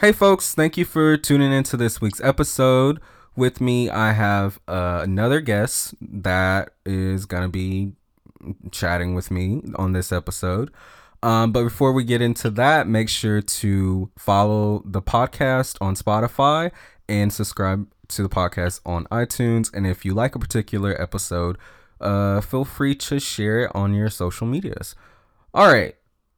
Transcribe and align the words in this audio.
Hey, 0.00 0.12
folks, 0.12 0.54
thank 0.54 0.76
you 0.76 0.84
for 0.84 1.16
tuning 1.16 1.50
into 1.50 1.76
this 1.76 2.00
week's 2.00 2.20
episode. 2.20 3.00
With 3.34 3.60
me, 3.60 3.90
I 3.90 4.12
have 4.12 4.60
uh, 4.68 5.00
another 5.02 5.40
guest 5.40 5.92
that 6.00 6.70
is 6.86 7.26
going 7.26 7.42
to 7.42 7.48
be 7.48 7.94
chatting 8.70 9.16
with 9.16 9.32
me 9.32 9.60
on 9.74 9.94
this 9.94 10.12
episode. 10.12 10.70
Um, 11.20 11.50
but 11.50 11.64
before 11.64 11.92
we 11.92 12.04
get 12.04 12.22
into 12.22 12.48
that, 12.50 12.86
make 12.86 13.08
sure 13.08 13.42
to 13.42 14.08
follow 14.16 14.84
the 14.84 15.02
podcast 15.02 15.76
on 15.80 15.96
Spotify 15.96 16.70
and 17.08 17.32
subscribe 17.32 17.88
to 18.06 18.22
the 18.22 18.28
podcast 18.28 18.80
on 18.86 19.04
iTunes. 19.06 19.68
And 19.74 19.84
if 19.84 20.04
you 20.04 20.14
like 20.14 20.36
a 20.36 20.38
particular 20.38 20.94
episode, 21.02 21.58
uh, 22.00 22.40
feel 22.40 22.64
free 22.64 22.94
to 22.94 23.18
share 23.18 23.64
it 23.64 23.72
on 23.74 23.94
your 23.94 24.10
social 24.10 24.46
medias. 24.46 24.94
All 25.52 25.66
right, 25.66 25.96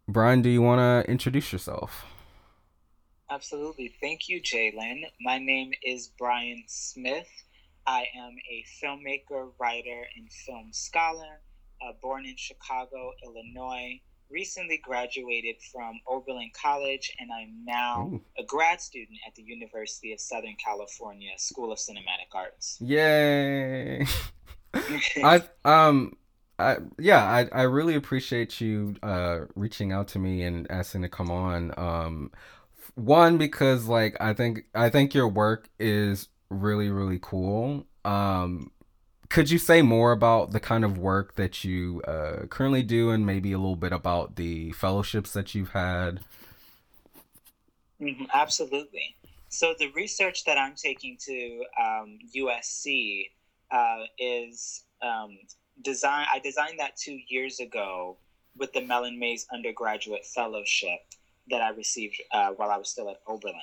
Brian, 0.09 0.41
do 0.41 0.49
you 0.49 0.63
want 0.63 0.79
to 0.79 1.11
introduce 1.11 1.53
yourself? 1.53 2.07
Absolutely. 3.31 3.95
Thank 4.01 4.29
you, 4.29 4.43
Jalen. 4.43 5.03
My 5.21 5.39
name 5.39 5.71
is 5.85 6.09
Brian 6.19 6.65
Smith. 6.67 7.29
I 7.87 8.07
am 8.17 8.35
a 8.51 8.65
filmmaker, 8.83 9.53
writer, 9.59 10.03
and 10.17 10.31
film 10.33 10.73
scholar, 10.73 11.41
uh, 11.81 11.93
born 12.03 12.27
in 12.27 12.35
Chicago, 12.37 13.13
Illinois. 13.25 14.01
Recently 14.31 14.81
graduated 14.83 15.57
from 15.73 16.01
Oberlin 16.09 16.51
College, 16.61 17.17
and 17.21 17.31
I'm 17.33 17.65
now 17.65 18.11
Ooh. 18.13 18.21
a 18.37 18.43
grad 18.45 18.81
student 18.81 19.19
at 19.27 19.35
the 19.37 19.43
University 19.43 20.13
of 20.13 20.21
Southern 20.21 20.57
California 20.65 21.31
School 21.37 21.73
of 21.73 21.79
Cinematic 21.79 22.35
Arts. 22.35 22.79
Yay! 22.81 24.07
I 24.75 25.43
um 25.65 26.17
I 26.59 26.79
yeah, 26.99 27.25
I 27.25 27.49
I 27.53 27.63
really 27.63 27.95
appreciate 27.95 28.61
you 28.61 28.97
uh 29.03 29.41
reaching 29.55 29.93
out 29.93 30.09
to 30.09 30.19
me 30.19 30.43
and 30.43 30.69
asking 30.71 31.03
to 31.03 31.09
come 31.09 31.31
on. 31.31 31.73
Um 31.77 32.31
one 32.95 33.39
because 33.39 33.87
like 33.87 34.17
I 34.21 34.35
think 34.35 34.65
I 34.75 34.91
think 34.91 35.15
your 35.15 35.29
work 35.29 35.69
is 35.79 36.29
really 36.51 36.91
really 36.91 37.19
cool. 37.21 37.87
Um 38.05 38.71
could 39.31 39.49
you 39.49 39.59
say 39.59 39.81
more 39.81 40.11
about 40.11 40.51
the 40.51 40.61
kind 40.61 40.85
of 40.85 40.99
work 40.99 41.37
that 41.37 41.63
you 41.63 42.03
uh, 42.03 42.47
currently 42.51 42.83
do 42.83 43.11
and 43.11 43.25
maybe 43.25 43.53
a 43.53 43.59
little 43.59 43.77
bit 43.77 43.93
about 43.93 44.35
the 44.35 44.73
fellowships 44.73 45.33
that 45.35 45.55
you've 45.55 45.71
had? 45.71 46.19
Mm-hmm, 48.03 48.25
absolutely. 48.35 49.15
So, 49.49 49.75
the 49.79 49.89
research 49.93 50.45
that 50.47 50.59
I'm 50.59 50.75
taking 50.75 51.17
to 51.27 51.65
um, 51.81 52.19
USC 52.37 53.27
uh, 53.71 54.05
is 54.19 54.85
um, 55.01 55.39
design. 55.83 56.27
I 56.33 56.41
designed 56.41 56.81
that 56.81 56.97
two 56.97 57.19
years 57.29 57.61
ago 57.61 58.17
with 58.57 58.73
the 58.73 58.81
Mellon 58.81 59.19
Mays 59.19 59.47
undergraduate 59.53 60.27
fellowship 60.27 61.01
that 61.51 61.63
I 61.63 61.71
received 61.71 62.21
uh, 62.33 62.51
while 62.51 62.71
I 62.71 62.77
was 62.77 62.89
still 62.89 63.09
at 63.11 63.21
Oberlin. 63.27 63.55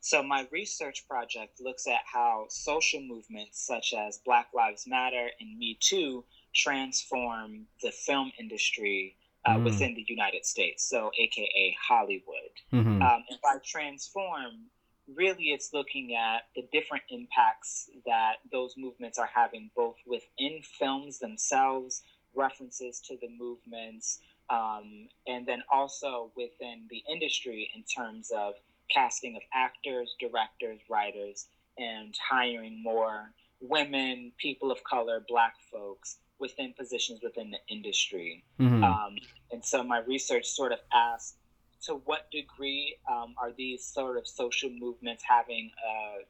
So, 0.00 0.22
my 0.22 0.48
research 0.50 1.06
project 1.08 1.60
looks 1.60 1.86
at 1.86 2.00
how 2.04 2.46
social 2.48 3.00
movements 3.00 3.64
such 3.64 3.94
as 3.94 4.18
Black 4.24 4.48
Lives 4.52 4.84
Matter 4.86 5.28
and 5.40 5.58
Me 5.58 5.78
Too 5.80 6.24
transform 6.52 7.66
the 7.82 7.92
film 7.92 8.32
industry 8.38 9.16
uh, 9.44 9.52
mm. 9.52 9.64
within 9.64 9.94
the 9.94 10.04
United 10.08 10.44
States, 10.44 10.84
so 10.88 11.10
AKA 11.18 11.76
Hollywood. 11.80 12.52
Mm-hmm. 12.72 13.02
Um, 13.02 13.24
and 13.28 13.38
by 13.42 13.56
transform, 13.64 14.66
really 15.14 15.46
it's 15.46 15.72
looking 15.72 16.14
at 16.14 16.42
the 16.54 16.66
different 16.72 17.04
impacts 17.10 17.90
that 18.06 18.36
those 18.50 18.74
movements 18.76 19.18
are 19.18 19.30
having 19.32 19.70
both 19.74 19.96
within 20.06 20.60
films 20.62 21.18
themselves, 21.18 22.02
references 22.34 23.00
to 23.00 23.16
the 23.20 23.28
movements, 23.38 24.20
um, 24.52 25.08
and 25.26 25.46
then 25.46 25.62
also 25.72 26.30
within 26.36 26.86
the 26.90 27.02
industry 27.10 27.70
in 27.74 27.82
terms 27.82 28.30
of 28.36 28.54
casting 28.90 29.34
of 29.34 29.42
actors, 29.54 30.14
directors, 30.20 30.78
writers, 30.90 31.46
and 31.78 32.14
hiring 32.30 32.82
more 32.82 33.32
women, 33.60 34.30
people 34.36 34.70
of 34.70 34.84
color, 34.84 35.24
black 35.26 35.54
folks 35.72 36.18
within 36.38 36.74
positions 36.76 37.20
within 37.22 37.50
the 37.50 37.58
industry. 37.68 38.44
Mm-hmm. 38.60 38.84
Um, 38.84 39.16
and 39.52 39.64
so 39.64 39.82
my 39.82 40.00
research 40.00 40.46
sort 40.46 40.72
of 40.72 40.80
asked 40.92 41.36
to 41.84 41.94
what 42.04 42.30
degree 42.30 42.96
um, 43.10 43.34
are 43.40 43.52
these 43.56 43.84
sort 43.84 44.18
of 44.18 44.26
social 44.26 44.68
movements 44.70 45.22
having 45.26 45.70
a 45.88 46.24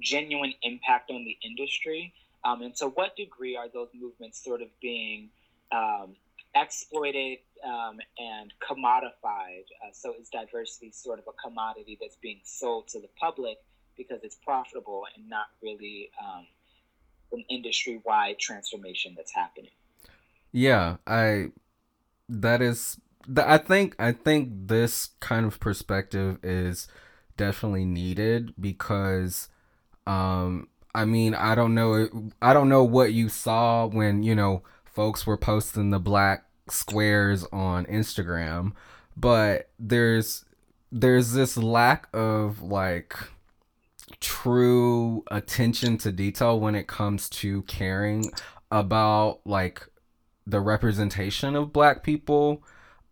genuine 0.00 0.52
impact 0.62 1.10
on 1.10 1.24
the 1.24 1.36
industry? 1.42 2.12
Um, 2.44 2.62
and 2.62 2.74
to 2.76 2.88
what 2.88 3.16
degree 3.16 3.56
are 3.56 3.68
those 3.72 3.88
movements 3.94 4.44
sort 4.44 4.62
of 4.62 4.68
being 4.80 5.30
um, 5.72 6.16
exploited 6.62 7.38
um, 7.64 7.98
and 8.18 8.52
commodified. 8.60 9.64
Uh, 9.82 9.90
so 9.92 10.14
is 10.20 10.28
diversity 10.28 10.90
sort 10.92 11.18
of 11.18 11.24
a 11.28 11.48
commodity 11.48 11.98
that's 12.00 12.16
being 12.16 12.40
sold 12.44 12.88
to 12.88 13.00
the 13.00 13.08
public 13.18 13.58
because 13.96 14.20
it's 14.22 14.36
profitable 14.36 15.04
and 15.16 15.28
not 15.28 15.46
really 15.62 16.10
um, 16.20 16.46
an 17.32 17.44
industry 17.48 18.00
wide 18.04 18.38
transformation 18.38 19.14
that's 19.16 19.34
happening? 19.34 19.70
Yeah, 20.52 20.96
I 21.06 21.50
that 22.28 22.62
is 22.62 22.98
I 23.36 23.58
think 23.58 23.94
I 23.98 24.12
think 24.12 24.68
this 24.68 25.10
kind 25.20 25.46
of 25.46 25.60
perspective 25.60 26.38
is 26.42 26.88
definitely 27.36 27.84
needed 27.84 28.54
because 28.58 29.48
um 30.06 30.68
I 30.94 31.04
mean 31.04 31.34
I 31.34 31.54
don't 31.54 31.74
know 31.74 32.30
I 32.40 32.52
don't 32.52 32.68
know 32.68 32.84
what 32.84 33.12
you 33.12 33.28
saw 33.28 33.86
when 33.86 34.22
you 34.22 34.34
know 34.34 34.62
folks 34.84 35.26
were 35.26 35.36
posting 35.36 35.90
the 35.90 35.98
black 35.98 36.45
squares 36.68 37.46
on 37.52 37.86
Instagram, 37.86 38.72
but 39.16 39.70
there's 39.78 40.44
there's 40.92 41.32
this 41.32 41.56
lack 41.56 42.08
of 42.12 42.62
like 42.62 43.14
true 44.20 45.24
attention 45.30 45.98
to 45.98 46.12
detail 46.12 46.58
when 46.60 46.74
it 46.74 46.86
comes 46.86 47.28
to 47.28 47.62
caring 47.62 48.30
about 48.70 49.40
like 49.44 49.86
the 50.46 50.60
representation 50.60 51.56
of 51.56 51.72
black 51.72 52.02
people 52.02 52.62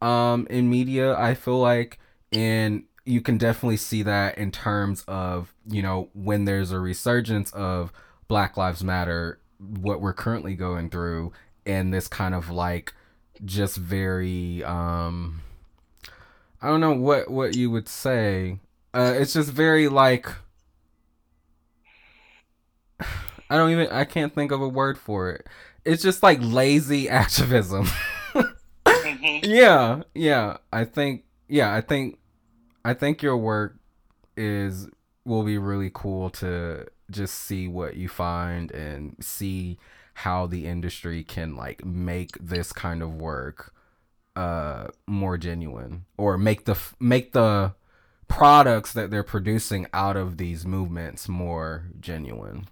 um 0.01 0.47
in 0.51 0.71
media. 0.71 1.17
I 1.17 1.35
feel 1.35 1.59
like 1.59 1.99
and 2.33 2.85
you 3.05 3.21
can 3.21 3.39
definitely 3.39 3.77
see 3.77 4.03
that 4.03 4.39
in 4.39 4.51
terms 4.51 5.05
of 5.07 5.55
you 5.69 5.83
know 5.83 6.09
when 6.15 6.45
there's 6.45 6.73
a 6.73 6.81
resurgence 6.81 7.51
of 7.53 7.93
black 8.29 8.57
lives 8.57 8.83
matter 8.83 9.39
what 9.59 10.01
we're 10.01 10.15
currently 10.15 10.55
going 10.55 10.91
through 10.91 11.33
and 11.67 11.93
this 11.93 12.09
kind 12.09 12.35
of 12.35 12.51
like 12.51 12.93
just 13.45 13.77
very 13.77 14.63
um 14.65 15.41
I 16.61 16.69
don't 16.69 16.81
know 16.81 16.93
what 16.93 17.31
what 17.31 17.57
you 17.57 17.71
would 17.71 17.89
say. 17.89 18.59
Uh 18.93 19.15
it's 19.17 19.33
just 19.35 19.51
very 19.51 19.89
like 19.89 20.29
I 23.01 23.57
don't 23.57 23.71
even 23.71 23.89
I 23.89 24.05
can't 24.05 24.35
think 24.35 24.53
of 24.53 24.61
a 24.61 24.69
word 24.69 24.99
for 24.99 25.31
it. 25.31 25.47
It's 25.85 26.03
just 26.03 26.23
like 26.23 26.39
lazy 26.41 27.09
activism. 27.23 27.87
mm-hmm. 28.33 29.45
Yeah, 29.45 30.03
yeah. 30.15 30.59
I 30.73 30.85
think 30.85 31.25
yeah, 31.49 31.73
I 31.75 31.81
think 31.81 32.19
I 32.85 32.95
think 32.95 33.23
your 33.23 33.37
work 33.37 33.77
is 34.37 34.89
will 35.25 35.43
be 35.43 35.59
really 35.59 35.91
cool 35.93 36.31
to 36.31 36.87
just 37.11 37.35
see 37.35 37.69
what 37.69 37.97
you 37.97 38.09
find 38.09 38.71
and 38.73 39.17
see 39.21 39.79
how 40.15 40.47
the 40.47 40.67
industry 40.67 41.23
can 41.23 41.57
like 41.57 41.85
make 41.85 42.37
this 42.41 42.73
kind 42.73 43.03
of 43.03 43.15
work 43.15 43.73
uh 44.37 44.89
more 45.07 45.37
genuine 45.37 46.05
or 46.17 46.37
make 46.37 46.65
the 46.65 46.77
make 46.99 47.33
the 47.33 47.75
products 48.29 48.93
that 48.93 49.11
they're 49.11 49.23
producing 49.23 49.87
out 49.93 50.17
of 50.17 50.39
these 50.39 50.67
movements 50.67 51.29
more 51.29 51.85
genuine. 52.01 52.67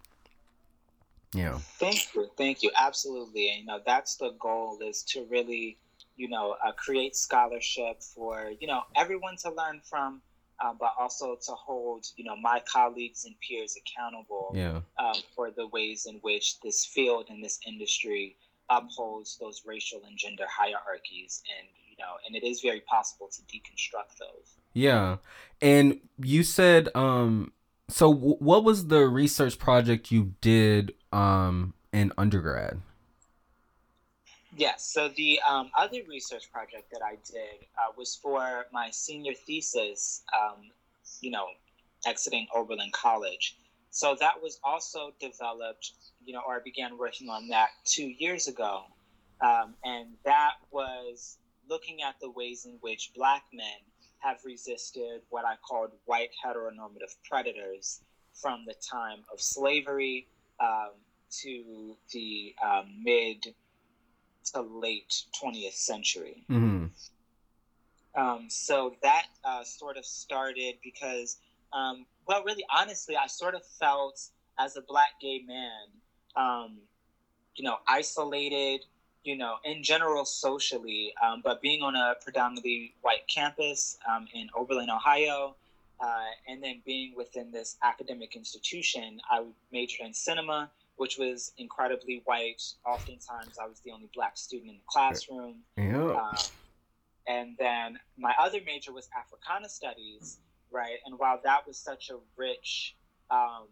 Yeah. 1.34 1.58
Thank 1.78 2.14
you. 2.14 2.28
Thank 2.36 2.62
you. 2.62 2.70
Absolutely. 2.76 3.48
And 3.50 3.60
you 3.60 3.66
know 3.66 3.80
that's 3.84 4.16
the 4.16 4.34
goal 4.38 4.78
is 4.82 5.02
to 5.04 5.26
really 5.30 5.78
you 6.16 6.28
know 6.28 6.56
uh, 6.64 6.72
create 6.72 7.16
scholarship 7.16 8.02
for 8.02 8.50
you 8.60 8.66
know 8.66 8.82
everyone 8.96 9.36
to 9.36 9.50
learn 9.50 9.80
from 9.84 10.20
um, 10.62 10.76
but 10.78 10.92
also 10.98 11.36
to 11.46 11.52
hold 11.52 12.06
you 12.16 12.24
know 12.24 12.36
my 12.36 12.62
colleagues 12.70 13.24
and 13.24 13.34
peers 13.40 13.76
accountable 13.76 14.52
yeah. 14.54 14.80
um, 14.98 15.14
for 15.34 15.50
the 15.50 15.66
ways 15.68 16.06
in 16.06 16.16
which 16.16 16.60
this 16.60 16.84
field 16.84 17.26
and 17.30 17.42
this 17.42 17.58
industry 17.66 18.36
upholds 18.70 19.38
those 19.38 19.62
racial 19.66 20.00
and 20.06 20.16
gender 20.16 20.44
hierarchies. 20.48 21.42
And 21.58 21.68
you 21.90 21.96
know 21.98 22.14
and 22.26 22.36
it 22.36 22.46
is 22.46 22.60
very 22.60 22.80
possible 22.80 23.28
to 23.28 23.40
deconstruct 23.42 24.18
those. 24.18 24.56
Yeah. 24.72 25.18
And 25.60 26.00
you 26.18 26.42
said 26.42 26.88
um 26.94 27.52
so 27.88 28.12
w- 28.14 28.36
what 28.38 28.64
was 28.64 28.86
the 28.86 29.06
research 29.08 29.58
project 29.58 30.10
you 30.10 30.34
did 30.40 30.94
um 31.12 31.74
in 31.92 32.12
undergrad 32.16 32.80
Yes. 34.56 34.84
So 34.92 35.08
the 35.08 35.40
um, 35.48 35.70
other 35.76 36.00
research 36.08 36.52
project 36.52 36.90
that 36.92 37.00
I 37.02 37.16
did 37.24 37.66
uh, 37.78 37.92
was 37.96 38.14
for 38.14 38.66
my 38.72 38.90
senior 38.90 39.34
thesis. 39.34 40.22
Um, 40.32 40.70
you 41.20 41.30
know, 41.30 41.46
exiting 42.06 42.46
Oberlin 42.54 42.90
College. 42.92 43.56
So 43.90 44.16
that 44.20 44.42
was 44.42 44.58
also 44.64 45.12
developed. 45.20 45.92
You 46.24 46.34
know, 46.34 46.42
or 46.46 46.56
I 46.56 46.60
began 46.64 46.98
working 46.98 47.28
on 47.28 47.48
that 47.48 47.70
two 47.84 48.06
years 48.06 48.46
ago, 48.46 48.84
um, 49.40 49.74
and 49.84 50.08
that 50.24 50.52
was 50.70 51.38
looking 51.68 52.02
at 52.02 52.14
the 52.20 52.30
ways 52.30 52.64
in 52.64 52.76
which 52.80 53.10
Black 53.16 53.42
men 53.52 53.80
have 54.18 54.38
resisted 54.44 55.22
what 55.30 55.44
I 55.44 55.54
called 55.68 55.90
white 56.04 56.30
heteronormative 56.44 57.16
predators 57.28 58.00
from 58.34 58.64
the 58.66 58.74
time 58.88 59.18
of 59.32 59.40
slavery 59.40 60.28
um, 60.60 60.90
to 61.42 61.96
the 62.12 62.54
um, 62.64 62.86
mid 63.02 63.52
to 64.52 64.60
late 64.60 65.22
20th 65.42 65.74
century. 65.74 66.44
Mm-hmm. 66.50 66.86
Um, 68.14 68.46
so 68.48 68.94
that 69.02 69.26
uh, 69.44 69.64
sort 69.64 69.96
of 69.96 70.04
started 70.04 70.74
because, 70.82 71.38
um, 71.72 72.04
well, 72.26 72.44
really, 72.44 72.64
honestly, 72.74 73.16
I 73.16 73.26
sort 73.26 73.54
of 73.54 73.64
felt 73.64 74.20
as 74.58 74.76
a 74.76 74.82
black 74.82 75.20
gay 75.20 75.42
man, 75.46 75.88
um, 76.36 76.78
you 77.54 77.64
know, 77.64 77.76
isolated, 77.88 78.84
you 79.24 79.36
know, 79.36 79.56
in 79.64 79.82
general 79.82 80.24
socially, 80.24 81.14
um, 81.24 81.40
but 81.44 81.62
being 81.62 81.82
on 81.82 81.94
a 81.94 82.14
predominantly 82.22 82.94
white 83.02 83.26
campus 83.28 83.98
um, 84.10 84.26
in 84.34 84.48
Oberlin, 84.54 84.90
Ohio, 84.90 85.54
uh, 86.00 86.24
and 86.48 86.62
then 86.62 86.82
being 86.84 87.14
within 87.16 87.50
this 87.52 87.76
academic 87.82 88.34
institution, 88.34 89.20
I 89.30 89.44
majored 89.72 90.06
in 90.06 90.12
cinema, 90.12 90.70
which 90.96 91.18
was 91.18 91.52
incredibly 91.58 92.22
white. 92.24 92.62
Oftentimes, 92.86 93.58
I 93.62 93.66
was 93.66 93.80
the 93.80 93.90
only 93.92 94.08
black 94.14 94.36
student 94.36 94.70
in 94.70 94.76
the 94.76 94.82
classroom. 94.86 95.56
Yeah. 95.76 96.06
Uh, 96.06 96.36
and 97.26 97.56
then 97.58 97.98
my 98.18 98.34
other 98.40 98.58
major 98.64 98.92
was 98.92 99.08
Africana 99.16 99.68
Studies, 99.68 100.38
right? 100.70 100.98
And 101.06 101.18
while 101.18 101.40
that 101.44 101.66
was 101.66 101.78
such 101.78 102.10
a 102.10 102.16
rich 102.36 102.96
um, 103.30 103.66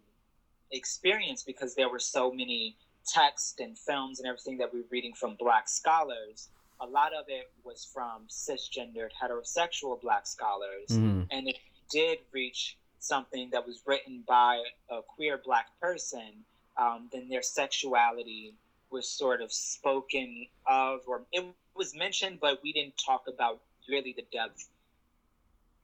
experience 0.71 1.43
because 1.43 1.75
there 1.75 1.89
were 1.89 1.99
so 1.99 2.33
many 2.33 2.77
texts 3.07 3.59
and 3.59 3.77
films 3.79 4.21
and 4.21 4.29
everything 4.29 4.59
that 4.59 4.73
we 4.73 4.81
were 4.81 4.87
reading 4.91 5.15
from 5.15 5.37
black 5.39 5.69
scholars, 5.69 6.49
a 6.81 6.87
lot 6.87 7.13
of 7.13 7.25
it 7.29 7.51
was 7.65 7.89
from 7.93 8.23
cisgendered 8.29 9.11
heterosexual 9.21 10.01
black 10.01 10.27
scholars. 10.27 10.89
Mm-hmm. 10.91 11.23
And 11.31 11.49
it 11.49 11.59
did 11.91 12.19
reach 12.33 12.77
something 12.99 13.51
that 13.53 13.67
was 13.67 13.81
written 13.87 14.23
by 14.27 14.63
a 14.91 15.01
queer 15.03 15.41
black 15.45 15.67
person, 15.81 16.45
um, 16.81 17.09
then 17.13 17.29
their 17.29 17.43
sexuality 17.43 18.55
was 18.91 19.09
sort 19.09 19.43
of 19.43 19.53
spoken 19.53 20.47
of, 20.67 21.01
or 21.07 21.23
it 21.33 21.45
was 21.77 21.95
mentioned, 21.95 22.39
but 22.41 22.61
we 22.63 22.73
didn't 22.73 22.95
talk 22.97 23.25
about 23.29 23.61
really 23.89 24.15
the 24.17 24.25
depth 24.33 24.69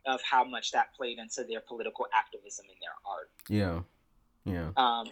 of 0.07 0.21
how 0.23 0.45
much 0.45 0.73
that 0.73 0.95
played 0.95 1.19
into 1.19 1.45
their 1.45 1.61
political 1.61 2.07
activism 2.15 2.67
and 2.71 2.79
their 2.81 2.97
art. 3.07 3.31
Yeah, 3.49 3.81
yeah. 4.45 4.71
Um, 4.77 5.09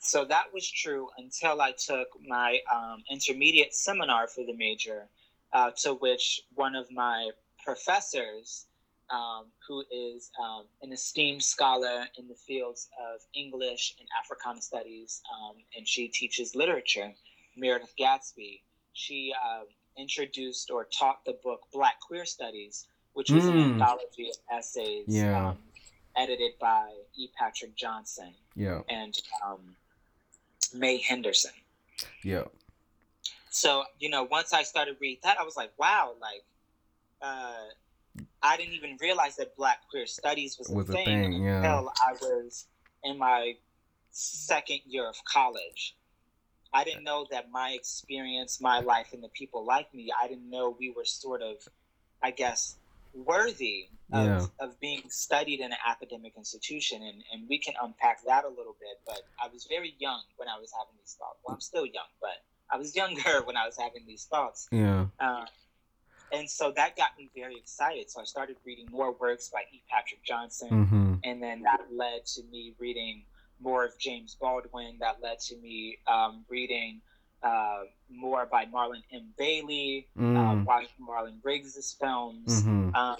so 0.00 0.24
that 0.24 0.52
was 0.52 0.68
true 0.68 1.08
until 1.16 1.60
I 1.60 1.72
took 1.72 2.08
my 2.26 2.58
um, 2.72 3.02
intermediate 3.10 3.74
seminar 3.74 4.26
for 4.26 4.44
the 4.44 4.54
major, 4.54 5.06
uh, 5.52 5.70
to 5.82 5.94
which 5.94 6.42
one 6.54 6.74
of 6.74 6.90
my 6.90 7.30
professors, 7.64 8.66
um, 9.12 9.46
who 9.66 9.84
is 9.90 10.30
um, 10.42 10.64
an 10.80 10.92
esteemed 10.92 11.42
scholar 11.42 12.06
in 12.18 12.28
the 12.28 12.34
fields 12.34 12.88
of 12.98 13.20
English 13.34 13.94
and 13.98 14.08
Africana 14.18 14.60
studies, 14.60 15.20
um, 15.32 15.56
and 15.76 15.86
she 15.86 16.08
teaches 16.08 16.54
literature, 16.56 17.12
Meredith 17.56 17.94
Gadsby. 17.96 18.62
She 18.94 19.32
uh, 19.44 19.64
introduced 19.98 20.70
or 20.70 20.88
taught 20.98 21.24
the 21.24 21.36
book 21.44 21.60
Black 21.72 22.00
Queer 22.00 22.24
Studies, 22.24 22.86
which 23.12 23.30
was 23.30 23.44
mm. 23.44 23.48
an 23.48 23.54
hmm. 23.54 23.72
anthology 23.72 24.30
of 24.30 24.36
essays 24.56 25.04
yeah. 25.06 25.50
um, 25.50 25.58
edited 26.16 26.52
by 26.58 26.88
E. 27.14 27.28
Patrick 27.38 27.76
Johnson 27.76 28.32
yeah. 28.56 28.80
and 28.88 29.18
um, 29.44 29.76
Mae 30.74 30.98
Henderson. 30.98 31.52
Yeah. 32.22 32.44
So, 33.50 33.84
you 33.98 34.08
know, 34.08 34.22
once 34.22 34.54
I 34.54 34.62
started 34.62 34.96
reading 34.98 35.18
that, 35.24 35.38
I 35.38 35.42
was 35.42 35.56
like, 35.56 35.72
wow, 35.78 36.14
like, 36.20 36.42
uh, 37.20 37.68
I 38.42 38.56
didn't 38.56 38.74
even 38.74 38.96
realize 39.00 39.36
that 39.36 39.56
Black 39.56 39.78
Queer 39.90 40.06
Studies 40.06 40.58
was, 40.58 40.68
was 40.68 40.88
a, 40.88 40.92
thing, 40.92 41.04
thing 41.04 41.32
yeah. 41.44 41.58
until 41.58 41.92
I 42.00 42.12
was 42.20 42.66
in 43.04 43.18
my 43.18 43.54
second 44.10 44.80
year 44.86 45.08
of 45.08 45.16
college. 45.24 45.96
I 46.74 46.84
didn't 46.84 47.04
know 47.04 47.26
that 47.30 47.50
my 47.50 47.70
experience, 47.70 48.60
my 48.60 48.80
life, 48.80 49.08
and 49.12 49.22
the 49.22 49.28
people 49.28 49.64
like 49.64 49.92
me, 49.94 50.10
I 50.20 50.26
didn't 50.26 50.48
know 50.48 50.74
we 50.78 50.90
were 50.90 51.04
sort 51.04 51.42
of, 51.42 51.56
I 52.22 52.30
guess, 52.30 52.76
worthy 53.14 53.88
of, 54.10 54.26
yeah. 54.26 54.46
of 54.66 54.80
being 54.80 55.02
studied 55.08 55.60
in 55.60 55.66
an 55.72 55.78
academic 55.86 56.32
institution. 56.36 57.02
And, 57.02 57.22
and 57.32 57.48
we 57.48 57.58
can 57.58 57.74
unpack 57.82 58.24
that 58.26 58.44
a 58.44 58.48
little 58.48 58.76
bit. 58.80 59.00
But 59.06 59.20
I 59.42 59.52
was 59.52 59.66
very 59.68 59.94
young 59.98 60.22
when 60.36 60.48
I 60.48 60.58
was 60.58 60.72
having 60.72 60.94
these 60.98 61.14
thoughts. 61.18 61.38
Well, 61.44 61.54
I'm 61.54 61.60
still 61.60 61.84
young, 61.84 62.08
but 62.20 62.42
I 62.70 62.78
was 62.78 62.96
younger 62.96 63.42
when 63.44 63.56
I 63.56 63.66
was 63.66 63.76
having 63.76 64.06
these 64.06 64.24
thoughts. 64.24 64.68
Yeah. 64.72 65.06
Uh, 65.20 65.44
and 66.32 66.48
so 66.48 66.72
that 66.76 66.96
got 66.96 67.10
me 67.18 67.30
very 67.36 67.56
excited. 67.56 68.10
So 68.10 68.20
I 68.20 68.24
started 68.24 68.56
reading 68.64 68.88
more 68.90 69.12
works 69.12 69.50
by 69.50 69.60
E. 69.72 69.82
Patrick 69.88 70.24
Johnson. 70.24 70.70
Mm-hmm. 70.70 71.14
And 71.24 71.42
then 71.42 71.62
that 71.62 71.82
led 71.94 72.24
to 72.34 72.42
me 72.50 72.74
reading 72.78 73.22
more 73.60 73.84
of 73.84 73.98
James 73.98 74.36
Baldwin. 74.40 74.96
That 75.00 75.18
led 75.22 75.38
to 75.40 75.56
me 75.58 75.98
um, 76.06 76.44
reading 76.48 77.00
uh, 77.42 77.82
more 78.10 78.46
by 78.46 78.64
Marlon 78.66 79.02
M. 79.12 79.26
Bailey, 79.36 80.08
mm. 80.18 80.36
uh, 80.36 80.64
watching 80.64 80.88
Marlon 81.00 81.38
Riggs's 81.42 81.96
films. 82.00 82.62
Mm-hmm. 82.62 82.94
Um, 82.94 83.16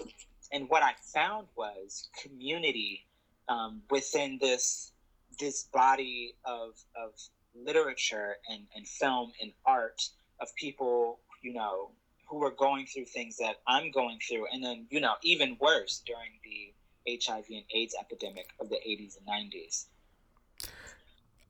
and 0.51 0.69
what 0.69 0.83
I 0.83 0.93
found 1.13 1.47
was 1.55 2.09
community 2.21 3.05
um, 3.47 3.81
within 3.89 4.37
this 4.39 4.91
this 5.39 5.63
body 5.73 6.35
of, 6.45 6.71
of 6.95 7.11
literature 7.55 8.35
and, 8.49 8.63
and 8.75 8.87
film 8.87 9.31
and 9.41 9.51
art 9.65 10.01
of 10.39 10.53
people, 10.55 11.19
you 11.41 11.53
know, 11.53 11.89
who 12.33 12.39
were 12.39 12.51
going 12.51 12.87
through 12.87 13.05
things 13.05 13.37
that 13.37 13.57
I'm 13.67 13.91
going 13.91 14.17
through. 14.27 14.47
And 14.51 14.63
then, 14.63 14.87
you 14.89 14.99
know, 14.99 15.13
even 15.21 15.55
worse 15.59 16.01
during 16.03 16.31
the 16.43 16.73
HIV 17.07 17.45
and 17.49 17.63
AIDS 17.75 17.95
epidemic 17.99 18.47
of 18.59 18.69
the 18.69 18.77
80s 18.77 19.17
and 19.17 19.51
90s. 19.51 19.85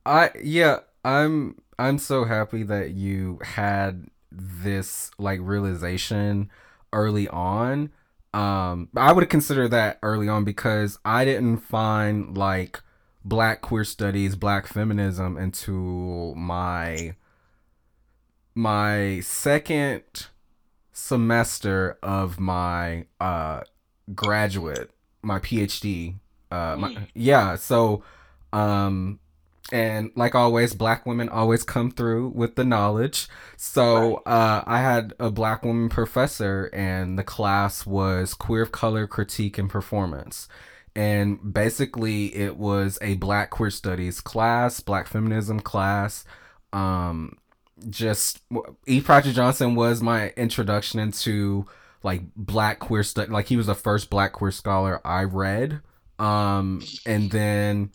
I 0.05 0.31
yeah, 0.43 0.79
I'm 1.05 1.61
I'm 1.79 1.97
so 1.97 2.25
happy 2.25 2.63
that 2.63 2.91
you 2.91 3.39
had 3.41 4.07
this 4.29 5.11
like 5.17 5.39
realization 5.41 6.51
early 6.91 7.29
on. 7.29 7.91
Um 8.33 8.89
I 8.97 9.13
would 9.13 9.29
consider 9.29 9.69
that 9.69 9.99
early 10.03 10.27
on 10.27 10.43
because 10.43 10.99
I 11.05 11.23
didn't 11.23 11.59
find 11.59 12.37
like 12.37 12.81
black 13.23 13.61
queer 13.61 13.85
studies, 13.85 14.35
black 14.35 14.67
feminism 14.67 15.37
until 15.37 16.35
my 16.35 17.15
my 18.53 19.21
second 19.21 20.27
semester 20.93 21.97
of 22.01 22.39
my 22.39 23.05
uh 23.19 23.61
graduate, 24.15 24.91
my 25.21 25.39
PhD. 25.39 26.15
Uh 26.49 26.75
my, 26.77 27.07
yeah, 27.13 27.55
so 27.55 28.03
um 28.53 29.19
and 29.71 30.11
like 30.15 30.35
always 30.35 30.73
black 30.73 31.05
women 31.05 31.29
always 31.29 31.63
come 31.63 31.89
through 31.89 32.27
with 32.29 32.55
the 32.55 32.63
knowledge 32.63 33.27
so 33.55 34.21
right. 34.25 34.33
uh, 34.33 34.63
i 34.67 34.79
had 34.79 35.13
a 35.19 35.31
black 35.31 35.63
woman 35.63 35.87
professor 35.89 36.69
and 36.73 37.17
the 37.17 37.23
class 37.23 37.85
was 37.85 38.33
queer 38.33 38.63
of 38.63 38.71
color 38.71 39.07
critique 39.07 39.57
and 39.57 39.69
performance 39.69 40.47
and 40.95 41.53
basically 41.53 42.35
it 42.35 42.57
was 42.57 42.99
a 43.01 43.15
black 43.15 43.49
queer 43.49 43.69
studies 43.69 44.19
class 44.19 44.79
black 44.81 45.07
feminism 45.07 45.59
class 45.59 46.25
um 46.73 47.37
just 47.89 48.41
e. 48.87 49.01
Patrick 49.01 49.35
johnson 49.35 49.75
was 49.75 50.01
my 50.01 50.29
introduction 50.31 50.99
into 50.99 51.65
like 52.03 52.21
black 52.35 52.79
queer 52.79 53.03
study 53.03 53.31
like 53.31 53.47
he 53.47 53.57
was 53.57 53.67
the 53.67 53.75
first 53.75 54.09
black 54.09 54.33
queer 54.33 54.51
scholar 54.51 55.05
i 55.05 55.23
read. 55.23 55.81
Um 56.19 56.81
and 57.05 57.31
then 57.31 57.91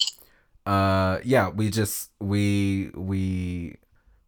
uh 0.66 1.18
yeah 1.24 1.48
we 1.48 1.70
just 1.70 2.10
we 2.20 2.90
we 2.94 3.76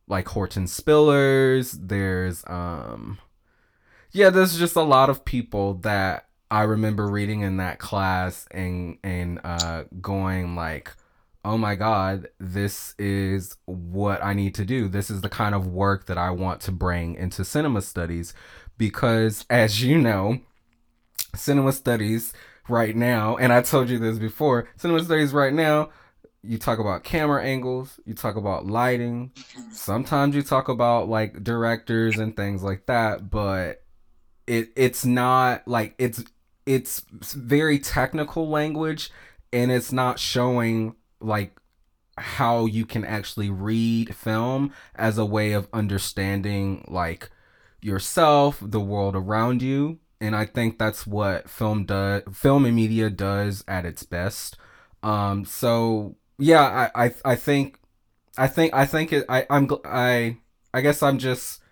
like 0.09 0.29
Hortense 0.29 0.79
Spillers 0.79 1.76
there's 1.81 2.43
um 2.47 3.19
yeah 4.12 4.31
there's 4.31 4.59
just 4.59 4.76
a 4.76 4.83
lot 4.83 5.11
of 5.11 5.25
people 5.25 5.75
that 5.75 6.29
i 6.50 6.62
remember 6.62 7.07
reading 7.07 7.43
in 7.43 7.59
that 7.59 7.79
class 7.79 8.47
and 8.50 8.99
and 9.05 9.40
uh 9.45 9.85
going 10.00 10.57
like 10.57 10.93
oh 11.44 11.56
my 11.56 11.75
god 11.75 12.28
this 12.38 12.94
is 12.99 13.56
what 13.64 14.23
i 14.23 14.32
need 14.35 14.54
to 14.54 14.64
do. 14.64 14.88
This 14.88 15.11
is 15.11 15.20
the 15.20 15.28
kind 15.28 15.54
of 15.54 15.66
work 15.66 16.06
that 16.06 16.18
i 16.18 16.30
want 16.30 16.61
to 16.62 16.73
bring 16.73 17.14
into 17.14 17.44
cinema 17.44 17.82
studies 17.82 18.35
because 18.78 19.44
as 19.50 19.82
you 19.82 19.99
know 19.99 20.40
cinema 21.35 21.73
studies 21.73 22.32
right 22.68 22.97
now 22.97 23.37
and 23.37 23.52
i 23.52 23.62
told 23.62 23.88
you 23.88 23.99
this 23.99 24.18
before 24.18 24.68
cinema 24.76 25.02
studies 25.02 25.32
right 25.32 25.52
now 25.52 25.88
you 26.42 26.59
talk 26.59 26.78
about 26.78 27.04
camera 27.04 27.44
angles, 27.44 28.00
you 28.04 28.14
talk 28.14 28.37
about 28.37 28.66
lighting, 28.66 29.32
sometimes 29.73 30.35
you 30.35 30.42
talk 30.42 30.68
about 30.68 31.09
like 31.09 31.42
directors 31.44 32.18
and 32.18 32.35
things 32.35 32.62
like 32.62 32.87
that, 32.87 33.30
but 33.30 33.82
it 34.47 34.70
it's 34.75 35.04
not 35.04 35.66
like 35.68 35.94
it's 35.99 36.25
it's 36.64 37.00
very 37.11 37.78
technical 37.78 38.49
language 38.49 39.11
and 39.52 39.70
it's 39.70 39.92
not 39.92 40.18
showing 40.18 40.94
like 41.20 41.56
how 42.18 42.66
you 42.66 42.84
can 42.84 43.04
actually 43.04 43.50
read 43.50 44.14
film 44.14 44.72
as 44.94 45.18
a 45.18 45.24
way 45.24 45.52
of 45.52 45.68
understanding 45.72 46.84
like 46.88 47.30
yourself, 47.80 48.58
the 48.60 48.80
world 48.80 49.16
around 49.16 49.62
you, 49.62 49.98
and 50.20 50.36
I 50.36 50.44
think 50.44 50.78
that's 50.78 51.06
what 51.06 51.48
film 51.48 51.84
does. 51.84 52.22
Film 52.32 52.64
and 52.64 52.76
media 52.76 53.08
does 53.08 53.64
at 53.66 53.86
its 53.86 54.02
best. 54.02 54.56
Um, 55.02 55.44
so 55.44 56.16
yeah, 56.38 56.90
I, 56.94 57.06
I, 57.06 57.14
I 57.24 57.36
think, 57.36 57.80
I 58.36 58.46
think, 58.46 58.74
I 58.74 58.86
think 58.86 59.12
it. 59.12 59.24
I, 59.28 59.46
I'm, 59.48 59.68
I, 59.84 60.36
I 60.74 60.80
guess 60.82 61.02
I'm 61.02 61.18
just 61.18 61.62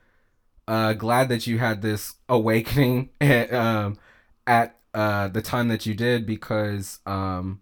uh, 0.66 0.94
glad 0.94 1.28
that 1.28 1.46
you 1.46 1.58
had 1.58 1.82
this 1.82 2.16
awakening 2.28 3.10
at, 3.20 3.52
um, 3.52 3.98
at 4.46 4.76
uh, 4.94 5.28
the 5.28 5.42
time 5.42 5.68
that 5.68 5.86
you 5.86 5.94
did 5.94 6.26
because 6.26 7.00
um, 7.06 7.60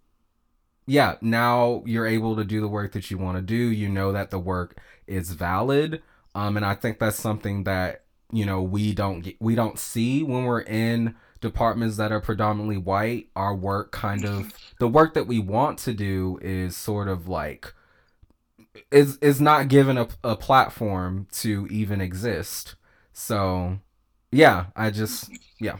yeah, 0.87 1.17
now 1.21 1.83
you're 1.85 2.07
able 2.07 2.37
to 2.37 2.45
do 2.45 2.61
the 2.61 2.69
work 2.69 2.93
that 2.93 3.11
you 3.11 3.19
want 3.19 3.37
to 3.37 3.43
do. 3.43 3.57
You 3.57 3.89
know 3.89 4.13
that 4.13 4.31
the 4.31 4.39
work 4.39 4.79
is 5.07 5.33
valid. 5.33 6.03
Um, 6.35 6.57
and 6.57 6.65
I 6.65 6.75
think 6.75 6.99
that's 6.99 7.17
something 7.17 7.65
that, 7.65 8.05
you 8.33 8.47
know, 8.47 8.63
we 8.63 8.95
don't 8.95 9.21
get, 9.21 9.37
we 9.41 9.55
don't 9.55 9.79
see 9.79 10.23
when 10.23 10.45
we're 10.45 10.61
in 10.61 11.17
departments 11.41 11.97
that 11.97 12.13
are 12.13 12.21
predominantly 12.21 12.77
white. 12.77 13.29
Our 13.35 13.55
work 13.55 13.91
kind 13.91 14.25
of, 14.25 14.53
the 14.79 14.89
work 14.89 15.15
that 15.15 15.27
we 15.27 15.41
want 15.41 15.79
to 15.81 15.93
do 15.95 16.39
is 16.43 16.77
sort 16.77 17.09
of 17.09 17.27
like, 17.27 17.73
is, 18.93 19.17
is 19.19 19.41
not 19.41 19.69
given 19.69 19.99
a, 19.99 20.09
a 20.23 20.37
platform 20.37 21.27
to 21.33 21.67
even 21.71 22.01
exist. 22.01 22.77
So, 23.13 23.79
yeah, 24.31 24.67
I 24.77 24.91
just, 24.91 25.31
yeah. 25.59 25.79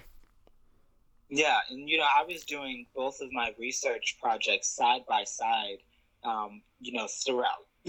Yeah, 1.29 1.59
and 1.71 1.89
you 1.89 1.99
know, 1.99 2.05
I 2.05 2.25
was 2.25 2.45
doing 2.45 2.87
both 2.95 3.21
of 3.21 3.33
my 3.33 3.53
research 3.59 4.17
projects 4.21 4.69
side 4.69 5.03
by 5.09 5.25
side, 5.25 5.79
um, 6.25 6.63
you 6.81 6.93
know, 6.93 7.09
throughout 7.09 7.67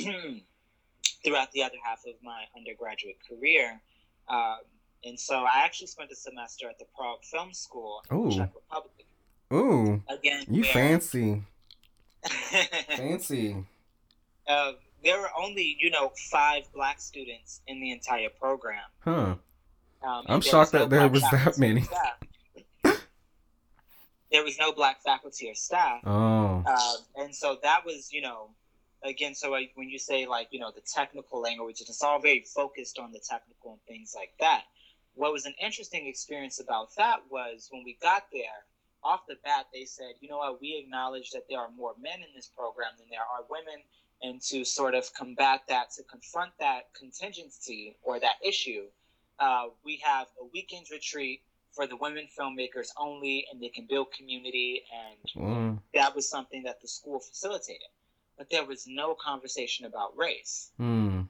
throughout 1.24 1.52
the 1.52 1.64
other 1.64 1.78
half 1.84 2.04
of 2.08 2.16
my 2.24 2.44
undergraduate 2.56 3.18
career. 3.28 3.80
Um, 4.28 4.58
and 5.04 5.20
so 5.20 5.44
I 5.44 5.64
actually 5.64 5.88
spent 5.88 6.12
a 6.12 6.16
semester 6.16 6.68
at 6.68 6.80
the 6.80 6.86
Prague 6.96 7.24
Film 7.24 7.54
School 7.54 8.02
in 8.10 8.18
Ooh. 8.18 8.32
Czech 8.32 8.52
Republic. 8.56 9.06
Ooh. 9.54 10.02
Again, 10.10 10.44
you 10.50 10.64
where... 10.64 10.74
fancy. 10.74 11.44
fancy. 12.96 13.56
Uh, 14.48 14.74
there 15.04 15.20
were 15.20 15.30
only, 15.40 15.78
you 15.80 15.92
know, 15.92 16.12
five 16.32 16.64
black 16.74 17.00
students 17.00 17.62
in 17.68 17.80
the 17.80 17.92
entire 17.92 18.30
program. 18.30 18.84
Huh. 19.00 19.36
Um, 20.02 20.26
I'm 20.28 20.42
shocked 20.42 20.72
that 20.72 20.90
there 20.90 21.08
was 21.08 21.22
that 21.22 21.58
many. 21.58 21.82
Staff 21.82 22.18
there 24.32 24.44
was 24.44 24.58
no 24.60 24.72
black 24.72 25.02
faculty 25.02 25.50
or 25.50 25.56
staff. 25.56 26.02
Oh. 26.06 26.64
Uh, 26.66 27.22
and 27.22 27.36
so 27.36 27.58
that 27.64 27.86
was, 27.86 28.12
you 28.12 28.22
know, 28.22 28.50
again, 29.04 29.36
so 29.36 29.50
like 29.52 29.72
when 29.76 29.90
you 29.90 30.00
say 30.00 30.26
like, 30.26 30.50
you 30.52 30.60
know, 30.60 30.72
the 30.74 30.82
technical 30.82 31.42
language, 31.42 31.82
it's 31.82 32.02
all 32.02 32.20
very 32.20 32.44
focused 32.56 33.00
on 33.00 33.12
the 33.12 33.20
technical 33.20 33.72
and 33.72 33.82
things 33.88 34.14
like 34.16 34.34
that. 34.40 34.64
What 35.16 35.34
was 35.34 35.46
an 35.46 35.56
interesting 35.64 36.08
experience 36.08 36.60
about 36.60 36.96
that 36.98 37.22
was 37.30 37.70
when 37.72 37.84
we 37.84 37.98
got 38.02 38.24
there, 38.32 38.66
off 39.04 39.22
the 39.28 39.36
bat, 39.44 39.68
they 39.74 39.86
said, 39.86 40.14
you 40.20 40.30
know 40.30 40.38
what, 40.38 40.60
we 40.60 40.82
acknowledge 40.84 41.32
that 41.32 41.44
there 41.50 41.60
are 41.60 41.70
more 41.78 41.94
men 42.02 42.20
in 42.20 42.36
this 42.36 42.48
program 42.48 42.90
than 42.98 43.08
there 43.10 43.22
are 43.22 43.46
women. 43.50 43.82
And 44.22 44.42
to 44.50 44.66
sort 44.66 44.96
of 44.96 45.14
combat 45.14 45.62
that, 45.70 45.92
to 45.92 46.04
confront 46.04 46.52
that 46.60 46.94
contingency 46.98 47.96
or 48.02 48.20
that 48.20 48.36
issue, 48.44 48.86
uh, 49.40 49.66
we 49.86 50.02
have 50.04 50.28
a 50.42 50.46
weekend 50.52 50.88
retreat 50.92 51.42
for 51.78 51.88
the 51.88 51.96
women 51.96 52.28
filmmakers 52.38 52.90
only, 52.98 53.46
and 53.52 53.62
they 53.62 53.70
can 53.70 53.86
build 53.88 54.12
community. 54.12 54.82
And 54.92 55.46
mm. 55.46 55.80
that 55.94 56.16
was 56.16 56.28
something 56.28 56.64
that 56.64 56.82
the 56.82 56.88
school 56.88 57.20
facilitated. 57.20 57.88
But 58.38 58.50
there 58.50 58.66
was 58.66 58.86
no 58.88 59.16
conversation 59.16 59.86
about 59.86 60.18
race. 60.18 60.72
Mm. 60.80 61.30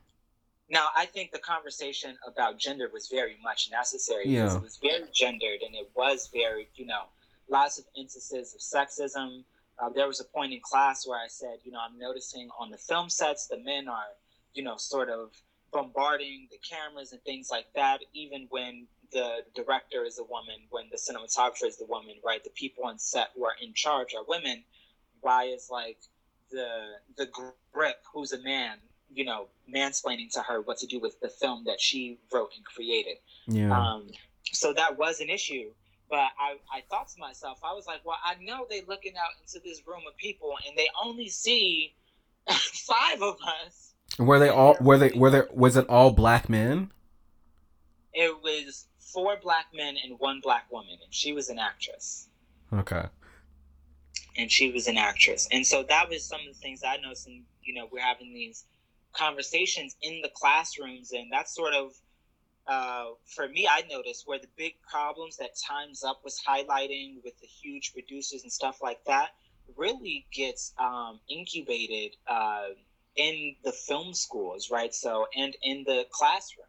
Now, 0.69 0.87
I 0.95 1.05
think 1.05 1.31
the 1.31 1.39
conversation 1.39 2.17
about 2.25 2.57
gender 2.57 2.89
was 2.91 3.07
very 3.07 3.35
much 3.43 3.69
necessary 3.71 4.27
yeah. 4.27 4.43
because 4.43 4.55
it 4.55 4.63
was 4.63 4.77
very 4.81 5.05
gendered 5.13 5.61
and 5.65 5.75
it 5.75 5.89
was 5.95 6.29
very, 6.33 6.69
you 6.75 6.85
know, 6.85 7.03
lots 7.49 7.77
of 7.77 7.85
instances 7.95 8.53
of 8.55 8.61
sexism. 8.61 9.43
Uh, 9.79 9.89
there 9.89 10.07
was 10.07 10.19
a 10.19 10.25
point 10.25 10.53
in 10.53 10.59
class 10.61 11.05
where 11.05 11.19
I 11.19 11.27
said, 11.27 11.59
you 11.63 11.71
know, 11.71 11.79
I'm 11.79 11.97
noticing 11.97 12.49
on 12.59 12.71
the 12.71 12.77
film 12.77 13.09
sets, 13.09 13.47
the 13.47 13.59
men 13.59 13.87
are, 13.87 14.11
you 14.53 14.63
know, 14.63 14.75
sort 14.77 15.09
of 15.09 15.31
bombarding 15.71 16.47
the 16.51 16.57
cameras 16.57 17.11
and 17.11 17.21
things 17.23 17.49
like 17.51 17.67
that, 17.75 17.99
even 18.13 18.47
when 18.49 18.87
the 19.11 19.43
director 19.55 20.03
is 20.03 20.19
a 20.19 20.23
woman, 20.23 20.55
when 20.69 20.85
the 20.91 20.97
cinematographer 20.97 21.65
is 21.65 21.77
the 21.77 21.85
woman, 21.85 22.15
right? 22.25 22.43
The 22.43 22.49
people 22.49 22.85
on 22.85 22.99
set 22.99 23.29
who 23.35 23.45
are 23.45 23.55
in 23.61 23.73
charge 23.73 24.13
are 24.13 24.23
women. 24.27 24.63
Why 25.21 25.45
is 25.45 25.69
like 25.71 25.97
the 26.51 26.67
the 27.17 27.29
grip, 27.73 27.97
who's 28.13 28.33
a 28.33 28.41
man, 28.41 28.77
you 29.13 29.25
know, 29.25 29.47
mansplaining 29.73 30.31
to 30.33 30.41
her 30.41 30.61
what 30.61 30.77
to 30.79 30.87
do 30.87 30.99
with 30.99 31.19
the 31.19 31.29
film 31.29 31.63
that 31.65 31.79
she 31.79 32.19
wrote 32.31 32.51
and 32.55 32.65
created. 32.65 33.17
Yeah. 33.47 33.77
Um, 33.77 34.07
so 34.51 34.73
that 34.73 34.97
was 34.97 35.19
an 35.19 35.29
issue. 35.29 35.71
But 36.09 36.19
I, 36.39 36.55
I 36.73 36.83
thought 36.89 37.09
to 37.09 37.19
myself, 37.19 37.59
I 37.63 37.73
was 37.73 37.85
like, 37.85 37.99
well, 38.05 38.17
I 38.23 38.35
know 38.41 38.65
they're 38.69 38.81
looking 38.87 39.13
out 39.17 39.31
into 39.41 39.59
this 39.67 39.85
room 39.85 40.03
of 40.07 40.15
people 40.15 40.53
and 40.65 40.77
they 40.77 40.87
only 41.03 41.27
see 41.27 41.93
five 42.49 43.21
of 43.21 43.35
us. 43.65 43.93
Were 44.17 44.39
they 44.39 44.49
all? 44.49 44.77
Were 44.79 44.97
they? 44.97 45.09
Were 45.09 45.29
there? 45.29 45.47
Was 45.53 45.75
it 45.75 45.87
all 45.89 46.11
black 46.11 46.47
men? 46.47 46.91
It 48.13 48.41
was 48.41 48.87
four 49.17 49.35
black 49.41 49.65
men 49.73 49.95
and 50.03 50.19
one 50.19 50.39
black 50.43 50.71
woman, 50.71 50.95
and 51.03 51.11
she 51.11 51.33
was 51.33 51.49
an 51.49 51.57
actress. 51.57 52.27
Okay. 52.71 53.03
And 54.37 54.51
she 54.51 54.69
was 54.71 54.87
an 54.87 54.95
actress, 54.95 55.47
and 55.51 55.65
so 55.65 55.81
that 55.89 56.07
was 56.07 56.23
some 56.23 56.39
of 56.41 56.53
the 56.53 56.59
things 56.59 56.83
I 56.85 56.97
noticed. 56.97 57.25
And 57.25 57.41
you 57.63 57.73
know, 57.73 57.87
we're 57.91 57.99
having 58.03 58.31
these 58.31 58.65
conversations 59.13 59.95
in 60.03 60.21
the 60.21 60.29
classrooms, 60.29 61.13
and 61.13 61.31
that's 61.31 61.55
sort 61.55 61.73
of 61.73 61.93
uh, 62.67 63.05
for 63.25 63.47
me, 63.47 63.67
I 63.67 63.81
noticed 63.89 64.27
where 64.27 64.37
the 64.37 64.49
big 64.55 64.73
problems 64.87 65.37
that 65.37 65.51
Times 65.67 66.03
Up 66.03 66.21
was 66.23 66.39
highlighting 66.47 67.23
with 67.23 67.39
the 67.39 67.47
huge 67.47 67.93
producers 67.93 68.43
and 68.43 68.51
stuff 68.51 68.83
like 68.83 69.03
that 69.05 69.29
really 69.75 70.27
gets 70.31 70.73
um, 70.77 71.19
incubated 71.27 72.17
uh, 72.27 72.67
in 73.15 73.55
the 73.63 73.71
film 73.71 74.13
schools, 74.13 74.69
right? 74.69 74.93
So, 74.93 75.25
and 75.35 75.57
in 75.63 75.85
the 75.87 76.05
classroom. 76.11 76.67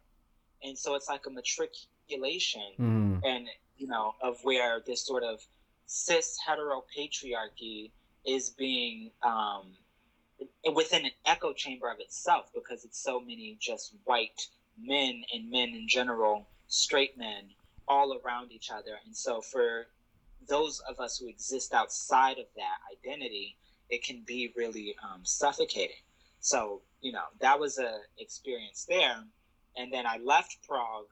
And 0.63 0.75
so 0.75 0.95
it's 0.95 1.07
like 1.07 1.27
a 1.27 1.29
matric 1.29 1.73
articulation 2.09 2.61
mm. 2.79 3.21
and 3.23 3.47
you 3.77 3.87
know 3.87 4.15
of 4.21 4.37
where 4.43 4.81
this 4.85 5.05
sort 5.05 5.23
of 5.23 5.41
cis 5.85 6.37
hetero 6.45 6.83
patriarchy 6.95 7.91
is 8.25 8.49
being 8.51 9.11
um, 9.23 9.63
within 10.73 11.05
an 11.05 11.11
echo 11.25 11.53
chamber 11.53 11.89
of 11.89 11.99
itself 11.99 12.51
because 12.53 12.85
it's 12.85 13.01
so 13.01 13.19
many 13.19 13.57
just 13.59 13.93
white 14.03 14.47
men 14.81 15.23
and 15.33 15.49
men 15.49 15.69
in 15.69 15.87
general, 15.87 16.47
straight 16.67 17.17
men, 17.17 17.45
all 17.87 18.19
around 18.23 18.51
each 18.51 18.69
other. 18.71 18.99
And 19.05 19.15
so 19.15 19.41
for 19.41 19.87
those 20.47 20.81
of 20.87 20.99
us 20.99 21.17
who 21.17 21.27
exist 21.27 21.73
outside 21.73 22.37
of 22.37 22.45
that 22.55 22.77
identity, 22.91 23.55
it 23.89 24.03
can 24.03 24.21
be 24.25 24.53
really 24.55 24.95
um, 25.03 25.21
suffocating. 25.23 25.95
So 26.39 26.81
you 27.01 27.11
know 27.11 27.25
that 27.39 27.59
was 27.59 27.79
a 27.79 27.99
experience 28.19 28.85
there, 28.87 29.23
and 29.75 29.91
then 29.91 30.05
I 30.05 30.17
left 30.17 30.57
Prague 30.67 31.07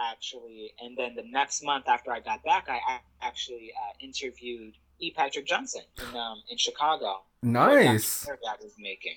actually. 0.00 0.72
And 0.80 0.96
then 0.96 1.14
the 1.14 1.24
next 1.30 1.64
month 1.64 1.88
after 1.88 2.12
I 2.12 2.20
got 2.20 2.44
back, 2.44 2.68
I 2.68 3.00
actually 3.22 3.72
uh, 3.76 3.92
interviewed 4.00 4.74
E. 5.00 5.12
Patrick 5.12 5.46
Johnson 5.46 5.82
in 5.98 6.16
um, 6.16 6.42
in 6.50 6.58
Chicago. 6.58 7.22
Nice. 7.42 8.24
That 8.24 8.58
was 8.62 8.74
making. 8.78 9.16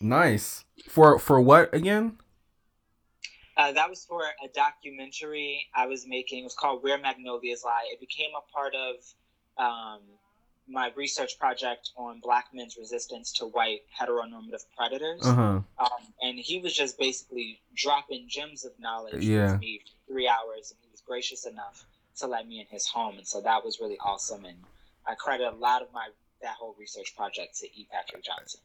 Nice. 0.00 0.64
For 0.88 1.18
for 1.18 1.40
what 1.40 1.74
again? 1.74 2.18
Uh, 3.56 3.72
that 3.72 3.90
was 3.90 4.04
for 4.04 4.22
a 4.22 4.48
documentary 4.54 5.66
I 5.74 5.86
was 5.86 6.06
making. 6.06 6.40
It 6.40 6.44
was 6.44 6.54
called 6.54 6.82
Where 6.84 6.96
Magnolias 6.96 7.64
Lie. 7.64 7.88
It 7.92 7.98
became 7.98 8.30
a 8.36 8.52
part 8.52 8.74
of 8.74 8.94
um, 9.58 10.02
my 10.68 10.92
research 10.96 11.38
project 11.38 11.90
on 11.96 12.20
black 12.20 12.46
men's 12.52 12.76
resistance 12.76 13.32
to 13.32 13.46
white 13.46 13.80
heteronormative 13.98 14.64
predators. 14.76 15.22
Uh-huh. 15.24 15.60
Um, 15.78 16.04
and 16.22 16.38
he 16.38 16.60
was 16.60 16.74
just 16.74 16.98
basically 16.98 17.60
dropping 17.74 18.26
gems 18.28 18.64
of 18.64 18.72
knowledge 18.78 19.24
yeah. 19.24 19.52
with 19.52 19.60
me 19.60 19.80
for 19.84 20.12
three 20.12 20.28
hours. 20.28 20.70
And 20.70 20.78
he 20.82 20.88
was 20.90 21.00
gracious 21.00 21.46
enough 21.46 21.86
to 22.18 22.26
let 22.26 22.46
me 22.46 22.60
in 22.60 22.66
his 22.66 22.86
home. 22.86 23.16
And 23.16 23.26
so 23.26 23.40
that 23.40 23.64
was 23.64 23.80
really 23.80 23.98
awesome. 24.04 24.44
And 24.44 24.58
I 25.06 25.14
credit 25.14 25.52
a 25.52 25.56
lot 25.56 25.82
of 25.82 25.88
my 25.92 26.08
that 26.42 26.54
whole 26.54 26.76
research 26.78 27.16
project 27.16 27.58
to 27.58 27.66
E. 27.66 27.88
Patrick 27.90 28.22
Johnson. 28.24 28.60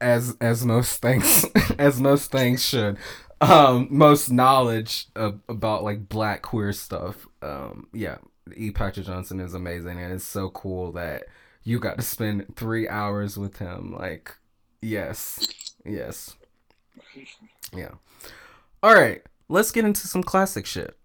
As 0.00 0.36
as 0.40 0.64
most 0.64 1.00
things 1.00 1.46
as 1.78 2.00
most 2.00 2.30
things 2.30 2.64
should. 2.64 2.98
Um, 3.40 3.86
most 3.88 4.32
knowledge 4.32 5.06
of, 5.14 5.40
about 5.48 5.84
like 5.84 6.08
black 6.08 6.42
queer 6.42 6.72
stuff. 6.72 7.28
Um, 7.40 7.86
yeah, 7.92 8.18
E. 8.56 8.70
Patrick 8.70 9.06
Johnson 9.06 9.40
is 9.40 9.54
amazing, 9.54 10.00
and 10.00 10.12
it's 10.12 10.24
so 10.24 10.50
cool 10.50 10.92
that 10.92 11.24
you 11.62 11.78
got 11.78 11.96
to 11.98 12.02
spend 12.02 12.56
three 12.56 12.88
hours 12.88 13.36
with 13.36 13.58
him. 13.58 13.94
Like, 13.96 14.36
yes, 14.80 15.74
yes, 15.84 16.36
yeah. 17.74 17.90
All 18.82 18.94
right, 18.94 19.22
let's 19.48 19.72
get 19.72 19.84
into 19.84 20.06
some 20.06 20.22
classic 20.22 20.66
shit. 20.66 20.96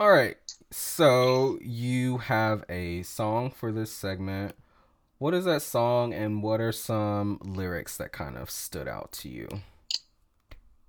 All 0.00 0.10
right, 0.10 0.36
so 0.70 1.58
you 1.62 2.18
have 2.18 2.64
a 2.68 3.02
song 3.04 3.50
for 3.50 3.70
this 3.70 3.92
segment. 3.92 4.54
What 5.18 5.34
is 5.34 5.44
that 5.44 5.62
song, 5.62 6.12
and 6.12 6.42
what 6.42 6.60
are 6.60 6.72
some 6.72 7.38
lyrics 7.44 7.96
that 7.98 8.10
kind 8.10 8.36
of 8.36 8.50
stood 8.50 8.88
out 8.88 9.12
to 9.12 9.28
you? 9.28 9.48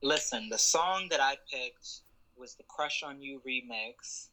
Listen, 0.01 0.50
the 0.50 0.58
song 0.58 1.08
that 1.12 1.22
I 1.22 1.38
picked 1.50 2.01
was 2.38 2.56
the 2.56 2.63
Crush 2.63 3.04
on 3.04 3.22
You 3.22 3.42
remix. 3.48 4.28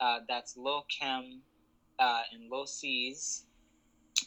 Uh, 0.00 0.20
that's 0.28 0.56
Lil 0.56 0.84
Kim 0.88 1.42
uh, 1.98 2.22
and 2.32 2.50
Lil 2.50 2.66
Cease. 2.66 3.44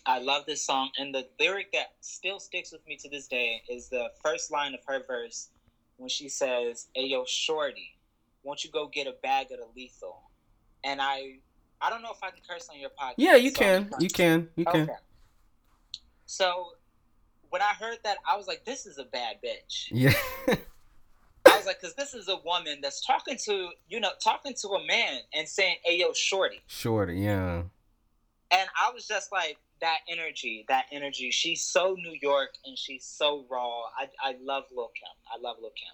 I 0.06 0.20
love 0.20 0.46
this 0.46 0.62
song, 0.62 0.92
and 0.98 1.14
the 1.14 1.28
lyric 1.40 1.72
that 1.74 1.94
still 2.02 2.40
sticks 2.40 2.72
with 2.72 2.86
me 2.88 2.98
to 2.98 3.10
this 3.10 3.28
day 3.28 3.62
is 3.70 3.90
the 3.90 4.10
first 4.24 4.52
line 4.52 4.74
of 4.74 4.82
her 4.88 5.04
verse 5.06 5.50
when 5.98 6.10
she 6.10 6.30
says, 6.30 6.88
"Hey 6.94 7.08
yo, 7.08 7.26
shorty, 7.26 7.98
won't 8.44 8.64
you 8.64 8.72
go 8.72 8.88
get 8.88 9.08
a 9.08 9.16
bag 9.24 9.52
of 9.52 9.60
the 9.60 9.68
lethal?" 9.76 10.22
And 10.84 11.02
I, 11.02 11.40
I 11.82 11.90
don't 11.90 12.04
know 12.04 12.12
if 12.12 12.24
I 12.24 12.30
can 12.30 12.42
curse 12.48 12.70
on 12.70 12.80
your 12.80 12.90
podcast. 12.90 13.16
Yeah, 13.18 13.36
you 13.36 13.52
so 13.52 13.60
can. 13.60 13.92
You 14.00 14.10
can. 14.10 14.50
You 14.56 14.66
can. 14.66 14.90
So 16.26 16.74
when 17.50 17.62
I 17.62 17.74
heard 17.80 17.98
that, 18.04 18.18
I 18.30 18.38
was 18.38 18.48
like, 18.48 18.66
"This 18.66 18.86
is 18.86 18.98
a 18.98 19.06
bad 19.06 19.38
bitch." 19.44 19.88
Yeah. 19.92 20.14
Like, 21.66 21.82
because 21.82 21.96
this 21.96 22.14
is 22.14 22.28
a 22.28 22.38
woman 22.46 22.80
that's 22.82 23.06
talking 23.06 23.38
to 23.46 23.70
you 23.88 24.00
know 24.00 24.12
talking 24.24 24.54
to 24.62 24.70
a 24.70 24.86
man 24.86 25.20
and 25.34 25.48
saying, 25.48 25.78
"Hey, 25.84 25.98
yo, 25.98 26.14
shorty." 26.14 26.62
Shorty, 26.68 27.18
yeah. 27.18 27.64
And 28.52 28.70
I 28.80 28.92
was 28.94 29.08
just 29.08 29.32
like, 29.32 29.58
that 29.82 30.00
energy, 30.10 30.66
that 30.68 30.86
energy. 30.92 31.32
She's 31.32 31.62
so 31.62 31.96
New 32.00 32.18
York 32.22 32.50
and 32.66 32.78
she's 32.78 33.06
so 33.06 33.46
raw. 33.50 33.82
I, 33.98 34.08
I 34.24 34.36
love 34.42 34.64
Lil 34.76 34.92
Kim. 34.96 35.16
I 35.32 35.42
love 35.42 35.58
Lil 35.62 35.72
Kim. 35.72 35.94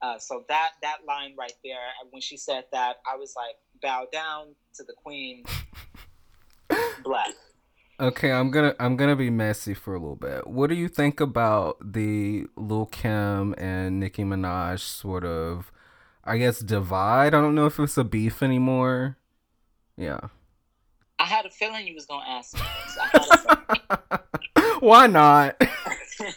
Uh, 0.00 0.18
so 0.18 0.44
that 0.48 0.72
that 0.82 0.98
line 1.06 1.34
right 1.36 1.54
there, 1.64 1.76
when 2.10 2.22
she 2.22 2.36
said 2.36 2.64
that, 2.72 3.00
I 3.10 3.16
was 3.16 3.34
like, 3.36 3.56
bow 3.82 4.06
down 4.12 4.54
to 4.74 4.84
the 4.84 4.92
queen. 4.92 5.44
Black. 7.04 7.34
Okay, 8.00 8.30
I'm 8.30 8.52
gonna 8.52 8.76
I'm 8.78 8.96
gonna 8.96 9.16
be 9.16 9.28
messy 9.28 9.74
for 9.74 9.92
a 9.92 9.98
little 9.98 10.14
bit. 10.14 10.46
What 10.46 10.68
do 10.68 10.76
you 10.76 10.88
think 10.88 11.20
about 11.20 11.78
the 11.80 12.46
Lil 12.56 12.86
Kim 12.86 13.56
and 13.58 13.98
Nicki 13.98 14.22
Minaj 14.22 14.78
sort 14.78 15.24
of, 15.24 15.72
I 16.22 16.38
guess, 16.38 16.60
divide? 16.60 17.34
I 17.34 17.40
don't 17.40 17.56
know 17.56 17.66
if 17.66 17.80
it's 17.80 17.98
a 17.98 18.04
beef 18.04 18.40
anymore. 18.40 19.16
Yeah. 19.96 20.20
I 21.18 21.24
had 21.24 21.44
a 21.44 21.50
feeling 21.50 21.88
you 21.88 21.94
was 21.96 22.06
gonna 22.06 22.24
ask 22.28 22.54
me. 22.54 22.62
Why 24.80 25.08
not? 25.08 25.60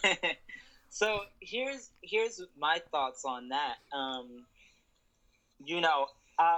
so 0.89 1.20
here's 1.41 1.91
here's 2.01 2.41
my 2.58 2.82
thoughts 2.89 3.24
on 3.24 3.50
that. 3.50 3.75
Um, 3.96 4.46
you 5.63 5.80
know, 5.80 6.08
uh, 6.39 6.58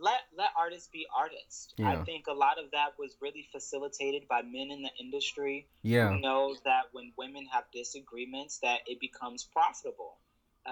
let 0.00 0.22
let 0.36 0.48
artists 0.58 0.88
be 0.92 1.06
artists. 1.14 1.72
Yeah. 1.76 1.92
I 1.92 2.04
think 2.04 2.26
a 2.26 2.32
lot 2.32 2.58
of 2.58 2.70
that 2.72 2.98
was 2.98 3.16
really 3.20 3.46
facilitated 3.52 4.28
by 4.28 4.42
men 4.42 4.70
in 4.70 4.82
the 4.82 4.90
industry 5.00 5.66
yeah. 5.82 6.08
who 6.08 6.20
know 6.20 6.56
that 6.64 6.84
when 6.92 7.12
women 7.16 7.46
have 7.52 7.64
disagreements, 7.72 8.58
that 8.62 8.80
it 8.86 9.00
becomes 9.00 9.44
profitable, 9.44 10.16
uh, 10.66 10.70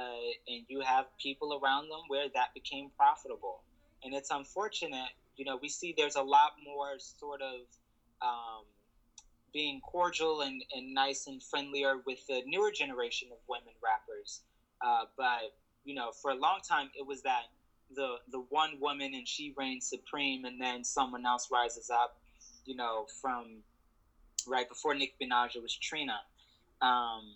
and 0.49 0.65
you 0.69 0.81
have 0.81 1.07
people 1.19 1.61
around 1.63 1.89
them 1.89 2.01
where 2.09 2.27
that 2.35 2.55
became 2.55 2.91
profitable. 2.97 3.63
And 4.05 4.15
it's 4.15 4.31
unfortunate, 4.31 5.11
you 5.37 5.45
know, 5.45 5.59
we 5.61 5.69
see 5.69 5.95
there's 5.97 6.17
a 6.17 6.23
lot 6.23 6.53
more 6.65 6.99
sort 6.99 7.41
of 7.41 7.61
um, 8.21 8.65
being 9.53 9.81
cordial 9.81 10.41
and, 10.41 10.63
and 10.75 10.93
nice 10.93 11.27
and 11.27 11.43
friendlier 11.43 11.97
with 12.07 12.27
the 12.27 12.43
newer 12.47 12.73
generation 12.73 13.29
of 13.31 13.39
women 13.49 13.75
rappers. 13.83 14.41
Uh, 14.85 15.05
but 15.17 15.55
you 15.85 15.95
know, 15.95 16.11
for 16.13 16.31
a 16.31 16.35
long 16.35 16.61
time, 16.67 16.91
it 16.99 17.07
was 17.07 17.23
that 17.23 17.43
the 17.95 18.17
the 18.31 18.45
one 18.49 18.79
woman 18.81 19.15
and 19.15 19.27
she 19.27 19.55
reigns 19.57 19.87
supreme, 19.89 20.45
and 20.45 20.61
then 20.61 20.85
someone 20.85 21.27
else 21.27 21.49
rises 21.51 21.91
up. 21.91 22.19
You 22.65 22.77
know, 22.77 23.07
from 23.21 23.63
right 24.47 24.69
before 24.69 24.95
Nicki 24.95 25.15
Minaj, 25.23 25.57
it 25.57 25.63
was 25.63 25.75
Trina, 25.75 26.21
um, 26.81 27.35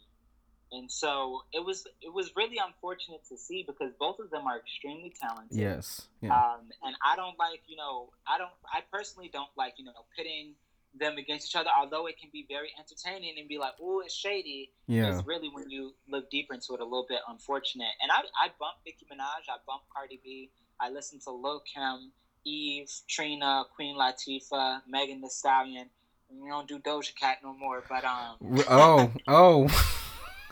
and 0.73 0.91
so 0.91 1.43
it 1.53 1.65
was 1.65 1.87
it 2.03 2.13
was 2.13 2.31
really 2.37 2.59
unfortunate 2.65 3.23
to 3.29 3.37
see 3.37 3.65
because 3.67 3.93
both 3.99 4.19
of 4.19 4.31
them 4.31 4.47
are 4.47 4.59
extremely 4.59 5.13
talented. 5.21 5.57
Yes. 5.57 6.09
Yeah. 6.21 6.35
Um, 6.35 6.69
and 6.85 6.97
I 7.05 7.17
don't 7.17 7.39
like 7.39 7.63
you 7.67 7.77
know 7.77 8.11
I 8.27 8.39
don't 8.39 8.51
I 8.73 8.81
personally 8.93 9.31
don't 9.33 9.51
like 9.57 9.75
you 9.79 9.85
know 9.85 9.93
pitting 10.17 10.55
them 10.99 11.19
against 11.19 11.49
each 11.49 11.57
other, 11.57 11.71
although 11.79 12.07
it 12.07 12.19
can 12.19 12.31
be 12.33 12.47
very 12.49 12.71
entertaining 12.79 13.35
and 13.39 13.49
be 13.49 13.59
like, 13.59 13.75
oh, 13.81 14.01
it's 14.05 14.15
shady. 14.15 14.71
Yeah. 14.87 15.17
It's 15.17 15.27
really 15.27 15.49
when 15.53 15.71
you 15.71 15.95
look 16.09 16.31
deeper 16.31 16.55
into 16.55 16.75
it 16.75 16.81
a 16.81 16.85
little 16.85 17.07
bit 17.09 17.21
unfortunate. 17.29 17.93
And 18.03 18.11
I, 18.11 18.21
I 18.43 18.49
bump 18.59 18.77
Nicki 18.85 19.07
Minaj, 19.11 19.49
I 19.49 19.59
bump 19.67 19.83
Cardi 19.93 20.21
B, 20.23 20.51
I 20.81 20.91
listen 20.91 21.19
to 21.21 21.31
Lil 21.31 21.63
Kim, 21.73 22.13
Eve, 22.45 22.91
Trina, 23.09 23.65
Queen 23.75 23.97
Latifah, 23.97 24.83
Megan 24.89 25.21
Thee 25.21 25.29
Stallion. 25.29 25.89
We 26.31 26.49
don't 26.49 26.67
do 26.67 26.79
Doja 26.79 27.15
Cat 27.15 27.39
no 27.43 27.55
more, 27.55 27.83
but 27.89 28.05
um. 28.05 28.37
oh, 28.69 29.13
oh. 29.29 29.93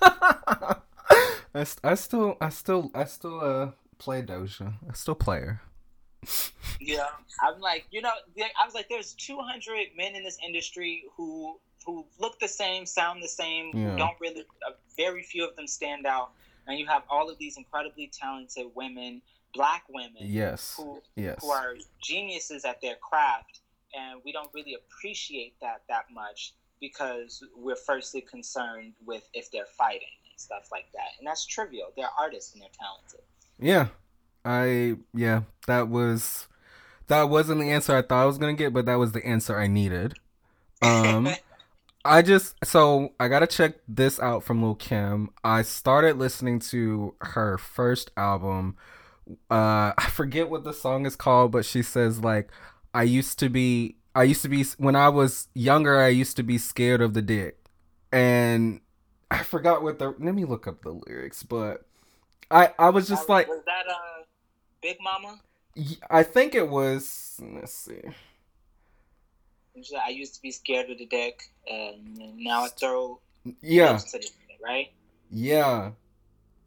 I, 1.54 1.66
I 1.82 1.94
still, 1.94 2.36
I 2.40 2.48
still, 2.48 2.90
I 2.94 3.04
still 3.04 3.40
uh 3.40 3.70
play 3.98 4.22
Doja. 4.22 4.74
I 4.88 4.92
still 4.94 5.14
play 5.14 5.40
her. 5.40 5.60
Yeah, 6.80 7.06
I'm 7.40 7.60
like, 7.60 7.86
you 7.90 8.02
know, 8.02 8.10
I 8.38 8.64
was 8.64 8.74
like, 8.74 8.88
there's 8.88 9.14
200 9.14 9.88
men 9.96 10.14
in 10.14 10.24
this 10.24 10.38
industry 10.44 11.04
who 11.16 11.58
who 11.86 12.04
look 12.18 12.38
the 12.40 12.48
same, 12.48 12.86
sound 12.86 13.22
the 13.22 13.28
same, 13.28 13.70
yeah. 13.74 13.94
don't 13.96 14.18
really, 14.20 14.40
uh, 14.66 14.72
very 14.96 15.22
few 15.22 15.46
of 15.46 15.54
them 15.54 15.66
stand 15.66 16.06
out, 16.06 16.30
and 16.66 16.78
you 16.78 16.86
have 16.86 17.02
all 17.10 17.28
of 17.28 17.36
these 17.38 17.56
incredibly 17.56 18.10
talented 18.18 18.66
women, 18.74 19.20
black 19.52 19.84
women, 19.90 20.22
yes, 20.22 20.74
who 20.76 21.02
yes. 21.16 21.38
who 21.42 21.50
are 21.50 21.74
geniuses 22.02 22.64
at 22.64 22.80
their 22.80 22.96
craft, 22.96 23.60
and 23.94 24.20
we 24.24 24.32
don't 24.32 24.48
really 24.54 24.74
appreciate 24.74 25.54
that 25.60 25.82
that 25.88 26.06
much 26.12 26.54
because 26.80 27.42
we're 27.56 27.76
firstly 27.76 28.20
concerned 28.20 28.92
with 29.06 29.28
if 29.34 29.50
they're 29.50 29.66
fighting 29.66 30.08
and 30.30 30.40
stuff 30.40 30.68
like 30.72 30.86
that, 30.94 31.18
and 31.18 31.26
that's 31.26 31.44
trivial. 31.44 31.92
They're 31.96 32.08
artists 32.18 32.54
and 32.54 32.62
they're 32.62 32.68
talented. 32.80 33.20
Yeah, 33.58 33.88
I 34.44 34.96
yeah, 35.12 35.42
that 35.66 35.88
was 35.88 36.48
that 37.08 37.28
wasn't 37.28 37.60
the 37.60 37.70
answer 37.70 37.94
I 37.96 38.02
thought 38.02 38.22
I 38.22 38.26
was 38.26 38.38
gonna 38.38 38.54
get, 38.54 38.72
but 38.72 38.86
that 38.86 38.96
was 38.96 39.12
the 39.12 39.24
answer 39.26 39.58
I 39.58 39.66
needed. 39.66 40.14
Um 40.82 41.28
I 42.04 42.22
just 42.22 42.56
so 42.64 43.12
I 43.18 43.28
gotta 43.28 43.46
check 43.46 43.76
this 43.88 44.20
out 44.20 44.44
from 44.44 44.62
Lil 44.62 44.74
Kim. 44.74 45.30
I 45.42 45.62
started 45.62 46.18
listening 46.18 46.58
to 46.60 47.14
her 47.20 47.58
first 47.58 48.10
album. 48.16 48.76
Uh 49.50 49.92
I 49.98 50.10
forget 50.10 50.50
what 50.50 50.64
the 50.64 50.72
song 50.72 51.06
is 51.06 51.16
called, 51.16 51.52
but 51.52 51.64
she 51.64 51.82
says 51.82 52.20
like 52.20 52.50
I 52.92 53.02
used 53.04 53.38
to 53.40 53.48
be 53.48 53.96
I 54.14 54.24
used 54.24 54.42
to 54.42 54.48
be 54.48 54.64
when 54.78 54.96
I 54.96 55.08
was 55.08 55.48
younger 55.54 55.98
I 55.98 56.08
used 56.08 56.36
to 56.36 56.42
be 56.42 56.58
scared 56.58 57.00
of 57.00 57.14
the 57.14 57.22
dick. 57.22 57.58
And 58.12 58.80
I 59.30 59.42
forgot 59.42 59.82
what 59.82 59.98
the 59.98 60.14
let 60.18 60.34
me 60.34 60.44
look 60.44 60.66
up 60.66 60.82
the 60.82 60.92
lyrics, 61.06 61.42
but 61.42 61.86
I 62.50 62.72
I 62.78 62.90
was 62.90 63.08
just 63.08 63.28
like 63.28 63.48
was 63.48 63.62
that 63.66 63.86
uh 63.88 64.24
Big 64.82 64.98
Mama? 65.02 65.40
I 66.10 66.22
think 66.22 66.54
it 66.54 66.68
was. 66.68 67.40
Let's 67.42 67.74
see. 67.74 68.02
I 70.04 70.10
used 70.10 70.34
to 70.36 70.42
be 70.42 70.52
scared 70.52 70.88
of 70.90 70.98
the 70.98 71.06
dick, 71.06 71.42
and 71.68 72.18
now 72.36 72.64
I 72.64 72.68
throw. 72.68 73.20
Yeah. 73.60 73.98
Right. 74.62 74.92
Yeah. 75.30 75.90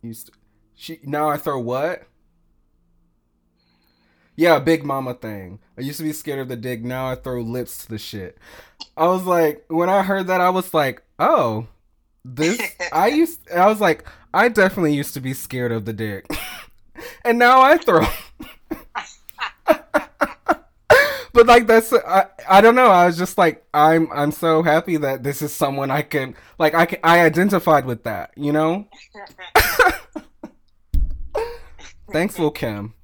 Used 0.02 0.28
to. 0.28 0.32
She 0.76 1.00
now 1.04 1.30
I 1.30 1.38
throw 1.38 1.60
what? 1.60 2.04
Yeah, 4.36 4.60
big 4.60 4.84
mama 4.84 5.16
thing. 5.16 5.60
I 5.78 5.82
used 5.82 5.98
to 5.98 6.04
be 6.04 6.14
scared 6.14 6.40
of 6.40 6.48
the 6.48 6.56
dick. 6.56 6.84
Now 6.84 7.10
I 7.10 7.16
throw 7.16 7.42
lips 7.42 7.80
to 7.80 7.90
the 7.90 7.98
shit. 7.98 8.38
I 8.96 9.08
was 9.08 9.24
like, 9.24 9.66
when 9.68 9.90
I 9.90 10.04
heard 10.04 10.28
that, 10.28 10.42
I 10.42 10.52
was 10.52 10.76
like, 10.76 11.02
oh, 11.18 11.68
this. 12.24 12.62
I 12.92 13.08
used. 13.08 13.50
I 13.50 13.66
was 13.68 13.82
like, 13.82 14.06
I 14.34 14.50
definitely 14.50 14.94
used 14.94 15.16
to 15.16 15.22
be 15.22 15.34
scared 15.34 15.72
of 15.72 15.86
the 15.86 15.94
dick. 15.94 16.28
and 17.26 17.40
now 17.40 17.62
I 17.62 17.78
throw. 17.78 18.06
But 21.38 21.46
like 21.46 21.68
that's 21.68 21.94
I, 21.94 22.26
I 22.50 22.62
don't 22.62 22.74
know. 22.74 22.88
I 22.88 23.06
was 23.06 23.16
just 23.16 23.38
like 23.38 23.64
I'm 23.72 24.10
I'm 24.12 24.32
so 24.32 24.64
happy 24.64 24.98
that 24.98 25.22
this 25.22 25.44
is 25.44 25.54
someone 25.54 25.92
I 25.92 26.02
can 26.02 26.34
like 26.58 26.74
I 26.74 26.88
can, 26.88 26.98
I 27.04 27.22
identified 27.22 27.86
with 27.86 28.04
that, 28.06 28.32
you 28.36 28.52
know? 28.52 28.88
Thanks, 32.12 32.40
Lil 32.40 32.50
Kim. 32.50 32.96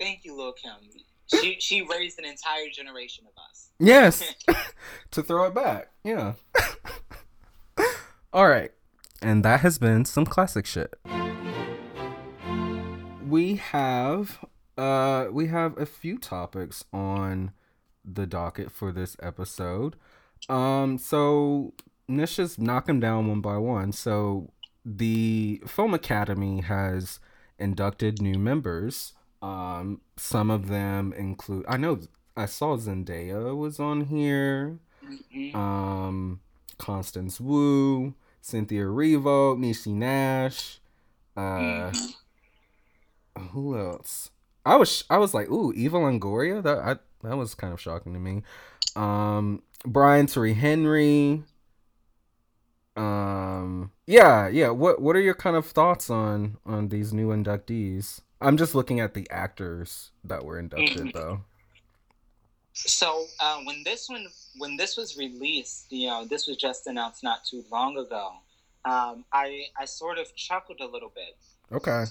Thank 0.00 0.24
you, 0.24 0.36
Lil 0.36 0.52
Kim. 0.52 0.72
She 1.26 1.60
she 1.60 1.82
raised 1.82 2.18
an 2.18 2.24
entire 2.24 2.68
generation 2.72 3.24
of 3.26 3.40
us. 3.48 3.68
Yes. 3.78 4.34
to 5.12 5.22
throw 5.22 5.44
it 5.44 5.54
back. 5.54 5.90
Yeah. 6.02 6.32
All 8.32 8.48
right. 8.48 8.72
And 9.22 9.44
that 9.44 9.60
has 9.60 9.78
been 9.78 10.04
some 10.04 10.26
classic 10.26 10.66
shit 10.66 10.94
we 13.28 13.56
have 13.56 14.38
uh 14.78 15.28
we 15.30 15.48
have 15.48 15.76
a 15.78 15.86
few 15.86 16.18
topics 16.18 16.84
on 16.92 17.52
the 18.04 18.26
docket 18.26 18.70
for 18.70 18.92
this 18.92 19.16
episode. 19.20 19.96
Um 20.48 20.98
so 20.98 21.74
let's 22.08 22.36
just 22.36 22.58
knock 22.58 22.86
them 22.86 23.00
down 23.00 23.28
one 23.28 23.40
by 23.40 23.56
one. 23.56 23.92
So 23.92 24.52
the 24.84 25.62
Film 25.66 25.92
Academy 25.92 26.60
has 26.62 27.20
inducted 27.58 28.22
new 28.22 28.38
members. 28.38 29.12
Um 29.42 30.00
some 30.16 30.50
of 30.50 30.68
them 30.68 31.12
include 31.12 31.64
I 31.68 31.76
know 31.76 32.00
I 32.36 32.46
saw 32.46 32.76
Zendaya 32.76 33.56
was 33.56 33.80
on 33.80 34.06
here. 34.06 34.78
Mm-hmm. 35.04 35.56
Um 35.56 36.40
Constance 36.78 37.40
Wu, 37.40 38.14
Cynthia 38.40 38.84
Erivo, 38.84 39.58
Niecy 39.58 39.92
Nash, 39.92 40.80
uh 41.36 41.40
mm-hmm 41.40 42.10
who 43.38 43.78
else? 43.78 44.30
I 44.64 44.76
was 44.76 45.04
I 45.08 45.18
was 45.18 45.34
like, 45.34 45.48
ooh, 45.50 45.72
Eva 45.72 45.96
Longoria. 45.96 46.62
That 46.62 46.78
I, 46.78 46.96
that 47.26 47.36
was 47.36 47.54
kind 47.54 47.72
of 47.72 47.80
shocking 47.80 48.12
to 48.14 48.18
me. 48.18 48.42
Um, 48.96 49.62
Brian 49.84 50.26
Tyree 50.26 50.54
Henry. 50.54 51.42
Um, 52.96 53.92
yeah, 54.06 54.48
yeah. 54.48 54.70
What 54.70 55.00
what 55.00 55.14
are 55.16 55.20
your 55.20 55.34
kind 55.34 55.56
of 55.56 55.66
thoughts 55.66 56.10
on 56.10 56.58
on 56.66 56.88
these 56.88 57.12
new 57.12 57.28
inductees? 57.28 58.20
I'm 58.40 58.56
just 58.56 58.74
looking 58.74 59.00
at 59.00 59.14
the 59.14 59.26
actors 59.30 60.10
that 60.24 60.44
were 60.44 60.58
inducted 60.58 60.96
mm-hmm. 60.96 61.18
though. 61.18 61.40
So 62.72 63.24
uh, 63.40 63.58
when 63.64 63.82
this 63.84 64.08
one 64.08 64.26
when 64.58 64.76
this 64.76 64.96
was 64.96 65.16
released, 65.16 65.90
you 65.90 66.08
know, 66.08 66.24
this 66.24 66.46
was 66.46 66.56
just 66.56 66.86
announced 66.86 67.22
not 67.22 67.44
too 67.44 67.64
long 67.70 67.96
ago. 67.98 68.32
Um, 68.84 69.24
I 69.32 69.66
I 69.78 69.84
sort 69.84 70.18
of 70.18 70.34
chuckled 70.36 70.80
a 70.80 70.86
little 70.86 71.12
bit. 71.14 71.36
Okay. 71.72 72.04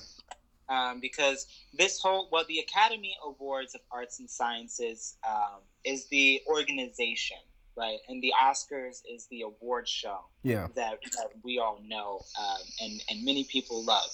Um, 0.69 0.99
because 0.99 1.47
this 1.73 1.99
whole 1.99 2.27
well, 2.32 2.43
the 2.47 2.60
Academy 2.60 3.15
Awards 3.25 3.73
of 3.73 3.82
Arts 3.91 4.19
and 4.19 4.30
Sciences 4.30 5.17
um, 5.27 5.62
is 5.86 6.08
the 6.10 6.41
organization, 6.47 7.38
right, 7.77 7.99
and 8.10 8.21
the 8.21 8.34
Oscars 8.41 9.01
is 9.10 9.27
the 9.32 9.41
award 9.41 9.88
show. 9.88 10.19
Yeah. 10.43 10.67
That, 10.75 10.99
that 11.15 11.30
we 11.43 11.58
all 11.60 11.80
know 11.86 12.21
um, 12.39 12.62
and 12.82 13.03
and 13.10 13.23
many 13.23 13.45
people 13.45 13.86
love. 13.86 14.12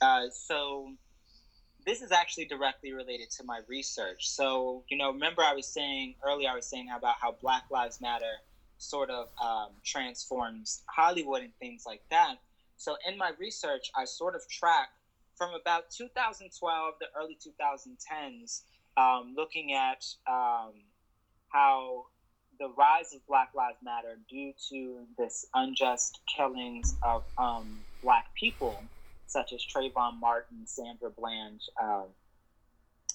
Uh, 0.00 0.30
so 0.32 0.94
this 1.84 2.02
is 2.02 2.12
actually 2.12 2.44
directly 2.44 2.92
related 2.92 3.30
to 3.30 3.44
my 3.44 3.60
research. 3.68 4.28
So, 4.28 4.84
you 4.88 4.96
know, 4.96 5.10
remember 5.10 5.42
I 5.42 5.54
was 5.54 5.66
saying 5.66 6.14
earlier, 6.26 6.50
I 6.50 6.54
was 6.54 6.66
saying 6.66 6.88
about 6.96 7.16
how 7.20 7.36
Black 7.40 7.64
Lives 7.70 8.00
Matter 8.00 8.32
sort 8.78 9.10
of 9.10 9.28
um, 9.42 9.70
transforms 9.84 10.82
Hollywood 10.86 11.42
and 11.42 11.52
things 11.58 11.84
like 11.86 12.02
that. 12.10 12.36
So, 12.76 12.96
in 13.06 13.18
my 13.18 13.32
research, 13.38 13.90
I 13.94 14.04
sort 14.04 14.34
of 14.34 14.48
track 14.48 14.88
from 15.40 15.54
about 15.58 15.84
2012, 15.96 16.94
the 17.00 17.06
early 17.18 17.38
2010s, 17.40 18.60
um, 18.98 19.32
looking 19.34 19.72
at 19.72 20.04
um, 20.28 20.74
how 21.48 22.04
the 22.58 22.68
rise 22.76 23.14
of 23.14 23.26
Black 23.26 23.48
Lives 23.56 23.78
Matter 23.82 24.18
due 24.28 24.52
to 24.68 24.98
this 25.16 25.46
unjust 25.54 26.20
killings 26.36 26.94
of 27.02 27.24
um, 27.38 27.78
Black 28.02 28.26
people 28.38 28.84
such 29.26 29.54
as 29.54 29.64
Trayvon 29.64 30.20
Martin, 30.20 30.66
Sandra 30.66 31.08
Bland, 31.08 31.62
um, 31.82 32.08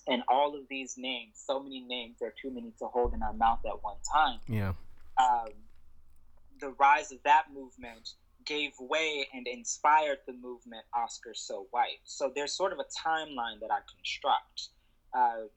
and 0.07 0.23
all 0.27 0.55
of 0.55 0.61
these 0.67 0.95
names. 0.97 1.33
So 1.35 1.61
many 1.61 1.81
names, 1.81 2.15
there 2.19 2.29
are 2.29 2.33
too 2.41 2.49
many 2.49 2.71
to 2.79 2.87
hold 2.87 3.13
in 3.13 3.21
our 3.21 3.33
mouth 3.33 3.59
at 3.67 3.83
one 3.83 3.97
time. 4.11 4.39
Yeah. 4.47 4.73
Um, 5.21 5.49
the 6.59 6.73
rise 6.79 7.11
of 7.11 7.19
that 7.23 7.53
movement 7.53 8.13
gave 8.45 8.71
way 8.79 9.27
and 9.33 9.47
inspired 9.47 10.19
the 10.27 10.33
movement 10.33 10.83
Oscar 10.93 11.33
So 11.33 11.67
White. 11.71 11.99
So 12.03 12.31
there's 12.33 12.53
sort 12.53 12.73
of 12.73 12.79
a 12.79 12.83
timeline 12.83 13.59
that 13.61 13.71
I 13.71 13.79
construct. 13.93 14.69
Uh, 15.13 15.47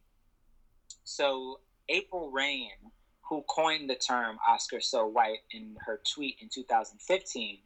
so 1.04 1.60
April 1.88 2.30
Reign, 2.30 2.70
who 3.28 3.44
coined 3.48 3.90
the 3.90 3.94
term 3.94 4.38
Oscar 4.48 4.80
So 4.80 5.06
White 5.06 5.40
in 5.52 5.76
her 5.86 6.00
tweet 6.14 6.36
in 6.40 6.48
2015, 6.52 7.58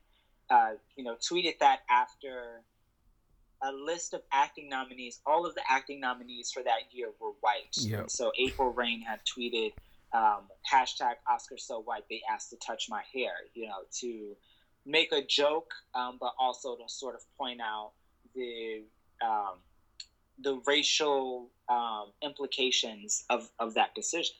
uh, 0.50 0.70
you 0.96 1.04
know, 1.04 1.16
tweeted 1.16 1.58
that 1.60 1.80
after 1.88 2.62
a 3.62 3.72
list 3.72 4.12
of 4.12 4.22
acting 4.32 4.68
nominees. 4.68 5.20
All 5.24 5.46
of 5.46 5.54
the 5.54 5.62
acting 5.68 6.00
nominees 6.00 6.50
for 6.52 6.62
that 6.62 6.92
year 6.92 7.08
were 7.20 7.32
white. 7.40 7.76
Yep. 7.76 8.10
So 8.10 8.32
April 8.38 8.72
Reign 8.72 9.00
had 9.00 9.20
tweeted 9.24 9.72
um, 10.12 10.48
hashtag 10.70 11.14
Oscar 11.28 11.56
so 11.56 11.80
white. 11.80 12.02
They 12.10 12.22
asked 12.30 12.50
to 12.50 12.56
touch 12.56 12.86
my 12.90 13.02
hair, 13.14 13.32
you 13.54 13.66
know, 13.66 13.82
to 14.00 14.36
make 14.84 15.12
a 15.12 15.22
joke, 15.22 15.72
um, 15.94 16.18
but 16.20 16.32
also 16.38 16.76
to 16.76 16.88
sort 16.88 17.14
of 17.14 17.20
point 17.36 17.60
out 17.60 17.92
the 18.34 18.82
um, 19.24 19.58
the 20.42 20.60
racial 20.66 21.50
um, 21.68 22.06
implications 22.22 23.24
of, 23.30 23.48
of 23.60 23.74
that 23.74 23.94
decision. 23.94 24.34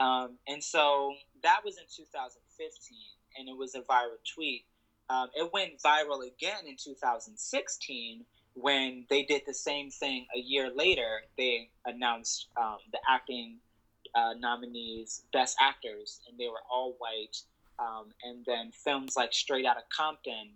Um, 0.00 0.36
and 0.46 0.62
so 0.62 1.14
that 1.42 1.60
was 1.64 1.78
in 1.78 1.84
2015, 1.84 2.98
and 3.38 3.48
it 3.48 3.56
was 3.56 3.74
a 3.74 3.80
viral 3.80 4.18
tweet 4.34 4.66
um, 5.10 5.28
it 5.34 5.52
went 5.52 5.80
viral 5.80 6.26
again 6.26 6.66
in 6.66 6.76
2016 6.76 8.24
when 8.54 9.04
they 9.10 9.24
did 9.24 9.42
the 9.46 9.54
same 9.54 9.90
thing 9.90 10.26
a 10.34 10.38
year 10.38 10.70
later. 10.74 11.22
They 11.36 11.70
announced 11.84 12.48
um, 12.60 12.78
the 12.92 12.98
acting 13.08 13.58
uh, 14.14 14.34
nominees, 14.38 15.22
best 15.32 15.56
actors, 15.60 16.20
and 16.28 16.38
they 16.38 16.48
were 16.48 16.62
all 16.72 16.94
white. 16.98 17.36
Um, 17.78 18.06
and 18.22 18.44
then 18.46 18.70
films 18.72 19.16
like 19.16 19.32
Straight 19.32 19.66
Outta 19.66 19.82
Compton, 19.94 20.50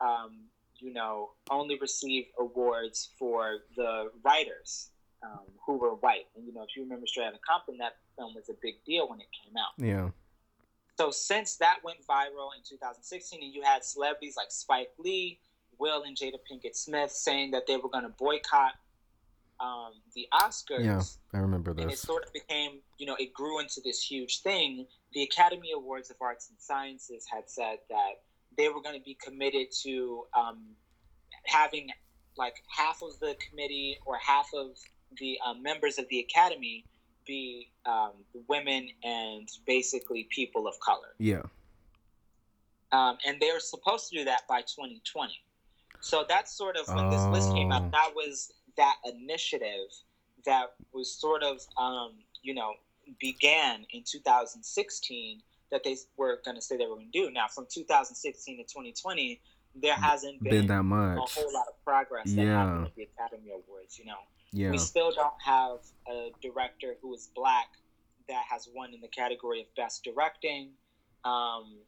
um, 0.00 0.46
you 0.78 0.92
know, 0.92 1.30
only 1.50 1.78
received 1.78 2.28
awards 2.38 3.10
for 3.18 3.58
the 3.76 4.10
writers 4.24 4.90
um, 5.22 5.46
who 5.64 5.76
were 5.76 5.94
white. 5.94 6.26
And 6.36 6.46
you 6.46 6.52
know, 6.52 6.62
if 6.62 6.76
you 6.76 6.82
remember 6.82 7.06
Straight 7.06 7.26
Outta 7.26 7.38
Compton, 7.48 7.78
that 7.78 7.96
film 8.16 8.34
was 8.34 8.48
a 8.48 8.54
big 8.60 8.74
deal 8.84 9.08
when 9.08 9.20
it 9.20 9.28
came 9.44 9.54
out. 9.56 9.72
Yeah. 9.78 10.10
So 10.98 11.10
since 11.10 11.56
that 11.56 11.78
went 11.82 11.98
viral 12.06 12.50
in 12.56 12.62
2016, 12.68 13.42
and 13.42 13.52
you 13.52 13.62
had 13.62 13.84
celebrities 13.84 14.34
like 14.36 14.50
Spike 14.50 14.90
Lee, 14.98 15.40
Will, 15.78 16.04
and 16.04 16.16
Jada 16.16 16.38
Pinkett 16.50 16.76
Smith 16.76 17.10
saying 17.10 17.50
that 17.50 17.66
they 17.66 17.76
were 17.76 17.88
going 17.88 18.04
to 18.04 18.10
boycott 18.10 18.74
um, 19.64 19.92
the 20.14 20.26
Oscars. 20.32 20.84
Yeah, 20.84 21.02
I 21.32 21.38
remember 21.38 21.72
this. 21.72 21.82
And 21.82 21.92
it 21.92 21.98
sort 21.98 22.24
of 22.24 22.32
became, 22.32 22.80
you 22.98 23.06
know, 23.06 23.16
it 23.18 23.32
grew 23.32 23.60
into 23.60 23.80
this 23.84 24.02
huge 24.02 24.42
thing. 24.42 24.86
The 25.12 25.22
Academy 25.22 25.70
Awards 25.74 26.10
of 26.10 26.16
Arts 26.20 26.50
and 26.50 26.58
Sciences 26.60 27.26
had 27.32 27.48
said 27.48 27.78
that 27.88 28.22
they 28.56 28.68
were 28.68 28.82
going 28.82 28.98
to 28.98 29.04
be 29.04 29.16
committed 29.22 29.68
to 29.82 30.24
um, 30.36 30.58
having 31.44 31.88
like 32.36 32.56
half 32.68 33.00
of 33.02 33.18
the 33.20 33.36
committee 33.48 33.98
or 34.06 34.16
half 34.18 34.48
of 34.54 34.76
the 35.18 35.38
uh, 35.46 35.54
members 35.54 35.98
of 35.98 36.08
the 36.08 36.20
Academy 36.20 36.84
be 37.26 37.70
um, 37.86 38.12
women 38.48 38.88
and 39.02 39.48
basically 39.66 40.28
people 40.30 40.66
of 40.66 40.78
color. 40.80 41.14
Yeah. 41.18 41.42
Um, 42.92 43.18
and 43.26 43.40
they 43.40 43.50
were 43.50 43.60
supposed 43.60 44.08
to 44.10 44.18
do 44.18 44.24
that 44.24 44.42
by 44.48 44.60
2020. 44.60 45.32
So 46.00 46.24
that's 46.28 46.56
sort 46.56 46.76
of 46.76 46.86
when 46.88 47.06
oh. 47.06 47.10
this 47.10 47.24
list 47.32 47.54
came 47.54 47.72
out. 47.72 47.82
Oh. 47.86 47.90
That 47.92 48.10
was 48.14 48.52
that 48.76 48.96
initiative 49.04 49.90
that 50.46 50.74
was 50.92 51.12
sort 51.12 51.42
of, 51.42 51.60
um, 51.76 52.12
you 52.42 52.54
know, 52.54 52.72
began 53.20 53.84
in 53.92 54.02
2016 54.04 55.40
that 55.70 55.82
they 55.84 55.96
were 56.16 56.40
going 56.44 56.56
to 56.56 56.60
say 56.60 56.76
they 56.76 56.86
were 56.86 56.96
going 56.96 57.10
to 57.10 57.26
do. 57.26 57.30
Now, 57.30 57.46
from 57.48 57.66
2016 57.72 58.58
to 58.58 58.62
2020, 58.62 59.40
there 59.74 59.94
hasn't 59.94 60.42
been, 60.42 60.52
been 60.52 60.66
that 60.68 60.82
much. 60.82 61.16
a 61.16 61.40
whole 61.40 61.52
lot 61.52 61.66
of 61.68 61.84
progress 61.84 62.32
that 62.32 62.44
yeah. 62.44 62.64
happened 62.64 62.86
at 62.86 62.94
the 62.94 63.08
Academy 63.18 63.50
Awards. 63.50 63.98
You 63.98 64.06
know, 64.06 64.18
yeah. 64.52 64.70
we 64.70 64.78
still 64.78 65.12
don't 65.12 65.34
have 65.44 65.78
a 66.08 66.30
director 66.40 66.96
who 67.02 67.12
is 67.14 67.30
black 67.34 67.68
that 68.28 68.44
has 68.48 68.68
won 68.74 68.94
in 68.94 69.00
the 69.00 69.08
category 69.08 69.60
of 69.60 69.66
best 69.74 70.04
directing. 70.04 70.70
Um, 71.24 71.78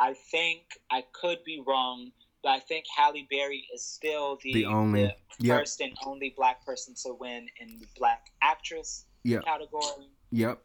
I 0.00 0.14
think 0.30 0.62
I 0.90 1.04
could 1.12 1.38
be 1.44 1.62
wrong, 1.66 2.10
but 2.48 2.54
I 2.54 2.60
think 2.60 2.86
Halle 2.96 3.26
Berry 3.30 3.68
is 3.74 3.84
still 3.84 4.38
the, 4.42 4.54
the 4.54 4.64
only 4.64 5.02
the 5.02 5.14
yep. 5.38 5.58
first 5.58 5.82
and 5.82 5.92
only 6.06 6.32
black 6.34 6.64
person 6.64 6.94
to 7.02 7.12
win 7.12 7.46
in 7.60 7.78
the 7.78 7.86
black 7.98 8.30
actress 8.42 9.04
yep. 9.22 9.44
category. 9.44 10.08
Yep. 10.30 10.58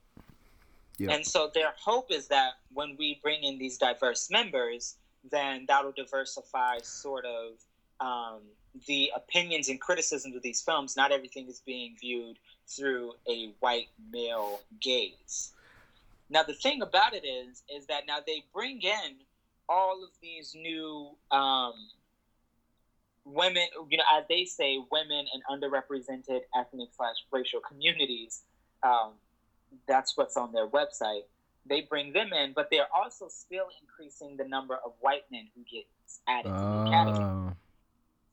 Yep. 1.00 1.12
And 1.12 1.26
so 1.26 1.52
their 1.54 1.74
hope 1.78 2.10
is 2.10 2.30
that 2.30 2.54
when 2.72 2.96
we 2.98 3.20
bring 3.22 3.44
in 3.44 3.58
these 3.58 3.78
diverse 3.78 4.32
members, 4.32 4.96
then 5.30 5.66
that'll 5.68 5.92
diversify 5.92 6.78
sort 6.84 7.26
of 7.26 7.56
um, 8.00 8.40
the 8.88 9.12
opinions 9.14 9.68
and 9.68 9.82
criticisms 9.82 10.38
of 10.38 10.42
these 10.42 10.62
films. 10.62 10.96
Not 10.96 11.12
everything 11.12 11.50
is 11.50 11.60
being 11.66 11.98
viewed 12.00 12.38
through 12.66 13.12
a 13.28 13.52
white 13.60 13.90
male 14.10 14.62
gaze. 14.80 15.52
Now 16.30 16.44
the 16.44 16.54
thing 16.54 16.82
about 16.82 17.14
it 17.14 17.26
is, 17.26 17.64
is 17.70 17.88
that 17.88 18.04
now 18.08 18.20
they 18.26 18.46
bring 18.54 18.82
in 18.82 19.16
all 19.70 20.04
of 20.04 20.10
these 20.22 20.56
new 20.56 21.10
um, 21.32 21.74
women, 23.26 23.64
you 23.90 23.98
know, 23.98 24.04
as 24.18 24.26
they 24.30 24.46
say, 24.46 24.80
women 24.92 25.26
and 25.34 25.62
underrepresented 25.62 26.42
ethnic 26.56 26.90
slash 26.96 27.16
racial 27.32 27.62
communities. 27.62 28.42
Um, 28.84 29.14
that's 29.88 30.18
what's 30.18 30.38
on 30.38 30.52
their 30.52 30.68
website 30.68 31.24
they 31.66 31.82
bring 31.82 32.14
them 32.14 32.34
in, 32.34 32.54
but 32.54 32.70
they're 32.70 32.88
also 32.96 33.28
still 33.30 33.68
increasing 33.82 34.38
the 34.38 34.48
number 34.48 34.76
of 34.86 34.94
white 35.00 35.24
men 35.32 35.48
who 35.56 35.62
get 35.64 35.86
added 36.28 36.52
uh, 36.52 36.60
to 36.60 36.66
the 36.66 36.90
academy. 36.90 37.20
Ah. 37.22 37.54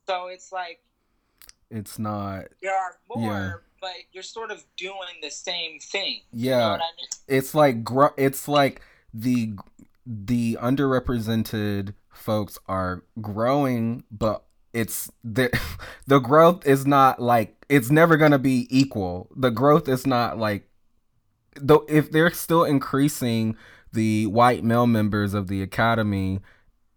So 0.06 0.26
it's 0.26 0.52
like 0.52 0.80
it's 1.70 1.98
not 1.98 2.46
there 2.62 2.76
are 2.76 2.96
more, 3.08 3.30
yeah. 3.30 3.52
but 3.80 3.92
you're 4.12 4.22
sort 4.22 4.50
of 4.50 4.64
doing 4.76 5.20
the 5.22 5.30
same 5.30 5.78
thing. 5.78 6.20
Yeah, 6.32 6.50
you 6.50 6.56
know 6.56 6.66
I 6.74 6.78
mean? 6.78 7.08
it's 7.28 7.54
like 7.54 7.84
gr- 7.84 8.16
it's 8.16 8.48
like 8.48 8.82
the 9.14 9.54
the 10.12 10.58
underrepresented 10.60 11.94
folks 12.12 12.58
are 12.66 13.04
growing, 13.20 14.02
but 14.10 14.42
it's 14.72 15.10
the 15.22 15.56
the 16.06 16.18
growth 16.18 16.66
is 16.66 16.84
not 16.84 17.22
like 17.22 17.64
it's 17.68 17.90
never 17.90 18.16
gonna 18.16 18.38
be 18.38 18.66
equal. 18.70 19.28
The 19.36 19.50
growth 19.50 19.88
is 19.88 20.06
not 20.06 20.36
like 20.36 20.68
though 21.54 21.86
if 21.88 22.10
they're 22.10 22.30
still 22.32 22.64
increasing 22.64 23.56
the 23.92 24.26
white 24.26 24.64
male 24.64 24.86
members 24.88 25.32
of 25.32 25.46
the 25.46 25.62
academy, 25.62 26.40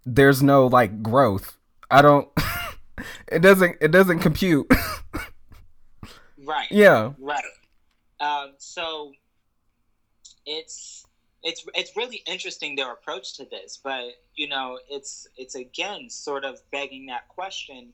there's 0.05 0.41
no 0.41 0.65
like 0.65 1.03
growth. 1.03 1.57
I 1.91 2.01
don't 2.01 2.29
it 3.27 3.39
doesn't 3.39 3.77
it 3.79 3.91
doesn't 3.91 4.19
compute. 4.19 4.65
right. 6.45 6.67
Yeah. 6.71 7.11
Right. 7.19 7.43
Um, 8.19 8.53
so 8.57 9.11
it's 10.47 11.02
it's 11.43 11.65
it's 11.75 11.95
really 11.95 12.23
interesting 12.25 12.75
their 12.75 12.91
approach 12.91 13.35
to 13.35 13.45
this, 13.45 13.77
but 13.83 14.05
you 14.35 14.47
know, 14.47 14.79
it's 14.89 15.27
it's 15.37 15.55
again 15.55 16.09
sort 16.09 16.45
of 16.45 16.59
begging 16.71 17.05
that 17.07 17.27
question: 17.27 17.89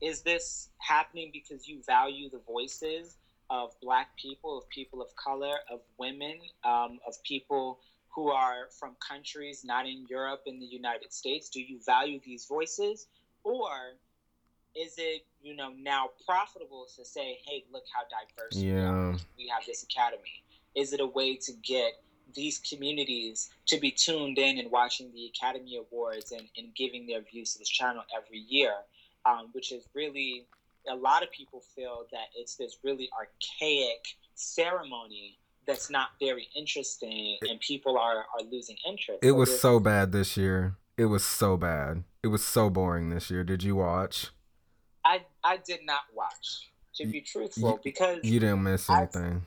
Is 0.00 0.22
this 0.22 0.68
happening 0.78 1.30
because 1.32 1.66
you 1.66 1.82
value 1.84 2.30
the 2.30 2.40
voices 2.46 3.16
of 3.50 3.70
Black 3.82 4.16
people, 4.16 4.56
of 4.56 4.68
people 4.68 5.02
of 5.02 5.14
color, 5.16 5.56
of 5.70 5.80
women, 5.98 6.38
um, 6.64 7.00
of 7.06 7.20
people 7.24 7.80
who 8.08 8.30
are 8.30 8.68
from 8.78 8.94
countries 9.06 9.64
not 9.64 9.86
in 9.86 10.06
Europe 10.08 10.42
in 10.46 10.60
the 10.60 10.66
United 10.66 11.12
States? 11.12 11.48
Do 11.48 11.60
you 11.60 11.80
value 11.84 12.20
these 12.24 12.46
voices, 12.46 13.08
or 13.42 13.72
is 14.76 14.94
it 14.96 15.26
you 15.42 15.56
know 15.56 15.72
now 15.76 16.10
profitable 16.24 16.86
to 16.96 17.04
say, 17.04 17.40
hey, 17.44 17.64
look 17.72 17.84
how 17.92 18.02
diverse 18.04 18.56
yeah. 18.62 19.16
we 19.36 19.48
have 19.48 19.66
this 19.66 19.82
academy? 19.82 20.44
Is 20.76 20.92
it 20.92 21.00
a 21.00 21.06
way 21.06 21.34
to 21.36 21.52
get 21.64 21.94
these 22.34 22.58
communities 22.58 23.50
to 23.66 23.78
be 23.78 23.90
tuned 23.90 24.38
in 24.38 24.58
and 24.58 24.70
watching 24.70 25.12
the 25.12 25.26
Academy 25.26 25.76
Awards 25.76 26.32
and, 26.32 26.42
and 26.56 26.74
giving 26.74 27.06
their 27.06 27.20
views 27.20 27.52
to 27.52 27.58
this 27.58 27.68
channel 27.68 28.02
every 28.16 28.38
year, 28.38 28.74
um, 29.24 29.48
which 29.52 29.72
is 29.72 29.84
really 29.94 30.46
a 30.88 30.94
lot 30.94 31.22
of 31.22 31.30
people 31.30 31.62
feel 31.74 32.06
that 32.10 32.26
it's 32.36 32.56
this 32.56 32.78
really 32.82 33.08
archaic 33.16 34.04
ceremony 34.34 35.38
that's 35.66 35.90
not 35.90 36.08
very 36.20 36.48
interesting 36.56 37.38
and 37.48 37.60
people 37.60 37.96
are, 37.96 38.18
are 38.18 38.44
losing 38.50 38.76
interest. 38.86 39.20
It 39.22 39.28
so 39.28 39.34
was 39.34 39.60
so 39.60 39.80
bad 39.80 40.12
this 40.12 40.36
year. 40.36 40.76
It 40.96 41.06
was 41.06 41.24
so 41.24 41.56
bad. 41.56 42.04
It 42.22 42.28
was 42.28 42.44
so 42.44 42.68
boring 42.68 43.10
this 43.10 43.30
year. 43.30 43.44
Did 43.44 43.62
you 43.62 43.76
watch? 43.76 44.28
I 45.04 45.22
I 45.42 45.56
did 45.56 45.80
not 45.84 46.02
watch, 46.14 46.70
to 46.96 47.06
be 47.06 47.20
truthful, 47.20 47.80
because 47.82 48.20
you 48.22 48.38
didn't 48.38 48.62
miss 48.62 48.88
anything. 48.88 49.46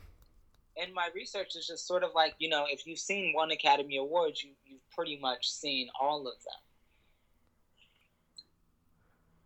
And 0.82 0.92
my 0.92 1.08
research 1.14 1.56
is 1.56 1.66
just 1.66 1.86
sort 1.86 2.02
of 2.02 2.10
like 2.14 2.34
you 2.38 2.48
know, 2.48 2.66
if 2.68 2.86
you've 2.86 2.98
seen 2.98 3.32
one 3.34 3.50
Academy 3.50 3.96
Awards, 3.96 4.42
you 4.42 4.50
you've 4.66 4.88
pretty 4.90 5.18
much 5.18 5.50
seen 5.50 5.88
all 6.00 6.20
of 6.26 6.34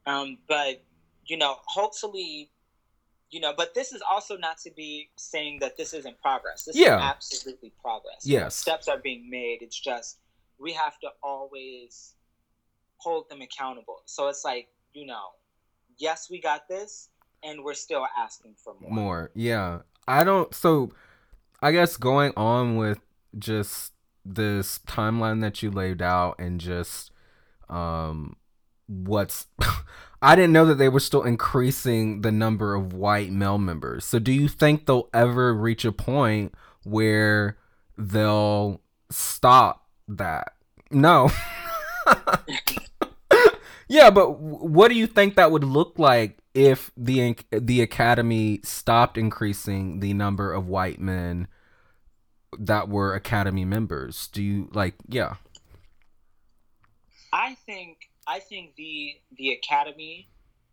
them. 0.06 0.14
Um, 0.14 0.38
but 0.48 0.82
you 1.26 1.36
know, 1.36 1.56
hopefully, 1.66 2.50
you 3.30 3.40
know, 3.40 3.52
but 3.56 3.74
this 3.74 3.92
is 3.92 4.02
also 4.10 4.36
not 4.36 4.58
to 4.58 4.70
be 4.70 5.10
saying 5.16 5.58
that 5.60 5.76
this 5.76 5.94
isn't 5.94 6.20
progress. 6.20 6.64
This 6.64 6.76
yeah. 6.76 6.96
is 6.96 7.02
absolutely 7.02 7.72
progress. 7.80 8.22
Yes, 8.24 8.56
steps 8.56 8.88
are 8.88 8.98
being 8.98 9.28
made. 9.30 9.58
It's 9.60 9.78
just 9.78 10.18
we 10.58 10.72
have 10.72 10.98
to 11.00 11.08
always 11.22 12.14
hold 12.96 13.28
them 13.30 13.40
accountable. 13.40 14.02
So 14.06 14.28
it's 14.28 14.44
like 14.44 14.68
you 14.92 15.06
know, 15.06 15.28
yes, 15.98 16.28
we 16.28 16.40
got 16.40 16.68
this, 16.68 17.10
and 17.44 17.62
we're 17.62 17.74
still 17.74 18.06
asking 18.18 18.54
for 18.62 18.74
more. 18.80 18.90
More, 18.90 19.30
yeah. 19.34 19.80
I 20.08 20.24
don't. 20.24 20.52
So 20.54 20.90
I 21.62 21.72
guess 21.72 21.96
going 21.96 22.32
on 22.36 22.76
with 22.76 23.00
just 23.38 23.92
this 24.24 24.78
timeline 24.86 25.40
that 25.40 25.62
you 25.62 25.70
laid 25.70 26.02
out 26.02 26.36
and 26.38 26.60
just 26.60 27.10
um 27.68 28.36
what's 28.86 29.46
I 30.22 30.36
didn't 30.36 30.52
know 30.52 30.66
that 30.66 30.74
they 30.74 30.90
were 30.90 31.00
still 31.00 31.22
increasing 31.22 32.20
the 32.20 32.30
number 32.32 32.74
of 32.74 32.92
white 32.92 33.30
male 33.30 33.56
members. 33.56 34.04
So 34.04 34.18
do 34.18 34.32
you 34.32 34.48
think 34.48 34.84
they'll 34.84 35.08
ever 35.14 35.54
reach 35.54 35.86
a 35.86 35.92
point 35.92 36.54
where 36.84 37.56
they'll 37.96 38.82
stop 39.10 39.86
that? 40.08 40.52
No. 40.90 41.30
yeah, 43.90 44.10
but 44.10 44.38
what 44.38 44.88
do 44.88 44.94
you 44.94 45.06
think 45.06 45.34
that 45.34 45.50
would 45.50 45.64
look 45.64 45.98
like 45.98 46.38
if 46.54 46.90
the 46.96 47.36
the 47.50 47.80
academy 47.80 48.60
stopped 48.64 49.16
increasing 49.16 50.00
the 50.00 50.14
number 50.14 50.52
of 50.52 50.66
white 50.66 51.00
men 51.00 51.48
that 52.58 52.88
were 52.88 53.14
academy 53.14 53.64
members 53.64 54.26
do 54.28 54.42
you 54.42 54.68
like 54.72 54.94
yeah 55.08 55.34
i 57.32 57.54
think 57.66 58.10
i 58.26 58.40
think 58.40 58.74
the 58.74 59.14
the 59.38 59.52
academy 59.52 60.28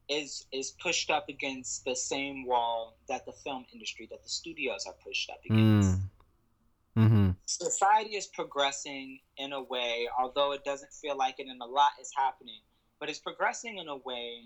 is 0.10 0.46
is 0.52 0.72
pushed 0.82 1.12
up 1.12 1.30
against 1.30 1.86
the 1.86 1.96
same 1.96 2.46
wall 2.46 2.98
that 3.08 3.26
the 3.26 3.32
film 3.32 3.66
industry 3.72 4.08
that 4.10 4.24
the 4.24 4.30
studios 4.30 4.86
are 4.88 4.96
pushed 5.06 5.30
up 5.30 5.40
against 5.46 6.00
mm. 6.00 6.02
mm-hmm. 6.98 7.30
society 7.46 8.16
is 8.16 8.26
progressing 8.26 9.20
in 9.38 9.54
a 9.54 9.62
way 9.62 10.08
although 10.20 10.54
it 10.54 10.64
doesn't 10.64 10.92
feel 10.92 11.16
like 11.16 11.36
it 11.38 11.46
and 11.48 11.62
a 11.62 11.66
lot 11.66 11.92
is 12.02 12.12
happening 12.16 12.62
but 13.00 13.10
it's 13.10 13.20
progressing 13.20 13.78
in 13.78 13.88
a 13.88 13.98
way 13.98 14.44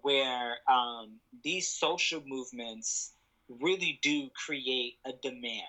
where 0.00 0.56
um, 0.68 1.18
these 1.44 1.68
social 1.68 2.22
movements 2.26 3.12
really 3.60 3.98
do 4.02 4.30
create 4.34 4.94
a 5.04 5.12
demand, 5.22 5.62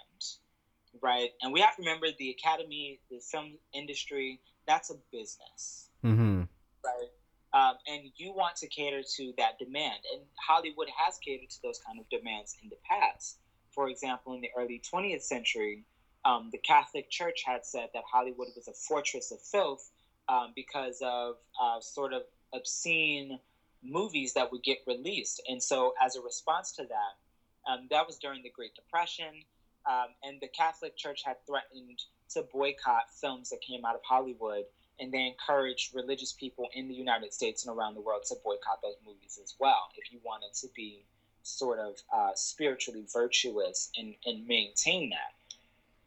right? 1.01 1.29
And 1.41 1.51
we 1.51 1.59
have 1.59 1.75
to 1.75 1.81
remember 1.81 2.07
the 2.17 2.29
academy, 2.29 2.99
the 3.09 3.19
film 3.19 3.53
industry, 3.73 4.39
that's 4.65 4.89
a 4.89 4.95
business, 5.11 5.89
mm-hmm. 6.03 6.43
right? 6.85 7.09
Um, 7.53 7.75
and 7.87 8.03
you 8.15 8.33
want 8.33 8.55
to 8.57 8.67
cater 8.67 9.03
to 9.17 9.33
that 9.37 9.59
demand. 9.59 9.99
And 10.13 10.23
Hollywood 10.35 10.87
has 10.95 11.17
catered 11.17 11.49
to 11.49 11.61
those 11.61 11.79
kind 11.85 11.99
of 11.99 12.09
demands 12.09 12.55
in 12.63 12.69
the 12.69 12.77
past. 12.89 13.37
For 13.71 13.89
example, 13.89 14.33
in 14.33 14.41
the 14.41 14.49
early 14.57 14.81
20th 14.91 15.21
century, 15.21 15.83
um, 16.25 16.49
the 16.51 16.57
Catholic 16.59 17.09
Church 17.09 17.43
had 17.45 17.65
said 17.65 17.89
that 17.93 18.03
Hollywood 18.11 18.47
was 18.55 18.67
a 18.67 18.73
fortress 18.73 19.31
of 19.31 19.41
filth 19.41 19.89
um, 20.29 20.51
because 20.55 21.01
of 21.01 21.35
uh, 21.61 21.79
sort 21.79 22.13
of 22.13 22.23
obscene 22.53 23.39
movies 23.83 24.33
that 24.33 24.51
would 24.51 24.63
get 24.63 24.77
released. 24.87 25.41
And 25.49 25.61
so, 25.61 25.93
as 26.03 26.15
a 26.15 26.21
response 26.21 26.71
to 26.73 26.83
that, 26.83 27.71
um, 27.71 27.87
that 27.89 28.05
was 28.05 28.17
during 28.17 28.43
the 28.43 28.49
Great 28.49 28.75
Depression, 28.75 29.43
um, 29.85 30.07
and 30.23 30.39
the 30.41 30.47
Catholic 30.47 30.95
Church 30.95 31.23
had 31.25 31.37
threatened 31.45 31.99
to 32.31 32.43
boycott 32.53 33.11
films 33.19 33.49
that 33.49 33.61
came 33.61 33.85
out 33.85 33.95
of 33.95 34.01
Hollywood, 34.03 34.65
and 34.99 35.11
they 35.11 35.27
encouraged 35.27 35.93
religious 35.93 36.33
people 36.33 36.69
in 36.73 36.87
the 36.87 36.93
United 36.93 37.33
States 37.33 37.65
and 37.65 37.75
around 37.75 37.95
the 37.95 38.01
world 38.01 38.23
to 38.27 38.35
boycott 38.43 38.81
those 38.81 38.95
movies 39.05 39.39
as 39.41 39.55
well 39.59 39.89
if 39.97 40.11
you 40.11 40.19
wanted 40.23 40.53
to 40.53 40.67
be 40.75 41.03
sort 41.43 41.79
of 41.79 41.95
uh, 42.13 42.31
spiritually 42.35 43.03
virtuous 43.11 43.89
and, 43.97 44.15
and 44.25 44.47
maintain 44.47 45.09
that. 45.09 45.33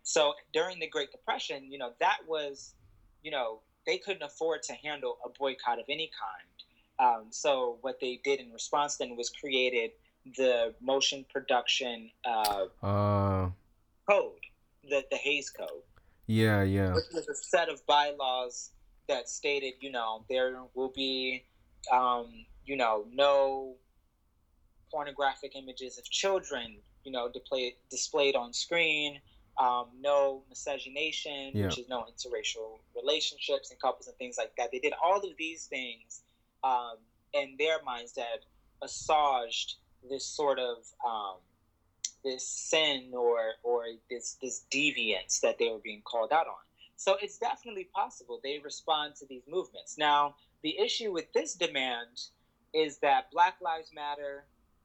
So 0.02 0.34
during 0.52 0.78
the 0.78 0.88
Great 0.88 1.10
Depression, 1.10 1.70
you 1.70 1.78
know, 1.78 1.92
that 2.00 2.18
was, 2.26 2.72
you 3.22 3.30
know, 3.30 3.60
they 3.86 3.98
couldn't 3.98 4.22
afford 4.22 4.62
to 4.62 4.72
handle 4.74 5.18
a 5.24 5.28
boycott 5.38 5.78
of 5.78 5.84
any 5.88 6.10
kind 6.18 6.46
um, 6.98 7.26
so 7.30 7.78
what 7.82 8.00
they 8.00 8.20
did 8.24 8.40
in 8.40 8.52
response 8.52 8.96
then 8.96 9.16
was 9.16 9.28
created 9.28 9.90
the 10.36 10.74
motion 10.80 11.24
production 11.32 12.10
uh, 12.24 12.66
uh, 12.82 13.48
code, 14.08 14.40
the 14.88 15.04
the 15.10 15.16
Hays 15.16 15.50
Code. 15.50 15.82
Yeah, 16.26 16.62
yeah. 16.62 16.94
Which 16.94 17.04
was 17.12 17.28
a 17.28 17.34
set 17.34 17.68
of 17.68 17.84
bylaws 17.86 18.70
that 19.08 19.28
stated, 19.28 19.74
you 19.80 19.92
know, 19.92 20.24
there 20.28 20.62
will 20.74 20.92
be, 20.94 21.44
um, 21.92 22.46
you 22.64 22.76
know, 22.76 23.04
no 23.12 23.76
pornographic 24.90 25.54
images 25.54 25.98
of 25.98 26.04
children, 26.10 26.78
you 27.04 27.12
know, 27.12 27.28
display, 27.28 27.76
displayed 27.90 28.34
on 28.34 28.52
screen. 28.52 29.20
Um, 29.58 29.86
no 30.00 30.42
miscegenation, 30.50 31.52
yeah. 31.54 31.66
which 31.66 31.78
is 31.78 31.88
no 31.88 32.04
interracial 32.04 32.78
relationships 32.94 33.70
and 33.70 33.80
couples 33.80 34.06
and 34.06 34.16
things 34.16 34.36
like 34.36 34.52
that. 34.58 34.70
They 34.70 34.80
did 34.80 34.92
all 35.02 35.18
of 35.18 35.36
these 35.38 35.64
things 35.64 36.20
um, 36.62 36.96
in 37.32 37.56
their 37.58 37.82
minds 37.82 38.12
that 38.12 38.44
assuaged 38.82 39.76
this 40.08 40.26
sort 40.26 40.58
of 40.58 40.76
um, 41.06 41.36
this 42.22 42.46
sin 42.46 43.12
or 43.14 43.38
or 43.62 43.84
this 44.10 44.36
this 44.42 44.64
deviance 44.70 45.40
that 45.40 45.58
they 45.58 45.68
were 45.68 45.78
being 45.78 46.02
called 46.02 46.32
out 46.32 46.46
on. 46.46 46.54
So 46.96 47.16
it's 47.22 47.38
definitely 47.38 47.88
possible 47.94 48.40
they 48.42 48.58
respond 48.62 49.16
to 49.16 49.26
these 49.26 49.42
movements. 49.48 49.96
Now, 49.98 50.34
the 50.62 50.78
issue 50.78 51.12
with 51.12 51.32
this 51.32 51.54
demand 51.54 52.20
is 52.72 52.98
that 52.98 53.30
Black 53.30 53.56
Lives 53.60 53.90
Matter, 53.94 54.44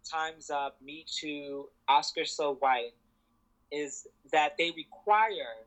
Times 0.09 0.49
Up, 0.49 0.77
Me 0.81 1.05
Too, 1.07 1.69
Oscar 1.87 2.25
So 2.25 2.55
White, 2.55 2.93
is 3.71 4.07
that 4.31 4.53
they 4.57 4.71
require 4.75 5.65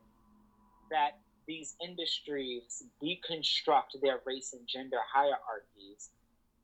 that 0.90 1.18
these 1.46 1.76
industries 1.84 2.82
deconstruct 3.02 4.00
their 4.02 4.20
race 4.24 4.52
and 4.52 4.66
gender 4.66 4.98
hierarchies, 5.12 6.10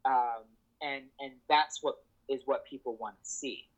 um, 0.05 0.45
and 0.83 1.05
and 1.19 1.33
that's 1.49 1.83
what 1.83 1.97
is 2.29 2.43
what 2.47 2.65
people 2.65 2.97
want 2.97 3.17
to 3.23 3.29
see. 3.29 3.69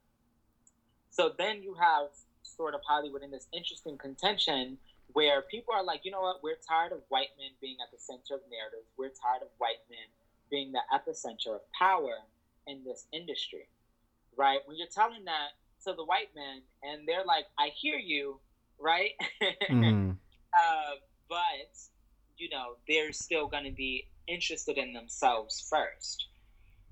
So 1.11 1.33
then 1.37 1.63
you 1.63 1.75
have 1.75 2.09
sort 2.43 2.75
of 2.75 2.81
Hollywood 2.87 3.23
in 3.23 3.31
this 3.31 3.49
interesting 3.53 3.99
contention 3.99 4.79
where 5.13 5.43
people 5.43 5.75
are 5.75 5.85
like, 5.85 6.01
you 6.05 6.11
know 6.11 6.21
what, 6.21 6.43
we're 6.43 6.61
tired 6.69 6.93
of 6.93 7.01
white 7.09 7.29
men 7.39 7.51
being 7.61 7.77
at 7.83 7.91
the 7.93 7.99
center 7.99 8.35
of 8.35 8.41
narratives. 8.49 8.89
We're 8.97 9.13
tired 9.13 9.43
of 9.43 9.49
white 9.59 9.83
men 9.91 10.09
being 10.51 10.73
the 10.73 10.81
epicenter 10.93 11.55
of 11.57 11.61
power 11.79 12.17
in 12.67 12.85
this 12.85 13.07
industry, 13.13 13.69
right? 14.37 14.61
When 14.65 14.77
you're 14.77 14.93
telling 14.93 15.25
that 15.25 15.53
to 15.87 15.93
the 15.95 16.05
white 16.05 16.31
men, 16.35 16.63
and 16.83 17.07
they're 17.07 17.25
like, 17.25 17.47
I 17.59 17.71
hear 17.75 17.99
you, 17.99 18.41
right? 18.79 19.13
Mm-hmm. 19.71 20.11
Uh, 20.55 20.95
but 21.29 21.73
you 22.37 22.49
know 22.51 22.77
they're 22.89 23.13
still 23.13 23.47
going 23.49 23.65
to 23.65 23.71
be 23.71 24.07
interested 24.29 24.77
in 24.77 24.93
themselves 24.93 25.67
first. 25.71 26.27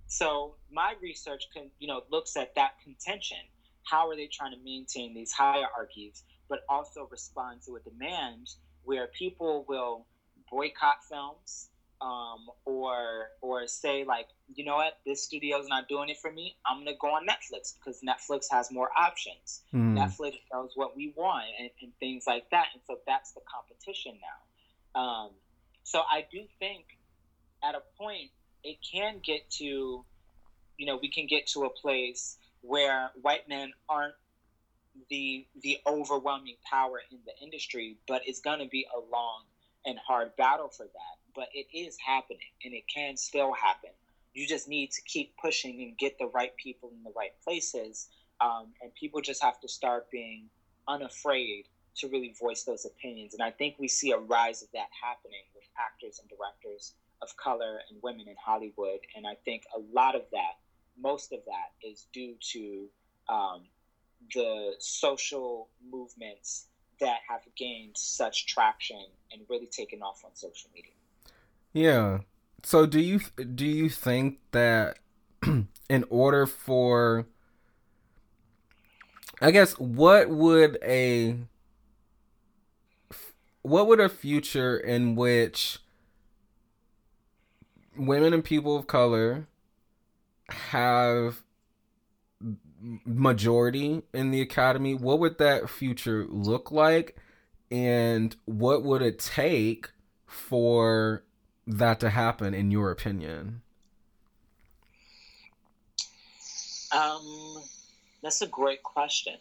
so 0.07 0.57
my 0.73 0.95
research 1.03 1.45
can 1.55 1.71
you 1.79 1.87
know 1.89 2.03
looks 2.11 2.37
at 2.37 2.55
that 2.55 2.73
contention. 2.83 3.39
How 3.85 4.09
are 4.09 4.17
they 4.17 4.29
trying 4.33 4.53
to 4.53 4.59
maintain 4.65 5.15
these 5.15 5.33
hierarchies, 5.33 6.25
but 6.49 6.61
also 6.69 7.09
respond 7.11 7.63
to 7.67 7.77
a 7.77 7.81
demand 7.81 8.49
where 8.85 9.09
people 9.09 9.65
will 9.69 10.07
boycott 10.51 11.05
films 11.09 11.69
um, 12.01 12.49
or 12.65 13.29
or 13.41 13.67
say 13.67 14.05
like, 14.05 14.29
you 14.55 14.65
know 14.65 14.77
what, 14.77 14.99
this 15.05 15.23
studio's 15.23 15.69
not 15.69 15.89
doing 15.89 16.09
it 16.09 16.17
for 16.19 16.33
me. 16.33 16.57
I'm 16.67 16.79
gonna 16.79 16.97
go 16.99 17.09
on 17.09 17.27
Netflix 17.27 17.75
because 17.75 18.01
Netflix 18.01 18.47
has 18.51 18.71
more 18.71 18.91
options. 18.99 19.63
Mm. 19.75 19.97
Netflix 19.97 20.39
knows 20.53 20.73
what 20.75 20.97
we 20.97 21.13
want 21.17 21.45
and, 21.59 21.71
and, 21.83 21.93
things 22.01 22.25
like 22.27 22.49
that. 22.51 22.67
And 22.73 22.83
so 22.87 22.99
that's 23.07 23.33
the 23.33 23.41
competition 23.53 24.19
now. 24.95 25.01
Um, 25.01 25.31
so 25.85 26.01
I 26.11 26.27
do 26.31 26.45
think 26.59 26.85
at 27.63 27.75
a 27.75 27.83
point 27.99 28.31
it 28.65 28.79
can 28.81 29.21
get 29.23 29.49
to, 29.51 30.05
you 30.79 30.87
know, 30.87 30.99
we 31.01 31.11
can 31.11 31.27
get 31.27 31.47
to 31.49 31.65
a 31.65 31.71
place 31.71 32.39
where 32.63 33.11
white 33.21 33.49
men 33.49 33.73
aren't 33.89 34.15
the 35.11 35.47
the 35.63 35.79
overwhelming 35.87 36.57
power 36.69 37.01
in 37.11 37.19
the 37.27 37.45
industry, 37.45 37.97
but 38.09 38.23
it's 38.25 38.41
gonna 38.41 38.67
be 38.67 38.87
a 38.95 38.99
long 38.99 39.43
and 39.85 39.99
hard 39.99 40.35
battle 40.37 40.69
for 40.69 40.85
that 40.85 41.20
but 41.35 41.49
it 41.55 41.67
is 41.77 41.97
happening 42.05 42.53
and 42.65 42.75
it 42.75 42.85
can 42.93 43.17
still 43.17 43.53
happen. 43.53 43.91
You 44.33 44.47
just 44.47 44.69
need 44.69 44.91
to 44.93 45.03
keep 45.03 45.35
pushing 45.37 45.83
and 45.83 45.99
get 45.99 46.19
the 46.19 46.27
right 46.27 46.57
people 46.57 46.91
in 46.97 47.03
the 47.03 47.13
right 47.17 47.33
places. 47.43 48.09
Um, 48.41 48.69
and 48.81 48.95
people 48.95 49.21
just 49.21 49.43
have 49.43 49.61
to 49.61 49.69
start 49.69 50.11
being 50.11 50.49
unafraid 50.89 51.67
to 51.97 52.09
really 52.09 52.35
voice 52.41 52.63
those 52.63 52.85
opinions. 52.85 53.35
And 53.35 53.43
I 53.43 53.51
think 53.51 53.77
we 53.79 53.89
see 53.89 54.13
a 54.13 54.19
rise 54.19 54.63
of 54.63 54.69
that 54.73 54.89
happening 55.03 55.43
with 55.55 55.65
actors 55.79 56.21
and 56.21 56.29
directors 56.29 56.95
of 57.23 57.37
color 57.37 57.81
and 57.91 58.03
women 58.03 58.29
in 58.29 58.37
Hollywood. 58.43 59.01
And 59.17 59.27
I 59.27 59.35
think 59.45 59.65
a 59.77 59.81
lot 59.93 60.15
of 60.15 60.23
that, 60.33 60.59
most 60.99 61.33
of 61.33 61.41
that, 61.47 61.87
is 61.87 62.07
due 62.13 62.35
to 62.53 62.87
um, 63.29 63.63
the 64.35 64.75
social 64.79 65.69
movements 65.91 66.67
that 67.01 67.19
have 67.29 67.41
gained 67.57 67.97
such 67.97 68.47
traction 68.47 69.05
and 69.33 69.43
really 69.49 69.67
taken 69.67 70.03
off 70.03 70.23
on 70.25 70.31
social 70.35 70.71
media. 70.75 70.93
Yeah. 71.73 72.21
So 72.63 72.87
do 72.87 73.01
you 73.01 73.21
do 73.55 73.67
you 73.67 73.89
think 73.89 74.39
that 74.53 74.99
in 75.89 76.05
order 76.11 76.47
for 76.47 77.27
I 79.41 79.51
guess 79.51 79.79
what 79.79 80.29
would 80.29 80.79
a 80.83 81.39
what 83.63 83.87
would 83.87 84.01
a 84.01 84.09
future 84.09 84.77
in 84.77 85.15
which 85.17 85.79
women 87.97 88.33
and 88.33 88.45
people 88.45 88.77
of 88.77 88.87
color 88.87 89.47
have 90.51 91.43
majority 93.05 94.03
in 94.15 94.31
the 94.31 94.41
academy 94.41 94.95
what 94.95 95.19
would 95.19 95.37
that 95.39 95.69
future 95.69 96.25
look 96.29 96.71
like 96.73 97.17
and 97.71 98.37
what 98.47 98.83
would 98.83 99.03
it 99.03 99.19
take 99.19 99.91
for 100.27 101.23
that 101.67 102.01
to 102.01 102.11
happen 102.11 102.55
in 102.55 102.71
your 102.71 102.91
opinion? 102.91 103.63
Um, 106.93 107.63
that's 108.23 108.43
a 108.43 108.47
great 108.47 108.83
question. 108.83 109.37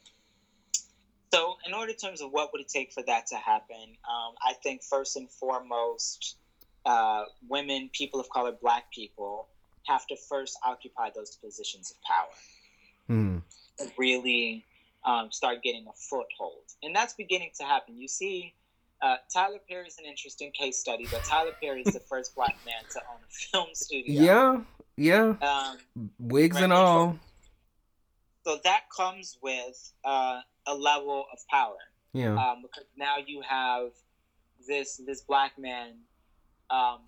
So, 1.34 1.58
in 1.65 1.73
order 1.73 1.91
in 1.91 1.97
terms 1.97 2.21
of 2.21 2.32
what 2.32 2.51
would 2.51 2.62
it 2.62 2.69
take 2.69 2.91
for 2.91 3.03
that 3.03 3.27
to 3.27 3.36
happen, 3.36 3.75
um, 3.77 4.34
I 4.43 4.53
think 4.63 4.82
first 4.84 5.15
and 5.15 5.29
foremost, 5.29 6.38
uh, 6.86 7.25
women, 7.47 7.89
people 7.93 8.19
of 8.19 8.29
color, 8.29 8.51
Black 8.51 8.91
people 8.91 9.47
have 9.86 10.05
to 10.08 10.15
first 10.15 10.58
occupy 10.65 11.10
those 11.13 11.36
positions 11.36 11.91
of 11.91 11.97
power. 12.01 12.36
Hmm. 13.08 13.38
Really 13.97 14.65
um, 15.05 15.32
start 15.32 15.62
getting 15.63 15.86
a 15.88 15.93
foothold, 15.93 16.63
and 16.84 16.95
that's 16.95 17.13
beginning 17.13 17.51
to 17.60 17.63
happen. 17.63 17.97
You 17.97 18.08
see 18.08 18.53
uh, 19.01 19.15
Tyler 19.33 19.59
Perry 19.67 19.88
is 19.88 19.97
an 19.97 20.05
interesting 20.05 20.51
case 20.51 20.77
study, 20.77 21.07
but 21.12 21.23
Tyler 21.23 21.51
Perry 21.62 21.81
is 21.81 21.93
the 21.93 21.99
first 22.09 22.35
black 22.35 22.57
man 22.65 22.81
to 22.91 22.99
own 23.12 23.19
a 23.23 23.31
film 23.31 23.67
studio. 23.73 24.21
Yeah, 24.21 24.62
yeah. 24.97 25.33
Um, 25.41 26.09
Wigs 26.19 26.55
right? 26.55 26.65
and 26.65 26.73
all. 26.73 27.17
So, 28.43 28.55
so, 28.55 28.62
that 28.63 28.83
comes 28.95 29.38
with 29.41 29.91
uh, 30.03 30.41
a 30.67 30.75
level 30.75 31.25
of 31.31 31.39
power. 31.49 31.77
Yeah. 32.13 32.33
Um, 32.33 32.63
because 32.63 32.85
now 32.97 33.15
you 33.25 33.41
have 33.47 33.91
this 34.67 34.97
this 35.05 35.21
black 35.21 35.57
man 35.57 35.93
um, 36.69 36.99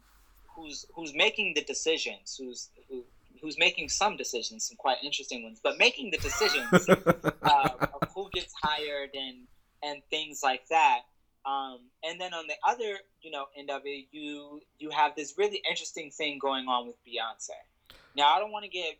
who's 0.56 0.86
who's 0.96 1.14
making 1.14 1.54
the 1.56 1.64
decisions, 1.64 2.38
who's 2.40 2.70
who, 2.90 3.04
who's 3.42 3.58
making 3.58 3.90
some 3.90 4.16
decisions, 4.16 4.68
some 4.68 4.78
quite 4.78 4.98
interesting 5.04 5.44
ones, 5.44 5.60
but 5.64 5.78
making 5.78 6.12
the 6.12 6.18
decisions 6.18 6.90
uh, 7.42 7.70
of 7.82 8.10
who 8.16 8.30
gets 8.34 8.54
hired 8.62 9.10
and 9.14 9.48
and 9.84 10.02
things 10.10 10.42
like 10.44 10.68
that. 10.70 11.02
Um, 11.46 11.80
and 12.04 12.22
then 12.22 12.34
on 12.34 12.46
the 12.48 12.54
other, 12.68 13.00
you 13.22 13.32
know, 13.32 13.46
end 13.58 13.70
of 13.72 13.82
it, 13.86 14.08
you 14.12 14.62
you 14.78 14.92
have 14.92 15.16
this 15.16 15.36
really 15.38 15.62
interesting 15.68 16.12
thing 16.12 16.38
going 16.40 16.68
on 16.68 16.88
with 16.88 16.98
Beyonce. 17.06 17.50
Now, 18.16 18.34
I 18.34 18.40
don't 18.40 18.52
want 18.52 18.66
to 18.66 18.70
get 18.70 19.00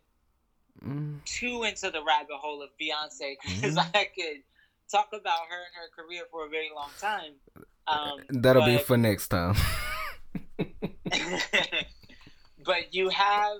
mm. 0.84 1.24
too 1.24 1.62
into 1.62 1.90
the 1.90 2.02
rabbit 2.02 2.36
hole 2.36 2.62
of 2.62 2.70
Beyonce 2.80 3.36
because 3.46 3.76
mm. 3.76 3.86
I 3.94 4.04
could 4.04 4.42
talk 4.90 5.08
about 5.12 5.38
her 5.48 5.56
and 5.56 5.74
her 5.76 5.88
career 6.02 6.24
for 6.30 6.46
a 6.46 6.48
very 6.48 6.70
long 6.74 6.90
time. 7.00 7.32
Um, 7.86 8.20
That'll 8.28 8.62
but, 8.62 8.66
be 8.66 8.78
for 8.78 8.96
next 8.96 9.28
time. 9.28 9.54
but 12.64 12.94
you 12.94 13.08
have 13.08 13.58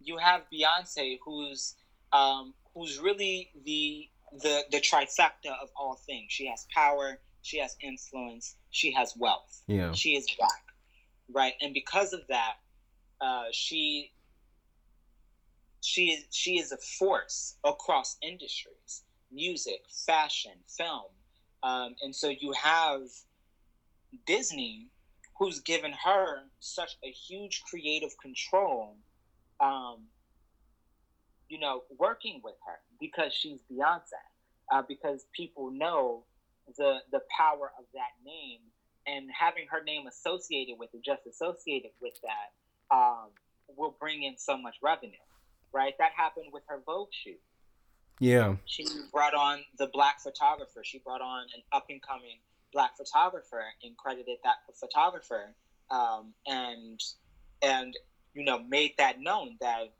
you 0.00 0.18
have 0.18 0.42
Beyonce, 0.52 1.18
who's 1.24 1.74
um, 2.12 2.54
who's 2.74 2.98
really 2.98 3.50
the 3.64 4.08
the 4.42 4.64
the 4.70 4.80
trifecta 4.80 5.50
of 5.62 5.70
all 5.76 5.96
things. 6.06 6.26
She 6.30 6.46
has 6.46 6.66
power 6.74 7.18
she 7.42 7.58
has 7.58 7.76
influence, 7.82 8.56
she 8.70 8.92
has 8.92 9.14
wealth. 9.16 9.62
Yeah. 9.66 9.92
She 9.92 10.16
is 10.16 10.26
black. 10.38 10.62
Right? 11.30 11.54
And 11.60 11.74
because 11.74 12.12
of 12.12 12.20
that, 12.28 12.54
uh, 13.20 13.44
she 13.52 14.12
she 15.80 16.10
is 16.10 16.24
she 16.30 16.58
is 16.58 16.72
a 16.72 16.78
force 16.98 17.56
across 17.64 18.16
industries, 18.22 19.02
music, 19.30 19.80
fashion, 20.06 20.52
film. 20.68 21.10
Um, 21.62 21.94
and 22.02 22.14
so 22.14 22.28
you 22.28 22.52
have 22.52 23.02
Disney 24.26 24.88
who's 25.38 25.60
given 25.60 25.92
her 26.04 26.42
such 26.60 26.96
a 27.04 27.10
huge 27.10 27.62
creative 27.68 28.10
control 28.20 28.96
um, 29.60 30.06
you 31.48 31.58
know, 31.58 31.82
working 31.98 32.40
with 32.42 32.54
her 32.66 32.78
because 32.98 33.32
she's 33.32 33.60
Beyonce. 33.70 34.00
Uh, 34.72 34.82
because 34.88 35.26
people 35.36 35.70
know 35.70 36.24
the 36.76 36.98
the 37.10 37.20
power 37.36 37.72
of 37.78 37.84
that 37.94 38.14
name 38.24 38.60
and 39.06 39.28
having 39.36 39.66
her 39.70 39.82
name 39.82 40.06
associated 40.06 40.76
with 40.78 40.90
it, 40.94 41.04
just 41.04 41.22
associated 41.26 41.90
with 42.00 42.14
that, 42.22 42.94
um, 42.94 43.30
will 43.76 43.96
bring 43.98 44.22
in 44.22 44.36
so 44.38 44.56
much 44.56 44.76
revenue, 44.82 45.12
right? 45.72 45.94
That 45.98 46.12
happened 46.16 46.46
with 46.52 46.62
her 46.68 46.80
Vogue 46.84 47.08
shoot. 47.10 47.40
Yeah. 48.20 48.56
She 48.66 48.86
brought 49.12 49.34
on 49.34 49.60
the 49.78 49.88
black 49.88 50.20
photographer. 50.20 50.82
She 50.84 50.98
brought 50.98 51.20
on 51.20 51.42
an 51.56 51.62
up 51.72 51.86
and 51.88 52.00
coming 52.00 52.38
black 52.72 52.96
photographer 52.96 53.62
and 53.82 53.96
credited 53.96 54.38
that 54.44 54.56
photographer, 54.78 55.54
um, 55.90 56.32
and 56.46 57.00
and 57.62 57.94
you 58.34 58.44
know 58.44 58.62
made 58.62 58.92
that 58.98 59.20
known 59.20 59.56
that 59.60 59.92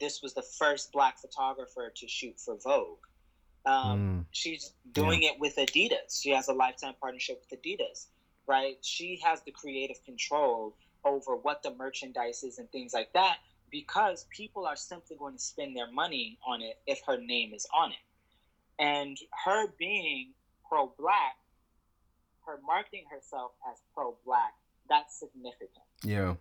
this 0.00 0.20
was 0.22 0.34
the 0.34 0.42
first 0.42 0.92
black 0.92 1.18
photographer 1.18 1.92
to 1.96 2.08
shoot 2.08 2.38
for 2.38 2.56
Vogue. 2.62 2.98
Um, 3.64 3.74
mm. 3.74 4.24
She's 4.32 4.72
doing 4.92 5.22
yeah. 5.22 5.30
it 5.30 5.40
with 5.40 5.56
Adidas. 5.56 6.20
She 6.20 6.30
has 6.30 6.48
a 6.48 6.52
lifetime 6.52 6.94
partnership 7.00 7.42
with 7.50 7.62
Adidas, 7.62 8.06
right? 8.46 8.76
She 8.82 9.20
has 9.24 9.42
the 9.42 9.52
creative 9.52 10.02
control 10.04 10.74
over 11.04 11.36
what 11.36 11.62
the 11.62 11.74
merchandise 11.74 12.42
is 12.42 12.58
and 12.58 12.70
things 12.70 12.92
like 12.92 13.12
that 13.12 13.38
because 13.70 14.26
people 14.30 14.66
are 14.66 14.76
simply 14.76 15.16
going 15.16 15.34
to 15.34 15.42
spend 15.42 15.76
their 15.76 15.90
money 15.90 16.38
on 16.46 16.60
it 16.62 16.78
if 16.86 17.00
her 17.06 17.18
name 17.18 17.54
is 17.54 17.66
on 17.74 17.90
it. 17.90 17.96
And 18.78 19.16
her 19.44 19.66
being 19.78 20.32
pro 20.68 20.92
black, 20.98 21.36
her 22.46 22.58
marketing 22.66 23.04
herself 23.10 23.52
as 23.70 23.78
pro 23.94 24.14
black, 24.24 24.54
that's 24.88 25.18
significant. 25.18 25.70
Yeah. 26.04 26.34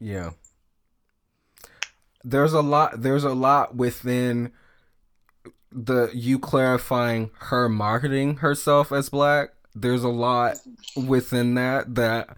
Yeah. 0.00 0.30
There's 2.24 2.52
a 2.52 2.62
lot 2.62 3.02
there's 3.02 3.24
a 3.24 3.34
lot 3.34 3.76
within 3.76 4.52
the 5.74 6.10
you 6.14 6.38
clarifying 6.38 7.30
her 7.40 7.68
marketing 7.68 8.36
herself 8.36 8.92
as 8.92 9.08
black 9.08 9.50
there's 9.74 10.04
a 10.04 10.08
lot 10.08 10.56
within 10.96 11.54
that 11.54 11.94
that 11.94 12.36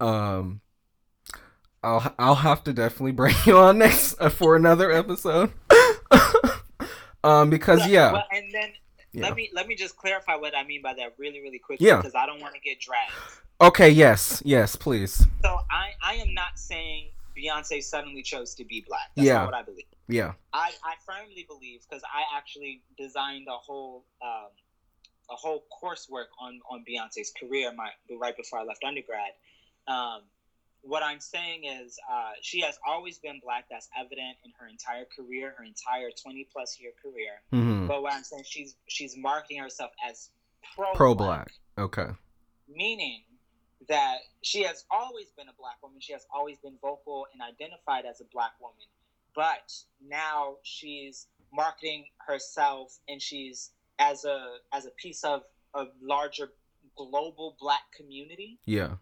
um 0.00 0.60
I'll 1.82 2.14
I'll 2.18 2.34
have 2.36 2.64
to 2.64 2.72
definitely 2.72 3.12
bring 3.12 3.34
you 3.46 3.58
on 3.58 3.78
next 3.78 4.20
uh, 4.20 4.28
for 4.28 4.56
another 4.56 4.90
episode. 4.90 5.52
um 7.24 7.50
because 7.50 7.86
yeah. 7.86 8.12
Well, 8.12 8.24
and 8.32 8.52
then 8.52 8.70
yeah. 9.12 9.22
let 9.22 9.34
me 9.34 9.50
let 9.54 9.66
me 9.66 9.74
just 9.74 9.96
clarify 9.96 10.36
what 10.36 10.56
I 10.56 10.64
mean 10.64 10.82
by 10.82 10.94
that 10.94 11.14
really 11.18 11.40
really 11.40 11.58
quickly 11.58 11.86
yeah. 11.86 11.96
because 11.96 12.14
I 12.14 12.26
don't 12.26 12.40
want 12.40 12.54
to 12.54 12.60
get 12.60 12.80
dragged. 12.80 13.12
Okay, 13.60 13.90
yes. 13.90 14.42
Yes, 14.44 14.76
please. 14.76 15.26
So 15.42 15.60
I 15.70 15.92
I 16.02 16.14
am 16.14 16.34
not 16.34 16.58
saying 16.58 17.08
Beyonce 17.36 17.82
suddenly 17.82 18.22
chose 18.22 18.54
to 18.56 18.64
be 18.64 18.84
black. 18.86 19.10
That's 19.16 19.26
yeah. 19.26 19.44
what 19.44 19.54
I 19.54 19.62
believe. 19.62 19.84
Yeah. 20.12 20.32
I, 20.52 20.72
I 20.84 20.94
firmly 21.06 21.46
believe 21.48 21.80
because 21.88 22.02
I 22.04 22.36
actually 22.36 22.82
designed 22.98 23.46
a 23.48 23.56
whole 23.56 24.04
um, 24.22 24.50
a 25.30 25.36
whole 25.36 25.64
coursework 25.82 26.30
on 26.40 26.60
on 26.70 26.84
Beyonce's 26.88 27.32
career 27.38 27.72
my 27.74 27.90
right 28.20 28.36
before 28.36 28.58
I 28.58 28.64
left 28.64 28.84
undergrad. 28.84 29.32
Um, 29.86 30.22
what 30.82 31.02
I'm 31.02 31.20
saying 31.20 31.64
is 31.64 31.98
uh, 32.10 32.32
she 32.40 32.60
has 32.62 32.78
always 32.86 33.18
been 33.18 33.40
black. 33.42 33.66
That's 33.70 33.88
evident 33.98 34.36
in 34.44 34.52
her 34.58 34.66
entire 34.66 35.04
career, 35.04 35.54
her 35.58 35.64
entire 35.64 36.10
20 36.10 36.48
plus 36.52 36.78
year 36.80 36.92
career. 37.02 37.42
Mm-hmm. 37.52 37.86
But 37.86 38.02
what 38.02 38.12
I'm 38.12 38.24
saying, 38.24 38.44
she's 38.46 38.76
she's 38.88 39.16
marketing 39.16 39.58
herself 39.58 39.90
as 40.08 40.30
pro 40.74 40.92
pro 40.94 41.14
black. 41.14 41.52
Okay. 41.78 42.08
Meaning 42.68 43.22
that 43.88 44.18
she 44.42 44.62
has 44.62 44.84
always 44.90 45.26
been 45.36 45.48
a 45.48 45.56
black 45.58 45.82
woman. 45.82 46.00
She 46.00 46.12
has 46.12 46.26
always 46.34 46.58
been 46.58 46.76
vocal 46.80 47.26
and 47.32 47.42
identified 47.42 48.04
as 48.04 48.20
a 48.20 48.24
black 48.32 48.52
woman. 48.60 48.86
But 49.34 49.72
now 50.06 50.56
she's 50.62 51.26
marketing 51.52 52.06
herself 52.26 52.98
and 53.08 53.20
she's 53.20 53.70
as 53.98 54.24
a 54.24 54.56
as 54.72 54.86
a 54.86 54.90
piece 54.90 55.24
of 55.24 55.42
a 55.74 55.86
larger 56.02 56.52
global 56.96 57.56
black 57.60 57.82
community. 57.96 58.58
Yeah. 58.66 58.94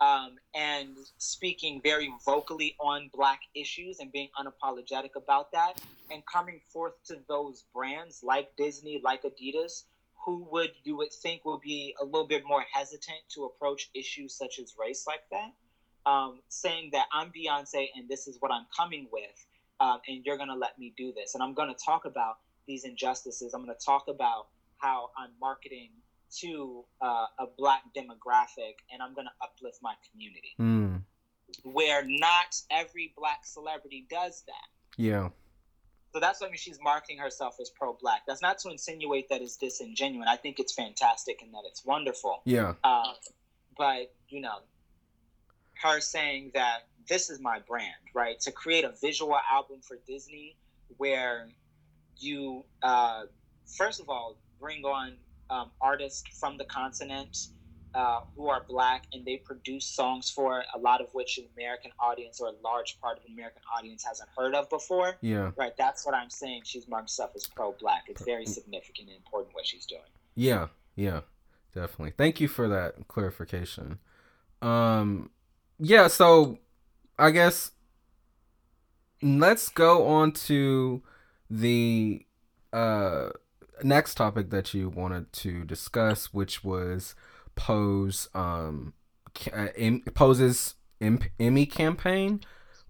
Um, 0.00 0.36
and 0.54 0.96
speaking 1.18 1.80
very 1.82 2.12
vocally 2.24 2.76
on 2.78 3.10
black 3.12 3.40
issues 3.54 3.98
and 3.98 4.12
being 4.12 4.28
unapologetic 4.38 5.16
about 5.16 5.50
that 5.52 5.80
and 6.10 6.22
coming 6.24 6.60
forth 6.72 6.92
to 7.06 7.18
those 7.28 7.64
brands 7.74 8.20
like 8.22 8.54
Disney, 8.56 9.00
like 9.02 9.24
Adidas, 9.24 9.84
who 10.24 10.46
would 10.52 10.70
you 10.84 10.96
would 10.96 11.12
think 11.12 11.44
would 11.44 11.60
be 11.60 11.94
a 12.00 12.04
little 12.04 12.26
bit 12.26 12.44
more 12.46 12.64
hesitant 12.72 13.18
to 13.34 13.44
approach 13.44 13.90
issues 13.94 14.36
such 14.36 14.58
as 14.60 14.74
race 14.78 15.04
like 15.06 15.22
that, 15.32 15.52
um, 16.06 16.40
saying 16.48 16.90
that 16.92 17.06
I'm 17.12 17.28
Beyonce 17.28 17.86
and 17.96 18.08
this 18.08 18.26
is 18.26 18.36
what 18.40 18.52
I'm 18.52 18.66
coming 18.76 19.08
with, 19.12 19.46
um, 19.80 20.00
and 20.08 20.24
you're 20.24 20.36
gonna 20.36 20.56
let 20.56 20.78
me 20.78 20.92
do 20.96 21.12
this, 21.12 21.34
and 21.34 21.42
I'm 21.42 21.54
gonna 21.54 21.74
talk 21.74 22.04
about 22.04 22.38
these 22.66 22.84
injustices. 22.84 23.54
I'm 23.54 23.62
gonna 23.62 23.74
talk 23.74 24.08
about 24.08 24.48
how 24.78 25.10
I'm 25.16 25.30
marketing 25.40 25.90
to 26.40 26.84
uh, 27.00 27.26
a 27.38 27.46
black 27.56 27.82
demographic, 27.96 28.76
and 28.92 29.02
I'm 29.02 29.14
gonna 29.14 29.32
uplift 29.42 29.78
my 29.82 29.94
community. 30.10 30.54
Mm. 30.60 31.02
Where 31.64 32.04
not 32.06 32.60
every 32.70 33.12
black 33.16 33.46
celebrity 33.46 34.06
does 34.10 34.42
that. 34.46 35.02
Yeah. 35.02 35.30
So 36.12 36.20
that's 36.20 36.40
why 36.40 36.48
I 36.48 36.50
mean 36.50 36.58
she's 36.58 36.78
marketing 36.82 37.18
herself 37.18 37.56
as 37.60 37.70
pro 37.70 37.96
black. 38.00 38.22
That's 38.26 38.42
not 38.42 38.58
to 38.60 38.70
insinuate 38.70 39.28
that 39.30 39.40
it's 39.40 39.56
disingenuous. 39.56 40.28
I 40.30 40.36
think 40.36 40.58
it's 40.58 40.72
fantastic 40.72 41.40
and 41.42 41.52
that 41.54 41.62
it's 41.66 41.84
wonderful. 41.84 42.42
Yeah. 42.44 42.74
Uh, 42.82 43.12
but, 43.76 44.12
you 44.28 44.40
know, 44.40 44.58
her 45.82 46.00
saying 46.00 46.52
that 46.54 46.86
this 47.08 47.30
is 47.30 47.40
my 47.40 47.58
brand, 47.60 47.94
right? 48.14 48.38
To 48.40 48.52
create 48.52 48.84
a 48.84 48.92
visual 49.00 49.36
album 49.50 49.80
for 49.80 49.98
Disney 50.06 50.56
where 50.96 51.48
you, 52.16 52.64
uh, 52.82 53.22
first 53.76 54.00
of 54.00 54.08
all, 54.08 54.36
bring 54.60 54.84
on 54.84 55.14
um, 55.50 55.70
artists 55.80 56.24
from 56.38 56.58
the 56.58 56.64
continent 56.64 57.48
uh, 57.94 58.20
who 58.36 58.48
are 58.48 58.62
black 58.68 59.06
and 59.12 59.24
they 59.24 59.36
produce 59.36 59.86
songs 59.86 60.30
for 60.30 60.62
a 60.74 60.78
lot 60.78 61.00
of 61.00 61.08
which 61.14 61.38
an 61.38 61.44
American 61.56 61.90
audience 61.98 62.40
or 62.40 62.48
a 62.48 62.54
large 62.62 63.00
part 63.00 63.16
of 63.16 63.24
an 63.24 63.32
American 63.32 63.62
audience 63.74 64.04
hasn't 64.04 64.28
heard 64.36 64.54
of 64.54 64.68
before. 64.68 65.14
Yeah. 65.22 65.52
Right. 65.56 65.76
That's 65.76 66.04
what 66.04 66.14
I'm 66.14 66.30
saying. 66.30 66.62
She's 66.64 66.86
marked 66.86 67.10
stuff 67.10 67.30
as 67.34 67.46
pro 67.46 67.72
black. 67.72 68.04
It's 68.08 68.24
very 68.24 68.46
significant 68.46 69.08
and 69.08 69.16
important 69.16 69.54
what 69.54 69.66
she's 69.66 69.86
doing. 69.86 70.02
Yeah. 70.34 70.68
Yeah. 70.96 71.20
Definitely. 71.74 72.12
Thank 72.16 72.40
you 72.40 72.48
for 72.48 72.68
that 72.68 73.08
clarification. 73.08 73.98
Um 74.60 75.30
yeah, 75.78 76.08
so 76.08 76.58
I 77.18 77.30
guess 77.30 77.72
let's 79.22 79.68
go 79.68 80.06
on 80.06 80.30
to 80.30 81.02
the 81.50 82.24
uh 82.72 83.30
next 83.82 84.14
topic 84.14 84.50
that 84.50 84.74
you 84.74 84.88
wanted 84.88 85.32
to 85.32 85.64
discuss, 85.64 86.32
which 86.32 86.62
was 86.62 87.14
Pose 87.54 88.28
um 88.34 88.92
uh, 89.52 89.68
Pose's 90.14 90.74
Emmy 91.00 91.66
campaign, 91.66 92.40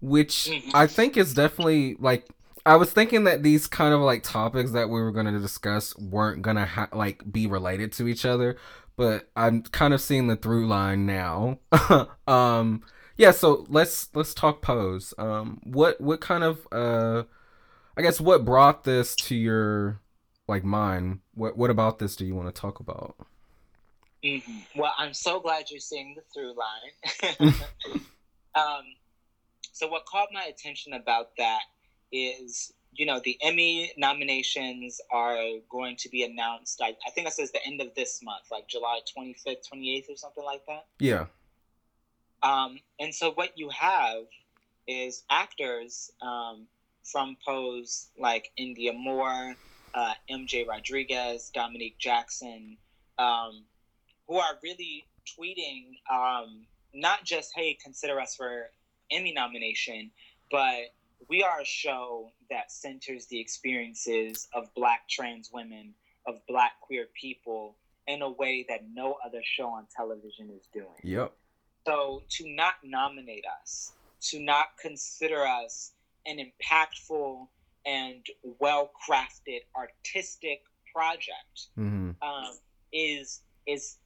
which 0.01 0.49
mm-hmm. 0.49 0.71
I 0.73 0.87
think 0.87 1.17
is 1.17 1.33
definitely 1.33 1.95
like 1.99 2.27
I 2.65 2.75
was 2.75 2.91
thinking 2.91 3.23
that 3.23 3.43
these 3.43 3.67
kind 3.67 3.93
of 3.93 4.01
like 4.01 4.23
topics 4.23 4.71
that 4.71 4.89
we 4.89 5.01
were 5.01 5.11
going 5.11 5.25
to 5.25 5.39
discuss 5.39 5.97
weren't 5.97 6.41
going 6.41 6.57
to 6.57 6.65
ha- 6.65 6.89
like 6.93 7.31
be 7.31 7.47
related 7.47 7.91
to 7.93 8.07
each 8.07 8.25
other, 8.25 8.57
but 8.99 9.29
I'm 9.33 9.61
kind 9.61 9.93
of 9.93 10.01
seeing 10.01 10.27
the 10.27 10.35
through 10.35 10.67
line 10.67 11.05
now. 11.05 11.59
um 12.27 12.83
yeah, 13.15 13.31
so 13.31 13.65
let's 13.69 14.09
let's 14.13 14.33
talk 14.33 14.61
pose. 14.61 15.13
Um 15.17 15.61
what 15.63 16.01
what 16.01 16.19
kind 16.19 16.43
of 16.43 16.67
uh 16.73 17.23
I 17.95 18.01
guess 18.01 18.19
what 18.19 18.43
brought 18.43 18.83
this 18.83 19.15
to 19.15 19.35
your 19.35 20.01
like 20.49 20.65
mind? 20.65 21.21
What 21.33 21.57
what 21.57 21.69
about 21.69 21.99
this 21.99 22.17
do 22.17 22.25
you 22.25 22.35
want 22.35 22.53
to 22.53 22.61
talk 22.61 22.81
about? 22.81 23.15
Mm-hmm. 24.21 24.79
Well, 24.79 24.93
I'm 24.97 25.13
so 25.13 25.39
glad 25.39 25.71
you're 25.71 25.79
seeing 25.79 26.13
the 26.13 26.23
through 26.33 26.53
line. 26.57 27.53
um, 28.55 28.83
so, 29.71 29.87
what 29.87 30.05
caught 30.07 30.27
my 30.33 30.43
attention 30.43 30.91
about 30.91 31.29
that 31.37 31.61
is, 32.11 32.73
you 32.99 33.05
know, 33.05 33.21
the 33.23 33.37
Emmy 33.41 33.93
nominations 33.95 34.99
are 35.09 35.37
going 35.69 35.95
to 35.95 36.09
be 36.09 36.25
announced. 36.25 36.81
I, 36.83 36.89
I 37.07 37.11
think 37.11 37.27
it 37.27 37.33
says 37.33 37.49
the 37.49 37.65
end 37.65 37.79
of 37.79 37.95
this 37.95 38.19
month, 38.21 38.47
like 38.51 38.67
July 38.67 38.99
25th, 39.17 39.69
28th, 39.73 40.09
or 40.09 40.17
something 40.17 40.43
like 40.43 40.65
that. 40.67 40.85
Yeah. 40.99 41.27
Um, 42.43 42.77
and 42.99 43.15
so, 43.15 43.31
what 43.31 43.57
you 43.57 43.69
have 43.69 44.23
is 44.85 45.23
actors 45.29 46.11
um, 46.21 46.67
from 47.05 47.37
Pose 47.47 48.09
like 48.19 48.51
Indya 48.59 48.93
Moore, 48.93 49.55
uh, 49.93 50.13
MJ 50.29 50.67
Rodriguez, 50.67 51.51
Dominique 51.53 51.97
Jackson. 51.99 52.75
Um, 53.17 53.63
who 54.27 54.35
are 54.37 54.59
really 54.61 55.05
tweeting 55.25 55.85
um, 56.11 56.65
not 56.93 57.23
just 57.23 57.51
hey 57.55 57.77
consider 57.81 58.19
us 58.19 58.35
for 58.35 58.71
emmy 59.11 59.33
nomination 59.33 60.11
but 60.51 60.93
we 61.27 61.43
are 61.43 61.61
a 61.61 61.65
show 61.65 62.31
that 62.49 62.71
centers 62.71 63.25
the 63.27 63.39
experiences 63.39 64.47
of 64.53 64.73
black 64.75 65.07
trans 65.09 65.49
women 65.53 65.93
of 66.25 66.39
black 66.47 66.79
queer 66.81 67.07
people 67.19 67.75
in 68.07 68.21
a 68.21 68.29
way 68.29 68.65
that 68.67 68.81
no 68.93 69.17
other 69.25 69.41
show 69.43 69.67
on 69.67 69.85
television 69.95 70.49
is 70.55 70.67
doing. 70.73 70.87
Yep. 71.03 71.33
So 71.85 72.23
to 72.29 72.49
not 72.49 72.73
nominate 72.83 73.45
us 73.61 73.93
to 74.21 74.39
not 74.39 74.77
consider 74.81 75.45
us 75.45 75.91
an 76.25 76.37
impactful 76.37 77.47
and 77.85 78.25
well 78.59 78.91
crafted 79.07 79.59
artistic 79.75 80.63
project 80.93 81.67
mm-hmm. 81.77 82.11
um, 82.21 82.53
is 82.91 83.41
is 83.65 83.97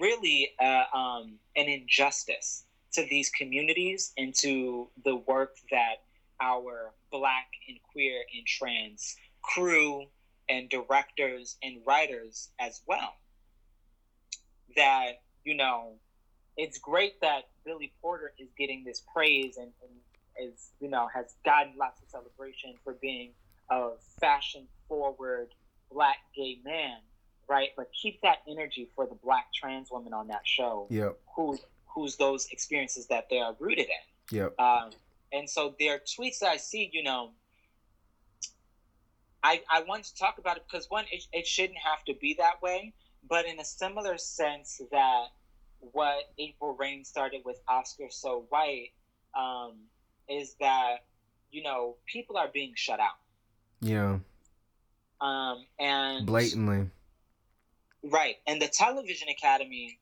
really 0.00 0.50
uh, 0.60 0.84
um, 0.94 1.34
an 1.56 1.66
injustice 1.66 2.64
to 2.92 3.06
these 3.08 3.30
communities 3.30 4.12
and 4.16 4.34
to 4.34 4.88
the 5.04 5.16
work 5.16 5.56
that 5.70 6.02
our 6.40 6.92
black 7.10 7.48
and 7.68 7.78
queer 7.92 8.22
and 8.36 8.46
trans 8.46 9.16
crew 9.42 10.04
and 10.48 10.68
directors 10.68 11.56
and 11.62 11.80
writers 11.86 12.50
as 12.58 12.80
well. 12.86 13.14
That, 14.76 15.20
you 15.44 15.56
know, 15.56 15.94
it's 16.56 16.78
great 16.78 17.20
that 17.20 17.48
Billy 17.64 17.92
Porter 18.00 18.32
is 18.38 18.48
getting 18.58 18.84
this 18.84 19.02
praise 19.12 19.56
and, 19.56 19.72
and 19.82 20.52
is, 20.52 20.70
you 20.80 20.88
know, 20.88 21.08
has 21.12 21.34
gotten 21.44 21.72
lots 21.76 22.00
of 22.02 22.08
celebration 22.08 22.74
for 22.84 22.94
being 22.94 23.30
a 23.70 23.90
fashion 24.20 24.66
forward 24.88 25.48
black 25.90 26.16
gay 26.34 26.58
man 26.64 26.98
right? 27.48 27.70
But 27.76 27.90
keep 28.00 28.20
that 28.22 28.38
energy 28.46 28.88
for 28.94 29.06
the 29.06 29.14
black 29.14 29.52
trans 29.52 29.90
woman 29.90 30.12
on 30.12 30.28
that 30.28 30.42
show. 30.44 30.86
Yep. 30.90 31.18
Who 31.36 31.58
who's 31.98 32.16
those 32.16 32.46
experiences 32.52 33.08
that 33.08 33.28
they 33.28 33.40
are 33.40 33.56
rooted 33.58 33.86
in. 33.86 34.38
Yep. 34.38 34.60
Um, 34.60 34.90
and 35.32 35.50
so 35.50 35.74
their 35.80 35.98
tweets 35.98 36.38
that 36.40 36.50
I 36.50 36.56
see, 36.56 36.90
you 36.92 37.02
know, 37.02 37.30
I 39.42 39.62
I 39.70 39.82
want 39.82 40.04
to 40.04 40.16
talk 40.16 40.38
about 40.38 40.56
it 40.56 40.64
because 40.70 40.88
one, 40.88 41.04
it, 41.10 41.24
it 41.32 41.46
shouldn't 41.46 41.78
have 41.78 42.04
to 42.04 42.14
be 42.14 42.34
that 42.38 42.62
way, 42.62 42.92
but 43.28 43.46
in 43.46 43.58
a 43.58 43.64
similar 43.64 44.16
sense 44.16 44.80
that 44.92 45.26
what 45.80 46.24
April 46.38 46.76
Reign 46.78 47.04
started 47.04 47.42
with 47.44 47.60
Oscar 47.68 48.06
So 48.10 48.46
White 48.48 48.90
um, 49.36 49.74
is 50.28 50.54
that 50.60 51.04
you 51.50 51.62
know 51.62 51.96
people 52.06 52.36
are 52.36 52.48
being 52.52 52.72
shut 52.76 53.00
out. 53.00 53.18
Yeah. 53.80 54.18
Um, 55.20 55.66
and 55.80 56.26
blatantly 56.26 56.90
Right, 58.04 58.36
and 58.46 58.62
the 58.62 58.68
Television 58.68 59.28
Academy 59.28 59.98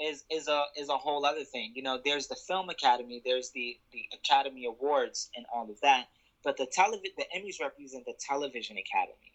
is 0.00 0.24
is 0.30 0.48
a 0.48 0.64
is 0.76 0.88
a 0.88 0.96
whole 0.96 1.24
other 1.24 1.44
thing. 1.44 1.72
You 1.74 1.82
know, 1.82 2.00
there's 2.04 2.28
the 2.28 2.36
Film 2.36 2.68
Academy, 2.68 3.22
there's 3.24 3.50
the 3.50 3.76
the 3.92 4.04
Academy 4.12 4.66
Awards, 4.66 5.30
and 5.36 5.44
all 5.52 5.70
of 5.70 5.80
that. 5.82 6.06
But 6.44 6.56
the 6.56 6.66
television, 6.66 7.12
the 7.16 7.26
Emmys 7.36 7.60
represent 7.60 8.04
the 8.04 8.14
Television 8.18 8.76
Academy, 8.78 9.32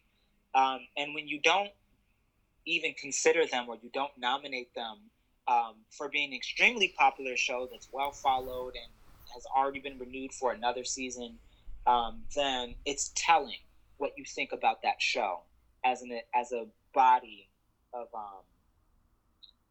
um, 0.55 0.87
and 0.97 1.13
when 1.13 1.27
you 1.27 1.39
don't 1.41 1.69
even 2.65 2.93
consider 2.93 3.45
them 3.45 3.65
or 3.67 3.77
you 3.81 3.89
don't 3.93 4.11
nominate 4.17 4.73
them 4.73 4.97
um, 5.47 5.75
for 5.91 6.07
being 6.09 6.29
an 6.29 6.35
extremely 6.35 6.93
popular 6.97 7.35
show 7.35 7.67
that's 7.69 7.89
well 7.91 8.11
followed 8.11 8.73
and 8.75 8.91
has 9.33 9.43
already 9.55 9.79
been 9.79 9.99
renewed 9.99 10.31
for 10.33 10.53
another 10.53 10.83
season, 10.85 11.37
um, 11.87 12.23
then 12.35 12.75
it's 12.85 13.11
telling 13.15 13.57
what 13.97 14.11
you 14.17 14.23
think 14.25 14.51
about 14.53 14.81
that 14.83 15.01
show 15.01 15.41
as 15.85 16.01
an 16.01 16.19
as 16.33 16.51
a 16.51 16.65
body 16.93 17.49
of 17.93 18.07
um, 18.13 18.43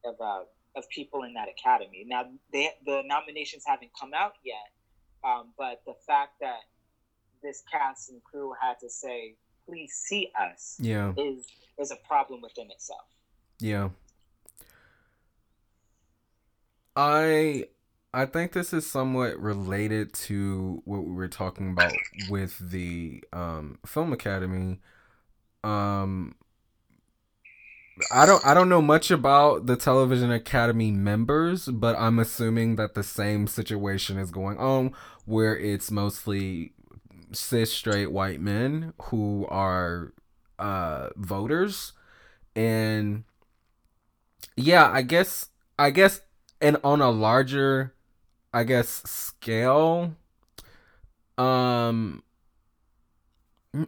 of 0.04 0.20
uh, 0.20 0.44
of 0.76 0.88
people 0.88 1.22
in 1.24 1.34
that 1.34 1.48
academy. 1.48 2.04
Now, 2.06 2.24
they, 2.52 2.70
the 2.86 3.02
nominations 3.04 3.64
haven't 3.66 3.90
come 3.98 4.12
out 4.14 4.34
yet, 4.44 4.70
um, 5.24 5.52
but 5.58 5.82
the 5.86 5.94
fact 6.06 6.40
that 6.40 6.60
this 7.42 7.62
cast 7.70 8.10
and 8.10 8.22
crew 8.24 8.52
had 8.60 8.78
to 8.80 8.88
say, 8.88 9.34
"Please 9.66 9.92
see 9.94 10.30
us," 10.40 10.76
yeah, 10.80 11.12
is 11.16 11.46
is 11.78 11.90
a 11.90 11.96
problem 12.06 12.40
within 12.40 12.70
itself. 12.70 13.06
Yeah. 13.58 13.90
I 16.94 17.68
I 18.14 18.26
think 18.26 18.52
this 18.52 18.72
is 18.72 18.86
somewhat 18.86 19.40
related 19.40 20.12
to 20.14 20.82
what 20.84 21.04
we 21.04 21.14
were 21.14 21.28
talking 21.28 21.70
about 21.70 21.94
with 22.28 22.58
the 22.70 23.24
um, 23.32 23.78
film 23.86 24.12
academy. 24.12 24.80
Um, 25.64 26.34
I 28.10 28.24
don't 28.24 28.44
I 28.44 28.54
don't 28.54 28.68
know 28.68 28.80
much 28.80 29.10
about 29.10 29.66
the 29.66 29.76
television 29.76 30.30
academy 30.30 30.90
members, 30.90 31.66
but 31.66 31.94
I'm 31.98 32.18
assuming 32.18 32.76
that 32.76 32.94
the 32.94 33.02
same 33.02 33.46
situation 33.46 34.18
is 34.18 34.30
going 34.30 34.56
on 34.58 34.92
where 35.26 35.56
it's 35.56 35.90
mostly 35.90 36.72
cis 37.32 37.72
straight 37.72 38.10
white 38.12 38.40
men 38.40 38.94
who 39.04 39.46
are 39.48 40.12
uh 40.58 41.10
voters. 41.16 41.92
And 42.56 43.24
yeah, 44.56 44.90
I 44.90 45.02
guess 45.02 45.48
I 45.78 45.90
guess 45.90 46.20
and 46.60 46.76
on 46.84 47.00
a 47.00 47.10
larger 47.10 47.94
I 48.52 48.64
guess 48.64 48.88
scale 49.04 50.14
um 51.38 52.22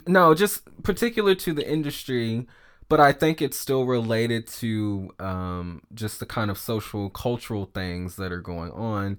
no, 0.06 0.34
just 0.34 0.62
particular 0.82 1.34
to 1.36 1.52
the 1.52 1.68
industry 1.70 2.46
but 2.88 3.00
I 3.00 3.12
think 3.12 3.40
it's 3.40 3.58
still 3.58 3.84
related 3.84 4.46
to 4.48 5.10
um, 5.18 5.82
just 5.94 6.20
the 6.20 6.26
kind 6.26 6.50
of 6.50 6.58
social 6.58 7.10
cultural 7.10 7.66
things 7.66 8.16
that 8.16 8.32
are 8.32 8.40
going 8.40 8.70
on. 8.72 9.18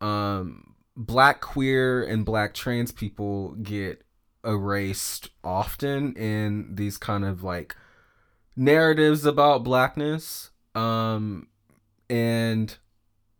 Um, 0.00 0.74
black 0.96 1.40
queer 1.40 2.02
and 2.02 2.24
black 2.24 2.54
trans 2.54 2.92
people 2.92 3.52
get 3.54 4.02
erased 4.44 5.30
often 5.42 6.14
in 6.14 6.74
these 6.74 6.96
kind 6.98 7.24
of 7.24 7.42
like 7.42 7.74
narratives 8.54 9.24
about 9.24 9.64
blackness. 9.64 10.50
Um, 10.74 11.48
and 12.08 12.76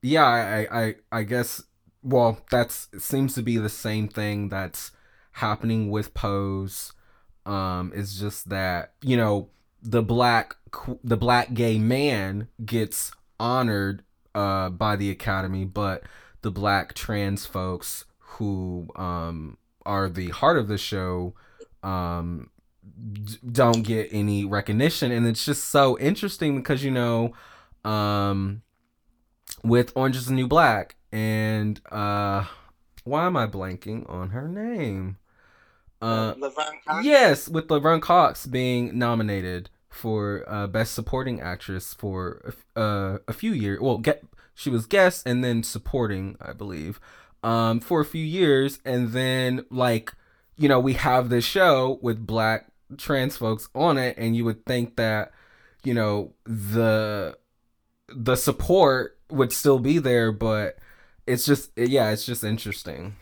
yeah, 0.02 0.26
I, 0.26 0.84
I, 0.84 0.94
I 1.12 1.22
guess, 1.22 1.62
well, 2.02 2.38
that's 2.50 2.88
seems 2.98 3.34
to 3.34 3.42
be 3.42 3.56
the 3.56 3.68
same 3.68 4.08
thing 4.08 4.48
that's 4.48 4.92
happening 5.32 5.90
with 5.90 6.14
Pose. 6.14 6.92
Um, 7.44 7.92
it's 7.94 8.18
just 8.18 8.48
that, 8.48 8.94
you 9.02 9.16
know, 9.16 9.50
the 9.82 10.02
black 10.02 10.56
the 11.02 11.16
black 11.16 11.54
gay 11.54 11.78
man 11.78 12.48
gets 12.64 13.12
honored 13.38 14.02
uh, 14.34 14.68
by 14.70 14.96
the 14.96 15.10
academy, 15.10 15.64
but 15.64 16.02
the 16.42 16.50
black 16.50 16.94
trans 16.94 17.46
folks 17.46 18.04
who 18.18 18.88
um, 18.96 19.56
are 19.84 20.08
the 20.08 20.28
heart 20.28 20.58
of 20.58 20.68
the 20.68 20.78
show 20.78 21.34
um, 21.82 22.50
d- 23.12 23.38
don't 23.50 23.82
get 23.82 24.08
any 24.12 24.44
recognition, 24.44 25.10
and 25.10 25.26
it's 25.26 25.44
just 25.44 25.64
so 25.64 25.98
interesting 25.98 26.56
because 26.56 26.84
you 26.84 26.90
know, 26.90 27.32
um, 27.84 28.62
with 29.62 29.92
Orange 29.94 30.16
Is 30.16 30.26
the 30.26 30.34
New 30.34 30.48
Black, 30.48 30.96
and 31.12 31.80
uh, 31.90 32.44
why 33.04 33.26
am 33.26 33.36
I 33.36 33.46
blanking 33.46 34.08
on 34.10 34.30
her 34.30 34.48
name? 34.48 35.18
Uh, 36.00 36.34
yes, 37.02 37.48
with 37.48 37.70
Laverne 37.70 38.00
Cox 38.00 38.46
being 38.46 38.98
nominated 38.98 39.70
for 39.88 40.44
uh, 40.46 40.66
best 40.66 40.94
supporting 40.94 41.40
actress 41.40 41.94
for 41.94 42.54
uh, 42.76 43.18
a 43.26 43.32
few 43.32 43.52
years. 43.52 43.80
Well, 43.80 43.98
get 43.98 44.22
she 44.54 44.70
was 44.70 44.86
guest 44.86 45.26
and 45.26 45.42
then 45.42 45.62
supporting, 45.62 46.36
I 46.40 46.52
believe, 46.52 47.00
um, 47.42 47.80
for 47.80 48.00
a 48.00 48.04
few 48.04 48.24
years, 48.24 48.78
and 48.84 49.12
then 49.12 49.64
like 49.70 50.12
you 50.56 50.68
know 50.68 50.80
we 50.80 50.94
have 50.94 51.28
this 51.30 51.44
show 51.44 51.98
with 52.02 52.26
black 52.26 52.66
trans 52.98 53.36
folks 53.36 53.68
on 53.74 53.96
it, 53.96 54.16
and 54.18 54.36
you 54.36 54.44
would 54.44 54.66
think 54.66 54.96
that 54.96 55.32
you 55.82 55.94
know 55.94 56.34
the 56.44 57.38
the 58.08 58.36
support 58.36 59.18
would 59.30 59.52
still 59.52 59.78
be 59.78 59.98
there, 59.98 60.30
but 60.30 60.76
it's 61.26 61.46
just 61.46 61.70
yeah, 61.76 62.10
it's 62.10 62.26
just 62.26 62.44
interesting 62.44 63.16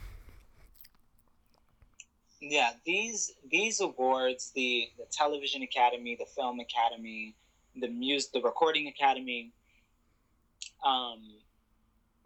yeah, 2.51 2.73
these 2.85 3.33
these 3.51 3.81
awards, 3.81 4.53
the 4.55 4.89
the 4.99 5.07
Television 5.11 5.63
Academy, 5.63 6.17
the 6.19 6.27
Film 6.27 6.61
Academy, 6.61 7.35
the 7.77 7.89
music, 7.89 8.33
the 8.33 8.41
Recording 8.41 8.89
Academy, 8.89 9.53
um, 10.85 11.21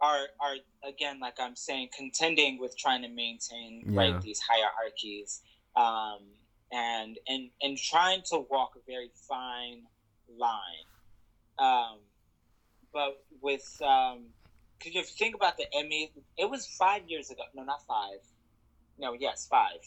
are 0.01 0.27
are 0.39 0.55
again, 0.87 1.19
like 1.19 1.35
I'm 1.39 1.55
saying, 1.55 1.89
contending 1.95 2.59
with 2.59 2.77
trying 2.77 3.01
to 3.03 3.07
maintain 3.07 3.83
yeah. 3.85 3.99
right 3.99 4.21
these 4.21 4.39
hierarchies, 4.39 5.41
um, 5.75 6.19
and 6.71 7.17
and 7.27 7.49
and 7.61 7.77
trying 7.77 8.21
to 8.31 8.45
walk 8.49 8.73
a 8.75 8.79
very 8.85 9.11
fine 9.27 9.83
line. 10.37 10.85
Um, 11.59 11.99
but 12.91 13.23
with 13.41 13.81
um, 13.81 14.25
because 14.77 14.95
if 14.95 15.09
you 15.11 15.15
think 15.17 15.35
about 15.35 15.57
the 15.57 15.65
Emmy, 15.73 16.11
it 16.37 16.49
was 16.49 16.65
five 16.65 17.03
years 17.07 17.29
ago. 17.29 17.43
No, 17.55 17.63
not 17.63 17.85
five. 17.87 18.19
No, 18.97 19.13
yes, 19.13 19.47
five 19.49 19.79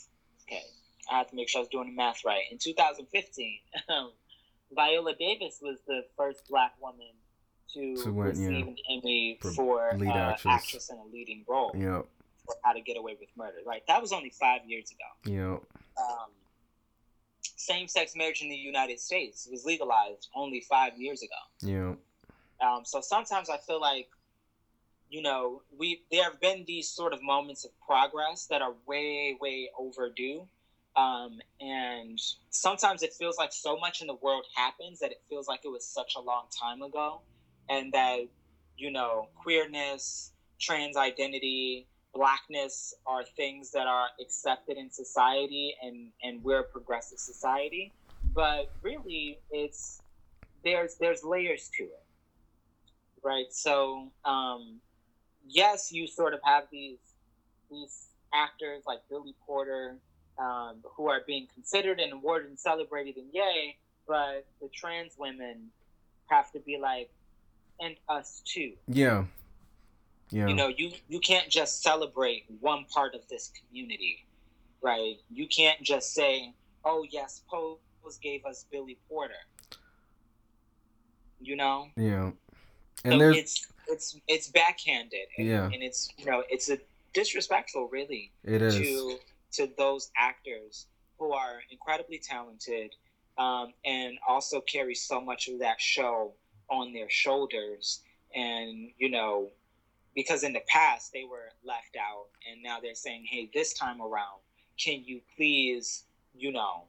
okay, 0.52 0.64
I 1.10 1.18
have 1.18 1.28
to 1.30 1.36
make 1.36 1.48
sure 1.48 1.60
I 1.60 1.62
was 1.62 1.68
doing 1.68 1.88
the 1.88 1.94
math 1.94 2.24
right. 2.24 2.42
In 2.50 2.58
2015, 2.58 3.58
Viola 4.74 5.14
Davis 5.14 5.58
was 5.62 5.78
the 5.86 6.02
first 6.16 6.48
black 6.48 6.74
woman 6.80 7.10
to, 7.74 7.96
to 8.04 8.12
win, 8.12 8.28
receive 8.28 8.50
yeah, 8.50 8.58
an 8.58 8.76
Emmy 8.90 9.38
for, 9.40 9.50
for 9.52 9.90
lead 9.96 10.10
uh, 10.10 10.14
actress. 10.14 10.46
actress 10.46 10.90
in 10.90 10.98
a 10.98 11.04
leading 11.12 11.44
role. 11.48 11.72
Yep. 11.74 12.06
For 12.46 12.54
How 12.64 12.72
to 12.72 12.80
Get 12.80 12.96
Away 12.96 13.16
with 13.18 13.28
Murder. 13.36 13.58
Right. 13.66 13.82
That 13.88 14.00
was 14.00 14.12
only 14.12 14.30
five 14.30 14.62
years 14.66 14.90
ago. 14.90 15.32
Yep. 15.32 15.62
Um, 15.98 16.30
same-sex 17.56 18.14
marriage 18.16 18.42
in 18.42 18.48
the 18.48 18.56
United 18.56 18.98
States 18.98 19.48
was 19.50 19.64
legalized 19.64 20.28
only 20.34 20.60
five 20.68 20.92
years 20.96 21.22
ago. 21.22 21.30
Yeah. 21.60 21.94
Um, 22.66 22.82
so 22.84 23.00
sometimes 23.00 23.48
I 23.48 23.58
feel 23.58 23.80
like 23.80 24.08
you 25.12 25.20
know, 25.20 25.60
we 25.78 26.00
there 26.10 26.24
have 26.24 26.40
been 26.40 26.64
these 26.66 26.88
sort 26.88 27.12
of 27.12 27.22
moments 27.22 27.66
of 27.66 27.70
progress 27.86 28.46
that 28.46 28.62
are 28.62 28.72
way, 28.86 29.36
way 29.38 29.68
overdue. 29.78 30.48
Um, 30.96 31.38
and 31.60 32.18
sometimes 32.48 33.02
it 33.02 33.12
feels 33.12 33.36
like 33.36 33.52
so 33.52 33.76
much 33.78 34.00
in 34.00 34.06
the 34.06 34.16
world 34.22 34.46
happens 34.56 35.00
that 35.00 35.10
it 35.10 35.20
feels 35.28 35.46
like 35.46 35.60
it 35.64 35.68
was 35.68 35.86
such 35.86 36.14
a 36.16 36.20
long 36.20 36.44
time 36.58 36.80
ago, 36.80 37.20
and 37.68 37.92
that 37.92 38.20
you 38.78 38.90
know, 38.90 39.28
queerness, 39.34 40.32
trans 40.58 40.96
identity, 40.96 41.86
blackness 42.14 42.94
are 43.06 43.22
things 43.36 43.70
that 43.72 43.86
are 43.86 44.06
accepted 44.18 44.78
in 44.78 44.90
society, 44.90 45.74
and 45.82 46.08
and 46.22 46.42
we're 46.42 46.60
a 46.60 46.64
progressive 46.64 47.18
society. 47.18 47.92
But 48.34 48.72
really, 48.82 49.40
it's 49.50 50.00
there's 50.64 50.96
there's 50.98 51.22
layers 51.22 51.68
to 51.76 51.84
it, 51.84 52.06
right? 53.22 53.52
So. 53.52 54.10
Um, 54.24 54.80
yes, 55.46 55.92
you 55.92 56.06
sort 56.06 56.34
of 56.34 56.40
have 56.44 56.64
these 56.70 56.98
these 57.70 58.08
actors 58.34 58.82
like 58.86 59.00
Billy 59.08 59.34
Porter 59.46 59.96
um, 60.38 60.76
who 60.84 61.08
are 61.08 61.22
being 61.26 61.46
considered 61.52 62.00
and 62.00 62.12
awarded 62.12 62.48
and 62.48 62.58
celebrated 62.58 63.16
and 63.16 63.26
yay, 63.32 63.76
but 64.06 64.44
the 64.60 64.68
trans 64.68 65.12
women 65.18 65.70
have 66.26 66.50
to 66.52 66.60
be 66.60 66.78
like, 66.78 67.10
and 67.80 67.96
us 68.08 68.42
too. 68.44 68.72
Yeah. 68.88 69.24
Yeah. 70.30 70.48
You 70.48 70.54
know, 70.54 70.68
you 70.68 70.92
you 71.08 71.20
can't 71.20 71.48
just 71.50 71.82
celebrate 71.82 72.44
one 72.60 72.86
part 72.86 73.14
of 73.14 73.28
this 73.28 73.52
community, 73.68 74.24
right? 74.80 75.16
You 75.30 75.46
can't 75.46 75.82
just 75.82 76.14
say, 76.14 76.54
"Oh 76.86 77.04
yes, 77.10 77.42
Pose 77.50 77.78
gave 78.22 78.46
us 78.46 78.64
Billy 78.70 78.98
Porter." 79.10 79.34
You 81.40 81.56
know. 81.56 81.88
Yeah. 81.96 82.30
And 83.04 83.14
so 83.14 83.18
there's... 83.18 83.66
it's 83.88 84.18
it's 84.28 84.48
backhanded. 84.48 85.28
And, 85.38 85.46
yeah. 85.46 85.64
And 85.64 85.82
it's 85.82 86.10
you 86.16 86.26
know 86.26 86.42
it's 86.48 86.70
a 86.70 86.78
disrespectful 87.14 87.88
really. 87.90 88.32
It 88.44 88.62
is 88.62 88.76
to 88.76 89.18
to 89.52 89.70
those 89.76 90.10
actors 90.16 90.86
who 91.18 91.32
are 91.32 91.62
incredibly 91.70 92.18
talented 92.18 92.94
um, 93.38 93.72
and 93.84 94.18
also 94.28 94.60
carry 94.60 94.94
so 94.94 95.20
much 95.20 95.48
of 95.48 95.58
that 95.60 95.80
show 95.80 96.32
on 96.68 96.92
their 96.92 97.08
shoulders 97.08 98.02
and 98.34 98.90
you 98.98 99.10
know 99.10 99.50
because 100.14 100.42
in 100.42 100.52
the 100.52 100.62
past 100.68 101.12
they 101.12 101.24
were 101.24 101.50
left 101.64 101.96
out 101.98 102.26
and 102.50 102.62
now 102.62 102.78
they're 102.80 102.94
saying 102.94 103.24
hey 103.28 103.50
this 103.52 103.74
time 103.74 104.00
around 104.00 104.40
can 104.78 105.02
you 105.04 105.20
please 105.36 106.04
you 106.34 106.50
know 106.50 106.84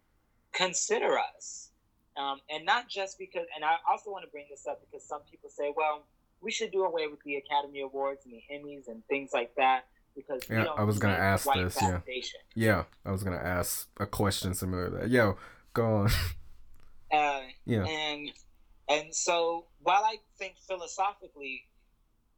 consider 0.53 1.17
us 1.19 1.69
um, 2.15 2.39
and 2.49 2.65
not 2.65 2.87
just 2.87 3.17
because 3.17 3.45
and 3.55 3.65
i 3.65 3.75
also 3.89 4.09
want 4.09 4.23
to 4.23 4.31
bring 4.31 4.45
this 4.49 4.65
up 4.67 4.79
because 4.79 5.05
some 5.05 5.21
people 5.29 5.49
say 5.49 5.73
well 5.75 6.03
we 6.43 6.51
should 6.51 6.71
do 6.71 6.83
away 6.83 7.07
with 7.07 7.21
the 7.23 7.35
Academy 7.35 7.81
Awards 7.81 8.25
and 8.25 8.33
the 8.33 8.43
Emmys 8.53 8.87
and 8.87 9.05
things 9.07 9.31
like 9.33 9.55
that 9.55 9.85
because 10.15 10.41
yeah, 10.49 10.65
I 10.77 10.83
was 10.83 10.99
gonna 10.99 11.13
ask 11.13 11.47
this. 11.53 11.77
Yeah, 11.81 11.99
yeah, 12.55 12.83
I 13.05 13.11
was 13.11 13.23
gonna 13.23 13.37
ask 13.37 13.87
a 13.99 14.05
question 14.05 14.53
similar 14.53 14.89
to 14.89 14.97
that. 14.97 15.09
Yo, 15.09 15.37
go 15.73 15.85
on. 15.85 16.09
Uh, 17.11 17.41
yeah, 17.67 17.85
and 17.85 18.31
and 18.89 19.13
so 19.13 19.65
while 19.83 20.03
I 20.03 20.15
think 20.39 20.55
philosophically 20.67 21.61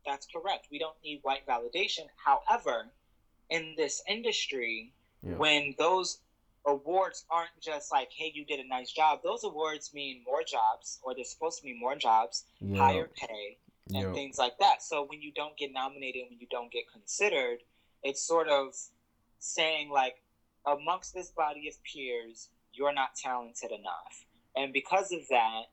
that's 0.06 0.28
correct, 0.28 0.68
we 0.70 0.80
don't 0.80 0.98
need 1.02 1.22
white 1.22 1.48
validation. 1.48 2.08
However, 2.18 2.88
in 3.50 3.76
this 3.78 4.04
industry, 4.10 4.92
yeah. 5.24 5.36
when 5.36 5.76
those 5.78 6.20
awards 6.66 7.26
aren't 7.30 7.58
just 7.62 7.92
like, 7.92 8.10
hey, 8.12 8.32
you 8.34 8.46
did 8.46 8.60
a 8.60 8.68
nice 8.68 8.92
job. 8.92 9.20
Those 9.24 9.44
awards 9.44 9.94
mean 9.94 10.24
more 10.26 10.44
jobs, 10.44 11.00
or 11.04 11.16
they're 11.16 11.24
supposed 11.24 11.60
to 11.60 11.66
mean 11.66 11.80
more 11.80 11.96
jobs, 11.96 12.44
yeah. 12.60 12.78
higher 12.78 13.10
pay, 13.16 13.58
and 13.88 13.98
yeah. 13.98 14.14
things 14.14 14.38
like 14.38 14.58
that. 14.60 14.82
So 14.82 15.06
when 15.08 15.22
you 15.22 15.32
don't 15.36 15.56
get 15.58 15.72
nominated, 15.72 16.24
when 16.30 16.40
you 16.40 16.48
don't 16.50 16.72
get 16.72 16.84
considered, 16.92 17.60
it's 18.04 18.22
sort 18.26 18.48
of 18.48 18.74
saying 19.40 19.90
like, 19.90 20.16
amongst 20.66 21.14
this 21.14 21.30
body 21.30 21.68
of 21.68 21.76
peers, 21.84 22.50
you're 22.74 22.94
not 22.94 23.16
talented 23.16 23.72
enough, 23.72 24.26
and 24.56 24.74
because 24.74 25.12
of 25.12 25.20
that, 25.30 25.64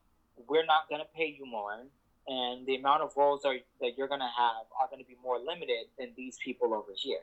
we're 0.48 0.66
not 0.66 0.88
going 0.88 1.00
to 1.00 1.08
pay 1.16 1.34
you 1.38 1.46
more, 1.46 1.86
and 2.28 2.66
the 2.66 2.76
amount 2.76 3.02
of 3.02 3.10
roles 3.16 3.44
are, 3.44 3.56
that 3.80 3.96
you're 3.96 4.08
going 4.08 4.20
to 4.20 4.26
have 4.36 4.66
are 4.80 4.88
going 4.90 5.02
to 5.02 5.08
be 5.08 5.16
more 5.22 5.38
limited 5.38 5.86
than 5.98 6.12
these 6.16 6.38
people 6.44 6.74
over 6.74 6.92
here. 6.94 7.22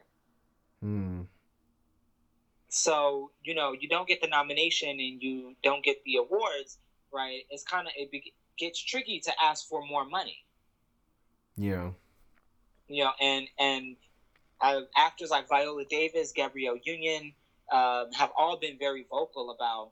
Hmm. 0.81 1.21
So 2.69 3.31
you 3.43 3.53
know, 3.53 3.73
you 3.79 3.87
don't 3.87 4.07
get 4.07 4.21
the 4.21 4.27
nomination 4.27 4.89
and 4.89 5.21
you 5.21 5.55
don't 5.63 5.83
get 5.83 6.03
the 6.05 6.15
awards, 6.17 6.79
right? 7.13 7.41
It's 7.49 7.63
kind 7.63 7.87
of 7.87 7.93
it 7.95 8.11
be, 8.11 8.33
gets 8.57 8.83
tricky 8.83 9.19
to 9.21 9.31
ask 9.41 9.67
for 9.67 9.85
more 9.85 10.05
money. 10.05 10.43
Yeah. 11.59 11.91
You 12.87 13.03
know, 13.03 13.11
and 13.19 13.47
and 13.59 13.97
uh, 14.61 14.81
actors 14.95 15.29
like 15.29 15.49
Viola 15.49 15.83
Davis, 15.89 16.31
Gabrielle 16.33 16.79
Union, 16.83 17.33
um, 17.71 18.11
have 18.13 18.31
all 18.37 18.57
been 18.57 18.77
very 18.79 19.05
vocal 19.09 19.51
about 19.51 19.91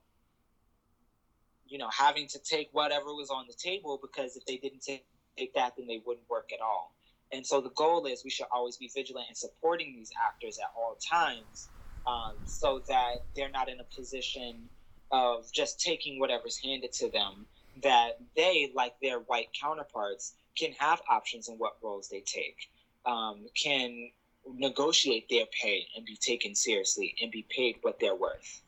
you 1.68 1.78
know 1.78 1.90
having 1.90 2.28
to 2.30 2.40
take 2.40 2.70
whatever 2.72 3.08
was 3.08 3.30
on 3.30 3.46
the 3.48 3.54
table 3.54 4.00
because 4.02 4.38
if 4.38 4.46
they 4.46 4.56
didn't 4.56 4.82
take, 4.82 5.06
take 5.38 5.54
that, 5.56 5.74
then 5.78 5.88
they 5.88 6.02
wouldn't 6.06 6.30
work 6.30 6.52
at 6.54 6.62
all. 6.62 6.96
And 7.34 7.46
so 7.46 7.60
the 7.60 7.72
goal 7.72 8.06
is 8.06 8.24
we 8.24 8.30
should 8.30 8.48
always 8.50 8.78
be 8.78 8.90
vigilant 8.96 9.28
in 9.30 9.36
supporting 9.36 9.94
these 9.94 10.12
actors 10.26 10.58
at 10.58 10.70
all 10.76 10.98
times 11.12 11.70
um, 12.06 12.36
so 12.46 12.82
that 12.88 13.16
they're 13.36 13.52
not 13.52 13.68
in 13.68 13.82
a 13.82 13.96
position 13.96 14.70
of 15.12 15.52
just 15.54 15.82
taking 15.82 16.20
whatever's 16.20 16.58
handed 16.64 16.94
to 16.94 17.12
them, 17.12 17.46
that 17.84 18.12
they, 18.38 18.72
like 18.74 18.94
their 19.02 19.20
white 19.20 19.50
counterparts, 19.60 20.36
can 20.58 20.72
have 20.74 21.02
options 21.10 21.50
in 21.50 21.56
what 21.56 21.78
roles 21.84 22.10
they 22.10 22.22
take, 22.22 22.58
um, 23.06 23.46
can 23.62 24.10
negotiate 24.56 25.28
their 25.30 25.46
pay 25.62 25.86
and 25.96 26.06
be 26.06 26.18
taken 26.18 26.56
seriously 26.56 27.16
and 27.22 27.32
be 27.32 27.46
paid 27.50 27.76
what 27.82 28.00
they're 28.00 28.16
worth. 28.16 28.62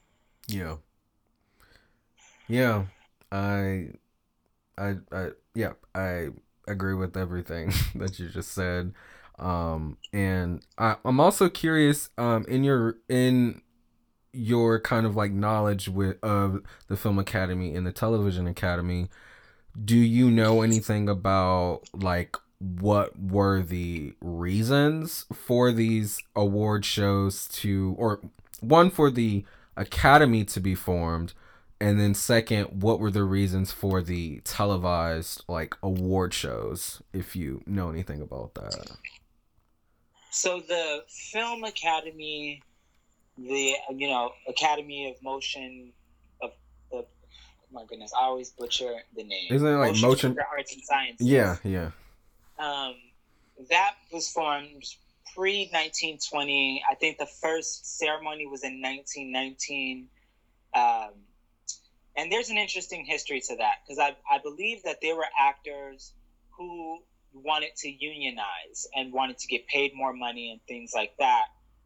Yeah. 0.48 0.78
Yeah. 2.48 2.86
I 3.32 3.90
I 4.78 4.96
I 5.12 5.30
yeah, 5.54 5.74
I 5.94 6.30
agree 6.68 6.94
with 6.94 7.18
everything 7.18 7.74
that 7.96 8.20
you 8.20 8.30
just 8.30 8.52
said. 8.52 8.94
Um, 9.38 9.98
and 10.12 10.66
I, 10.78 10.98
I'm 11.06 11.20
also 11.20 11.48
curious, 11.50 12.10
um, 12.18 12.46
in 12.48 12.64
your 12.64 12.98
in 13.08 13.62
your 14.34 14.80
kind 14.80 15.06
of 15.06 15.16
like 15.16 15.32
knowledge 15.32 15.88
with 15.90 16.18
of 16.24 16.62
the 16.88 16.98
film 16.98 17.18
academy 17.18 17.74
and 17.74 17.88
the 17.88 17.92
television 17.92 18.48
academy, 18.48 19.10
do 19.84 19.98
you 19.98 20.30
know 20.30 20.62
anything 20.62 21.08
about 21.08 21.82
like 21.94 22.36
what 22.60 23.18
were 23.20 23.62
the 23.62 24.14
reasons 24.22 25.26
for 25.34 25.72
these 25.72 26.22
award 26.36 26.84
shows 26.84 27.48
to 27.48 27.96
or 27.98 28.20
one 28.60 28.90
for 28.90 29.10
the 29.10 29.46
academy 29.78 30.44
to 30.44 30.60
be 30.60 30.76
formed 30.76 31.34
and 31.82 32.00
then 32.00 32.14
second 32.14 32.82
what 32.82 33.00
were 33.00 33.12
the 33.12 33.24
reasons 33.24 33.72
for 33.72 34.02
the 34.02 34.42
televised 34.42 35.44
like 35.48 35.76
award 35.82 36.34
shows 36.34 37.02
if 37.14 37.36
you 37.36 37.62
know 37.66 37.90
anything 37.90 38.22
about 38.22 38.54
that? 38.56 38.92
So 40.32 40.60
the 40.60 41.04
Film 41.08 41.64
Academy, 41.64 42.62
the 43.38 43.76
you 43.96 44.10
know 44.10 44.32
Academy 44.48 45.10
of 45.10 45.22
Motion 45.24 45.94
my 47.72 47.86
goodness, 47.86 48.12
I 48.20 48.26
always 48.26 48.50
butcher 48.50 48.94
the 49.16 49.24
name. 49.24 49.48
Isn't 49.52 49.68
it 49.68 49.78
like 49.78 49.92
Motion, 49.94 50.10
motion... 50.10 50.38
Arts 50.52 50.74
and 50.74 50.84
Sciences? 50.84 51.28
Yeah, 51.28 51.58
yeah. 51.64 51.92
Um, 52.58 52.96
that 53.70 53.96
was 54.12 54.30
formed 54.30 54.84
pre 55.36 55.70
1920. 55.72 56.84
I 56.90 56.96
think 56.96 57.18
the 57.18 57.26
first 57.26 57.98
ceremony 57.98 58.48
was 58.48 58.64
in 58.64 58.82
1919. 58.82 60.08
Um, 60.74 61.10
and 62.16 62.32
there's 62.32 62.50
an 62.50 62.58
interesting 62.58 63.06
history 63.06 63.42
to 63.42 63.56
that 63.58 63.76
because 63.86 64.00
I, 64.00 64.16
I 64.30 64.40
believe 64.40 64.84
that 64.84 64.98
there 65.02 65.16
were 65.16 65.28
actors 65.40 66.14
who 66.52 67.00
wanted 67.34 67.76
to 67.78 67.90
unionize 67.90 68.88
and 68.96 69.14
wanted 69.14 69.38
to 69.40 69.48
get 69.48 69.68
paid 69.68 69.96
more 69.96 70.14
money 70.14 70.52
and 70.52 70.60
things 70.68 70.92
like 70.94 71.14
that. 71.20 71.46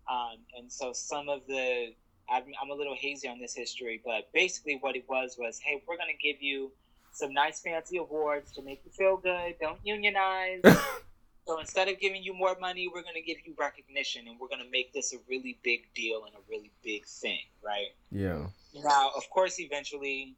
Um, 0.09 0.37
and 0.57 0.71
so 0.71 0.91
some 0.93 1.29
of 1.29 1.41
the, 1.47 1.93
I'm, 2.29 2.43
I'm 2.61 2.69
a 2.69 2.73
little 2.73 2.95
hazy 2.95 3.27
on 3.27 3.39
this 3.39 3.53
history, 3.53 4.01
but 4.05 4.31
basically 4.33 4.77
what 4.79 4.95
it 4.95 5.05
was 5.07 5.35
was, 5.37 5.59
hey, 5.59 5.81
we're 5.87 5.97
going 5.97 6.15
to 6.15 6.21
give 6.21 6.41
you 6.41 6.71
some 7.11 7.33
nice 7.33 7.59
fancy 7.59 7.97
awards 7.97 8.51
to 8.53 8.61
make 8.61 8.81
you 8.85 8.91
feel 8.91 9.17
good. 9.17 9.55
Don't 9.59 9.79
unionize. 9.83 10.61
so 11.45 11.59
instead 11.59 11.87
of 11.87 11.99
giving 11.99 12.23
you 12.23 12.33
more 12.33 12.55
money, 12.59 12.87
we're 12.87 13.03
going 13.03 13.15
to 13.15 13.21
give 13.21 13.37
you 13.45 13.53
recognition 13.57 14.27
and 14.27 14.39
we're 14.39 14.47
going 14.47 14.63
to 14.63 14.71
make 14.71 14.93
this 14.93 15.13
a 15.13 15.17
really 15.29 15.57
big 15.63 15.81
deal 15.93 16.25
and 16.25 16.33
a 16.35 16.39
really 16.49 16.71
big 16.83 17.05
thing, 17.05 17.41
right? 17.63 17.89
Yeah. 18.11 18.47
Now, 18.83 19.11
of 19.15 19.29
course, 19.29 19.59
eventually 19.59 20.35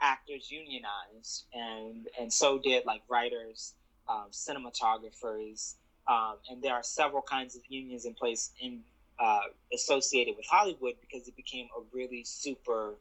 actors 0.00 0.50
unionized 0.50 1.44
and 1.52 2.08
and 2.18 2.32
so 2.32 2.58
did 2.58 2.86
like 2.86 3.02
writers 3.08 3.74
um, 4.08 4.26
cinematographers, 4.32 5.74
um, 6.08 6.36
and 6.50 6.62
there 6.62 6.74
are 6.74 6.82
several 6.82 7.22
kinds 7.22 7.54
of 7.54 7.62
unions 7.68 8.04
in 8.04 8.14
place 8.14 8.50
in 8.60 8.80
uh, 9.20 9.40
associated 9.74 10.36
with 10.36 10.46
Hollywood 10.46 10.94
because 11.00 11.28
it 11.28 11.36
became 11.36 11.68
a 11.76 11.82
really 11.92 12.24
super 12.24 12.94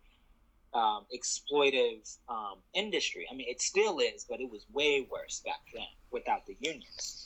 um, 0.74 1.06
exploitive 1.16 2.18
um, 2.28 2.58
industry. 2.74 3.26
I 3.32 3.36
mean, 3.36 3.48
it 3.50 3.62
still 3.62 4.00
is, 4.00 4.26
but 4.30 4.40
it 4.40 4.52
was 4.52 4.66
way 4.72 5.08
worse 5.10 5.42
back 5.46 5.62
then 5.74 5.88
without 6.12 6.46
the 6.46 6.58
unions. 6.60 7.26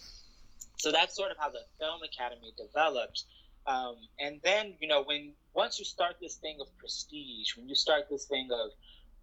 So 0.77 0.91
that's 0.91 1.15
sort 1.15 1.31
of 1.31 1.37
how 1.37 1.49
the 1.49 1.63
Film 1.79 2.01
Academy 2.03 2.53
developed. 2.57 3.23
Um, 3.65 3.95
and 4.19 4.39
then, 4.43 4.75
you 4.79 4.87
know, 4.87 5.03
when 5.03 5.33
once 5.53 5.79
you 5.79 5.85
start 5.85 6.17
this 6.21 6.35
thing 6.35 6.57
of 6.61 6.67
prestige, 6.77 7.55
when 7.55 7.67
you 7.67 7.75
start 7.75 8.09
this 8.09 8.25
thing 8.25 8.49
of 8.51 8.71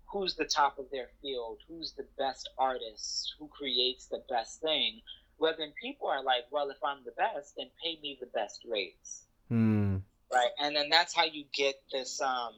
who's 0.07 0.35
the 0.35 0.45
top 0.45 0.79
of 0.79 0.87
their 0.91 1.09
field, 1.23 1.59
who's 1.69 1.93
the 1.93 2.07
best 2.19 2.49
artist, 2.59 3.35
who 3.39 3.49
creates 3.49 4.07
the 4.07 4.23
best 4.29 4.61
thing. 4.61 5.01
Well, 5.39 5.55
then 5.57 5.73
people 5.81 6.09
are 6.09 6.23
like, 6.23 6.45
well, 6.51 6.71
if 6.71 6.79
I'm 6.85 7.05
the 7.05 7.13
best, 7.13 7.55
then 7.57 7.69
pay 7.83 7.99
me 8.03 8.19
the 8.21 8.27
best 8.27 8.65
rates. 8.69 9.27
Hmm. 9.51 9.97
Right. 10.33 10.51
And 10.61 10.75
then 10.75 10.89
that's 10.89 11.15
how 11.15 11.25
you 11.25 11.45
get 11.53 11.75
this, 11.93 12.21
um, 12.21 12.55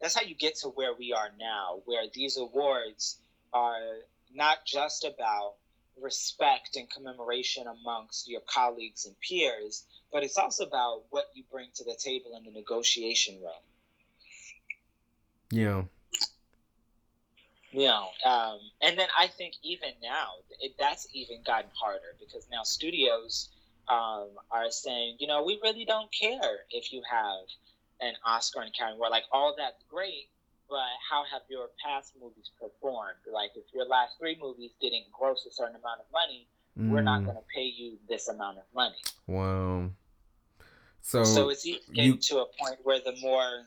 that's 0.00 0.14
how 0.14 0.22
you 0.22 0.34
get 0.34 0.56
to 0.60 0.68
where 0.68 0.94
we 0.94 1.12
are 1.12 1.30
now, 1.38 1.80
where 1.84 2.04
these 2.14 2.38
awards 2.38 3.18
are 3.52 3.98
not 4.32 4.64
just 4.64 5.04
about 5.04 5.54
respect 6.00 6.76
and 6.76 6.88
commemoration 6.88 7.66
amongst 7.66 8.28
your 8.28 8.40
colleagues 8.46 9.04
and 9.04 9.14
peers, 9.20 9.84
but 10.12 10.22
it's 10.22 10.38
also 10.38 10.64
about 10.64 11.02
what 11.10 11.26
you 11.34 11.42
bring 11.50 11.68
to 11.74 11.84
the 11.84 11.96
table 12.02 12.36
in 12.36 12.44
the 12.44 12.50
negotiation 12.52 13.40
room. 13.42 13.50
Yeah. 15.50 15.82
You 17.72 17.86
know, 17.86 18.08
um, 18.24 18.58
and 18.80 18.98
then 18.98 19.08
I 19.18 19.26
think 19.26 19.54
even 19.62 19.90
now 20.02 20.34
it, 20.60 20.74
that's 20.78 21.06
even 21.12 21.42
gotten 21.44 21.70
harder 21.74 22.16
because 22.18 22.48
now 22.50 22.62
studios 22.62 23.48
um, 23.90 24.28
are 24.50 24.70
saying, 24.70 25.16
you 25.18 25.26
know, 25.26 25.42
we 25.42 25.58
really 25.62 25.84
don't 25.84 26.10
care 26.12 26.64
if 26.70 26.92
you 26.92 27.02
have 27.10 27.46
an 28.00 28.14
Oscar 28.24 28.60
and 28.60 28.70
Academy 28.70 28.96
Award. 28.96 29.10
Like 29.10 29.24
all 29.32 29.54
that's 29.58 29.82
great, 29.90 30.30
but 30.68 30.78
how 31.08 31.24
have 31.30 31.42
your 31.50 31.68
past 31.84 32.12
movies 32.20 32.50
performed? 32.60 33.18
Like 33.32 33.50
if 33.56 33.64
your 33.74 33.86
last 33.86 34.14
three 34.18 34.38
movies 34.40 34.70
didn't 34.80 35.04
gross 35.12 35.44
a 35.46 35.52
certain 35.52 35.76
amount 35.76 36.00
of 36.00 36.06
money, 36.12 36.46
mm. 36.78 36.90
we're 36.90 37.02
not 37.02 37.22
mm. 37.22 37.26
going 37.26 37.36
to 37.36 37.44
pay 37.54 37.64
you 37.64 37.98
this 38.08 38.28
amount 38.28 38.58
of 38.58 38.64
money. 38.74 39.02
Wow. 39.26 39.90
So 41.02 41.24
so 41.24 41.48
it's 41.48 41.64
getting 41.92 42.12
you... 42.12 42.16
to 42.16 42.38
a 42.38 42.46
point 42.58 42.78
where 42.84 43.00
the 43.00 43.16
more 43.20 43.66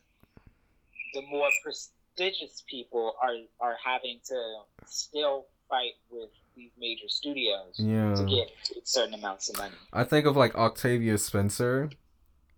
the 1.13 1.21
more 1.29 1.49
prestigious 1.61 2.63
people 2.69 3.15
are 3.21 3.35
are 3.59 3.75
having 3.83 4.19
to 4.27 4.61
still 4.85 5.47
fight 5.69 5.93
with 6.09 6.29
these 6.55 6.71
major 6.77 7.07
studios 7.07 7.75
yeah. 7.77 8.15
to 8.15 8.25
get 8.25 8.49
certain 8.83 9.13
amounts 9.13 9.49
of 9.49 9.57
money. 9.57 9.75
I 9.91 10.03
think 10.03 10.25
of 10.25 10.35
like 10.35 10.55
Octavia 10.55 11.17
Spencer. 11.17 11.89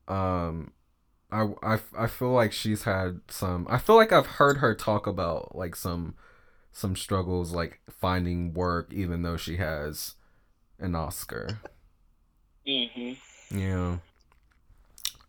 Um, 0.07 0.71
I, 1.31 1.47
I, 1.63 1.79
I 1.97 2.07
feel 2.07 2.31
like 2.31 2.51
she's 2.51 2.83
had 2.83 3.21
some. 3.27 3.67
I 3.69 3.77
feel 3.77 3.95
like 3.95 4.11
I've 4.11 4.25
heard 4.25 4.57
her 4.57 4.75
talk 4.75 5.07
about 5.07 5.55
like 5.55 5.75
some 5.75 6.15
some 6.71 6.95
struggles 6.95 7.53
like 7.53 7.79
finding 7.89 8.53
work 8.53 8.91
even 8.93 9.21
though 9.21 9.37
she 9.37 9.57
has 9.57 10.15
an 10.79 10.95
Oscar. 10.95 11.59
Mhm. 12.67 13.17
Yeah. 13.49 13.97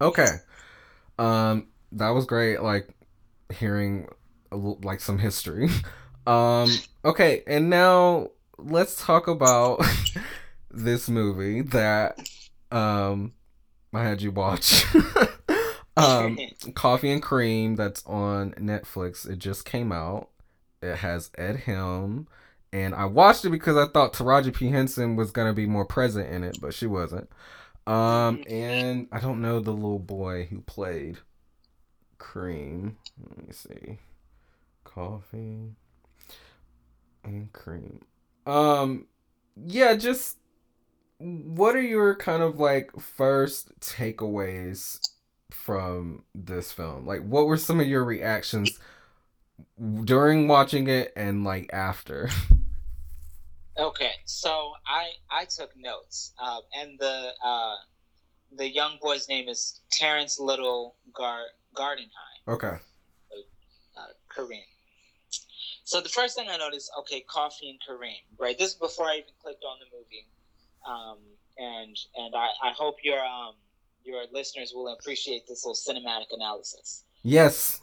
Okay. 0.01 0.37
Um, 1.19 1.69
that 1.93 2.11
was 2.11 2.27
great. 2.27 2.63
Like 2.63 2.89
hearing 3.53 4.09
a 4.51 4.57
little, 4.57 4.81
like 4.83 5.01
some 5.01 5.19
history. 5.19 5.69
um. 6.27 6.71
Okay, 7.05 7.43
and 7.47 7.71
now 7.71 8.31
let's 8.59 9.05
talk 9.05 9.29
about 9.29 9.85
this 10.71 11.09
movie 11.09 11.63
that 11.63 12.19
um 12.71 13.33
I 13.95 14.05
had 14.05 14.21
you 14.21 14.31
watch. 14.31 14.85
um, 15.97 16.39
Coffee 16.75 17.11
and 17.11 17.23
Kareem 17.23 17.77
that's 17.77 18.05
on 18.05 18.53
Netflix. 18.53 19.29
It 19.29 19.39
just 19.39 19.65
came 19.65 19.91
out. 19.93 20.29
It 20.83 20.97
has 20.97 21.31
Ed 21.39 21.57
Helm, 21.57 22.29
and 22.73 22.95
I 22.95 23.07
watched 23.07 23.45
it 23.45 23.51
because 23.51 23.77
I 23.77 23.91
thought 23.91 24.13
Taraji 24.13 24.55
P 24.55 24.69
Henson 24.69 25.17
was 25.17 25.31
gonna 25.31 25.55
be 25.55 25.67
more 25.67 25.87
present 25.87 26.31
in 26.31 26.45
it, 26.45 26.59
but 26.61 26.75
she 26.75 26.87
wasn't. 26.87 27.29
Um, 27.87 28.43
and 28.49 29.07
I 29.13 29.21
don't 29.21 29.41
know 29.41 29.61
the 29.61 29.73
little 29.73 29.99
boy 29.99 30.47
who 30.51 30.61
played 30.61 31.19
Kareem. 32.19 32.97
Let 33.29 33.47
me 33.47 33.53
see. 33.53 33.99
Coffee 34.85 35.77
and 37.25 37.53
Kareem. 37.53 38.01
Um, 38.47 39.07
yeah, 39.57 39.95
just 39.95 40.37
what 41.19 41.75
are 41.75 41.83
your 41.83 42.15
kind 42.15 42.43
of 42.43 42.61
like 42.61 42.99
first 42.99 43.79
takeaways 43.81 45.01
from 45.51 46.23
this 46.35 46.73
film? 46.73 47.07
Like, 47.07 47.23
what 47.23 47.47
were 47.47 47.57
some 47.57 47.81
of 47.81 47.87
your 47.87 48.05
reactions 48.05 48.79
during 50.05 50.49
watching 50.49 50.89
it 50.89 51.13
and 51.17 51.45
like 51.45 51.71
after? 51.73 52.31
Okay, 53.79 54.13
so 54.25 54.73
I 54.87 55.11
I 55.31 55.45
took 55.45 55.77
notes, 55.77 56.33
uh, 56.39 56.61
and 56.79 56.99
the 56.99 57.33
uh, 57.45 57.75
the 58.57 58.67
young 58.67 58.99
boy's 59.03 59.29
name 59.29 59.49
is 59.51 59.81
Terrence 59.91 60.41
Little 60.41 60.95
Gar- 61.13 61.53
Gardenhigh. 61.75 62.49
Okay. 62.49 62.77
Uh, 63.97 64.07
Kareem. 64.35 64.63
So 65.87 66.01
the 66.01 66.09
first 66.09 66.35
thing 66.35 66.49
I 66.51 66.57
noticed, 66.57 66.91
okay, 66.99 67.25
coffee 67.31 67.71
and 67.71 67.79
Kareem, 67.79 68.19
right? 68.41 68.59
This 68.59 68.71
is 68.71 68.75
before 68.75 69.07
I 69.07 69.19
even 69.19 69.31
clicked 69.41 69.63
on 69.63 69.77
the 69.79 69.97
movie, 69.97 70.27
um, 70.85 71.19
and 71.57 71.97
and 72.17 72.35
I, 72.35 72.49
I 72.61 72.73
hope 72.73 72.97
your 73.05 73.21
um 73.21 73.55
your 74.03 74.25
listeners 74.33 74.73
will 74.75 74.89
appreciate 74.89 75.47
this 75.47 75.65
little 75.65 75.77
cinematic 75.77 76.27
analysis. 76.33 77.05
Yes. 77.23 77.81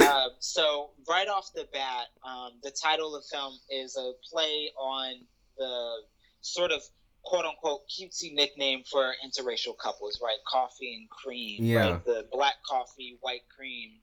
uh, 0.00 0.26
so 0.40 0.90
right 1.08 1.28
off 1.28 1.52
the 1.54 1.68
bat, 1.72 2.06
um, 2.26 2.54
the 2.64 2.72
title 2.72 3.14
of 3.14 3.22
the 3.22 3.28
film 3.36 3.58
is 3.70 3.96
a 3.96 4.10
play 4.28 4.72
on 4.76 5.14
the 5.56 5.98
sort 6.40 6.72
of 6.72 6.82
quote 7.22 7.44
unquote 7.44 7.82
cutesy 7.88 8.34
nickname 8.34 8.82
for 8.90 9.14
interracial 9.24 9.78
couples, 9.78 10.20
right? 10.20 10.38
Coffee 10.48 10.96
and 10.96 11.08
cream, 11.10 11.62
yeah. 11.62 11.78
right? 11.78 12.04
The 12.04 12.26
black 12.32 12.54
coffee, 12.68 13.18
white 13.20 13.42
cream 13.56 14.00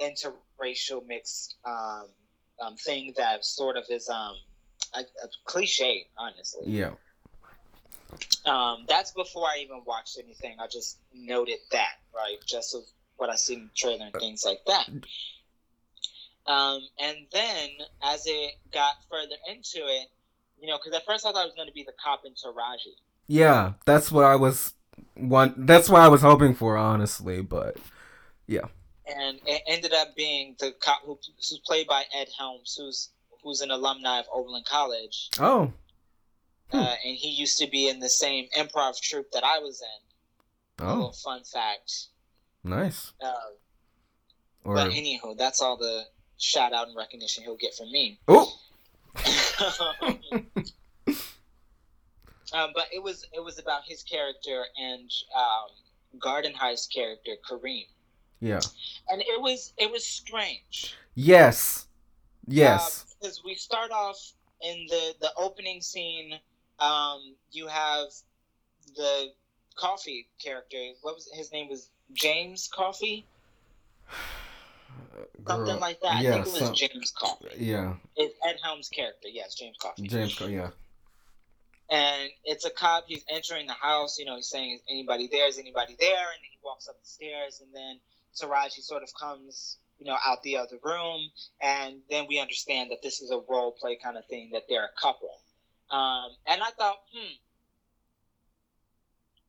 interracial 0.00 1.06
mix 1.06 1.54
um, 1.64 2.06
um, 2.64 2.76
thing 2.76 3.12
that 3.16 3.44
sort 3.44 3.76
of 3.76 3.84
is 3.90 4.08
um, 4.08 4.34
a, 4.94 5.00
a 5.00 5.28
cliche, 5.44 6.06
honestly. 6.16 6.62
Yeah. 6.66 6.92
Um, 8.46 8.84
that's 8.88 9.10
before 9.12 9.46
I 9.46 9.58
even 9.60 9.82
watched 9.86 10.18
anything. 10.22 10.56
I 10.60 10.66
just 10.66 10.98
noted 11.12 11.58
that, 11.72 11.98
right? 12.14 12.36
Just 12.46 12.74
of 12.74 12.82
what 13.16 13.30
I 13.30 13.36
see 13.36 13.54
in 13.54 13.64
the 13.64 13.70
trailer 13.74 14.06
and 14.06 14.14
things 14.14 14.44
like 14.44 14.60
that. 14.66 14.88
Um, 16.46 16.80
and 17.00 17.16
then 17.32 17.70
as 18.02 18.24
it 18.26 18.52
got 18.72 18.94
further 19.10 19.36
into 19.50 19.86
it, 19.86 20.08
you 20.60 20.68
know, 20.68 20.78
because 20.78 20.96
at 20.96 21.04
first 21.06 21.26
I 21.26 21.32
thought 21.32 21.42
it 21.42 21.48
was 21.48 21.54
going 21.54 21.68
to 21.68 21.74
be 21.74 21.84
the 21.84 21.94
cop 22.02 22.22
in 22.24 22.32
Taraji. 22.32 22.94
Yeah, 23.26 23.72
that's 23.86 24.12
what 24.12 24.24
I 24.24 24.36
was 24.36 24.74
one. 25.14 25.54
That's 25.56 25.88
what 25.88 26.02
I 26.02 26.08
was 26.08 26.20
hoping 26.20 26.54
for, 26.54 26.76
honestly. 26.76 27.40
But 27.40 27.78
yeah 28.46 28.66
and 29.06 29.40
it 29.46 29.62
ended 29.66 29.92
up 29.92 30.14
being 30.16 30.56
the 30.58 30.72
cop 30.80 31.02
who, 31.04 31.18
who's 31.36 31.60
played 31.64 31.86
by 31.86 32.04
Ed 32.14 32.28
Helms, 32.38 32.76
who's 32.78 33.10
who's 33.42 33.60
an 33.60 33.70
alumni 33.70 34.18
of 34.18 34.26
Oberlin 34.32 34.64
College. 34.66 35.28
Oh. 35.38 35.72
Hmm. 36.70 36.76
Uh, 36.78 36.94
and 37.04 37.16
he 37.16 37.28
used 37.28 37.58
to 37.58 37.66
be 37.68 37.88
in 37.88 38.00
the 38.00 38.08
same 38.08 38.48
improv 38.56 39.00
troupe 39.00 39.30
that 39.32 39.44
I 39.44 39.58
was 39.58 39.82
in. 39.82 40.86
Oh. 40.86 41.12
Fun 41.12 41.44
fact. 41.44 42.06
Nice. 42.64 43.12
Uh, 43.22 43.32
or... 44.64 44.74
But 44.74 44.90
anywho, 44.92 45.36
that's 45.36 45.60
all 45.60 45.76
the 45.76 46.04
shout 46.38 46.72
out 46.72 46.88
and 46.88 46.96
recognition 46.96 47.44
he'll 47.44 47.56
get 47.56 47.74
from 47.74 47.92
me. 47.92 48.18
Oh. 48.26 48.58
um, 50.06 50.18
but 52.74 52.86
it 52.92 53.02
was 53.02 53.26
it 53.32 53.44
was 53.44 53.58
about 53.58 53.82
his 53.84 54.02
character 54.02 54.64
and 54.80 55.10
um, 55.36 56.18
Gardenhigh's 56.18 56.86
character 56.86 57.32
Kareem. 57.48 57.86
Yeah. 58.44 58.60
And 59.08 59.22
it 59.22 59.40
was 59.40 59.72
it 59.78 59.90
was 59.90 60.04
strange. 60.04 60.94
Yes. 61.14 61.86
Yes. 62.46 63.16
Because 63.18 63.38
uh, 63.38 63.42
we 63.46 63.54
start 63.54 63.90
off 63.90 64.18
in 64.60 64.86
the 64.90 65.14
the 65.20 65.30
opening 65.36 65.80
scene. 65.80 66.34
Um, 66.78 67.36
you 67.52 67.66
have 67.68 68.08
the 68.96 69.28
coffee 69.76 70.28
character. 70.42 70.76
What 71.00 71.14
was 71.14 71.30
his 71.32 71.52
name? 71.52 71.70
Was 71.70 71.88
James 72.12 72.68
Coffee? 72.72 73.24
Something 75.46 75.80
like 75.80 76.00
that. 76.02 76.22
Yeah, 76.22 76.30
I 76.30 76.32
think 76.42 76.46
it 76.46 76.52
was 76.52 76.58
some, 76.58 76.74
James 76.74 77.12
Coffee. 77.16 77.48
Yeah. 77.56 77.94
It's 78.16 78.34
Ed 78.46 78.56
Helms' 78.62 78.88
character. 78.88 79.28
Yes, 79.28 79.54
James 79.54 79.76
Coffee. 79.80 80.08
James, 80.08 80.34
Coffee. 80.34 80.52
yeah. 80.52 80.70
And 81.90 82.30
it's 82.44 82.64
a 82.64 82.70
cop. 82.70 83.04
He's 83.06 83.24
entering 83.30 83.66
the 83.66 83.74
house. 83.74 84.18
You 84.18 84.24
know, 84.26 84.36
he's 84.36 84.48
saying, 84.48 84.74
"Is 84.74 84.80
anybody 84.88 85.28
there? 85.30 85.46
Is 85.46 85.58
anybody 85.58 85.96
there?" 85.98 86.08
And 86.16 86.40
he 86.42 86.58
walks 86.64 86.88
up 86.88 87.00
the 87.00 87.08
stairs, 87.08 87.60
and 87.62 87.74
then 87.74 88.00
Taraji 88.40 88.82
sort 88.82 89.02
of 89.02 89.10
comes, 89.18 89.78
you 89.98 90.06
know, 90.06 90.16
out 90.26 90.42
the 90.42 90.56
other 90.56 90.78
room, 90.82 91.20
and 91.60 92.00
then 92.10 92.26
we 92.28 92.40
understand 92.40 92.90
that 92.90 93.02
this 93.02 93.20
is 93.20 93.30
a 93.30 93.40
role 93.48 93.72
play 93.72 93.98
kind 94.02 94.16
of 94.16 94.26
thing, 94.26 94.50
that 94.52 94.64
they're 94.68 94.84
a 94.84 95.00
couple. 95.00 95.30
Um, 95.90 96.30
and 96.46 96.62
I 96.62 96.70
thought, 96.78 96.98
hmm. 97.14 97.34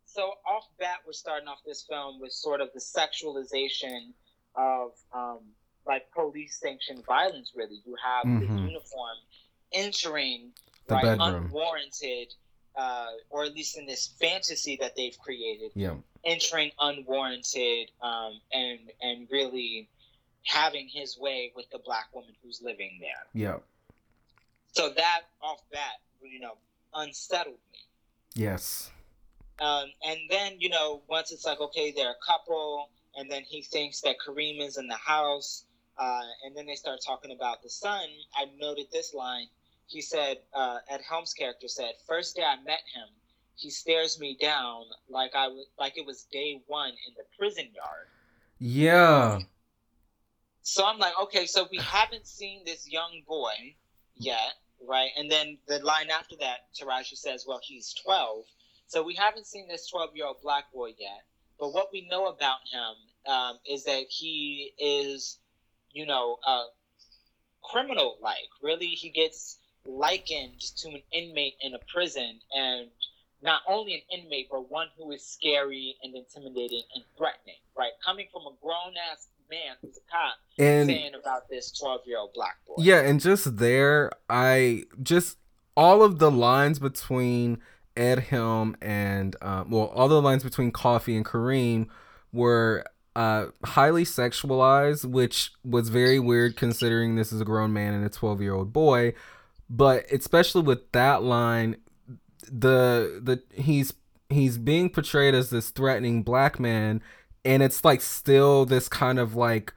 So 0.05 0.31
off 0.47 0.69
bat, 0.79 0.99
we're 1.05 1.11
starting 1.11 1.49
off 1.49 1.59
this 1.65 1.85
film 1.89 2.21
with 2.21 2.31
sort 2.31 2.61
of 2.61 2.69
the 2.73 2.79
sexualization 2.79 4.13
of 4.55 4.91
um, 5.13 5.39
like 5.85 6.09
police 6.13 6.57
sanctioned 6.61 7.05
violence. 7.05 7.51
Really, 7.53 7.81
you 7.85 7.95
have 8.01 8.25
mm-hmm. 8.25 8.55
the 8.55 8.61
uniform 8.61 9.17
entering 9.73 10.51
the 10.87 10.95
right, 10.95 11.03
bedroom. 11.03 11.45
unwarranted, 11.45 12.33
uh, 12.77 13.07
or 13.29 13.43
at 13.43 13.53
least 13.53 13.77
in 13.77 13.85
this 13.85 14.13
fantasy 14.19 14.77
that 14.81 14.95
they've 14.95 15.17
created. 15.19 15.71
Yeah 15.75 15.95
entering 16.25 16.71
unwarranted 16.79 17.91
um, 18.01 18.39
and 18.51 18.79
and 19.01 19.27
really 19.31 19.87
having 20.43 20.87
his 20.87 21.17
way 21.17 21.51
with 21.55 21.69
the 21.71 21.79
black 21.79 22.07
woman 22.13 22.31
who's 22.43 22.61
living 22.61 22.99
there. 22.99 23.09
Yeah. 23.33 23.57
So 24.73 24.89
that 24.89 25.21
off 25.41 25.61
bat, 25.71 26.01
you 26.21 26.39
know, 26.39 26.53
unsettled 26.93 27.57
me. 27.71 27.79
Yes. 28.33 28.91
Um, 29.59 29.85
and 30.05 30.19
then 30.29 30.53
you 30.59 30.69
know, 30.69 31.01
once 31.07 31.31
it's 31.31 31.45
like, 31.45 31.61
okay, 31.61 31.93
they're 31.95 32.11
a 32.11 32.25
couple, 32.25 32.89
and 33.15 33.31
then 33.31 33.43
he 33.43 33.61
thinks 33.61 34.01
that 34.01 34.15
Kareem 34.25 34.61
is 34.61 34.77
in 34.77 34.87
the 34.87 34.95
house, 34.95 35.63
uh, 35.97 36.21
and 36.45 36.55
then 36.55 36.65
they 36.65 36.75
start 36.75 36.99
talking 37.05 37.31
about 37.31 37.63
the 37.63 37.69
son. 37.69 38.05
I 38.35 38.45
noted 38.59 38.87
this 38.91 39.13
line. 39.13 39.47
He 39.87 40.01
said, 40.01 40.37
uh, 40.53 40.79
Ed 40.89 41.01
Helms' 41.07 41.33
character 41.33 41.67
said, 41.67 41.93
first 42.07 42.35
day 42.35 42.43
I 42.43 42.55
met 42.57 42.81
him, 42.93 43.07
he 43.55 43.69
stares 43.69 44.19
me 44.19 44.37
down 44.39 44.83
like 45.09 45.33
I 45.33 45.47
was 45.47 45.67
like 45.79 45.97
it 45.97 46.05
was 46.05 46.23
day 46.31 46.61
one 46.67 46.89
in 46.89 47.13
the 47.15 47.23
prison 47.37 47.69
yard. 47.73 48.07
Yeah. 48.59 49.39
So 50.61 50.85
I'm 50.85 50.97
like, 50.97 51.13
okay, 51.23 51.45
so 51.45 51.67
we 51.71 51.77
haven't 51.81 52.27
seen 52.27 52.63
this 52.65 52.89
young 52.89 53.21
boy 53.27 53.75
yet, 54.15 54.53
right? 54.85 55.09
And 55.17 55.29
then 55.31 55.57
the 55.67 55.79
line 55.79 56.09
after 56.09 56.35
that, 56.37 56.73
Taraji 56.79 57.15
says, 57.15 57.45
well, 57.47 57.59
he's 57.63 57.93
12. 58.03 58.45
So 58.87 59.03
we 59.03 59.15
haven't 59.15 59.47
seen 59.47 59.67
this 59.67 59.87
12 59.89 60.15
year 60.15 60.25
old 60.25 60.41
black 60.41 60.71
boy 60.73 60.89
yet. 60.99 61.23
But 61.59 61.73
what 61.73 61.89
we 61.93 62.07
know 62.09 62.27
about 62.27 62.59
him 62.71 63.33
um, 63.33 63.59
is 63.69 63.85
that 63.85 64.03
he 64.09 64.73
is, 64.77 65.39
you 65.91 66.05
know, 66.05 66.37
uh, 66.45 66.65
criminal 67.63 68.17
like. 68.21 68.49
Really, 68.61 68.87
he 68.87 69.09
gets 69.09 69.59
likened 69.85 70.59
to 70.59 70.89
an 70.89 71.01
inmate 71.11 71.55
in 71.61 71.73
a 71.73 71.79
prison 71.91 72.39
and 72.55 72.87
not 73.41 73.61
only 73.67 73.93
an 73.93 74.19
inmate, 74.19 74.47
but 74.49 74.69
one 74.71 74.87
who 74.97 75.11
is 75.11 75.23
scary 75.23 75.95
and 76.03 76.15
intimidating 76.15 76.81
and 76.95 77.03
threatening, 77.17 77.55
right? 77.77 77.91
Coming 78.03 78.27
from 78.31 78.43
a 78.43 78.53
grown 78.61 78.93
ass 79.11 79.27
man 79.49 79.75
who's 79.81 79.97
a 79.97 80.11
cop 80.11 80.35
and, 80.57 80.89
saying 80.89 81.13
about 81.19 81.47
this 81.49 81.71
12 81.71 82.01
year 82.05 82.17
old 82.17 82.33
black 82.33 82.57
boy. 82.67 82.75
Yeah, 82.79 83.01
and 83.01 83.19
just 83.19 83.57
there, 83.57 84.11
I 84.29 84.83
just 85.03 85.37
all 85.77 86.01
of 86.01 86.19
the 86.19 86.31
lines 86.31 86.79
between 86.79 87.59
Ed 87.95 88.19
Helm 88.19 88.75
and, 88.81 89.35
um, 89.41 89.69
well, 89.69 89.85
all 89.87 90.07
the 90.07 90.21
lines 90.21 90.43
between 90.43 90.71
Coffee 90.71 91.15
and 91.15 91.25
Kareem 91.25 91.87
were 92.31 92.85
uh, 93.15 93.47
highly 93.63 94.03
sexualized, 94.03 95.05
which 95.05 95.51
was 95.63 95.89
very 95.89 96.19
weird 96.19 96.57
considering 96.57 97.15
this 97.15 97.31
is 97.31 97.39
a 97.39 97.45
grown 97.45 97.71
man 97.71 97.93
and 97.93 98.05
a 98.05 98.09
12 98.09 98.41
year 98.41 98.53
old 98.53 98.73
boy. 98.73 99.13
But 99.69 100.05
especially 100.11 100.61
with 100.61 100.91
that 100.91 101.23
line, 101.23 101.77
the 102.51 103.19
the 103.23 103.41
he's 103.61 103.93
he's 104.29 104.57
being 104.57 104.89
portrayed 104.89 105.35
as 105.35 105.49
this 105.49 105.69
threatening 105.69 106.23
black 106.23 106.59
man 106.59 107.01
and 107.43 107.61
it's 107.61 107.85
like 107.85 108.01
still 108.01 108.65
this 108.65 108.87
kind 108.89 109.19
of 109.19 109.35
like 109.35 109.73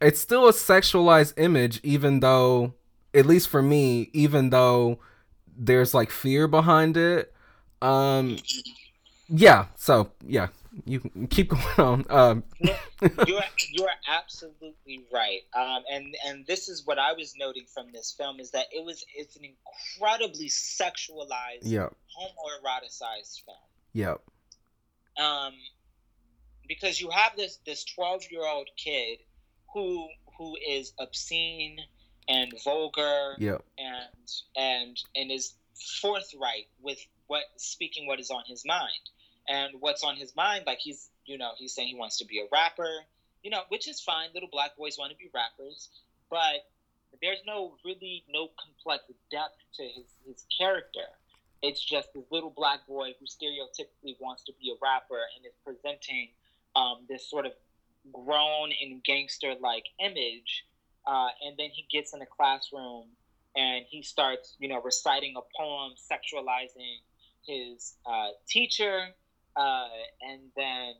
it's 0.00 0.20
still 0.20 0.48
a 0.48 0.52
sexualized 0.52 1.34
image 1.36 1.80
even 1.82 2.20
though 2.20 2.74
at 3.12 3.26
least 3.26 3.48
for 3.48 3.62
me 3.62 4.10
even 4.12 4.50
though 4.50 4.98
there's 5.56 5.94
like 5.94 6.10
fear 6.10 6.48
behind 6.48 6.96
it. 6.96 7.32
Um 7.82 8.38
yeah 9.28 9.66
so 9.76 10.10
yeah 10.26 10.48
you 10.84 11.00
keep 11.30 11.48
going 11.76 11.78
on. 11.78 12.04
Um 12.08 12.44
you're 12.60 13.42
you're 13.70 13.88
absolutely 14.08 15.04
right. 15.12 15.40
Um 15.54 15.82
and 15.90 16.14
and 16.26 16.46
this 16.46 16.68
is 16.68 16.86
what 16.86 16.98
i 16.98 17.12
was 17.12 17.34
noting 17.38 17.64
from 17.72 17.86
this 17.92 18.14
film 18.16 18.40
is 18.40 18.50
that 18.52 18.66
it 18.72 18.84
was 18.84 19.04
it's 19.14 19.36
an 19.36 19.42
incredibly 19.44 20.48
sexualized 20.48 21.62
yep. 21.62 21.94
homoeroticized 22.18 23.44
film. 23.44 23.56
Yep. 23.92 24.20
Um 25.18 25.52
because 26.66 27.00
you 27.00 27.10
have 27.10 27.36
this 27.36 27.58
this 27.66 27.84
12 27.84 28.24
year 28.30 28.46
old 28.46 28.68
kid 28.76 29.18
who 29.72 30.08
who 30.38 30.56
is 30.66 30.92
obscene 30.98 31.78
and 32.28 32.52
vulgar 32.64 33.34
yep. 33.38 33.62
and 33.78 34.30
and 34.56 35.00
and 35.14 35.30
is 35.30 35.54
forthright 36.00 36.66
with 36.80 36.98
what 37.26 37.42
speaking 37.56 38.06
what 38.06 38.20
is 38.20 38.30
on 38.30 38.42
his 38.46 38.64
mind 38.64 39.10
and 39.48 39.74
what's 39.80 40.02
on 40.02 40.16
his 40.16 40.34
mind 40.36 40.64
like 40.66 40.78
he's 40.78 41.10
you 41.26 41.38
know 41.38 41.50
he's 41.56 41.74
saying 41.74 41.88
he 41.88 41.94
wants 41.94 42.18
to 42.18 42.24
be 42.24 42.40
a 42.40 42.44
rapper 42.52 42.90
you 43.42 43.50
know 43.50 43.62
which 43.68 43.88
is 43.88 44.00
fine 44.00 44.28
little 44.34 44.48
black 44.50 44.76
boys 44.76 44.96
want 44.98 45.10
to 45.10 45.16
be 45.16 45.30
rappers 45.34 45.90
but 46.30 46.66
there's 47.22 47.40
no 47.46 47.76
really 47.84 48.24
no 48.28 48.48
complex 48.62 49.04
depth 49.30 49.56
to 49.74 49.82
his, 49.82 50.06
his 50.26 50.44
character 50.56 51.06
it's 51.64 51.82
just 51.82 52.12
this 52.12 52.24
little 52.30 52.52
black 52.54 52.86
boy 52.86 53.14
who 53.18 53.24
stereotypically 53.24 54.16
wants 54.20 54.44
to 54.44 54.52
be 54.60 54.70
a 54.70 54.74
rapper 54.82 55.20
and 55.34 55.46
is 55.46 55.54
presenting 55.64 56.28
um, 56.76 56.98
this 57.08 57.28
sort 57.28 57.46
of 57.46 57.52
grown 58.12 58.70
and 58.82 59.02
gangster 59.02 59.54
like 59.60 59.84
image. 59.98 60.66
Uh, 61.06 61.28
and 61.46 61.56
then 61.58 61.70
he 61.72 61.86
gets 61.90 62.12
in 62.12 62.20
the 62.20 62.26
classroom 62.26 63.06
and 63.56 63.84
he 63.88 64.02
starts, 64.02 64.56
you 64.58 64.68
know, 64.68 64.80
reciting 64.82 65.34
a 65.36 65.40
poem 65.56 65.92
sexualizing 65.92 66.98
his 67.46 67.94
uh, 68.04 68.28
teacher. 68.46 69.06
Uh, 69.56 69.88
and 70.22 70.40
then, 70.56 70.94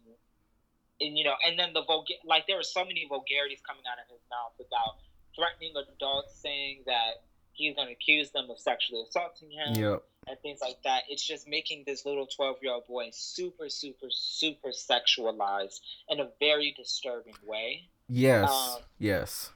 and, 1.00 1.18
you 1.18 1.24
know, 1.24 1.34
and 1.46 1.58
then 1.58 1.72
the 1.72 1.82
vulgar, 1.84 2.14
like 2.24 2.46
there 2.46 2.56
were 2.56 2.62
so 2.62 2.84
many 2.84 3.06
vulgarities 3.08 3.60
coming 3.66 3.82
out 3.90 3.98
of 3.98 4.08
his 4.10 4.20
mouth 4.30 4.54
about 4.60 4.98
threatening 5.34 5.74
adults, 5.76 6.38
saying 6.40 6.82
that 6.86 7.22
he's 7.52 7.74
going 7.74 7.88
to 7.88 7.92
accuse 7.92 8.30
them 8.30 8.48
of 8.50 8.58
sexually 8.58 9.02
assaulting 9.08 9.50
him. 9.50 9.74
Yep 9.74 10.02
and 10.26 10.38
things 10.40 10.60
like 10.60 10.78
that. 10.84 11.02
It's 11.08 11.24
just 11.24 11.48
making 11.48 11.84
this 11.86 12.04
little 12.06 12.26
12 12.26 12.56
year 12.62 12.72
old 12.72 12.86
boy 12.86 13.08
super, 13.12 13.68
super, 13.68 14.06
super 14.10 14.68
sexualized 14.68 15.80
in 16.08 16.20
a 16.20 16.28
very 16.40 16.74
disturbing 16.76 17.36
way. 17.44 17.88
Yes. 18.08 18.50
Um, 18.50 18.82
yes. 18.98 19.50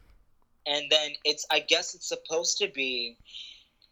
And 0.66 0.84
then 0.90 1.10
it's, 1.24 1.46
I 1.50 1.60
guess 1.60 1.94
it's 1.94 2.08
supposed 2.08 2.58
to 2.58 2.68
be, 2.68 3.16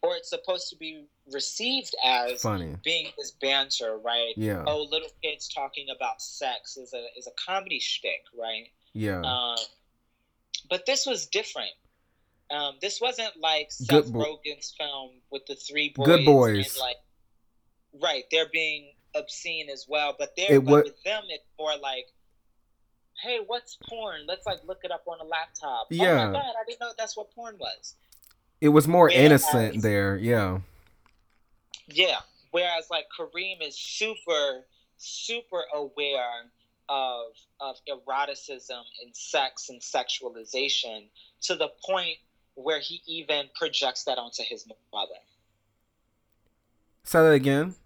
or 0.02 0.16
it's 0.16 0.30
supposed 0.30 0.68
to 0.70 0.76
be 0.76 1.04
received 1.32 1.94
as 2.04 2.42
funny 2.42 2.76
being 2.84 3.08
this 3.18 3.32
banter, 3.32 3.98
right? 3.98 4.34
Yeah. 4.36 4.64
Oh, 4.66 4.86
little 4.90 5.08
kids 5.22 5.48
talking 5.48 5.86
about 5.94 6.22
sex 6.22 6.76
is 6.76 6.92
a 6.92 7.06
is 7.18 7.26
a 7.26 7.32
comedy 7.44 7.80
shtick, 7.80 8.24
right? 8.38 8.68
Yeah. 8.92 9.20
Um, 9.20 9.56
but 10.68 10.86
this 10.86 11.06
was 11.06 11.26
different. 11.26 11.70
Um, 12.50 12.74
this 12.80 13.00
wasn't 13.00 13.32
like 13.40 13.72
Seth 13.72 14.12
bo- 14.12 14.20
Rogen's 14.20 14.72
film 14.78 15.10
with 15.30 15.46
the 15.46 15.56
three 15.56 15.92
boys. 15.94 16.06
Good 16.06 16.24
boys. 16.24 16.78
Like, 16.80 16.96
right, 18.00 18.24
they're 18.30 18.48
being 18.52 18.92
obscene 19.14 19.68
as 19.68 19.86
well, 19.88 20.14
but 20.18 20.34
they're 20.36 20.60
but 20.60 20.84
with 20.84 21.02
them 21.04 21.24
it's 21.28 21.44
more 21.58 21.76
like, 21.82 22.06
hey, 23.22 23.40
what's 23.44 23.76
porn? 23.88 24.20
Let's 24.28 24.46
like 24.46 24.60
look 24.64 24.80
it 24.84 24.92
up 24.92 25.02
on 25.06 25.18
a 25.20 25.24
laptop. 25.24 25.88
Yeah. 25.90 26.04
Oh 26.04 26.26
my 26.28 26.32
god, 26.34 26.54
I 26.60 26.64
didn't 26.66 26.80
know 26.80 26.92
that's 26.96 27.16
what 27.16 27.34
porn 27.34 27.56
was. 27.58 27.94
It 28.66 28.70
was 28.70 28.88
more 28.88 29.04
Whereas, 29.04 29.20
innocent 29.20 29.80
there, 29.80 30.16
yeah. 30.16 30.58
Yeah. 31.86 32.16
Whereas 32.50 32.90
like 32.90 33.06
Kareem 33.16 33.62
is 33.62 33.78
super, 33.78 34.64
super 34.96 35.62
aware 35.72 36.50
of 36.88 37.26
of 37.60 37.76
eroticism 37.88 38.82
and 39.04 39.14
sex 39.14 39.68
and 39.68 39.80
sexualization 39.80 41.06
to 41.42 41.54
the 41.54 41.68
point 41.88 42.16
where 42.54 42.80
he 42.80 43.02
even 43.06 43.46
projects 43.54 44.02
that 44.02 44.18
onto 44.18 44.42
his 44.42 44.66
mother. 44.92 45.14
Say 47.04 47.20
that 47.20 47.30
again. 47.34 47.76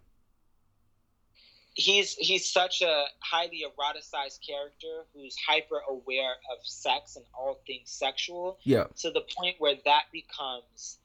He's 1.74 2.14
he's 2.14 2.50
such 2.50 2.82
a 2.82 3.04
highly 3.20 3.64
eroticized 3.64 4.40
character 4.46 5.04
who's 5.14 5.36
hyper 5.46 5.80
aware 5.88 6.32
of 6.52 6.64
sex 6.64 7.16
and 7.16 7.24
all 7.32 7.60
things 7.66 7.90
sexual. 7.90 8.58
Yeah. 8.64 8.84
To 8.98 9.10
the 9.10 9.22
point 9.36 9.56
where 9.58 9.76
that 9.84 10.04
becomes 10.12 10.98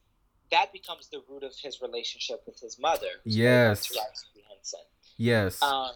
that 0.50 0.72
becomes 0.72 1.08
the 1.08 1.22
root 1.28 1.42
of 1.42 1.54
his 1.56 1.80
relationship 1.80 2.42
with 2.46 2.58
his 2.60 2.78
mother. 2.78 3.06
Yes. 3.24 3.90
Yes. 5.16 5.62
Um, 5.62 5.92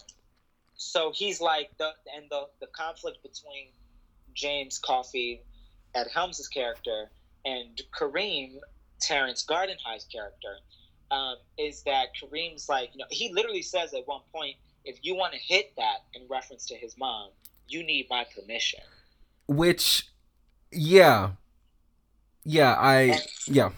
so 0.77 1.13
he's 1.15 1.41
like 1.41 1.77
the 1.79 1.91
and 2.17 2.27
the 2.31 2.47
the 2.61 2.67
conflict 2.69 3.23
between 3.23 3.69
James 4.35 4.79
Coffee, 4.79 5.43
Ed 5.95 6.07
Helms' 6.15 6.49
character, 6.49 7.11
and 7.45 7.81
Kareem, 7.93 8.59
Terrence 9.01 9.43
Gardenhigh's 9.43 10.05
character, 10.05 10.57
um, 11.11 11.37
is 11.59 11.83
that 11.83 12.09
Kareem's 12.21 12.69
like, 12.69 12.91
you 12.93 12.99
know, 12.99 13.07
he 13.11 13.33
literally 13.33 13.63
says 13.63 13.95
at 13.95 14.07
one 14.07 14.21
point, 14.35 14.57
if 14.85 14.99
you 15.03 15.15
want 15.15 15.33
to 15.35 15.39
hit 15.39 15.73
that 15.77 16.05
in 16.15 16.23
reference 16.29 16.67
to 16.67 16.75
his 16.75 16.97
mom, 16.97 17.31
you 17.69 17.83
need 17.85 18.07
my 18.09 18.25
permission. 18.35 18.81
Which, 19.47 20.09
yeah, 20.73 21.31
yeah, 22.45 22.75
I, 22.75 23.01
and, 23.01 23.27
yeah. 23.47 23.71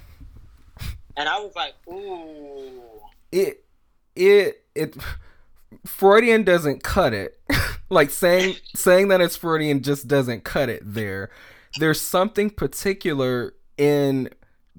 And 1.16 1.28
I 1.28 1.41
was 1.41 1.55
like, 1.57 1.74
ooh. 1.89 2.83
It, 3.30 3.64
it, 4.14 4.64
it. 4.74 4.97
Freudian 5.87 6.45
doesn't 6.45 6.83
cut 6.83 7.12
it. 7.14 7.41
like 7.91 8.11
saying 8.11 8.57
saying 8.74 9.09
that 9.09 9.20
it's 9.20 9.37
Freudian 9.37 9.83
just 9.83 10.09
doesn't 10.09 10.45
cut 10.45 10.70
it 10.70 10.80
there 10.83 11.30
there's 11.78 12.01
something 12.01 12.51
particular 12.51 13.55
in 13.78 14.28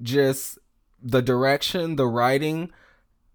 just 0.02 0.58
the 1.04 1.22
direction, 1.22 1.96
the 1.96 2.06
writing, 2.06 2.72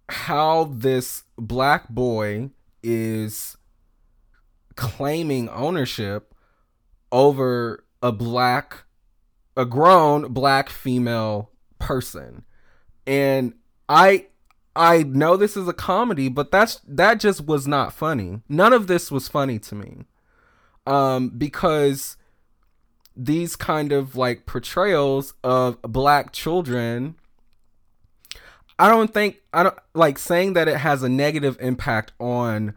how 0.08 0.64
this 0.64 1.22
black 1.38 1.88
boy 1.88 2.50
is 2.82 3.56
claiming 4.74 5.48
ownership 5.50 6.34
over 7.12 7.84
a 8.02 8.10
black 8.10 8.84
a 9.56 9.64
grown 9.64 10.32
black 10.32 10.68
female 10.68 11.50
person. 11.78 12.44
And 13.06 13.54
I 13.88 14.26
I 14.74 15.02
know 15.02 15.36
this 15.36 15.56
is 15.56 15.68
a 15.68 15.72
comedy, 15.72 16.28
but 16.28 16.50
that's 16.50 16.80
that 16.86 17.20
just 17.20 17.46
was 17.46 17.66
not 17.66 17.92
funny. 17.92 18.40
None 18.48 18.72
of 18.72 18.86
this 18.86 19.10
was 19.10 19.28
funny 19.28 19.58
to 19.60 19.74
me. 19.74 20.04
Um 20.86 21.30
because 21.30 22.16
these 23.16 23.54
kind 23.54 23.92
of 23.92 24.16
like 24.16 24.46
portrayals 24.46 25.34
of 25.44 25.80
black 25.82 26.32
children 26.32 27.16
I 28.80 28.88
don't 28.88 29.12
think 29.12 29.42
I 29.52 29.62
don't 29.62 29.78
like 29.94 30.18
saying 30.18 30.54
that 30.54 30.66
it 30.66 30.78
has 30.78 31.02
a 31.02 31.08
negative 31.10 31.58
impact 31.60 32.12
on 32.18 32.74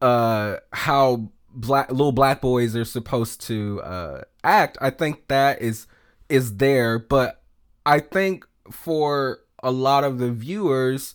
uh 0.00 0.56
how 0.72 1.30
black 1.50 1.90
little 1.90 2.12
black 2.12 2.40
boys 2.40 2.74
are 2.74 2.86
supposed 2.86 3.42
to 3.42 3.82
uh 3.82 4.22
act. 4.42 4.78
I 4.80 4.88
think 4.88 5.28
that 5.28 5.60
is 5.60 5.86
is 6.30 6.56
there, 6.56 6.98
but 6.98 7.42
I 7.84 8.00
think 8.00 8.46
for 8.70 9.40
a 9.62 9.70
lot 9.70 10.04
of 10.04 10.18
the 10.18 10.32
viewers, 10.32 11.14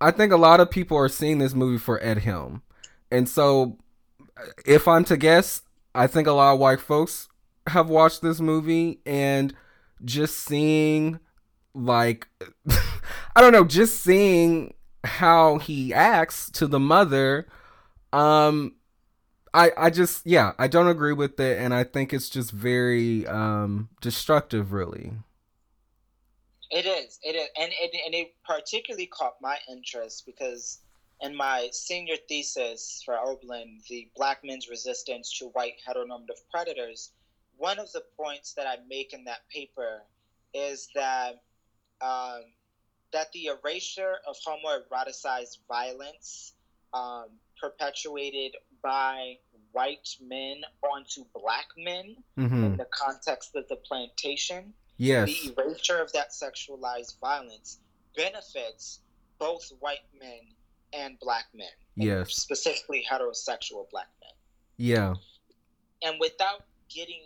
I 0.00 0.10
think 0.10 0.32
a 0.32 0.36
lot 0.36 0.58
of 0.58 0.68
people 0.68 0.96
are 0.96 1.08
seeing 1.08 1.38
this 1.38 1.54
movie 1.54 1.78
for 1.78 2.02
Ed 2.02 2.18
Helm. 2.18 2.62
And 3.12 3.28
so 3.28 3.78
if 4.66 4.88
I'm 4.88 5.04
to 5.04 5.16
guess, 5.16 5.62
I 5.94 6.08
think 6.08 6.26
a 6.26 6.32
lot 6.32 6.54
of 6.54 6.58
white 6.58 6.80
folks 6.80 7.28
have 7.68 7.88
watched 7.88 8.22
this 8.22 8.40
movie 8.40 8.98
and 9.06 9.54
just 10.04 10.36
seeing 10.36 11.20
like 11.76 12.28
I 13.36 13.40
don't 13.40 13.52
know, 13.52 13.64
just 13.64 14.02
seeing 14.02 14.74
how 15.04 15.58
he 15.58 15.94
acts 15.94 16.50
to 16.52 16.66
the 16.66 16.80
mother 16.80 17.46
um 18.12 18.74
I 19.54 19.72
I 19.76 19.90
just 19.90 20.26
yeah, 20.26 20.52
I 20.58 20.66
don't 20.66 20.88
agree 20.88 21.12
with 21.12 21.38
it 21.38 21.58
and 21.58 21.72
I 21.72 21.84
think 21.84 22.12
it's 22.12 22.28
just 22.28 22.50
very 22.50 23.26
um 23.26 23.88
destructive 24.00 24.72
really. 24.72 25.12
It 26.70 26.84
is. 26.84 27.18
It 27.22 27.36
is. 27.36 27.48
And 27.56 27.72
it, 27.72 27.90
and 28.04 28.14
it 28.14 28.34
particularly 28.44 29.06
caught 29.06 29.36
my 29.40 29.58
interest 29.70 30.26
because 30.26 30.80
in 31.20 31.34
my 31.34 31.68
senior 31.72 32.16
thesis 32.28 33.02
for 33.04 33.18
Oberlin, 33.18 33.80
the 33.88 34.08
Black 34.16 34.44
men's 34.44 34.68
resistance 34.68 35.32
to 35.38 35.46
white 35.46 35.74
heteronormative 35.88 36.42
predators, 36.50 37.12
one 37.56 37.78
of 37.78 37.90
the 37.92 38.02
points 38.16 38.52
that 38.54 38.66
I 38.66 38.76
make 38.88 39.12
in 39.12 39.24
that 39.24 39.48
paper 39.48 40.02
is 40.52 40.88
that 40.94 41.42
um, 42.00 42.42
that 43.12 43.32
the 43.32 43.46
erasure 43.46 44.16
of 44.26 44.36
homoeroticized 44.46 45.58
violence 45.68 46.54
um, 46.92 47.26
perpetuated 47.60 48.56
by 48.82 49.36
white 49.72 50.08
men 50.20 50.62
onto 50.82 51.24
black 51.34 51.66
men 51.76 52.16
mm-hmm. 52.38 52.64
in 52.64 52.76
the 52.76 52.86
context 52.90 53.54
of 53.54 53.66
the 53.68 53.76
plantation. 53.76 54.72
Yes. 54.96 55.28
The 55.28 55.54
erasure 55.56 56.00
of 56.00 56.12
that 56.12 56.30
sexualized 56.30 57.20
violence 57.20 57.80
benefits 58.16 59.00
both 59.38 59.70
white 59.80 60.06
men 60.18 60.40
and 60.92 61.18
black 61.20 61.44
men. 61.54 61.66
Yes. 61.96 62.34
Specifically 62.34 63.04
heterosexual 63.10 63.88
black 63.90 64.08
men. 64.20 64.32
Yeah. 64.78 65.14
And 66.02 66.16
without 66.20 66.64
getting 66.88 67.22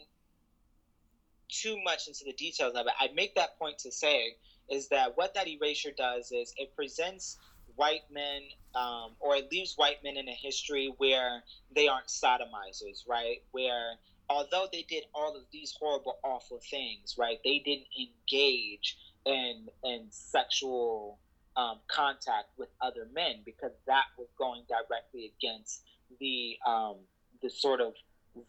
too 1.49 1.79
much 1.85 2.09
into 2.09 2.25
the 2.25 2.33
details 2.33 2.75
of 2.75 2.87
it, 2.87 2.93
I 2.99 3.11
make 3.14 3.35
that 3.35 3.59
point 3.59 3.79
to 3.81 3.93
say 3.93 4.37
is 4.71 4.89
that 4.89 5.16
what 5.16 5.35
that 5.35 5.49
erasure 5.49 5.91
does 5.97 6.31
is 6.33 6.53
it 6.57 6.75
presents 6.75 7.37
white 7.75 8.03
men, 8.11 8.43
um, 8.75 9.16
or 9.21 9.37
it 9.37 9.51
leaves 9.51 9.75
white 9.77 9.97
men 10.03 10.16
in 10.16 10.29
a 10.29 10.35
history 10.35 10.93
where 10.99 11.43
they 11.75 11.89
aren't 11.89 12.09
sodomizers, 12.09 13.07
right? 13.09 13.39
Where 13.53 13.95
although 14.29 14.66
they 14.73 14.85
did 14.89 15.05
all 15.14 15.37
of 15.37 15.43
these 15.53 15.75
horrible, 15.79 16.18
awful 16.23 16.61
things, 16.71 17.16
right, 17.18 17.39
they 17.45 17.61
didn't 17.64 17.89
engage 17.99 18.97
in 19.27 19.68
in 19.85 20.07
sexual 20.11 21.18
um, 21.57 21.81
contact 21.89 22.47
with 22.57 22.68
other 22.81 23.07
men 23.12 23.43
because 23.45 23.73
that 23.87 24.05
was 24.16 24.29
going 24.39 24.62
directly 24.68 25.33
against 25.39 25.83
the 26.21 26.57
um, 26.66 26.97
the 27.43 27.51
sort 27.51 27.81
of 27.81 27.95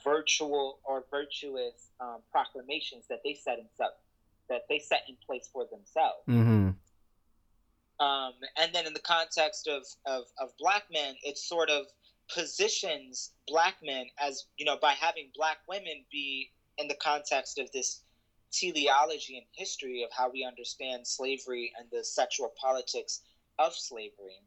virtual 0.04 0.80
or 0.84 1.04
virtuous 1.10 1.90
um, 2.00 2.20
proclamations 2.32 3.06
that 3.10 3.20
they 3.24 3.34
set 3.34 3.58
themselves 3.58 3.96
that 4.52 4.64
they 4.70 4.80
set 4.80 5.04
in 5.08 5.16
place 5.26 5.50
for 5.52 5.66
themselves. 5.72 6.20
Mm-hmm. 6.30 6.70
Um, 8.06 8.34
and 8.58 8.74
then 8.74 8.86
in 8.86 8.94
the 8.94 9.00
context 9.00 9.68
of, 9.68 9.84
of, 10.06 10.26
of 10.40 10.50
black 10.60 10.84
men, 10.92 11.16
it 11.24 11.38
sort 11.38 11.70
of 11.70 11.86
positions 12.34 13.32
black 13.48 13.76
men 13.84 14.06
as 14.20 14.46
you 14.58 14.66
know 14.66 14.78
by 14.82 14.94
having 14.94 15.30
black 15.36 15.58
women 15.68 16.06
be 16.12 16.50
in 16.78 16.88
the 16.88 16.96
context 16.96 17.60
of 17.60 17.70
this 17.74 18.04
teleology 18.54 19.38
and 19.38 19.46
history 19.54 20.04
of 20.04 20.10
how 20.16 20.30
we 20.32 20.46
understand 20.46 21.06
slavery 21.06 21.72
and 21.78 21.88
the 21.92 22.04
sexual 22.04 22.54
politics 22.60 23.22
of 23.60 23.74
slavery 23.74 24.40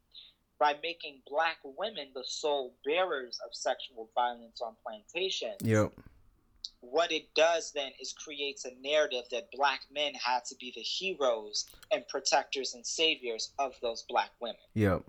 by 0.58 0.74
making 0.82 1.20
black 1.28 1.56
women 1.64 2.08
the 2.14 2.24
sole 2.26 2.74
bearers 2.84 3.38
of 3.44 3.54
sexual 3.54 4.10
violence 4.14 4.60
on 4.62 4.74
plantations. 4.82 5.56
Yep. 5.62 5.92
What 6.90 7.12
it 7.12 7.34
does 7.34 7.72
then 7.72 7.92
is 8.00 8.12
creates 8.12 8.64
a 8.64 8.70
narrative 8.80 9.24
that 9.30 9.50
black 9.52 9.80
men 9.92 10.14
had 10.14 10.44
to 10.46 10.54
be 10.56 10.72
the 10.74 10.82
heroes 10.82 11.66
and 11.90 12.06
protectors 12.08 12.74
and 12.74 12.84
saviors 12.86 13.52
of 13.58 13.74
those 13.82 14.04
black 14.08 14.30
women. 14.40 14.56
Yep. 14.74 15.02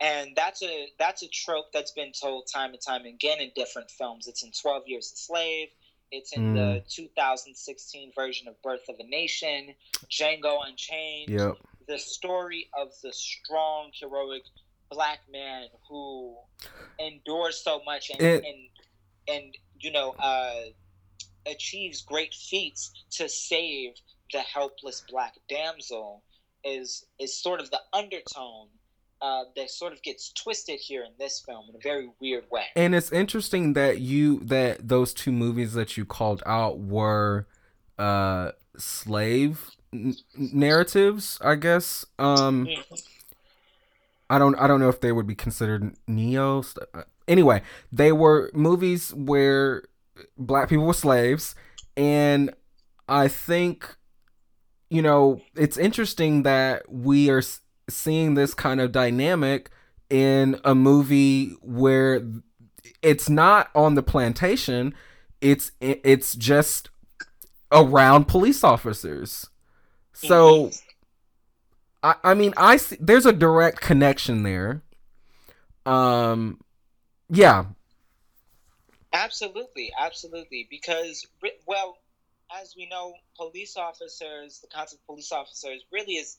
And 0.00 0.30
that's 0.36 0.62
a 0.62 0.88
that's 0.98 1.22
a 1.22 1.28
trope 1.28 1.72
that's 1.72 1.92
been 1.92 2.12
told 2.12 2.48
time 2.52 2.70
and 2.72 2.80
time 2.80 3.06
again 3.06 3.40
in 3.40 3.50
different 3.56 3.90
films. 3.90 4.26
It's 4.26 4.42
in 4.42 4.50
Twelve 4.52 4.82
Years 4.86 5.12
a 5.12 5.16
Slave. 5.16 5.68
It's 6.12 6.32
in 6.32 6.54
mm. 6.54 6.54
the 6.54 6.82
2016 6.88 8.12
version 8.14 8.46
of 8.46 8.60
Birth 8.62 8.88
of 8.88 8.96
a 9.00 9.04
Nation, 9.04 9.74
Django 10.08 10.60
Unchained. 10.64 11.30
Yep. 11.30 11.56
The 11.88 11.98
story 11.98 12.68
of 12.78 12.92
the 13.02 13.12
strong, 13.12 13.90
heroic 13.92 14.42
black 14.90 15.20
man 15.30 15.66
who 15.88 16.36
endures 17.00 17.58
so 17.58 17.82
much 17.84 18.10
and 18.10 18.20
it, 18.20 18.44
and, 18.44 19.36
and 19.36 19.56
you 19.80 19.90
know 19.90 20.14
uh, 20.18 20.62
achieves 21.46 22.02
great 22.02 22.34
feats 22.34 22.92
to 23.10 23.28
save 23.28 23.92
the 24.32 24.40
helpless 24.40 25.04
black 25.08 25.34
damsel 25.48 26.22
is 26.64 27.06
is 27.18 27.40
sort 27.40 27.60
of 27.60 27.70
the 27.70 27.80
undertone 27.92 28.68
uh, 29.22 29.44
that 29.54 29.70
sort 29.70 29.92
of 29.92 30.02
gets 30.02 30.32
twisted 30.32 30.78
here 30.78 31.02
in 31.02 31.12
this 31.18 31.40
film 31.40 31.66
in 31.70 31.74
a 31.74 31.78
very 31.78 32.10
weird 32.20 32.44
way. 32.50 32.66
And 32.74 32.94
it's 32.94 33.10
interesting 33.10 33.72
that 33.72 34.00
you 34.00 34.40
that 34.40 34.88
those 34.88 35.14
two 35.14 35.32
movies 35.32 35.72
that 35.74 35.96
you 35.96 36.04
called 36.04 36.42
out 36.44 36.78
were 36.78 37.46
uh, 37.98 38.52
slave 38.76 39.70
n- 39.92 40.16
narratives, 40.36 41.38
I 41.42 41.54
guess. 41.54 42.04
Um, 42.18 42.66
mm-hmm. 42.66 42.94
I 44.28 44.38
don't 44.38 44.54
I 44.56 44.66
don't 44.66 44.80
know 44.80 44.88
if 44.88 45.00
they 45.00 45.12
would 45.12 45.26
be 45.26 45.34
considered 45.34 45.96
neo. 46.06 46.62
Anyway, 47.28 47.62
they 47.92 48.12
were 48.12 48.50
movies 48.54 49.12
where 49.14 49.84
black 50.38 50.68
people 50.68 50.84
were 50.84 50.94
slaves, 50.94 51.54
and 51.96 52.54
I 53.08 53.28
think 53.28 53.96
you 54.90 55.02
know 55.02 55.40
it's 55.54 55.76
interesting 55.76 56.42
that 56.44 56.90
we 56.90 57.30
are 57.30 57.42
seeing 57.88 58.34
this 58.34 58.54
kind 58.54 58.80
of 58.80 58.92
dynamic 58.92 59.70
in 60.08 60.60
a 60.64 60.74
movie 60.74 61.50
where 61.62 62.22
it's 63.02 63.28
not 63.28 63.70
on 63.74 63.94
the 63.96 64.02
plantation 64.02 64.94
it's 65.40 65.72
it's 65.80 66.34
just 66.34 66.90
around 67.70 68.26
police 68.26 68.64
officers. 68.64 69.48
So 70.12 70.70
i 72.02 72.14
i 72.24 72.34
mean 72.34 72.52
i 72.56 72.76
see 72.76 72.96
there's 73.00 73.26
a 73.26 73.32
direct 73.32 73.80
connection 73.80 74.42
there. 74.42 74.82
Um 75.84 76.60
yeah 77.28 77.64
absolutely 79.12 79.92
absolutely 79.98 80.66
because 80.70 81.26
well 81.66 81.96
as 82.60 82.74
we 82.76 82.86
know 82.88 83.14
police 83.36 83.76
officers 83.76 84.60
the 84.60 84.68
concept 84.68 85.00
of 85.00 85.06
police 85.06 85.32
officers 85.32 85.84
really 85.92 86.14
is 86.14 86.38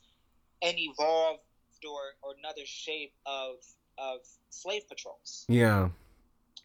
an 0.61 0.73
evolved 0.77 1.41
or, 1.85 1.99
or 2.23 2.33
another 2.39 2.65
shape 2.65 3.13
of 3.25 3.55
of 3.97 4.19
slave 4.49 4.88
patrols. 4.88 5.45
Yeah. 5.47 5.89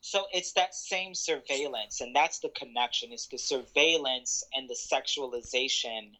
So 0.01 0.25
it's 0.33 0.53
that 0.55 0.75
same 0.75 1.15
surveillance, 1.15 2.01
and 2.01 2.15
that's 2.15 2.41
the 2.41 2.51
connection. 2.51 3.13
It's 3.13 3.29
the 3.29 3.39
surveillance 3.39 4.45
and 4.55 4.69
the 4.69 4.75
sexualization 4.75 6.13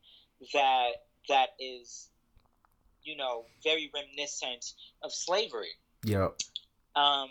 that 0.53 0.91
that 1.29 1.51
is, 1.59 2.09
you 3.03 3.17
know, 3.17 3.45
very 3.65 3.91
reminiscent 3.93 4.73
of 5.03 5.13
slavery. 5.13 5.73
Yeah. 6.05 6.29
Um, 6.95 7.29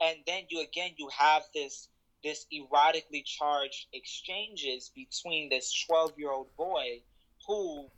and 0.00 0.18
then 0.26 0.44
you 0.48 0.60
again 0.60 0.90
you 0.96 1.08
have 1.16 1.42
this 1.54 1.88
this 2.24 2.46
erotically 2.52 3.24
charged 3.24 3.86
exchanges 3.92 4.90
between 4.94 5.48
this 5.48 5.72
twelve 5.86 6.12
year 6.16 6.30
old 6.30 6.48
boy 6.56 7.00
who 7.46 7.88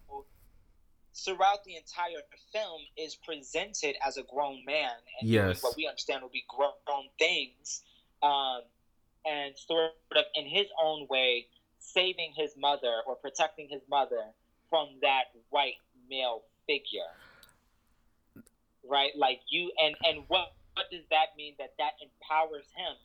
throughout 1.15 1.65
the 1.65 1.77
entire 1.77 2.23
film 2.53 2.81
is 2.97 3.17
presented 3.17 3.97
as 4.07 4.17
a 4.17 4.23
grown 4.23 4.65
man 4.65 4.91
and 5.21 5.29
yes. 5.29 5.63
what 5.63 5.77
we 5.77 5.87
understand 5.87 6.23
will 6.23 6.31
be 6.31 6.45
grown 6.49 7.09
things, 7.19 7.83
um, 8.23 8.61
and 9.27 9.57
sort 9.57 9.93
of 10.17 10.25
in 10.35 10.47
his 10.47 10.67
own 10.83 11.07
way 11.11 11.47
saving 11.79 12.33
his 12.37 12.53
mother 12.57 13.01
or 13.07 13.17
protecting 13.17 13.69
his 13.69 13.83
mother 13.89 14.23
from 14.69 14.89
that 15.03 15.25
white 15.51 15.75
male 16.09 16.43
figure. 16.67 17.01
Right, 18.89 19.11
like 19.17 19.41
you, 19.51 19.71
and 19.83 19.95
and 20.05 20.25
what 20.29 20.53
what 20.75 20.87
does 20.91 21.05
that 21.11 21.37
mean? 21.37 21.55
That 21.59 21.75
that 21.79 21.93
empowers 22.03 22.67
him 22.77 22.97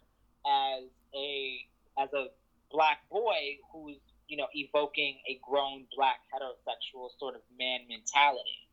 as 0.46 0.84
a 1.16 1.60
as 1.98 2.10
a 2.14 2.28
black 2.72 3.08
boy 3.10 3.58
who's 3.72 4.00
you 4.28 4.38
know, 4.38 4.48
evoking 4.54 5.18
a 5.30 5.40
grown 5.42 5.86
black 5.96 6.18
heterosexual 6.34 7.10
sort 7.20 7.36
of 7.36 7.42
man 7.58 7.82
mentality. 7.88 8.68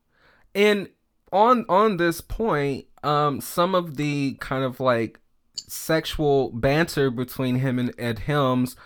And 0.55 0.89
on 1.31 1.65
on 1.69 1.97
this 1.97 2.21
point, 2.21 2.87
um, 3.03 3.41
some 3.41 3.75
of 3.75 3.97
the 3.97 4.37
kind 4.41 4.65
of 4.65 4.81
like 4.81 5.21
sexual 5.57 6.51
banter 6.51 7.11
between 7.11 7.57
him 7.57 7.79
and 7.79 7.95
Ed 7.99 8.21
Helms 8.21 8.77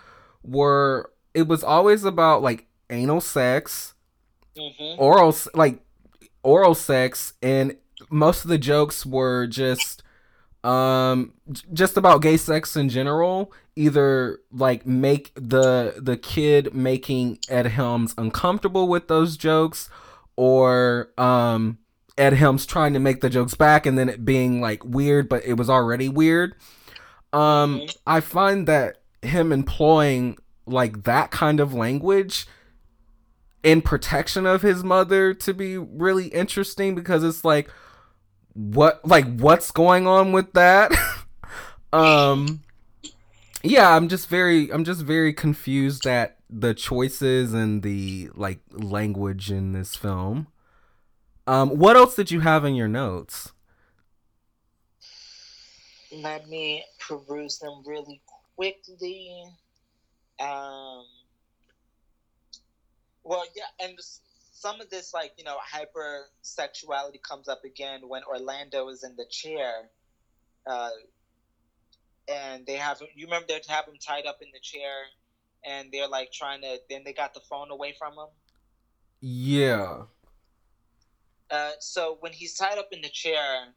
were 0.43 1.11
it 1.33 1.47
was 1.47 1.63
always 1.63 2.03
about 2.03 2.41
like 2.41 2.67
anal 2.89 3.21
sex, 3.21 3.93
mm-hmm. 4.57 4.99
oral 5.01 5.35
like 5.53 5.81
oral 6.43 6.75
sex, 6.75 7.33
and 7.41 7.75
most 8.09 8.43
of 8.43 8.49
the 8.49 8.57
jokes 8.57 9.05
were 9.05 9.47
just 9.47 10.03
um 10.63 11.33
just 11.71 11.97
about 11.97 12.21
gay 12.21 12.35
sex 12.35 12.75
in 12.75 12.89
general 12.89 13.51
either 13.75 14.39
like 14.51 14.85
make 14.85 15.31
the 15.35 15.95
the 15.97 16.17
kid 16.17 16.73
making 16.73 17.37
ed 17.47 17.67
helms 17.67 18.13
uncomfortable 18.17 18.87
with 18.87 19.07
those 19.07 19.37
jokes 19.37 19.89
or 20.35 21.09
um 21.17 21.77
ed 22.17 22.33
helms 22.33 22.65
trying 22.65 22.91
to 22.93 22.99
make 22.99 23.21
the 23.21 23.29
jokes 23.29 23.53
back 23.53 23.85
and 23.85 23.97
then 23.97 24.09
it 24.09 24.25
being 24.25 24.59
like 24.59 24.83
weird 24.83 25.29
but 25.29 25.45
it 25.45 25.53
was 25.53 25.69
already 25.69 26.09
weird 26.09 26.55
um 27.33 27.79
mm-hmm. 27.79 27.85
i 28.07 28.19
find 28.19 28.67
that 28.67 28.97
him 29.21 29.51
employing 29.51 30.37
like 30.65 31.03
that 31.03 31.29
kind 31.29 31.59
of 31.59 31.73
language 31.73 32.47
in 33.63 33.81
protection 33.81 34.45
of 34.45 34.61
his 34.61 34.83
mother 34.83 35.33
to 35.33 35.53
be 35.53 35.77
really 35.77 36.27
interesting 36.27 36.95
because 36.95 37.23
it's 37.23 37.45
like 37.45 37.69
what 38.57 39.05
like 39.07 39.37
what's 39.37 39.71
going 39.71 40.07
on 40.07 40.31
with 40.31 40.53
that? 40.53 40.91
Um 41.93 42.63
yeah 43.63 43.95
i'm 43.95 44.09
just 44.09 44.27
very 44.27 44.69
i'm 44.73 44.83
just 44.83 45.01
very 45.01 45.31
confused 45.31 46.05
at 46.05 46.37
the 46.49 46.73
choices 46.73 47.53
and 47.53 47.81
the 47.81 48.29
like 48.35 48.59
language 48.71 49.49
in 49.49 49.71
this 49.71 49.95
film. 49.95 50.47
Um 51.47 51.69
what 51.69 51.95
else 51.95 52.13
did 52.13 52.29
you 52.29 52.41
have 52.41 52.65
in 52.65 52.75
your 52.75 52.89
notes? 52.89 53.53
Let 56.11 56.47
me 56.49 56.83
peruse 56.99 57.59
them 57.59 57.83
really 57.85 58.21
quickly. 58.55 59.43
Um, 60.39 61.05
well, 63.23 63.43
yeah, 63.55 63.85
and 63.85 63.97
some 64.59 64.81
of 64.81 64.89
this, 64.89 65.13
like 65.13 65.33
you 65.37 65.43
know, 65.43 65.57
hypersexuality 65.57 67.21
comes 67.21 67.47
up 67.47 67.63
again 67.63 68.01
when 68.07 68.23
Orlando 68.23 68.87
is 68.89 69.03
in 69.03 69.15
the 69.15 69.25
chair, 69.29 69.89
uh, 70.65 70.89
and 72.27 72.65
they 72.65 72.73
have 72.73 72.99
you 73.15 73.25
remember 73.27 73.45
they 73.47 73.61
have 73.69 73.85
him 73.85 73.97
tied 74.05 74.25
up 74.25 74.39
in 74.41 74.47
the 74.51 74.59
chair, 74.59 75.03
and 75.63 75.89
they're 75.91 76.07
like 76.07 76.31
trying 76.31 76.61
to. 76.61 76.79
Then 76.89 77.03
they 77.05 77.13
got 77.13 77.33
the 77.35 77.39
phone 77.41 77.69
away 77.69 77.93
from 77.97 78.13
him. 78.13 78.29
Yeah. 79.21 80.03
Uh, 81.51 81.71
so 81.79 82.17
when 82.19 82.33
he's 82.33 82.55
tied 82.55 82.77
up 82.77 82.89
in 82.91 83.01
the 83.01 83.09
chair, 83.09 83.67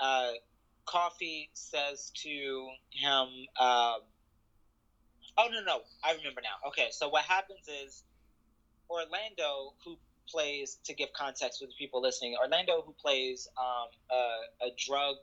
uh, 0.00 0.32
Coffee 0.86 1.50
says 1.52 2.10
to 2.22 2.68
him, 2.90 3.28
uh, 3.60 3.96
"Oh 5.36 5.48
no, 5.50 5.60
no, 5.66 5.82
I 6.02 6.14
remember 6.14 6.40
now. 6.40 6.68
Okay, 6.68 6.88
so 6.92 7.10
what 7.10 7.24
happens 7.24 7.68
is 7.68 8.04
Orlando, 8.88 9.74
who 9.84 9.98
plays 10.28 10.78
to 10.84 10.94
give 10.94 11.12
context 11.12 11.60
the 11.60 11.68
people 11.78 12.00
listening, 12.00 12.36
Orlando, 12.40 12.82
who 12.84 12.92
plays 12.92 13.48
um, 13.58 13.88
a, 14.10 14.66
a 14.66 14.70
drug. 14.76 15.16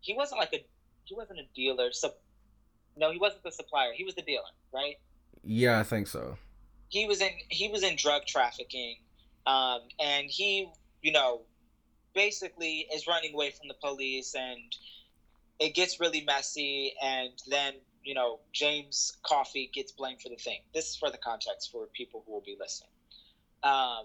He 0.00 0.14
wasn't 0.14 0.40
like 0.40 0.52
a 0.52 0.64
he 1.04 1.14
wasn't 1.14 1.38
a 1.40 1.46
dealer. 1.54 1.92
So, 1.92 2.12
no, 2.96 3.10
he 3.12 3.18
wasn't 3.18 3.42
the 3.42 3.52
supplier. 3.52 3.92
He 3.94 4.04
was 4.04 4.14
the 4.14 4.22
dealer, 4.22 4.42
right? 4.72 4.96
Yeah, 5.42 5.78
I 5.78 5.82
think 5.82 6.06
so. 6.06 6.36
He 6.88 7.06
was 7.06 7.20
in 7.20 7.30
he 7.48 7.68
was 7.68 7.82
in 7.82 7.96
drug 7.96 8.26
trafficking, 8.26 8.96
um, 9.46 9.80
and 10.00 10.26
he, 10.28 10.68
you 11.02 11.12
know, 11.12 11.42
basically 12.14 12.86
is 12.94 13.06
running 13.06 13.34
away 13.34 13.50
from 13.50 13.68
the 13.68 13.74
police, 13.74 14.34
and 14.34 14.76
it 15.58 15.74
gets 15.74 16.00
really 16.00 16.22
messy, 16.24 16.94
and 17.02 17.32
then 17.48 17.74
you 18.04 18.14
know 18.14 18.40
James 18.52 19.16
Coffee 19.24 19.70
gets 19.74 19.92
blamed 19.92 20.22
for 20.22 20.28
the 20.28 20.36
thing. 20.36 20.60
This 20.72 20.90
is 20.90 20.96
for 20.96 21.10
the 21.10 21.18
context 21.18 21.70
for 21.72 21.86
people 21.94 22.22
who 22.26 22.32
will 22.32 22.42
be 22.42 22.56
listening. 22.58 22.90
Um, 23.64 24.04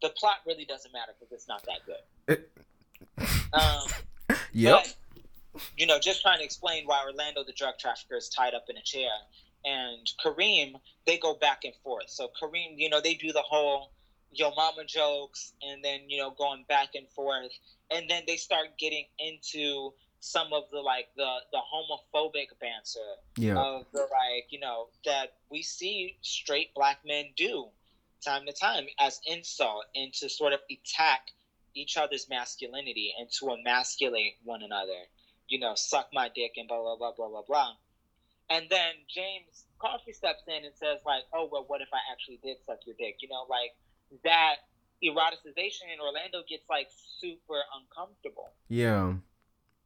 the 0.00 0.10
plot 0.10 0.36
really 0.46 0.64
doesn't 0.64 0.92
matter 0.92 1.12
because 1.18 1.32
it's 1.32 1.48
not 1.48 1.64
that 1.66 1.86
good. 2.26 2.44
um, 3.52 4.36
yep. 4.52 4.84
But, 5.52 5.62
you 5.76 5.86
know, 5.86 5.98
just 5.98 6.22
trying 6.22 6.38
to 6.38 6.44
explain 6.44 6.84
why 6.86 7.02
Orlando, 7.04 7.44
the 7.44 7.52
drug 7.52 7.74
trafficker, 7.78 8.16
is 8.16 8.28
tied 8.28 8.54
up 8.54 8.66
in 8.70 8.76
a 8.76 8.82
chair, 8.82 9.10
and 9.64 10.10
Kareem, 10.24 10.74
they 11.06 11.18
go 11.18 11.34
back 11.34 11.64
and 11.64 11.74
forth. 11.84 12.08
So 12.08 12.30
Kareem, 12.40 12.74
you 12.76 12.88
know, 12.88 13.00
they 13.00 13.14
do 13.14 13.32
the 13.32 13.42
whole 13.42 13.92
yo 14.32 14.50
mama 14.56 14.84
jokes, 14.86 15.52
and 15.62 15.84
then 15.84 16.00
you 16.08 16.18
know 16.18 16.30
going 16.30 16.64
back 16.68 16.94
and 16.94 17.08
forth, 17.10 17.52
and 17.90 18.08
then 18.08 18.22
they 18.26 18.36
start 18.36 18.68
getting 18.78 19.04
into 19.18 19.92
some 20.20 20.52
of 20.52 20.64
the 20.72 20.80
like 20.80 21.08
the 21.16 21.36
the 21.52 21.58
homophobic 21.58 22.48
banter 22.60 23.00
yeah. 23.36 23.56
of 23.56 23.84
the 23.92 24.00
like 24.00 24.46
you 24.50 24.60
know 24.60 24.86
that 25.04 25.34
we 25.50 25.62
see 25.62 26.16
straight 26.22 26.72
black 26.74 26.98
men 27.04 27.26
do 27.36 27.66
time 28.24 28.46
to 28.46 28.52
time 28.52 28.86
as 28.98 29.20
insult 29.26 29.84
and 29.94 30.12
to 30.14 30.28
sort 30.28 30.52
of 30.52 30.60
attack 30.70 31.30
each 31.74 31.96
other's 31.96 32.28
masculinity 32.28 33.12
and 33.18 33.28
to 33.30 33.50
emasculate 33.50 34.34
one 34.44 34.62
another 34.62 35.08
you 35.52 35.58
know, 35.58 35.74
suck 35.74 36.08
my 36.14 36.30
dick 36.34 36.52
and 36.56 36.66
blah 36.66 36.80
blah 36.80 36.96
blah 36.96 37.12
blah 37.12 37.28
blah 37.28 37.42
blah. 37.46 37.72
And 38.50 38.66
then 38.70 38.94
James 39.06 39.66
Coffee 39.78 40.12
steps 40.12 40.42
in 40.48 40.64
and 40.64 40.74
says 40.74 40.98
like, 41.04 41.24
oh 41.34 41.48
well, 41.52 41.64
what 41.66 41.82
if 41.82 41.88
I 41.92 42.00
actually 42.10 42.40
did 42.42 42.56
suck 42.64 42.78
your 42.86 42.96
dick? 42.98 43.16
You 43.20 43.28
know, 43.28 43.44
like 43.48 43.76
that 44.24 44.56
eroticization 45.04 45.92
in 45.92 46.00
Orlando 46.00 46.42
gets 46.48 46.64
like 46.70 46.88
super 47.20 47.60
uncomfortable. 47.78 48.50
Yeah. 48.68 49.14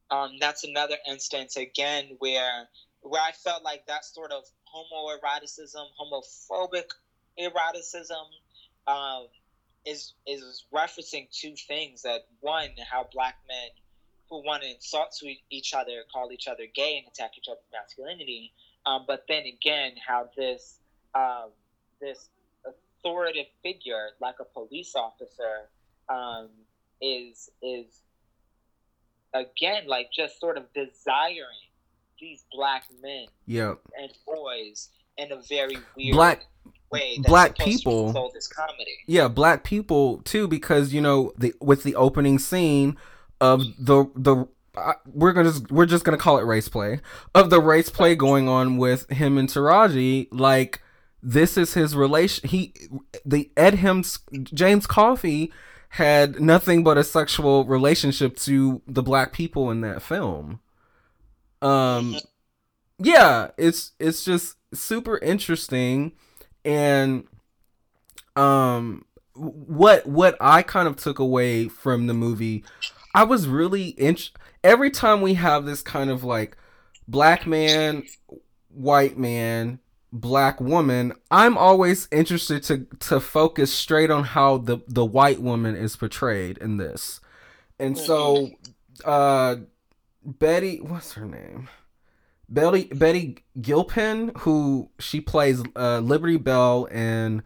Um, 0.09 0.31
that's 0.39 0.63
another 0.63 0.97
instance 1.09 1.57
again 1.57 2.17
where 2.21 2.69
where 3.01 3.23
I 3.23 3.33
felt 3.33 3.65
like 3.65 3.87
that 3.87 4.05
sort 4.05 4.31
of 4.31 4.45
homoeroticism, 4.73 5.85
homophobic 6.01 6.91
eroticism, 7.39 8.27
um, 8.87 9.27
is 9.85 10.15
is 10.27 10.65
referencing 10.75 11.29
two 11.31 11.55
things. 11.69 12.03
That 12.03 12.27
one, 12.41 12.71
how 12.91 13.09
black 13.13 13.37
men 13.49 13.71
who 14.29 14.43
want 14.45 14.63
to 14.63 14.71
insult 14.71 15.15
to 15.21 15.33
each 15.51 15.73
other, 15.75 16.03
call 16.13 16.33
each 16.33 16.49
other 16.49 16.65
gay, 16.75 16.99
and 16.99 17.07
attack 17.07 17.33
each 17.39 17.49
other's 17.49 17.63
masculinity. 17.73 18.53
Um, 18.85 19.05
but 19.07 19.25
then 19.29 19.45
again, 19.45 19.93
how 20.07 20.29
this 20.37 20.79
um, 21.15 21.51
this 22.01 22.29
authoritative 22.67 23.51
figure, 23.63 24.09
like 24.21 24.37
a 24.41 24.45
police 24.45 24.95
officer, 24.95 25.69
um, 26.09 26.49
is 27.01 27.51
is 27.63 27.87
again 29.35 29.87
like 29.87 30.11
just 30.13 30.41
sort 30.41 30.57
of 30.57 30.65
desiring 30.73 31.69
these 32.21 32.45
black 32.53 32.85
men 33.03 33.27
yep. 33.47 33.79
and 34.01 34.11
boys 34.27 34.89
in 35.19 35.33
a 35.33 35.43
very 35.49 35.77
weird 35.97 36.15
black 36.15 36.47
way 36.97 37.19
black 37.19 37.57
people 37.59 38.31
yeah 39.07 39.29
black 39.29 39.65
people 39.65 40.19
too 40.19 40.49
because 40.49 40.93
you 40.93 41.01
know 41.01 41.33
the 41.37 41.55
with 41.61 41.83
the 41.83 41.95
opening 41.95 42.39
scene 42.39 42.97
of 43.41 43.63
the 43.79 44.05
the 44.15 44.47
uh, 44.77 44.93
we're 45.07 45.33
gonna 45.33 45.51
just, 45.51 45.71
we're 45.71 45.87
just 45.87 46.05
gonna 46.05 46.19
call 46.19 46.39
it 46.39 46.43
race 46.43 46.69
play 46.69 47.01
of 47.35 47.51
the 47.51 47.61
race 47.61 47.89
play 47.89 48.15
going 48.15 48.49
on 48.49 48.77
with 48.77 49.09
him 49.11 49.39
and 49.39 49.49
Taraji. 49.49 50.29
Like 50.31 50.83
this 51.23 51.57
is 51.57 51.75
his 51.75 51.97
relation. 51.97 52.49
He 52.49 52.75
the 53.25 53.51
Ed 53.57 53.75
Helms 53.75 54.21
James 54.43 54.87
Coffee 54.87 55.53
had 55.91 56.41
nothing 56.41 56.85
but 56.85 56.99
a 56.99 57.05
sexual 57.05 57.65
relationship 57.65 58.37
to 58.37 58.83
the 58.87 59.03
black 59.03 59.33
people 59.33 59.71
in 59.71 59.81
that 59.81 60.03
film. 60.03 60.61
Um, 61.63 62.17
yeah, 62.99 63.51
it's 63.57 63.93
it's 63.99 64.25
just 64.25 64.57
super 64.75 65.19
interesting, 65.19 66.13
and 66.67 67.25
um, 68.35 69.07
what 69.35 70.07
what 70.07 70.37
I 70.41 70.63
kind 70.63 70.87
of 70.87 70.97
took 70.97 71.19
away 71.19 71.69
from 71.69 72.07
the 72.07 72.15
movie 72.15 72.65
I 73.17 73.25
was 73.25 73.49
really 73.49 73.99
int- 73.99 74.31
every 74.63 74.91
time 74.91 75.23
we 75.23 75.35
have 75.35 75.65
this 75.65 75.81
kind 75.81 76.11
of 76.11 76.23
like 76.23 76.55
black 77.09 77.47
man, 77.47 78.03
white 78.69 79.17
man, 79.17 79.79
black 80.13 80.61
woman, 80.61 81.15
I'm 81.31 81.57
always 81.57 82.09
interested 82.13 82.63
to 82.65 82.87
to 83.09 83.21
focus 83.21 83.73
straight 83.73 84.11
on 84.11 84.25
how 84.25 84.59
the 84.59 84.81
the 84.87 85.07
white 85.07 85.41
woman 85.41 85.77
is 85.77 85.97
portrayed 85.97 86.59
in 86.59 86.77
this. 86.77 87.21
And 87.79 87.97
so 87.97 88.51
uh 89.07 89.57
Betty 90.23 90.77
what's 90.83 91.15
her 91.15 91.25
name? 91.25 91.71
Betty 92.49 92.85
Betty 92.85 93.39
Gilpin, 93.61 94.33
who 94.39 94.91
she 94.99 95.21
plays 95.21 95.63
uh, 95.75 95.99
Liberty 95.99 96.37
Belle 96.37 96.85
in 96.87 97.43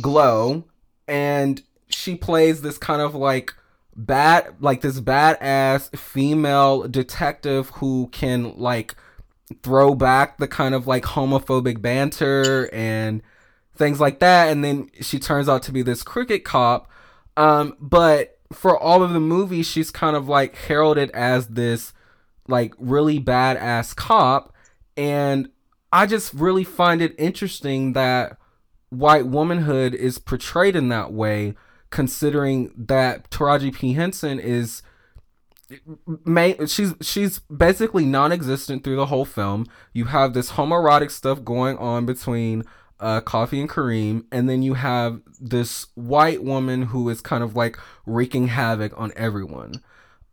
Glow, 0.00 0.64
and 1.06 1.62
she 1.88 2.14
plays 2.14 2.62
this 2.62 2.78
kind 2.78 3.00
of 3.00 3.14
like 3.14 3.54
bad 3.98 4.54
like 4.60 4.80
this 4.80 5.00
badass 5.00 5.96
female 5.98 6.86
detective 6.86 7.70
who 7.70 8.08
can 8.12 8.56
like 8.56 8.94
throw 9.62 9.94
back 9.94 10.38
the 10.38 10.46
kind 10.46 10.74
of 10.74 10.86
like 10.86 11.04
homophobic 11.04 11.82
banter 11.82 12.72
and 12.72 13.22
things 13.74 13.98
like 13.98 14.20
that 14.20 14.50
and 14.50 14.62
then 14.62 14.88
she 15.00 15.18
turns 15.18 15.48
out 15.48 15.62
to 15.64 15.72
be 15.72 15.82
this 15.82 16.02
cricket 16.02 16.44
cop. 16.44 16.88
Um 17.36 17.76
but 17.80 18.38
for 18.52 18.78
all 18.78 19.02
of 19.02 19.12
the 19.12 19.20
movie 19.20 19.62
she's 19.64 19.90
kind 19.90 20.14
of 20.14 20.28
like 20.28 20.54
heralded 20.54 21.10
as 21.10 21.48
this 21.48 21.92
like 22.48 22.74
really 22.78 23.20
badass 23.20 23.94
cop 23.94 24.54
and 24.96 25.48
i 25.92 26.06
just 26.06 26.34
really 26.34 26.64
find 26.64 27.00
it 27.00 27.14
interesting 27.18 27.92
that 27.92 28.36
white 28.90 29.26
womanhood 29.26 29.94
is 29.94 30.18
portrayed 30.18 30.74
in 30.74 30.88
that 30.88 31.12
way 31.12 31.54
considering 31.90 32.72
that 32.76 33.30
Taraji 33.30 33.74
P 33.74 33.94
Henson 33.94 34.38
is 34.38 34.82
may 36.24 36.56
she's 36.66 36.94
she's 37.02 37.40
basically 37.40 38.04
non-existent 38.04 38.84
through 38.84 38.96
the 38.96 39.06
whole 39.06 39.24
film. 39.24 39.66
You 39.92 40.06
have 40.06 40.34
this 40.34 40.52
homoerotic 40.52 41.10
stuff 41.10 41.44
going 41.44 41.76
on 41.78 42.06
between 42.06 42.64
uh, 43.00 43.20
Coffee 43.20 43.60
and 43.60 43.68
Kareem, 43.68 44.24
and 44.32 44.48
then 44.48 44.62
you 44.62 44.74
have 44.74 45.20
this 45.40 45.86
white 45.94 46.42
woman 46.42 46.82
who 46.84 47.08
is 47.08 47.20
kind 47.20 47.44
of 47.44 47.54
like 47.54 47.78
wreaking 48.06 48.48
havoc 48.48 48.92
on 48.98 49.12
everyone. 49.16 49.82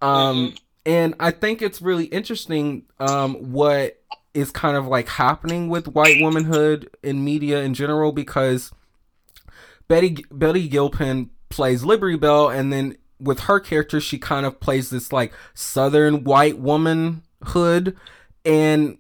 Um, 0.02 0.38
mm-hmm. 0.38 0.56
And 0.86 1.16
I 1.20 1.32
think 1.32 1.62
it's 1.62 1.82
really 1.82 2.06
interesting 2.06 2.84
um, 3.00 3.52
what 3.52 4.00
is 4.34 4.52
kind 4.52 4.78
of 4.78 4.86
like 4.86 5.08
happening 5.08 5.70
with 5.70 5.88
white 5.88 6.22
womanhood 6.22 6.90
in 7.02 7.24
media 7.24 7.62
in 7.64 7.74
general 7.74 8.12
because 8.12 8.72
Betty 9.88 10.26
Betty 10.30 10.68
Gilpin 10.68 11.30
plays 11.50 11.84
Liberty 11.84 12.18
Belle, 12.18 12.50
and 12.50 12.72
then 12.72 12.98
with 13.20 13.42
her 13.42 13.60
character, 13.60 14.00
she 14.00 14.18
kind 14.18 14.46
of 14.46 14.60
plays 14.60 14.90
this 14.90 15.12
like 15.14 15.34
southern 15.54 16.24
white 16.24 16.60
womanhood, 16.60 17.96
and 18.44 18.98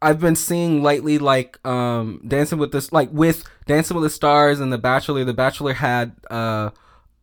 I've 0.00 0.20
been 0.20 0.36
seeing 0.36 0.82
lately 0.82 1.18
like 1.18 1.64
um 1.66 2.22
Dancing 2.26 2.58
with 2.58 2.72
this 2.72 2.92
like 2.92 3.10
with 3.12 3.44
Dancing 3.66 3.96
with 3.96 4.04
the 4.04 4.10
Stars 4.10 4.60
and 4.60 4.72
The 4.72 4.78
Bachelor. 4.78 5.24
The 5.24 5.34
Bachelor 5.34 5.74
had 5.74 6.16
uh 6.30 6.70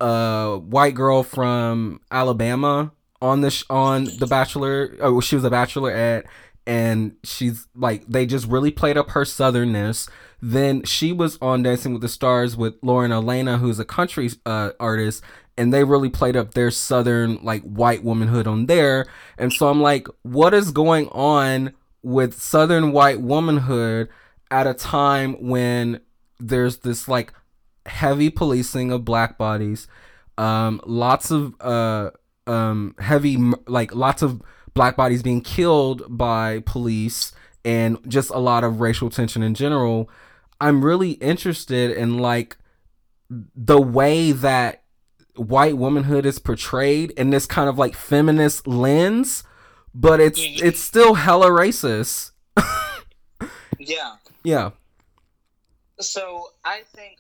a 0.02 0.58
white 0.58 0.96
girl 0.96 1.24
from 1.24 2.02
Alabama 2.12 2.92
on 3.24 3.40
the 3.40 3.50
sh- 3.50 3.64
on 3.70 4.10
the 4.20 4.28
Bachelor. 4.28 4.96
Oh, 5.00 5.22
she 5.22 5.36
was 5.36 5.46
a 5.46 5.50
Bachelorette, 5.50 6.26
and 6.68 7.16
she's 7.24 7.68
like 7.74 8.06
they 8.06 8.26
just 8.26 8.48
really 8.48 8.70
played 8.70 8.98
up 8.98 9.12
her 9.12 9.24
southernness. 9.24 10.10
Then 10.42 10.84
she 10.84 11.14
was 11.14 11.38
on 11.42 11.64
Dancing 11.64 11.94
with 11.94 12.02
the 12.02 12.10
Stars 12.10 12.58
with 12.58 12.76
Lauren 12.82 13.14
Alaina, 13.14 13.58
who's 13.58 13.80
a 13.80 13.86
country 13.86 14.30
uh, 14.46 14.72
artist, 14.78 15.24
and 15.58 15.74
they 15.74 15.86
really 15.86 16.10
played 16.10 16.36
up 16.36 16.54
their 16.54 16.70
southern 16.70 17.40
like 17.42 17.64
white 17.64 18.04
womanhood 18.04 18.46
on 18.46 18.66
there. 18.66 19.06
And 19.38 19.54
so 19.54 19.70
I'm 19.70 19.82
like, 19.82 20.08
what 20.24 20.54
is 20.54 20.72
going 20.72 21.08
on 21.08 21.74
with 22.04 22.34
southern 22.34 22.92
white 22.92 23.22
womanhood 23.22 24.10
at 24.52 24.68
a 24.68 24.74
time 24.74 25.36
when 25.48 26.02
there's 26.42 26.80
this 26.80 27.08
like 27.08 27.34
heavy 27.86 28.30
policing 28.30 28.92
of 28.92 29.06
black 29.06 29.38
bodies, 29.38 29.88
um, 30.38 30.82
lots 30.86 31.32
of 31.32 31.56
uh, 31.62 32.12
um, 32.48 32.96
heavy 33.00 33.38
like 33.68 33.94
lots 33.96 34.22
of 34.22 34.42
black 34.74 34.96
bodies 34.96 35.24
being 35.24 35.42
killed 35.42 36.04
by 36.10 36.60
police, 36.66 37.32
and 37.64 37.98
just 38.08 38.30
a 38.30 38.40
lot 38.40 38.64
of 38.64 38.82
racial 38.82 39.10
tension 39.10 39.44
in 39.44 39.54
general. 39.54 40.10
I'm 40.60 40.84
really 40.84 41.12
interested 41.12 41.92
in 41.92 42.18
like 42.18 42.58
the 43.30 43.82
way 43.82 44.32
that 44.32 44.84
white 45.36 45.78
womanhood 45.78 46.26
is 46.26 46.40
portrayed 46.40 47.12
in 47.12 47.32
this 47.32 47.46
kind 47.46 47.70
of 47.70 47.78
like 47.78 47.96
feminist 47.96 48.68
lens, 48.68 49.44
but 49.94 50.20
it's 50.20 50.40
it's 50.40 50.80
still 50.80 51.16
hella 51.16 51.48
racist. 51.48 52.32
yeah. 53.80 54.16
Yeah. 54.44 54.72
So 56.00 56.48
I 56.66 56.82
think 56.94 57.18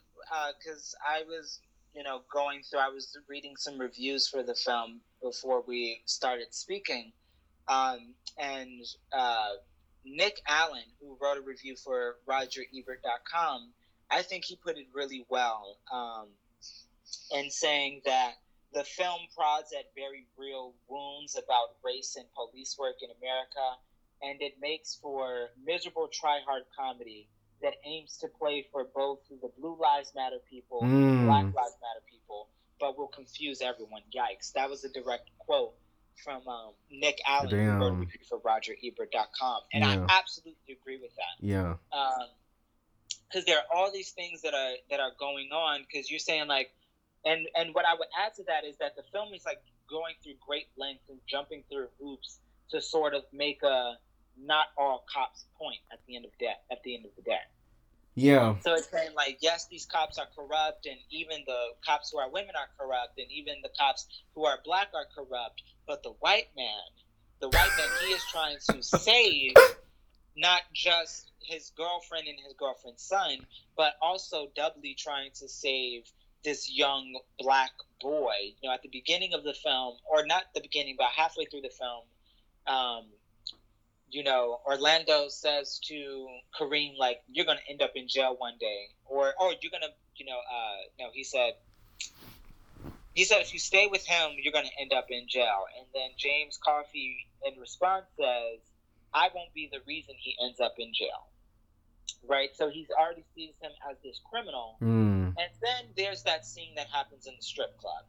because 0.59 0.95
uh, 1.05 1.11
I 1.11 1.23
was, 1.27 1.59
you 1.95 2.03
know, 2.03 2.21
going 2.31 2.61
through, 2.63 2.79
I 2.79 2.89
was 2.89 3.17
reading 3.27 3.55
some 3.55 3.79
reviews 3.79 4.27
for 4.27 4.43
the 4.43 4.55
film 4.55 5.01
before 5.23 5.63
we 5.65 6.01
started 6.05 6.53
speaking, 6.53 7.11
um, 7.67 8.13
and 8.37 8.81
uh, 9.11 9.51
Nick 10.05 10.41
Allen, 10.47 10.83
who 10.99 11.17
wrote 11.21 11.37
a 11.37 11.41
review 11.41 11.75
for 11.75 12.17
RogerEbert.com, 12.27 13.69
I 14.11 14.21
think 14.21 14.45
he 14.45 14.55
put 14.55 14.77
it 14.77 14.87
really 14.93 15.25
well 15.29 15.77
um, 15.91 16.27
in 17.31 17.49
saying 17.49 18.01
that 18.05 18.33
the 18.73 18.83
film 18.83 19.21
prods 19.35 19.71
at 19.71 19.85
very 19.95 20.27
real 20.37 20.73
wounds 20.87 21.35
about 21.35 21.75
race 21.83 22.15
and 22.17 22.25
police 22.33 22.75
work 22.77 22.95
in 23.01 23.09
America, 23.21 23.77
and 24.21 24.41
it 24.41 24.55
makes 24.61 24.95
for 25.01 25.49
miserable 25.65 26.09
try-hard 26.11 26.63
comedy 26.77 27.27
that 27.61 27.73
aims 27.85 28.17
to 28.17 28.27
play 28.27 28.65
for 28.71 28.85
both 28.95 29.19
the 29.29 29.49
Blue 29.57 29.77
Lives 29.79 30.11
Matter 30.15 30.39
people 30.49 30.81
mm. 30.81 30.87
and. 30.87 31.25
Black 31.25 31.45
Lives 31.45 31.77
Matter 31.81 32.03
people, 32.11 32.49
but 32.83 32.97
will 32.97 33.07
confuse 33.07 33.61
everyone. 33.61 34.01
Yikes! 34.13 34.51
That 34.51 34.69
was 34.69 34.83
a 34.83 34.89
direct 34.89 35.29
quote 35.39 35.73
from 36.21 36.45
um, 36.49 36.73
Nick 36.91 37.17
Allen, 37.25 37.49
Damn. 37.49 37.77
who 37.77 37.81
wrote 37.81 37.93
a 37.93 37.95
review 37.95 38.19
for 38.27 38.39
RogerEbert.com, 38.39 39.61
and 39.71 39.85
yeah. 39.85 40.05
I 40.09 40.19
absolutely 40.19 40.73
agree 40.81 40.99
with 41.01 41.11
that. 41.15 41.39
Yeah. 41.39 41.75
Because 41.89 43.37
um, 43.37 43.43
there 43.47 43.59
are 43.59 43.63
all 43.73 43.89
these 43.89 44.11
things 44.11 44.41
that 44.41 44.53
are 44.53 44.73
that 44.89 44.99
are 44.99 45.11
going 45.17 45.51
on. 45.53 45.85
Because 45.89 46.11
you're 46.11 46.19
saying 46.19 46.49
like, 46.49 46.71
and 47.23 47.47
and 47.55 47.73
what 47.73 47.85
I 47.85 47.93
would 47.93 48.09
add 48.21 48.33
to 48.35 48.43
that 48.47 48.65
is 48.65 48.75
that 48.79 48.97
the 48.97 49.03
film 49.13 49.33
is 49.33 49.45
like 49.45 49.61
going 49.89 50.15
through 50.21 50.33
great 50.45 50.67
lengths 50.77 51.07
and 51.07 51.19
jumping 51.25 51.63
through 51.71 51.87
hoops 52.01 52.39
to 52.71 52.81
sort 52.81 53.13
of 53.13 53.23
make 53.31 53.63
a 53.63 53.93
not 54.37 54.65
all 54.77 55.05
cops 55.13 55.45
point 55.57 55.79
at 55.93 55.99
the 56.05 56.17
end 56.17 56.25
of 56.25 56.37
day 56.37 56.51
at 56.69 56.83
the 56.83 56.97
end 56.97 57.05
of 57.05 57.11
the 57.15 57.21
day. 57.21 57.39
Yeah. 58.15 58.55
So 58.61 58.75
it's 58.75 58.89
saying 58.89 59.15
like, 59.15 59.39
yes, 59.41 59.67
these 59.69 59.85
cops 59.85 60.19
are 60.19 60.27
corrupt, 60.35 60.85
and 60.85 60.97
even 61.09 61.43
the 61.47 61.69
cops 61.85 62.11
who 62.11 62.19
are 62.19 62.29
women 62.29 62.53
are 62.55 62.69
corrupt, 62.77 63.17
and 63.17 63.31
even 63.31 63.55
the 63.63 63.71
cops 63.77 64.07
who 64.35 64.45
are 64.45 64.59
black 64.63 64.89
are 64.93 65.07
corrupt. 65.15 65.63
But 65.87 66.03
the 66.03 66.11
white 66.19 66.49
man, 66.55 66.83
the 67.39 67.49
white 67.49 67.71
man, 67.77 67.87
he 68.05 68.13
is 68.13 68.23
trying 68.31 68.57
to 68.69 68.83
save 68.83 69.53
not 70.35 70.61
just 70.73 71.31
his 71.41 71.71
girlfriend 71.75 72.27
and 72.27 72.37
his 72.43 72.53
girlfriend's 72.57 73.03
son, 73.03 73.45
but 73.75 73.93
also 74.01 74.47
doubly 74.55 74.95
trying 74.97 75.31
to 75.35 75.47
save 75.47 76.03
this 76.43 76.71
young 76.71 77.19
black 77.39 77.71
boy. 78.01 78.33
You 78.61 78.69
know, 78.69 78.73
at 78.73 78.81
the 78.83 78.89
beginning 78.89 79.33
of 79.33 79.43
the 79.43 79.53
film, 79.53 79.97
or 80.09 80.25
not 80.25 80.43
the 80.53 80.61
beginning, 80.61 80.95
but 80.97 81.07
halfway 81.15 81.45
through 81.45 81.61
the 81.61 81.69
film, 81.69 82.03
um, 82.67 83.05
you 84.13 84.23
know, 84.23 84.59
Orlando 84.65 85.27
says 85.27 85.79
to 85.85 86.27
Kareem, 86.59 86.97
like, 86.97 87.21
you're 87.31 87.45
going 87.45 87.57
to 87.57 87.71
end 87.71 87.81
up 87.81 87.91
in 87.95 88.07
jail 88.07 88.35
one 88.37 88.53
day. 88.59 88.85
Or, 89.05 89.33
or 89.39 89.53
you're 89.61 89.71
going 89.71 89.81
to, 89.81 89.93
you 90.15 90.25
know, 90.25 90.37
uh, 90.37 90.81
no, 90.99 91.05
he 91.13 91.23
said, 91.23 91.53
he 93.13 93.23
said, 93.25 93.41
if 93.41 93.53
you 93.53 93.59
stay 93.59 93.87
with 93.87 94.05
him, 94.05 94.31
you're 94.41 94.53
going 94.53 94.65
to 94.65 94.81
end 94.81 94.93
up 94.93 95.07
in 95.09 95.27
jail. 95.27 95.65
And 95.77 95.87
then 95.93 96.11
James 96.17 96.59
Coffee, 96.63 97.27
in 97.45 97.59
response, 97.59 98.05
says, 98.17 98.59
I 99.13 99.29
won't 99.33 99.53
be 99.53 99.69
the 99.71 99.79
reason 99.87 100.15
he 100.17 100.35
ends 100.43 100.59
up 100.59 100.75
in 100.77 100.93
jail. 100.93 101.27
Right? 102.27 102.49
So 102.55 102.69
he's 102.69 102.87
already 102.91 103.23
sees 103.35 103.55
him 103.61 103.71
as 103.89 103.97
this 104.03 104.21
criminal. 104.29 104.77
Mm. 104.81 105.33
And 105.37 105.51
then 105.61 105.85
there's 105.97 106.23
that 106.23 106.45
scene 106.45 106.75
that 106.75 106.87
happens 106.87 107.27
in 107.27 107.33
the 107.35 107.43
strip 107.43 107.77
club. 107.77 108.05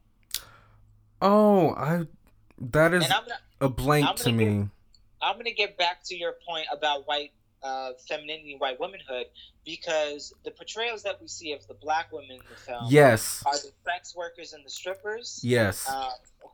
Oh, 1.22 1.70
I. 1.70 2.06
That 2.70 2.94
is 2.94 3.04
a 3.60 3.68
blank 3.68 4.14
to 4.16 4.30
me. 4.30 4.44
Give, 4.44 4.68
I'm 5.24 5.34
going 5.34 5.46
to 5.46 5.52
get 5.52 5.78
back 5.78 6.02
to 6.06 6.16
your 6.16 6.34
point 6.46 6.66
about 6.72 7.06
white 7.06 7.32
uh, 7.62 7.92
femininity, 8.08 8.56
white 8.58 8.78
womanhood, 8.78 9.26
because 9.64 10.34
the 10.44 10.50
portrayals 10.50 11.02
that 11.04 11.20
we 11.20 11.28
see 11.28 11.52
of 11.52 11.66
the 11.66 11.74
black 11.74 12.12
women 12.12 12.32
in 12.32 12.42
the 12.50 12.56
film, 12.56 12.84
yes, 12.88 13.42
are 13.46 13.54
the 13.54 13.72
sex 13.84 14.14
workers 14.14 14.52
and 14.52 14.64
the 14.64 14.70
strippers, 14.70 15.40
yes, 15.42 15.88
uh, 15.88 16.10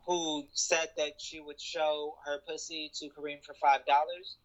who 0.07 0.45
said 0.53 0.89
that 0.97 1.15
she 1.19 1.41
would 1.41 1.61
show 1.61 2.15
her 2.25 2.39
pussy 2.49 2.91
to 2.95 3.07
Kareem 3.07 3.45
for 3.45 3.55
five 3.55 3.85
dollars. 3.87 4.37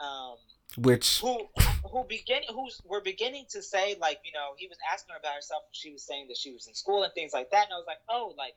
Um, 0.00 0.36
which 0.78 1.20
who 1.20 1.48
who 1.90 2.04
begin 2.08 2.42
who's 2.50 2.80
were 2.86 3.02
beginning 3.02 3.44
to 3.50 3.62
say 3.62 3.96
like 4.00 4.20
you 4.24 4.32
know 4.32 4.54
he 4.56 4.68
was 4.68 4.78
asking 4.92 5.12
her 5.12 5.18
about 5.18 5.34
herself 5.34 5.62
and 5.66 5.76
she 5.76 5.92
was 5.92 6.02
saying 6.02 6.28
that 6.28 6.36
she 6.36 6.52
was 6.52 6.66
in 6.66 6.74
school 6.74 7.02
and 7.02 7.12
things 7.12 7.32
like 7.32 7.50
that. 7.50 7.64
And 7.64 7.74
I 7.74 7.76
was 7.76 7.86
like 7.86 8.00
oh 8.08 8.34
like 8.38 8.54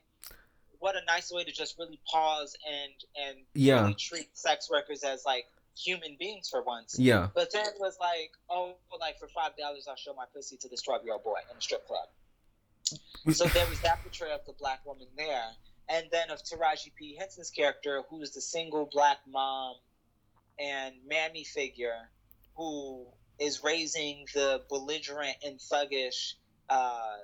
what 0.80 0.96
a 0.96 1.04
nice 1.06 1.32
way 1.32 1.44
to 1.44 1.52
just 1.52 1.78
really 1.78 2.00
pause 2.10 2.56
and 2.66 3.28
and 3.28 3.38
yeah. 3.54 3.80
really 3.80 3.94
treat 3.94 4.28
sex 4.36 4.70
workers 4.70 5.02
as 5.02 5.24
like 5.24 5.46
human 5.76 6.16
beings 6.18 6.48
for 6.48 6.62
once. 6.62 6.98
Yeah. 6.98 7.28
But 7.34 7.52
then 7.52 7.66
it 7.66 7.74
was 7.78 7.96
like, 8.00 8.32
oh, 8.48 8.76
like 9.00 9.18
for 9.18 9.28
five 9.28 9.56
dollars, 9.56 9.86
I'll 9.88 9.96
show 9.96 10.14
my 10.14 10.24
pussy 10.34 10.56
to 10.58 10.68
this 10.68 10.82
twelve 10.82 11.04
year 11.04 11.14
old 11.14 11.24
boy 11.24 11.38
in 11.50 11.56
a 11.56 11.60
strip 11.60 11.86
club. 11.86 12.08
so 13.34 13.46
there 13.46 13.66
was 13.68 13.80
that 13.80 14.02
portrayal 14.02 14.36
of 14.36 14.46
the 14.46 14.54
black 14.58 14.84
woman 14.86 15.06
there, 15.16 15.44
and 15.88 16.06
then 16.10 16.30
of 16.30 16.42
Taraji 16.42 16.94
P 16.94 17.16
Henson's 17.18 17.50
character, 17.50 18.02
who 18.08 18.22
is 18.22 18.32
the 18.32 18.40
single 18.40 18.88
black 18.92 19.18
mom 19.28 19.74
and 20.58 20.94
mammy 21.06 21.44
figure 21.44 22.08
who 22.56 23.06
is 23.38 23.62
raising 23.62 24.26
the 24.34 24.62
belligerent 24.68 25.36
and 25.44 25.58
thuggish 25.58 26.34
uh, 26.70 27.16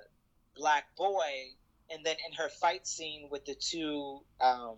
black 0.55 0.95
boy 0.95 1.49
and 1.93 2.05
then 2.05 2.15
in 2.27 2.33
her 2.35 2.49
fight 2.49 2.87
scene 2.87 3.27
with 3.29 3.45
the 3.45 3.55
two 3.55 4.19
um, 4.41 4.75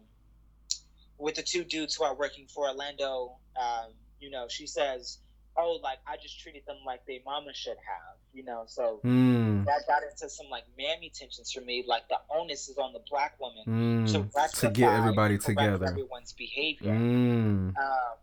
with 1.18 1.36
the 1.36 1.44
two 1.44 1.64
dudes 1.64 1.96
who 1.96 2.04
are 2.04 2.14
working 2.14 2.46
for 2.48 2.68
Orlando, 2.68 3.38
um, 3.60 3.92
you 4.20 4.30
know, 4.30 4.48
she 4.50 4.68
says, 4.68 5.20
"Oh, 5.58 5.80
like 5.82 6.00
I 6.06 6.18
just 6.18 6.40
treated 6.40 6.66
them 6.66 6.78
like 6.86 7.06
they 7.06 7.22
mama 7.26 7.54
should 7.54 7.78
have," 7.78 8.18
you 8.34 8.44
know. 8.44 8.64
So 8.68 9.00
mm. 9.04 9.66
that 9.66 9.88
got 9.88 10.04
into 10.04 10.30
some 10.30 10.48
like 10.50 10.66
mammy 10.78 11.12
tensions 11.14 11.52
for 11.52 11.62
me. 11.62 11.86
Like 11.88 12.08
the 12.10 12.18
onus 12.30 12.68
is 12.68 12.78
on 12.78 12.94
the 12.94 13.02
black 13.10 13.40
woman 13.40 14.06
mm. 14.08 14.12
to 14.12 14.60
to 14.60 14.70
get 14.72 14.94
everybody 14.94 15.38
together, 15.38 15.86
everyone's 15.86 16.34
behavior. 16.34 16.92
Mm. 16.92 17.78
Um, 17.78 18.18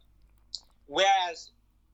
whereas 0.87 1.51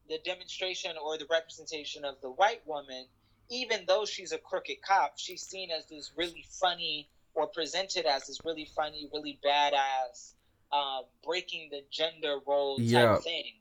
the 0.08 0.18
demonstration 0.24 0.92
or 1.02 1.18
the 1.18 1.26
representation 1.30 2.04
of 2.04 2.20
the 2.22 2.30
white 2.30 2.66
woman 2.66 3.06
even 3.50 3.84
though 3.86 4.04
she's 4.04 4.32
a 4.32 4.38
crooked 4.38 4.82
cop, 4.82 5.14
she's 5.16 5.42
seen 5.42 5.70
as 5.70 5.86
this 5.86 6.12
really 6.16 6.44
funny 6.48 7.08
or 7.34 7.46
presented 7.46 8.06
as 8.06 8.26
this 8.26 8.40
really 8.44 8.68
funny, 8.76 9.08
really 9.12 9.38
badass, 9.44 10.34
uh, 10.72 11.00
breaking 11.24 11.68
the 11.70 11.82
gender 11.90 12.38
role 12.46 12.76
type 12.76 12.86
yeah. 12.86 13.16
thing. 13.16 13.52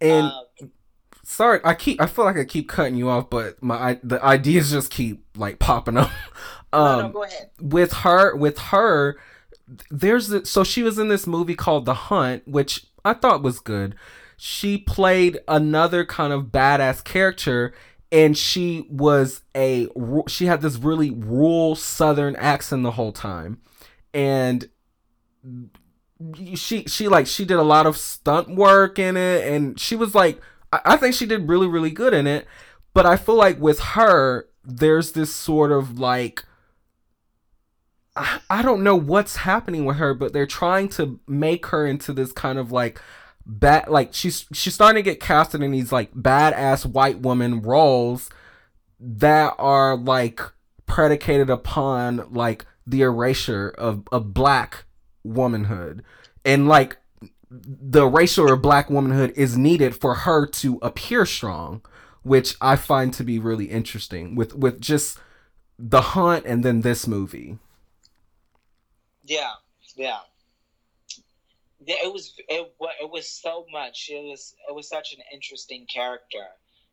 And 0.00 0.26
um, 0.26 0.70
sorry, 1.22 1.60
I 1.64 1.74
keep 1.74 2.00
I 2.00 2.06
feel 2.06 2.24
like 2.24 2.38
I 2.38 2.44
keep 2.44 2.68
cutting 2.68 2.96
you 2.96 3.08
off, 3.08 3.30
but 3.30 3.62
my 3.62 3.98
the 4.02 4.22
ideas 4.24 4.70
just 4.70 4.90
keep 4.90 5.24
like 5.36 5.58
popping 5.58 5.96
up. 5.96 6.10
um, 6.72 6.72
no, 6.72 6.98
no, 6.98 7.06
um, 7.06 7.12
go 7.12 7.24
ahead. 7.24 7.50
With 7.60 7.92
her, 7.92 8.34
with 8.34 8.58
her, 8.58 9.18
there's 9.90 10.28
the, 10.28 10.46
so 10.46 10.64
she 10.64 10.82
was 10.82 10.98
in 10.98 11.08
this 11.08 11.26
movie 11.26 11.54
called 11.54 11.84
The 11.84 11.94
Hunt, 11.94 12.46
which 12.46 12.86
I 13.04 13.14
thought 13.14 13.42
was 13.42 13.60
good. 13.60 13.94
She 14.36 14.78
played 14.78 15.40
another 15.48 16.04
kind 16.04 16.32
of 16.32 16.46
badass 16.46 17.02
character 17.02 17.74
and 18.10 18.36
she 18.36 18.86
was 18.90 19.42
a 19.54 19.88
she 20.28 20.46
had 20.46 20.62
this 20.62 20.76
really 20.76 21.10
rural 21.10 21.74
southern 21.74 22.36
accent 22.36 22.82
the 22.82 22.92
whole 22.92 23.12
time. 23.12 23.60
And 24.14 24.68
she 26.54 26.84
she 26.84 27.08
like 27.08 27.26
she 27.26 27.44
did 27.44 27.58
a 27.58 27.62
lot 27.62 27.86
of 27.86 27.96
stunt 27.96 28.48
work 28.54 28.98
in 28.98 29.16
it. 29.16 29.46
And 29.46 29.78
she 29.78 29.94
was 29.94 30.14
like 30.14 30.40
I, 30.72 30.96
think 30.98 31.14
she 31.14 31.26
did 31.26 31.48
really 31.48 31.66
really 31.66 31.90
good 31.90 32.14
in 32.14 32.26
it. 32.26 32.46
But 32.94 33.06
i 33.06 33.16
feel 33.16 33.36
like 33.36 33.60
with 33.60 33.80
her 33.80 34.48
there's 34.64 35.12
this 35.12 35.34
sort 35.34 35.70
of 35.70 35.98
like 35.98 36.44
I, 38.16 38.40
I 38.50 38.62
don't 38.62 38.82
know 38.82 38.96
what's 38.96 39.36
happening 39.36 39.84
with 39.84 39.98
her, 39.98 40.12
but 40.12 40.32
they're 40.32 40.46
trying 40.46 40.88
to 40.90 41.20
make 41.28 41.66
her 41.66 41.86
into 41.86 42.12
this 42.12 42.32
kind 42.32 42.58
of 42.58 42.72
like 42.72 43.00
bad 43.48 43.88
like 43.88 44.12
she's 44.12 44.44
she's 44.52 44.74
starting 44.74 45.02
to 45.02 45.10
get 45.10 45.20
casted 45.20 45.62
in 45.62 45.70
these 45.72 45.90
like 45.90 46.12
badass 46.12 46.84
white 46.84 47.20
woman 47.20 47.62
roles 47.62 48.28
that 49.00 49.54
are 49.58 49.96
like 49.96 50.40
predicated 50.86 51.48
upon 51.48 52.30
like 52.32 52.66
the 52.86 53.02
erasure 53.02 53.68
of, 53.68 54.06
of 54.12 54.34
black 54.34 54.84
womanhood. 55.24 56.02
And 56.44 56.68
like 56.68 56.98
the 57.50 58.02
erasure 58.02 58.52
of 58.52 58.62
black 58.62 58.90
womanhood 58.90 59.32
is 59.36 59.56
needed 59.56 59.96
for 59.96 60.14
her 60.14 60.46
to 60.46 60.78
appear 60.82 61.24
strong 61.24 61.80
which 62.22 62.56
i 62.60 62.76
find 62.76 63.14
to 63.14 63.24
be 63.24 63.38
really 63.38 63.66
interesting 63.66 64.34
with 64.34 64.54
with 64.54 64.80
just 64.80 65.18
the 65.78 66.00
hunt 66.00 66.44
and 66.44 66.64
then 66.64 66.80
this 66.82 67.06
movie. 67.06 67.56
Yeah 69.24 69.52
yeah, 69.98 70.20
it 71.90 72.12
was 72.12 72.34
it, 72.48 72.72
it 73.00 73.10
was 73.10 73.28
so 73.28 73.64
much. 73.72 74.08
It 74.10 74.22
was 74.22 74.54
it 74.68 74.74
was 74.74 74.88
such 74.88 75.12
an 75.12 75.20
interesting 75.32 75.86
character 75.92 76.46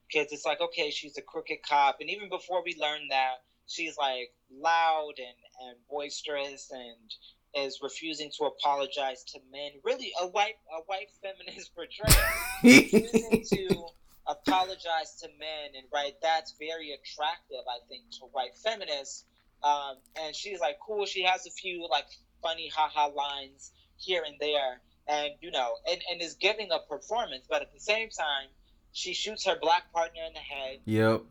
because 0.08 0.32
it's 0.32 0.46
like 0.46 0.62
okay, 0.62 0.92
she's 0.92 1.18
a 1.18 1.22
crooked 1.22 1.60
cop, 1.68 1.98
and 2.00 2.10
even 2.10 2.30
before 2.30 2.64
we 2.64 2.76
learn 2.80 3.08
that, 3.10 3.36
she's 3.68 3.98
like 3.98 4.32
loud 4.52 5.14
and 5.18 5.70
and 5.70 5.78
boisterous 5.90 6.72
and 6.72 7.66
is 7.66 7.80
refusing 7.82 8.32
to 8.38 8.46
apologize 8.46 9.24
to 9.24 9.40
men. 9.52 9.72
Really, 9.84 10.12
a 10.22 10.28
white 10.28 10.56
a 10.72 10.82
white 10.86 11.10
feminist 11.22 11.72
portrayal. 11.76 12.30
refusing 12.64 13.44
to 13.54 13.86
apologize 14.28 15.20
to 15.22 15.28
men, 15.40 15.76
and 15.76 15.86
right, 15.94 16.14
that's 16.22 16.56
very 16.60 16.92
attractive, 16.92 17.64
I 17.68 17.80
think, 17.90 18.04
to 18.20 18.26
white 18.32 18.56
feminists. 18.64 19.26
Um, 19.64 19.96
and 20.22 20.36
she's 20.36 20.60
like 20.60 20.78
cool. 20.86 21.06
She 21.06 21.24
has 21.24 21.46
a 21.48 21.52
few 21.52 21.88
like 21.90 22.06
funny 22.42 22.70
haha 22.74 23.08
lines 23.08 23.72
here 23.98 24.24
and 24.26 24.36
there, 24.40 24.82
and 25.08 25.32
you 25.42 25.52
know, 25.52 25.74
and, 25.90 26.02
and 26.12 26.22
is 26.22 26.36
giving 26.36 26.70
a 26.72 26.80
performance, 26.80 27.46
but 27.50 27.62
at 27.62 27.74
the 27.74 27.80
same 27.80 28.10
time, 28.10 28.48
she 28.92 29.14
shoots 29.14 29.46
her 29.46 29.58
black 29.62 29.92
partner 29.94 30.22
in 30.28 30.34
the 30.34 30.40
head. 30.40 30.80
Yep. 30.86 31.22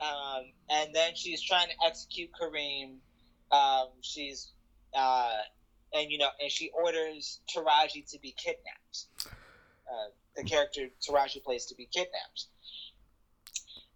Um, 0.00 0.44
and 0.70 0.94
then 0.94 1.14
she's 1.14 1.42
trying 1.42 1.68
to 1.68 1.74
execute 1.86 2.30
Kareem. 2.32 2.96
Um, 3.52 3.88
she's, 4.00 4.52
uh, 4.94 5.38
and 5.92 6.10
you 6.10 6.18
know, 6.18 6.28
and 6.40 6.50
she 6.50 6.70
orders 6.70 7.40
Taraji 7.54 8.10
to 8.12 8.18
be 8.20 8.34
kidnapped. 8.36 9.06
Uh, 9.26 10.10
the 10.36 10.44
character 10.44 10.88
Taraji 11.06 11.42
plays 11.42 11.66
to 11.66 11.74
be 11.74 11.86
kidnapped. 11.86 12.46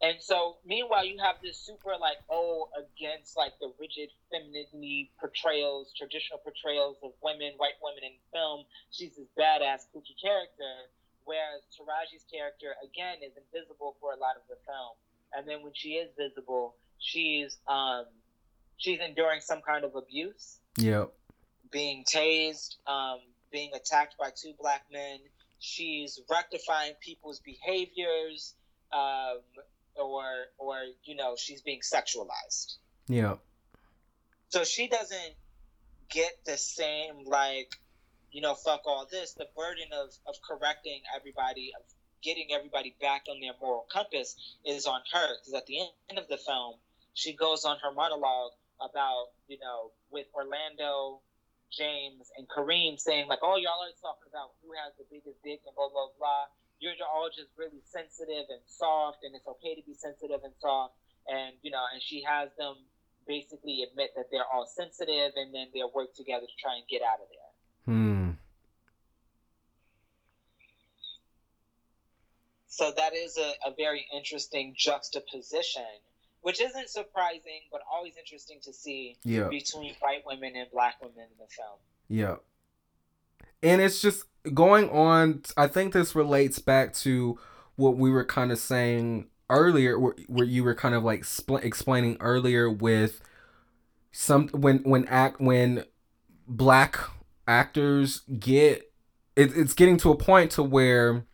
And 0.05 0.21
so, 0.21 0.61
meanwhile, 0.67 1.07
you 1.07 1.17
have 1.25 1.37
this 1.41 1.57
super 1.57 1.97
like 1.99 2.21
oh 2.29 2.69
against 2.77 3.39
like 3.41 3.57
the 3.57 3.73
rigid 3.81 4.13
femininity 4.29 5.17
portrayals, 5.17 5.97
traditional 5.97 6.45
portrayals 6.45 7.01
of 7.03 7.17
women, 7.25 7.57
white 7.57 7.81
women 7.81 8.05
in 8.05 8.17
film. 8.29 8.69
She's 8.93 9.17
this 9.17 9.33
badass 9.33 9.89
kooky 9.97 10.13
character, 10.21 10.93
whereas 11.25 11.65
Taraji's 11.73 12.29
character 12.29 12.77
again 12.85 13.25
is 13.25 13.33
invisible 13.33 13.97
for 13.97 14.13
a 14.13 14.21
lot 14.21 14.37
of 14.37 14.45
the 14.53 14.61
film. 14.69 14.93
And 15.33 15.49
then 15.49 15.65
when 15.65 15.73
she 15.73 15.97
is 15.97 16.13
visible, 16.21 16.77
she's 16.99 17.57
um 17.67 18.05
she's 18.77 19.01
enduring 19.01 19.41
some 19.41 19.63
kind 19.63 19.89
of 19.89 19.97
abuse. 19.97 20.61
Yep. 20.77 21.15
Being 21.73 22.05
tased, 22.05 22.77
um, 22.87 23.25
being 23.51 23.71
attacked 23.73 24.17
by 24.21 24.29
two 24.37 24.53
black 24.61 24.85
men. 24.93 25.17
She's 25.61 26.21
rectifying 26.29 26.93
people's 27.01 27.41
behaviors. 27.41 28.53
Um, 28.93 29.41
or 29.97 30.25
or 30.59 30.77
you 31.05 31.17
know 31.17 31.35
she's 31.37 31.63
being 31.63 31.81
sexualized. 31.81 32.77
Yeah. 33.09 33.37
So 34.49 34.65
she 34.65 34.89
doesn't 34.89 35.35
get 36.11 36.33
the 36.47 36.57
same 36.57 37.25
like 37.27 37.75
you 38.31 38.41
know 38.41 38.55
fuck 38.55 38.83
all 38.87 39.07
this. 39.11 39.35
The 39.35 39.47
burden 39.57 39.89
of 39.93 40.11
of 40.27 40.37
correcting 40.49 41.01
everybody 41.15 41.73
of 41.79 41.85
getting 42.23 42.49
everybody 42.53 42.95
back 43.01 43.25
on 43.29 43.41
their 43.41 43.53
moral 43.61 43.87
compass 43.93 44.37
is 44.65 44.87
on 44.87 45.01
her 45.13 45.29
because 45.41 45.55
at 45.55 45.67
the 45.67 45.81
end 46.09 46.19
of 46.19 46.27
the 46.29 46.39
film 46.39 46.75
she 47.13 47.35
goes 47.35 47.65
on 47.65 47.77
her 47.83 47.93
monologue 47.93 48.53
about 48.81 49.27
you 49.47 49.59
know 49.59 49.93
with 50.11 50.27
Orlando 50.35 51.21
James 51.77 52.31
and 52.39 52.47
Kareem 52.49 52.99
saying 52.99 53.27
like, 53.29 53.41
"Oh, 53.43 53.57
y'all 53.57 53.83
are 53.83 53.99
talking 54.01 54.31
about 54.31 54.55
who 54.63 54.71
has 54.79 54.95
the 54.99 55.05
biggest 55.11 55.43
dick 55.43 55.61
and 55.67 55.75
blah 55.75 55.89
blah 55.89 56.09
blah." 56.19 56.47
You're 56.93 57.09
all 57.09 57.31
just 57.35 57.49
really 57.57 57.81
sensitive 57.85 58.45
and 58.51 58.61
soft, 58.67 59.25
and 59.25 59.35
it's 59.35 59.47
okay 59.47 59.75
to 59.75 59.83
be 59.87 59.95
sensitive 59.95 60.41
and 60.45 60.53
soft. 60.61 60.95
And 61.29 61.55
you 61.63 61.71
know, 61.71 61.83
and 61.93 62.03
she 62.03 62.23
has 62.23 62.51
them 62.59 62.77
basically 63.27 63.83
admit 63.89 64.11
that 64.17 64.27
they're 64.31 64.47
all 64.53 64.67
sensitive, 64.67 65.33
and 65.37 65.55
then 65.55 65.69
they'll 65.73 65.93
work 65.95 66.15
together 66.15 66.45
to 66.47 66.57
try 66.61 66.77
and 66.77 66.85
get 66.89 67.01
out 67.01 67.21
of 67.21 67.29
there. 67.33 67.95
Hmm. 67.95 68.31
So 72.69 72.93
that 72.97 73.15
is 73.15 73.39
a, 73.39 73.53
a 73.65 73.73
very 73.77 74.05
interesting 74.13 74.75
juxtaposition, 74.77 75.87
which 76.43 76.61
isn't 76.61 76.89
surprising, 76.91 77.63
but 77.71 77.81
always 77.91 78.15
interesting 78.19 78.59
to 78.65 78.73
see 78.73 79.17
yeah. 79.23 79.49
between 79.49 79.95
white 80.01 80.27
women 80.27 80.55
and 80.57 80.67
black 80.73 81.01
women 81.01 81.25
in 81.31 81.39
the 81.39 81.47
film. 81.49 81.79
Yeah. 82.09 82.37
And 83.63 83.81
it's 83.81 84.03
just 84.03 84.25
going 84.53 84.91
on, 84.91 85.43
I 85.57 85.67
think 85.67 85.93
this 85.93 86.15
relates 86.15 86.59
back 86.59 86.93
to 86.95 87.39
what 87.77 87.97
we 87.97 88.11
were 88.11 88.25
kind 88.25 88.53
of 88.53 88.59
saying 88.59 89.29
earlier, 89.49 89.99
where, 89.99 90.15
where 90.27 90.47
you 90.47 90.65
were 90.65 90.75
kind 90.75 90.95
of 90.95 91.03
like 91.03 91.23
spl- 91.23 91.65
explaining 91.65 92.17
earlier 92.21 92.71
with 92.71 93.21
some 94.13 94.49
when 94.49 94.79
when 94.79 95.07
act 95.07 95.41
when 95.41 95.85
black 96.47 96.99
actors 97.49 98.21
get 98.39 98.91
it, 99.35 99.57
it's 99.57 99.75
getting 99.75 99.97
to 99.97 100.11
a 100.13 100.17
point 100.17 100.53
to 100.53 100.63
where 100.63 101.27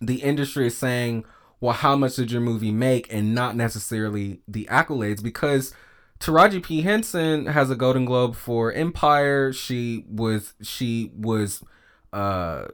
the 0.00 0.22
industry 0.22 0.66
is 0.66 0.78
saying 0.78 1.26
well 1.60 1.74
how 1.74 1.94
much 1.94 2.16
did 2.16 2.32
your 2.32 2.40
movie 2.40 2.72
make 2.72 3.12
and 3.12 3.34
not 3.34 3.54
necessarily 3.54 4.40
the 4.48 4.66
accolades 4.70 5.22
because 5.22 5.74
Taraji 6.20 6.62
P 6.62 6.82
Henson 6.82 7.46
has 7.46 7.70
a 7.70 7.74
Golden 7.76 8.04
Globe 8.04 8.36
for 8.36 8.70
Empire. 8.72 9.52
She 9.52 10.04
was 10.06 10.52
she 10.62 11.12
was 11.16 11.64
uh 12.12 12.66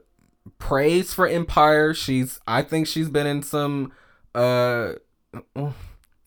praise 0.59 1.13
for 1.13 1.27
Empire. 1.27 1.93
She's 1.93 2.39
I 2.47 2.61
think 2.61 2.87
she's 2.87 3.09
been 3.09 3.27
in 3.27 3.43
some 3.43 3.91
uh 4.35 4.93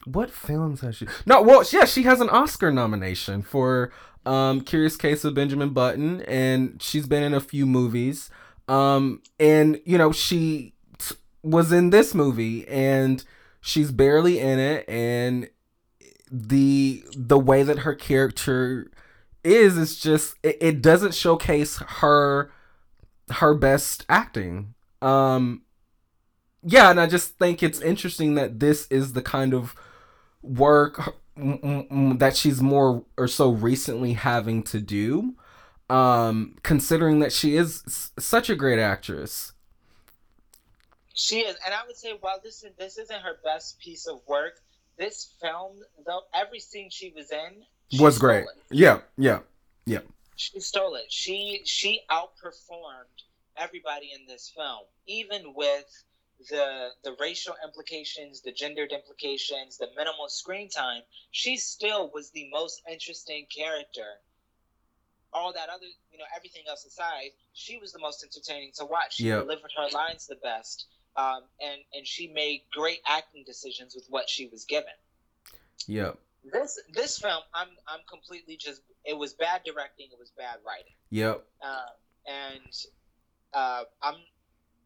what 0.04 0.30
films 0.30 0.80
has 0.80 0.96
she 0.96 1.06
No, 1.26 1.42
well 1.42 1.64
yeah, 1.72 1.84
she 1.84 2.02
has 2.04 2.20
an 2.20 2.28
Oscar 2.30 2.70
nomination 2.70 3.42
for 3.42 3.92
um 4.26 4.60
Curious 4.62 4.96
Case 4.96 5.24
of 5.24 5.34
Benjamin 5.34 5.70
Button 5.70 6.22
and 6.22 6.80
she's 6.82 7.06
been 7.06 7.22
in 7.22 7.34
a 7.34 7.40
few 7.40 7.66
movies. 7.66 8.30
Um 8.68 9.22
and 9.38 9.80
you 9.84 9.98
know, 9.98 10.12
she 10.12 10.74
t- 10.98 11.16
was 11.42 11.72
in 11.72 11.90
this 11.90 12.14
movie 12.14 12.66
and 12.68 13.24
she's 13.60 13.90
barely 13.90 14.38
in 14.38 14.58
it 14.58 14.88
and 14.88 15.48
the 16.30 17.04
the 17.16 17.38
way 17.38 17.62
that 17.62 17.80
her 17.80 17.94
character 17.94 18.90
is 19.42 19.76
is 19.76 19.98
just 19.98 20.36
it, 20.42 20.56
it 20.60 20.82
doesn't 20.82 21.14
showcase 21.14 21.78
her 21.78 22.52
her 23.32 23.54
best 23.54 24.04
acting. 24.08 24.74
Um 25.02 25.62
yeah, 26.62 26.90
and 26.90 27.00
I 27.00 27.06
just 27.06 27.38
think 27.38 27.62
it's 27.62 27.80
interesting 27.80 28.34
that 28.34 28.60
this 28.60 28.86
is 28.90 29.14
the 29.14 29.22
kind 29.22 29.54
of 29.54 29.74
work 30.42 31.14
that 31.36 32.36
she's 32.36 32.60
more 32.60 33.04
or 33.16 33.28
so 33.28 33.50
recently 33.50 34.12
having 34.12 34.62
to 34.64 34.80
do 34.80 35.34
um 35.88 36.54
considering 36.62 37.18
that 37.20 37.32
she 37.32 37.56
is 37.56 37.82
s- 37.86 38.12
such 38.18 38.50
a 38.50 38.54
great 38.56 38.78
actress. 38.78 39.52
She 41.14 41.40
is 41.40 41.56
and 41.66 41.74
i 41.74 41.86
would 41.86 41.96
say 41.96 42.16
while 42.20 42.40
this 42.42 42.62
is 42.62 42.70
this 42.78 42.96
isn't 42.96 43.20
her 43.22 43.36
best 43.44 43.78
piece 43.80 44.06
of 44.06 44.20
work 44.26 44.54
this 44.98 45.34
film 45.40 45.78
though 46.06 46.22
every 46.34 46.60
scene 46.60 46.88
she 46.90 47.12
was 47.14 47.30
in 47.30 48.00
was 48.00 48.18
great. 48.18 48.46
yeah 48.70 49.00
yeah 49.18 49.40
yeah 49.86 50.00
she 50.40 50.58
stole 50.58 50.94
it. 50.94 51.12
She 51.12 51.60
she 51.66 52.00
outperformed 52.10 53.18
everybody 53.58 54.10
in 54.14 54.26
this 54.26 54.50
film, 54.56 54.84
even 55.06 55.52
with 55.54 56.04
the 56.48 56.88
the 57.04 57.14
racial 57.20 57.54
implications, 57.62 58.40
the 58.40 58.50
gendered 58.50 58.90
implications, 58.92 59.76
the 59.76 59.88
minimal 59.94 60.30
screen 60.30 60.70
time. 60.70 61.02
She 61.30 61.58
still 61.58 62.10
was 62.14 62.30
the 62.30 62.48
most 62.50 62.80
interesting 62.90 63.46
character. 63.54 64.08
All 65.32 65.52
that 65.52 65.68
other, 65.68 65.86
you 66.10 66.18
know, 66.18 66.24
everything 66.34 66.62
else 66.68 66.86
aside, 66.86 67.30
she 67.52 67.76
was 67.76 67.92
the 67.92 68.00
most 68.00 68.24
entertaining 68.24 68.72
to 68.76 68.86
watch. 68.86 69.16
She 69.16 69.24
yep. 69.24 69.42
delivered 69.42 69.70
her 69.76 69.88
lines 69.92 70.26
the 70.26 70.36
best, 70.36 70.86
um, 71.16 71.42
and 71.60 71.82
and 71.92 72.06
she 72.06 72.28
made 72.28 72.62
great 72.72 73.00
acting 73.06 73.44
decisions 73.44 73.94
with 73.94 74.06
what 74.08 74.28
she 74.28 74.46
was 74.46 74.64
given. 74.64 74.96
Yep. 75.86 76.18
This 76.50 76.80
this 76.94 77.18
film, 77.18 77.42
I'm 77.52 77.68
I'm 77.86 78.00
completely 78.08 78.56
just. 78.56 78.80
It 79.04 79.16
was 79.16 79.32
bad 79.32 79.62
directing. 79.64 80.08
It 80.12 80.18
was 80.18 80.30
bad 80.36 80.56
writing. 80.66 80.92
Yep. 81.10 81.44
Uh, 81.62 81.86
and 82.26 82.74
uh, 83.54 83.84
I'm 84.02 84.14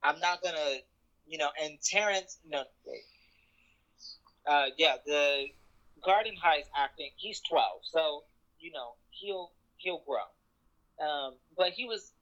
I'm 0.03 0.21
not 0.21 0.43
gonna, 0.43 0.79
you 1.27 1.39
know. 1.39 1.49
And 1.63 1.79
Terrence, 1.83 2.39
no, 2.49 2.63
uh, 4.47 4.67
yeah, 4.77 4.97
the 5.05 5.47
Garden 6.05 6.35
Heights 6.41 6.69
acting. 6.77 7.11
He's 7.17 7.41
12, 7.41 7.81
so 7.83 8.25
you 8.61 8.73
know 8.73 8.93
he'll 9.11 9.51
he'll 9.77 10.03
grow. 10.07 11.07
Um, 11.07 11.35
but 11.57 11.71
he 11.71 11.87
was 11.87 12.13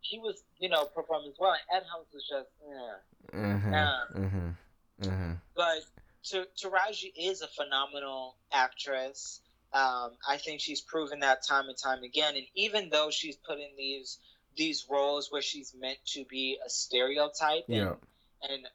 he 0.00 0.18
was 0.18 0.42
you 0.58 0.68
know 0.68 0.84
performing 0.84 1.30
as 1.30 1.36
well. 1.38 1.52
And 1.52 1.82
Ed 1.82 1.86
Helms 1.90 2.08
was 2.12 2.28
just 2.28 2.48
yeah. 2.68 3.38
Mm-hmm, 3.38 3.74
um, 3.74 4.06
mm-hmm, 4.14 5.08
mm-hmm. 5.08 5.32
But 5.56 5.84
Taraji 6.24 7.12
is 7.18 7.42
a 7.42 7.48
phenomenal 7.48 8.36
actress. 8.52 9.40
Um, 9.74 10.12
I 10.28 10.36
think 10.38 10.60
she's 10.60 10.80
proven 10.80 11.20
that 11.20 11.44
time 11.46 11.68
and 11.68 11.76
time 11.76 12.04
again. 12.04 12.36
And 12.36 12.46
even 12.54 12.90
though 12.90 13.10
she's 13.10 13.36
put 13.36 13.58
in 13.58 13.70
these 13.76 14.18
these 14.56 14.86
roles 14.88 15.32
where 15.32 15.42
she's 15.42 15.74
meant 15.76 15.98
to 16.06 16.24
be 16.30 16.58
a 16.64 16.70
stereotype, 16.70 17.64
yeah. 17.66 17.94
and, 18.42 18.52
and 18.52 18.66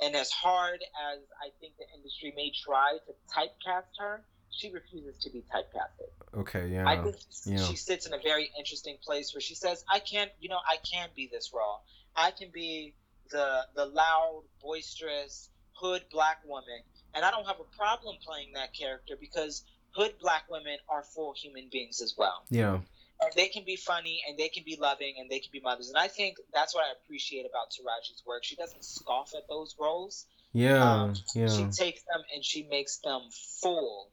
and 0.00 0.16
as 0.16 0.30
hard 0.30 0.80
as 1.12 1.20
I 1.40 1.50
think 1.60 1.74
the 1.78 1.84
industry 1.96 2.32
may 2.36 2.52
try 2.64 2.98
to 3.06 3.12
typecast 3.32 3.98
her, 4.00 4.24
she 4.50 4.70
refuses 4.72 5.16
to 5.22 5.30
be 5.30 5.44
typecasted. 5.54 6.40
Okay, 6.40 6.68
yeah. 6.68 6.88
I 6.88 7.02
think 7.02 7.16
yeah. 7.44 7.64
she 7.64 7.76
sits 7.76 8.06
in 8.06 8.14
a 8.14 8.18
very 8.18 8.50
interesting 8.58 8.96
place 9.04 9.32
where 9.34 9.40
she 9.40 9.54
says, 9.54 9.84
"I 9.88 10.00
can't, 10.00 10.30
you 10.40 10.48
know, 10.48 10.58
I 10.66 10.76
can 10.78 11.08
be 11.14 11.28
this 11.30 11.52
role. 11.54 11.82
I 12.16 12.32
can 12.32 12.50
be 12.52 12.94
the 13.30 13.66
the 13.76 13.86
loud, 13.86 14.42
boisterous 14.60 15.50
hood 15.72 16.02
black 16.10 16.38
woman, 16.44 16.80
and 17.14 17.24
I 17.24 17.30
don't 17.30 17.46
have 17.46 17.60
a 17.60 17.76
problem 17.76 18.16
playing 18.24 18.52
that 18.54 18.74
character 18.74 19.14
because 19.18 19.64
hood 19.94 20.14
black 20.20 20.44
women 20.50 20.78
are 20.88 21.02
full 21.02 21.34
human 21.34 21.68
beings 21.70 22.00
as 22.00 22.14
well. 22.16 22.44
Yeah." 22.50 22.80
and 23.20 23.32
they 23.34 23.48
can 23.48 23.64
be 23.64 23.76
funny 23.76 24.22
and 24.28 24.38
they 24.38 24.48
can 24.48 24.62
be 24.64 24.76
loving 24.80 25.14
and 25.18 25.28
they 25.28 25.40
can 25.40 25.50
be 25.52 25.60
mothers. 25.60 25.88
And 25.88 25.98
I 25.98 26.08
think 26.08 26.36
that's 26.52 26.74
what 26.74 26.84
I 26.84 26.92
appreciate 27.02 27.46
about 27.46 27.70
Taraji's 27.70 28.22
work. 28.26 28.44
She 28.44 28.56
doesn't 28.56 28.84
scoff 28.84 29.32
at 29.36 29.48
those 29.48 29.74
roles. 29.78 30.26
Yeah, 30.52 31.02
um, 31.02 31.14
yeah. 31.34 31.48
She 31.48 31.64
takes 31.64 32.02
them 32.02 32.22
and 32.34 32.44
she 32.44 32.64
makes 32.64 32.98
them 32.98 33.22
full. 33.60 34.10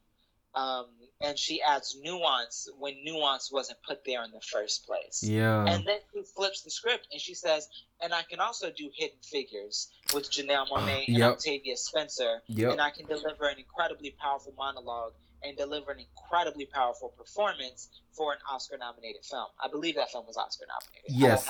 Um, 0.54 0.86
and 1.20 1.38
she 1.38 1.60
adds 1.60 1.98
nuance 2.00 2.68
when 2.78 2.94
nuance 3.04 3.52
wasn't 3.52 3.78
put 3.86 4.04
there 4.06 4.24
in 4.24 4.30
the 4.30 4.40
first 4.40 4.86
place. 4.86 5.22
Yeah. 5.22 5.66
And 5.66 5.86
then 5.86 5.98
she 6.12 6.22
flips 6.34 6.62
the 6.62 6.70
script 6.70 7.08
and 7.12 7.20
she 7.20 7.34
says, 7.34 7.68
and 8.02 8.14
I 8.14 8.22
can 8.22 8.40
also 8.40 8.70
do 8.70 8.90
hidden 8.94 9.18
figures 9.22 9.88
with 10.14 10.30
Janelle 10.30 10.68
Monáe 10.68 11.08
and 11.08 11.18
yep. 11.18 11.32
Octavia 11.32 11.76
Spencer. 11.76 12.42
Yep. 12.46 12.72
And 12.72 12.80
I 12.80 12.88
can 12.90 13.06
deliver 13.06 13.48
an 13.48 13.58
incredibly 13.58 14.14
powerful 14.18 14.54
monologue 14.56 15.12
and 15.42 15.56
deliver 15.56 15.92
an 15.92 15.98
incredibly 16.00 16.66
powerful 16.66 17.10
performance 17.16 17.88
for 18.12 18.32
an 18.32 18.38
Oscar 18.50 18.76
nominated 18.78 19.24
film. 19.24 19.46
I 19.62 19.68
believe 19.68 19.96
that 19.96 20.10
film 20.10 20.26
was 20.26 20.36
Oscar 20.36 20.64
nominated. 20.68 21.20
Yes. 21.20 21.48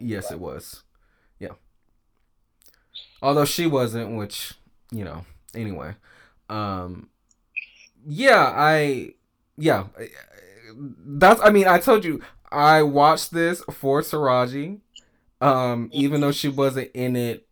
Yes, 0.00 0.28
but. 0.28 0.34
it 0.34 0.40
was. 0.40 0.82
Yeah. 1.38 1.50
Although 3.22 3.44
she 3.44 3.66
wasn't, 3.66 4.16
which, 4.16 4.54
you 4.90 5.04
know, 5.04 5.24
anyway. 5.54 5.94
Um 6.48 7.08
yeah, 8.06 8.52
I 8.54 9.14
yeah. 9.56 9.84
That's 10.76 11.40
I 11.42 11.50
mean, 11.50 11.66
I 11.66 11.78
told 11.78 12.04
you 12.04 12.22
I 12.50 12.82
watched 12.82 13.32
this 13.32 13.62
for 13.70 14.00
Taraji. 14.00 14.80
Um, 15.40 15.90
even 15.92 16.20
though 16.20 16.32
she 16.32 16.48
wasn't 16.48 16.90
in 16.94 17.16
it 17.16 17.46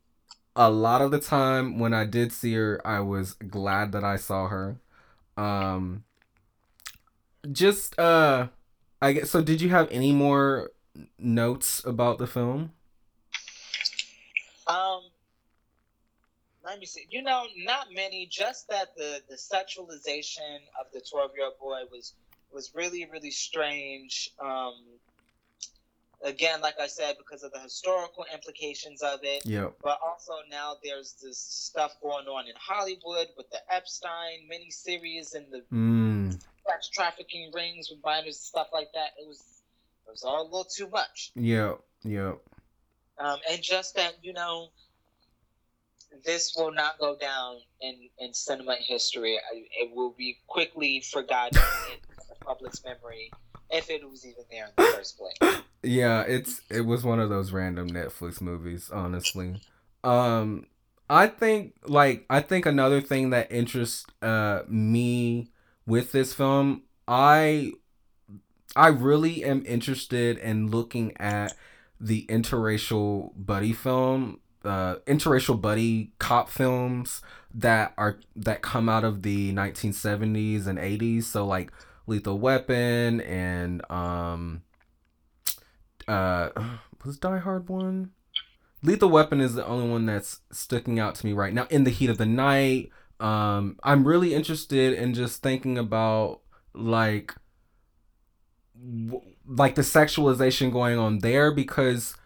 a 0.54 0.70
lot 0.70 1.02
of 1.02 1.10
the 1.10 1.18
time 1.18 1.78
when 1.78 1.92
I 1.94 2.04
did 2.04 2.32
see 2.32 2.54
her, 2.54 2.80
I 2.84 3.00
was 3.00 3.34
glad 3.34 3.92
that 3.92 4.04
I 4.04 4.16
saw 4.16 4.48
her. 4.48 4.78
Um, 5.36 6.04
just 7.50 7.98
uh, 7.98 8.48
I 9.00 9.12
guess 9.12 9.30
so. 9.30 9.42
Did 9.42 9.60
you 9.60 9.70
have 9.70 9.88
any 9.90 10.12
more 10.12 10.70
notes 11.18 11.84
about 11.84 12.18
the 12.18 12.26
film? 12.26 12.72
Um, 14.66 15.02
let 16.64 16.78
me 16.78 16.86
see. 16.86 17.06
You 17.10 17.22
know, 17.22 17.44
not 17.64 17.88
many. 17.94 18.26
Just 18.26 18.68
that 18.68 18.96
the 18.96 19.20
the 19.28 19.36
sexualization 19.36 20.58
of 20.80 20.86
the 20.92 21.00
twelve 21.00 21.32
year 21.36 21.46
old 21.46 21.58
boy 21.58 21.80
was 21.90 22.14
was 22.52 22.74
really 22.74 23.08
really 23.10 23.30
strange. 23.30 24.30
Um, 24.38 24.74
again, 26.22 26.60
like 26.60 26.78
I 26.80 26.86
said, 26.86 27.16
because 27.18 27.42
of 27.42 27.52
the 27.52 27.58
historical 27.58 28.24
implications 28.32 29.02
of 29.02 29.20
it. 29.22 29.42
Yeah. 29.44 29.68
But 29.82 29.98
also 30.04 30.32
now 30.50 30.76
there's 30.82 31.14
this 31.22 31.38
stuff 31.38 31.96
going 32.02 32.26
on 32.26 32.46
in 32.46 32.54
Hollywood 32.56 33.28
with 33.36 33.50
the 33.50 33.58
Epstein 33.70 34.48
miniseries 34.50 35.34
and 35.34 35.46
the 35.50 35.62
mm. 35.72 36.32
sex 36.66 36.88
trafficking 36.88 37.50
rings 37.54 37.90
with 37.90 38.00
minors 38.04 38.26
and 38.26 38.34
stuff 38.36 38.68
like 38.72 38.88
that. 38.94 39.10
It 39.20 39.26
was 39.26 39.40
it 40.06 40.10
was 40.10 40.24
all 40.24 40.42
a 40.42 40.44
little 40.44 40.64
too 40.64 40.88
much. 40.88 41.32
Yeah. 41.34 41.74
Yeah. 42.02 42.34
Um, 43.18 43.38
and 43.50 43.62
just 43.62 43.94
that 43.96 44.16
you 44.22 44.32
know, 44.32 44.68
this 46.24 46.54
will 46.56 46.72
not 46.72 46.98
go 46.98 47.16
down 47.16 47.58
in 47.80 48.08
in 48.18 48.32
cinema 48.32 48.76
history. 48.76 49.38
It 49.52 49.94
will 49.94 50.14
be 50.16 50.38
quickly 50.46 51.00
forgotten 51.00 51.62
in 51.92 51.98
the 52.28 52.44
public's 52.44 52.84
memory 52.84 53.30
if 53.72 53.90
it 53.90 54.08
was 54.08 54.24
even 54.26 54.44
there 54.50 54.66
in 54.66 54.72
the 54.76 54.92
first 54.92 55.18
place. 55.18 55.34
Yeah, 55.84 56.22
it's 56.22 56.60
it 56.70 56.82
was 56.82 57.02
one 57.02 57.18
of 57.18 57.28
those 57.28 57.50
random 57.50 57.90
Netflix 57.90 58.40
movies, 58.40 58.88
honestly. 58.92 59.60
Um 60.04 60.66
I 61.10 61.26
think 61.26 61.74
like 61.84 62.24
I 62.30 62.40
think 62.40 62.66
another 62.66 63.00
thing 63.00 63.30
that 63.30 63.50
interests 63.50 64.06
uh 64.22 64.60
me 64.68 65.50
with 65.84 66.12
this 66.12 66.34
film, 66.34 66.82
I 67.08 67.72
I 68.74 68.88
really 68.88 69.44
am 69.44 69.64
interested 69.66 70.38
in 70.38 70.70
looking 70.70 71.16
at 71.18 71.54
the 72.00 72.26
interracial 72.28 73.32
buddy 73.36 73.72
film, 73.72 74.40
uh 74.64 74.96
interracial 75.06 75.60
buddy 75.60 76.12
cop 76.18 76.48
films 76.48 77.22
that 77.54 77.92
are 77.98 78.18
that 78.34 78.62
come 78.62 78.88
out 78.88 79.04
of 79.04 79.22
the 79.22 79.52
1970s 79.52 80.66
and 80.66 80.78
80s. 80.78 81.26
So 81.26 81.46
like 81.46 81.70
Lethal 82.06 82.38
Weapon 82.38 83.20
and 83.20 83.82
um 83.90 84.62
uh 86.08 86.50
was 87.04 87.18
Die 87.18 87.38
Hard 87.38 87.68
one? 87.68 88.10
Lethal 88.82 89.10
Weapon 89.10 89.40
is 89.40 89.54
the 89.54 89.66
only 89.66 89.88
one 89.88 90.06
that's 90.06 90.40
sticking 90.50 90.98
out 90.98 91.14
to 91.16 91.26
me 91.26 91.32
right 91.32 91.54
now. 91.54 91.66
In 91.70 91.84
the 91.84 91.90
Heat 91.90 92.10
of 92.10 92.18
the 92.18 92.26
Night, 92.26 92.90
um 93.20 93.78
I'm 93.82 94.06
really 94.06 94.34
interested 94.34 94.94
in 94.94 95.14
just 95.14 95.42
thinking 95.42 95.78
about 95.78 96.40
like 96.74 97.34
w- 98.74 99.22
like 99.46 99.74
the 99.74 99.82
sexualization 99.82 100.72
going 100.72 100.98
on 100.98 101.18
there 101.18 101.52
because 101.52 102.16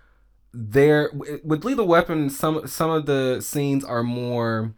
there 0.53 1.11
with 1.13 1.65
Lethal 1.65 1.87
Weapon 1.87 2.31
some 2.31 2.67
some 2.67 2.91
of 2.91 3.07
the 3.07 3.41
scenes 3.41 3.85
are 3.85 4.03
more 4.03 4.75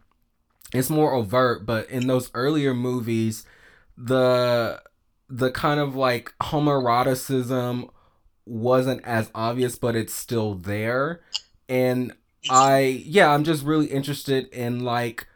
it's 0.73 0.89
more 0.89 1.13
overt 1.13 1.65
but 1.65 1.89
in 1.89 2.07
those 2.07 2.29
earlier 2.33 2.73
movies 2.73 3.45
the 3.97 4.81
the 5.29 5.51
kind 5.51 5.79
of 5.79 5.95
like 5.95 6.33
homoeroticism 6.41 7.89
wasn't 8.45 9.03
as 9.05 9.29
obvious, 9.35 9.77
but 9.77 9.95
it's 9.95 10.13
still 10.13 10.55
there. 10.55 11.21
And 11.67 12.13
I, 12.49 13.03
yeah, 13.05 13.31
I'm 13.31 13.43
just 13.43 13.63
really 13.63 13.87
interested 13.87 14.47
in 14.47 14.83
like 14.83 15.27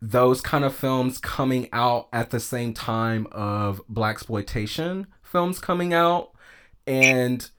those 0.00 0.40
kind 0.40 0.64
of 0.64 0.74
films 0.74 1.18
coming 1.18 1.68
out 1.72 2.08
at 2.12 2.30
the 2.30 2.40
same 2.40 2.74
time 2.74 3.26
of 3.32 3.80
blaxploitation 3.90 5.06
films 5.22 5.58
coming 5.58 5.94
out 5.94 6.30
and 6.86 7.50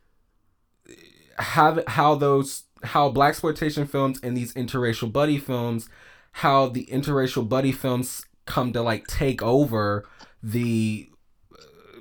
have 1.38 1.84
how 1.88 2.16
those 2.16 2.64
how 2.84 3.12
blaxploitation 3.12 3.90
films 3.90 4.20
and 4.22 4.38
these 4.38 4.54
interracial 4.54 5.12
buddy 5.12 5.40
films 5.40 5.90
how 6.34 6.68
the 6.68 6.86
interracial 6.86 7.48
buddy 7.48 7.72
films 7.72 8.26
come 8.46 8.72
to 8.72 8.82
like 8.82 9.08
take 9.08 9.42
over 9.42 10.06
the 10.44 11.10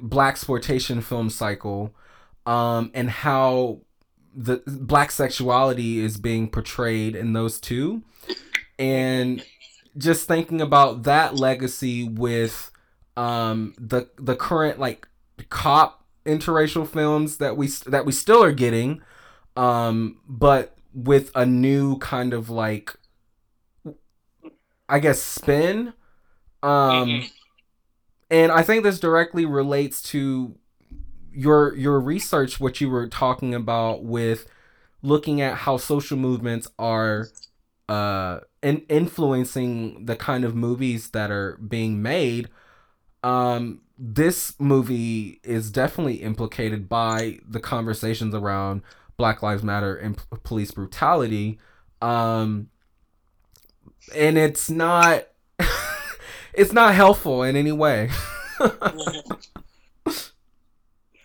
blaxploitation 0.02 1.02
film 1.02 1.30
cycle 1.30 1.94
um, 2.46 2.90
and 2.94 3.10
how 3.10 3.80
the 4.34 4.62
black 4.66 5.10
sexuality 5.10 6.00
is 6.00 6.18
being 6.18 6.48
portrayed 6.48 7.14
in 7.14 7.32
those 7.32 7.60
two. 7.60 8.02
And 8.78 9.44
just 9.96 10.26
thinking 10.26 10.60
about 10.60 11.04
that 11.04 11.36
legacy 11.36 12.08
with 12.08 12.70
um, 13.16 13.74
the 13.78 14.08
the 14.16 14.34
current 14.34 14.80
like 14.80 15.06
cop 15.48 16.04
interracial 16.26 16.86
films 16.86 17.36
that 17.36 17.56
we 17.56 17.68
that 17.86 18.04
we 18.04 18.12
still 18.12 18.42
are 18.42 18.52
getting 18.52 19.02
um, 19.56 20.18
but 20.28 20.76
with 20.92 21.30
a 21.34 21.46
new 21.46 21.98
kind 21.98 22.32
of 22.32 22.50
like 22.50 22.94
I 24.88 24.98
guess 24.98 25.20
spin 25.20 25.92
um 26.62 27.08
mm-hmm 27.08 27.26
and 28.34 28.50
I 28.52 28.62
think 28.62 28.82
this 28.82 28.98
directly 28.98 29.46
relates 29.46 30.02
to 30.04 30.56
your 31.32 31.74
your 31.76 32.00
research, 32.00 32.60
what 32.60 32.80
you 32.80 32.90
were 32.90 33.08
talking 33.08 33.54
about 33.54 34.04
with 34.04 34.46
looking 35.02 35.40
at 35.40 35.58
how 35.58 35.78
social 35.78 36.18
movements 36.18 36.68
are 36.78 37.28
uh 37.88 38.40
in 38.62 38.78
influencing 38.88 40.06
the 40.06 40.16
kind 40.16 40.44
of 40.44 40.54
movies 40.56 41.10
that 41.10 41.30
are 41.30 41.56
being 41.58 42.02
made. 42.02 42.48
Um 43.24 43.82
this 43.98 44.54
movie 44.60 45.40
is 45.44 45.70
definitely 45.70 46.16
implicated 46.16 46.88
by 46.88 47.38
the 47.48 47.60
conversations 47.60 48.34
around 48.34 48.82
black 49.18 49.42
lives 49.42 49.62
matter 49.64 49.96
and 49.96 50.18
p- 50.18 50.24
police 50.44 50.72
brutality. 50.72 51.58
Um 52.02 52.70
and 54.14 54.36
it's 54.38 54.70
not 54.70 55.24
it's 56.56 56.72
not 56.72 56.94
helpful 56.94 57.42
in 57.42 57.56
any 57.56 57.72
way. 57.72 58.10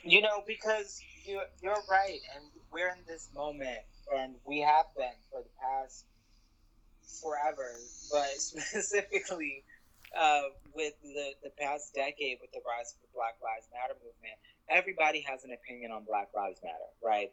You 0.10 0.22
know, 0.22 0.42
because 0.48 1.04
you're, 1.24 1.46
you're 1.62 1.84
right, 1.88 2.18
and 2.36 2.46
we're 2.74 2.88
in 2.88 2.98
this 3.08 3.30
moment, 3.36 3.78
and 4.18 4.34
we 4.44 4.60
have 4.62 4.86
been 4.98 5.14
for 5.32 5.44
the 5.44 5.50
past 5.62 6.06
forever, 7.22 7.76
but 8.12 8.30
specifically 8.38 9.64
uh, 10.20 10.50
with 10.74 10.94
the, 11.04 11.34
the 11.44 11.52
past 11.62 11.94
decade 11.94 12.40
with 12.42 12.52
the 12.54 12.62
rise 12.66 12.96
of 12.96 13.02
the 13.02 13.14
Black 13.14 13.36
Lives 13.44 13.68
Matter 13.72 13.94
movement, 14.02 14.34
everybody 14.68 15.22
has 15.30 15.44
an 15.44 15.52
opinion 15.54 15.92
on 15.92 16.06
Black 16.06 16.30
Lives 16.36 16.60
Matter, 16.64 16.90
right? 17.06 17.32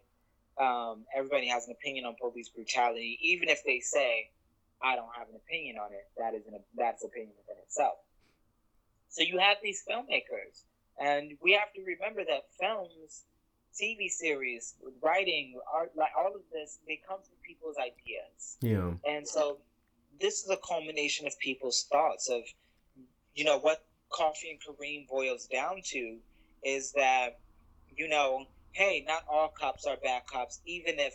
Um, 0.60 1.04
everybody 1.16 1.48
has 1.48 1.66
an 1.68 1.72
opinion 1.72 2.04
on 2.04 2.16
police 2.20 2.50
brutality, 2.50 3.18
even 3.22 3.48
if 3.48 3.64
they 3.64 3.80
say, 3.80 4.28
"I 4.82 4.96
don't 4.96 5.14
have 5.16 5.28
an 5.28 5.36
opinion 5.36 5.78
on 5.78 5.92
it." 5.92 6.08
That 6.16 6.34
is 6.34 6.46
an 6.46 6.62
that's 6.74 7.04
opinion 7.04 7.34
within 7.38 7.62
itself. 7.62 7.98
So 9.08 9.22
you 9.22 9.38
have 9.38 9.58
these 9.62 9.84
filmmakers, 9.88 10.64
and 10.98 11.38
we 11.40 11.52
have 11.52 11.72
to 11.74 11.82
remember 11.82 12.24
that 12.24 12.52
films, 12.60 13.24
TV 13.74 14.08
series, 14.08 14.74
writing, 15.02 15.58
art, 15.72 15.92
like 15.96 16.10
all 16.16 16.34
of 16.34 16.42
this, 16.52 16.78
they 16.86 17.00
come 17.06 17.18
from 17.18 17.36
people's 17.46 17.76
ideas. 17.78 18.56
Yeah. 18.60 18.92
And 19.06 19.26
so 19.26 19.58
this 20.20 20.42
is 20.42 20.50
a 20.50 20.56
culmination 20.56 21.26
of 21.26 21.38
people's 21.38 21.84
thoughts 21.84 22.28
of, 22.28 22.42
you 23.34 23.44
know, 23.44 23.58
what 23.58 23.84
Coffee 24.10 24.50
and 24.50 24.60
Kareem 24.60 25.06
boils 25.08 25.46
down 25.46 25.82
to 25.84 26.18
is 26.62 26.92
that, 26.92 27.38
you 27.94 28.08
know, 28.08 28.46
hey, 28.72 29.04
not 29.06 29.24
all 29.28 29.48
cops 29.48 29.86
are 29.86 29.96
bad 30.02 30.22
cops, 30.26 30.60
even 30.64 30.98
if 30.98 31.14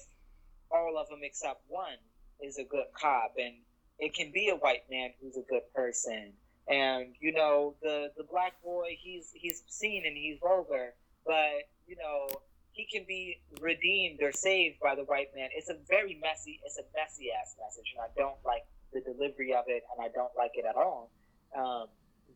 all 0.71 0.97
of 0.97 1.09
them 1.09 1.19
except 1.23 1.61
one 1.67 1.97
is 2.41 2.57
a 2.57 2.63
good 2.63 2.85
cop, 2.93 3.33
and 3.37 3.53
it 3.99 4.13
can 4.13 4.31
be 4.31 4.49
a 4.49 4.55
white 4.55 4.83
man 4.89 5.11
who's 5.21 5.37
a 5.37 5.45
good 5.49 5.63
person, 5.75 6.33
and 6.67 7.15
you 7.19 7.33
know, 7.33 7.75
the 7.81 8.11
the 8.17 8.23
black 8.23 8.61
boy, 8.63 8.97
he's 8.99 9.31
he's 9.33 9.63
seen 9.67 10.03
and 10.05 10.15
he's 10.15 10.37
vulgar, 10.39 10.93
but 11.25 11.69
you 11.87 11.95
know, 11.95 12.27
he 12.71 12.85
can 12.85 13.03
be 13.07 13.41
redeemed 13.59 14.21
or 14.21 14.31
saved 14.31 14.79
by 14.79 14.95
the 14.95 15.03
white 15.03 15.29
man. 15.35 15.49
It's 15.55 15.69
a 15.69 15.77
very 15.89 16.19
messy, 16.21 16.59
it's 16.65 16.77
a 16.77 16.83
messy 16.95 17.29
ass 17.31 17.55
message, 17.59 17.93
and 17.95 18.03
I 18.03 18.09
don't 18.19 18.37
like 18.45 18.65
the 18.93 19.01
delivery 19.01 19.53
of 19.53 19.65
it, 19.67 19.83
and 19.91 20.05
I 20.05 20.09
don't 20.13 20.31
like 20.37 20.51
it 20.55 20.65
at 20.65 20.75
all. 20.75 21.11
Um, 21.57 21.87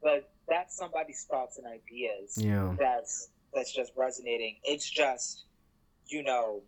but 0.02 0.30
that's 0.48 0.76
somebody's 0.78 1.26
thoughts 1.30 1.58
and 1.58 1.66
ideas. 1.68 2.38
Yeah. 2.38 2.76
That's 2.78 3.30
that's 3.54 3.72
just 3.74 3.94
resonating. 3.96 4.58
It's 4.64 4.90
just, 4.90 5.46
you 6.08 6.24
know, 6.24 6.62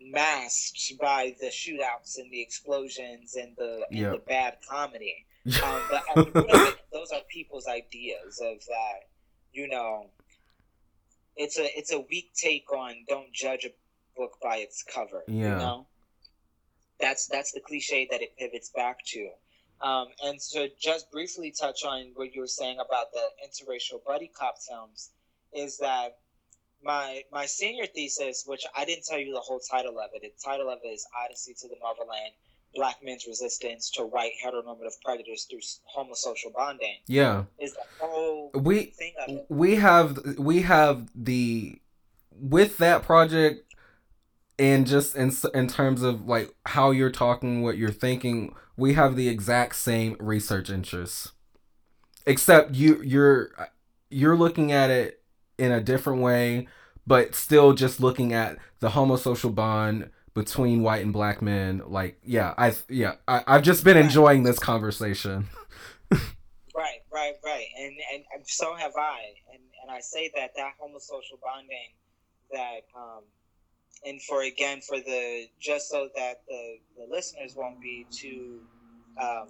masked 0.00 0.92
by 1.00 1.34
the 1.40 1.46
shootouts 1.46 2.18
and 2.18 2.30
the 2.30 2.40
explosions 2.40 3.36
and 3.36 3.56
the 3.56 3.86
and 3.90 3.98
yep. 3.98 4.12
the 4.12 4.18
bad 4.18 4.56
comedy. 4.68 5.24
Um, 5.64 5.80
but 5.88 6.02
I 6.10 6.22
mean, 6.22 6.72
those 6.92 7.12
are 7.12 7.20
people's 7.28 7.68
ideas 7.68 8.40
of 8.42 8.58
that. 8.66 9.06
You 9.52 9.68
know, 9.68 10.10
it's 11.36 11.56
a 11.56 11.78
it's 11.78 11.92
a 11.92 12.00
weak 12.00 12.32
take 12.34 12.72
on 12.72 13.04
don't 13.08 13.32
judge 13.32 13.64
a 13.64 13.70
book 14.16 14.38
by 14.42 14.56
its 14.56 14.82
cover. 14.82 15.22
Yeah. 15.28 15.34
You 15.34 15.56
know, 15.56 15.86
that's 16.98 17.28
that's 17.28 17.52
the 17.52 17.60
cliche 17.60 18.08
that 18.10 18.22
it 18.22 18.36
pivots 18.36 18.70
back 18.74 19.04
to. 19.06 19.30
Um, 19.82 20.08
and 20.24 20.40
to 20.52 20.68
just 20.80 21.10
briefly 21.12 21.52
touch 21.58 21.84
on 21.84 22.12
what 22.14 22.34
you 22.34 22.40
were 22.40 22.46
saying 22.46 22.78
about 22.84 23.12
the 23.12 23.22
interracial 23.46 24.02
buddy 24.04 24.28
cop 24.34 24.56
films, 24.58 25.10
is 25.52 25.78
that 25.78 26.18
my 26.82 27.22
my 27.32 27.46
senior 27.46 27.86
thesis, 27.86 28.44
which 28.46 28.64
I 28.76 28.84
didn't 28.84 29.04
tell 29.04 29.18
you 29.18 29.32
the 29.32 29.40
whole 29.40 29.60
title 29.60 29.98
of 29.98 30.10
it. 30.14 30.22
The 30.22 30.30
title 30.44 30.68
of 30.68 30.78
it 30.84 30.88
is 30.88 31.06
Odyssey 31.24 31.54
to 31.60 31.68
the 31.68 31.76
Motherland: 31.82 32.32
Black 32.74 32.96
Men's 33.02 33.26
Resistance 33.26 33.90
to 33.92 34.02
White 34.02 34.32
Heteronormative 34.44 35.00
Predators 35.04 35.46
Through 35.50 35.60
Homosocial 35.96 36.52
Bonding. 36.54 36.98
Yeah, 37.06 37.44
is 37.58 37.72
the 37.72 37.80
whole 38.00 38.50
we 38.54 38.94
we 39.48 39.76
have 39.76 40.18
we 40.38 40.62
have 40.62 41.08
the 41.14 41.80
with 42.30 42.78
that 42.78 43.02
project 43.02 43.66
and 44.58 44.86
just 44.86 45.14
in 45.14 45.32
in 45.54 45.68
terms 45.68 46.02
of 46.02 46.26
like 46.26 46.54
how 46.66 46.90
you're 46.90 47.10
talking, 47.10 47.62
what 47.62 47.76
you're 47.76 47.90
thinking, 47.90 48.54
we 48.76 48.94
have 48.94 49.16
the 49.16 49.28
exact 49.28 49.76
same 49.76 50.16
research 50.18 50.70
interests. 50.70 51.32
Except 52.26 52.74
you 52.74 53.02
you're 53.02 53.50
you're 54.10 54.36
looking 54.36 54.72
at 54.72 54.90
it 54.90 55.22
in 55.58 55.72
a 55.72 55.80
different 55.80 56.22
way, 56.22 56.68
but 57.06 57.34
still 57.34 57.72
just 57.72 58.00
looking 58.00 58.32
at 58.32 58.58
the 58.80 58.90
homosocial 58.90 59.54
bond 59.54 60.10
between 60.34 60.82
white 60.82 61.02
and 61.02 61.12
black 61.12 61.40
men. 61.40 61.82
Like, 61.86 62.18
yeah, 62.24 62.54
I 62.58 62.74
yeah, 62.88 63.14
I, 63.26 63.42
I've 63.46 63.62
just 63.62 63.84
been 63.84 63.96
right. 63.96 64.04
enjoying 64.04 64.42
this 64.42 64.58
conversation. 64.58 65.48
right, 66.10 67.00
right, 67.12 67.34
right, 67.44 67.66
and 67.78 67.94
and 68.12 68.24
so 68.46 68.74
have 68.74 68.92
I, 68.98 69.20
and 69.52 69.62
and 69.82 69.90
I 69.90 70.00
say 70.00 70.30
that 70.36 70.50
that 70.56 70.72
homosocial 70.82 71.40
bonding 71.42 71.94
that 72.52 72.82
um 72.96 73.24
and 74.04 74.22
for 74.22 74.42
again 74.42 74.80
for 74.80 74.98
the 74.98 75.46
just 75.60 75.88
so 75.88 76.08
that 76.16 76.42
the, 76.48 76.76
the 76.96 77.06
listeners 77.10 77.54
won't 77.56 77.80
be 77.80 78.06
too 78.10 78.60
um, 79.20 79.48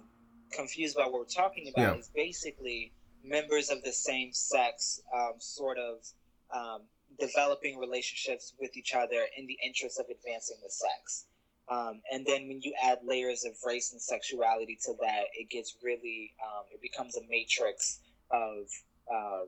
confused 0.51 0.95
about 0.95 1.11
what 1.11 1.21
we're 1.21 1.25
talking 1.25 1.71
about 1.73 1.93
yeah. 1.93 1.99
is 1.99 2.09
basically 2.15 2.91
members 3.23 3.69
of 3.69 3.83
the 3.83 3.91
same 3.91 4.31
sex 4.33 5.01
um, 5.15 5.33
sort 5.39 5.77
of 5.77 6.05
um, 6.53 6.81
developing 7.19 7.77
relationships 7.77 8.53
with 8.59 8.75
each 8.77 8.93
other 8.93 9.25
in 9.37 9.47
the 9.47 9.57
interest 9.65 9.99
of 9.99 10.05
advancing 10.09 10.57
the 10.63 10.69
sex 10.69 11.25
um, 11.69 12.01
and 12.11 12.25
then 12.25 12.47
when 12.47 12.61
you 12.61 12.73
add 12.81 12.99
layers 13.05 13.43
of 13.43 13.51
race 13.65 13.91
and 13.91 14.01
sexuality 14.01 14.77
to 14.83 14.93
that 15.01 15.25
it 15.33 15.49
gets 15.49 15.75
really 15.83 16.33
um, 16.43 16.63
it 16.71 16.81
becomes 16.81 17.17
a 17.17 17.21
matrix 17.29 17.99
of 18.31 18.67
uh, 19.11 19.45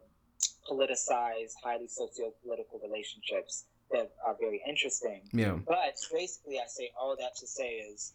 politicized 0.70 1.54
highly 1.64 1.88
socio-political 1.88 2.80
relationships 2.84 3.66
that 3.92 4.12
are 4.26 4.36
very 4.40 4.62
interesting. 4.68 5.22
Yeah. 5.34 5.58
But 5.68 5.96
basically, 6.14 6.60
I 6.60 6.68
say 6.68 6.92
all 7.00 7.16
that 7.20 7.36
to 7.38 7.48
say 7.48 7.70
is 7.70 8.14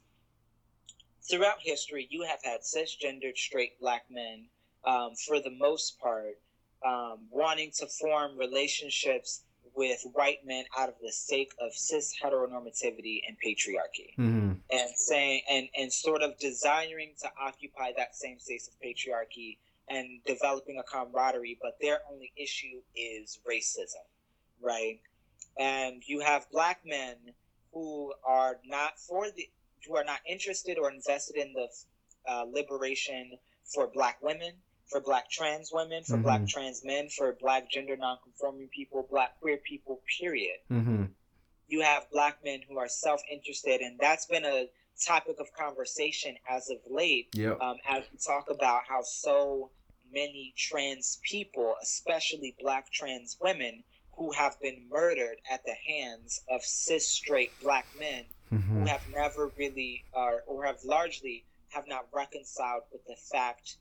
throughout 1.29 1.59
history, 1.61 2.07
you 2.11 2.23
have 2.23 2.41
had 2.45 2.61
cisgendered 2.61 3.37
straight 3.37 3.79
black 3.81 4.05
men, 4.11 4.47
um, 4.87 5.15
for 5.27 5.41
the 5.41 5.51
most 5.51 5.99
part, 6.01 6.39
um, 6.85 7.19
wanting 7.31 7.71
to 7.79 7.87
form 7.87 8.37
relationships 8.37 9.43
with 9.75 10.01
white 10.13 10.47
men 10.47 10.65
out 10.79 10.89
of 10.89 10.95
the 11.03 11.11
sake 11.11 11.53
of 11.61 11.75
cis 11.75 12.15
heteronormativity 12.23 13.21
and 13.27 13.37
patriarchy 13.45 14.15
mm-hmm. 14.19 14.53
and 14.71 14.91
saying 14.97 15.43
and 15.51 15.69
and 15.77 15.93
sort 15.93 16.23
of 16.23 16.39
desiring 16.39 17.11
to 17.21 17.29
occupy 17.41 17.91
that 17.97 18.15
same 18.15 18.39
space 18.39 18.69
of 18.69 18.75
patriarchy 18.81 19.59
and 19.89 20.21
developing 20.27 20.79
a 20.79 20.83
camaraderie 20.85 21.59
but 21.61 21.77
their 21.81 21.99
only 22.11 22.33
issue 22.37 22.81
is 22.95 23.41
racism 23.49 24.05
right 24.63 25.01
and 25.59 26.03
you 26.07 26.21
have 26.21 26.47
black 26.53 26.81
men 26.85 27.17
who 27.73 28.13
are 28.25 28.59
not 28.65 28.99
for 28.99 29.27
the 29.31 29.49
who 29.87 29.97
are 29.97 30.05
not 30.05 30.21
interested 30.29 30.79
or 30.79 30.91
invested 30.91 31.37
in 31.37 31.53
the 31.53 31.67
uh, 32.31 32.45
liberation 32.51 33.33
for 33.75 33.89
black 33.89 34.23
women 34.23 34.53
for 34.91 35.01
black 35.01 35.31
trans 35.31 35.71
women 35.73 36.03
for 36.05 36.15
mm-hmm. 36.15 36.23
black 36.23 36.47
trans 36.47 36.83
men 36.85 37.09
for 37.09 37.37
black 37.41 37.71
gender 37.71 37.97
nonconforming 37.97 38.69
people 38.69 39.07
black 39.11 39.39
queer 39.41 39.59
people 39.59 40.01
period 40.19 40.57
mm-hmm. 40.71 41.05
you 41.69 41.81
have 41.81 42.11
black 42.13 42.39
men 42.45 42.61
who 42.69 42.79
are 42.79 42.89
self-interested 42.89 43.81
and 43.81 43.99
that's 43.99 44.27
been 44.27 44.45
a 44.45 44.67
topic 45.05 45.37
of 45.41 45.53
conversation 45.55 46.37
as 46.49 46.71
of 46.71 46.79
late 46.89 47.29
yep. 47.35 47.61
um, 47.61 47.77
as 47.89 48.05
we 48.13 48.19
talk 48.19 48.49
about 48.51 48.83
how 48.89 49.03
so 49.03 49.71
many 50.13 50.55
trans 50.57 51.19
people 51.29 51.75
especially 51.83 52.55
black 52.61 52.91
trans 52.93 53.37
women 53.41 53.83
who 54.17 54.31
have 54.33 54.61
been 54.61 54.87
murdered 54.89 55.37
at 55.51 55.65
the 55.65 55.75
hands 55.93 56.41
of 56.49 56.63
cis 56.63 57.09
straight 57.09 57.51
black 57.61 57.87
men 57.99 58.25
mm-hmm. 58.53 58.81
who 58.81 58.87
have 58.87 59.03
never 59.13 59.51
really 59.59 60.05
uh, 60.17 60.37
or 60.47 60.65
have 60.65 60.79
largely 60.85 61.45
have 61.71 61.89
not 61.89 62.07
reconciled 62.15 62.83
with 62.93 63.05
the 63.07 63.17
fact 63.33 63.79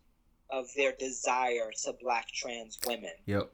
of 0.53 0.67
their 0.77 0.93
desire 0.93 1.71
to 1.83 1.93
black 1.99 2.27
trans 2.31 2.79
women. 2.85 3.11
Yep. 3.25 3.51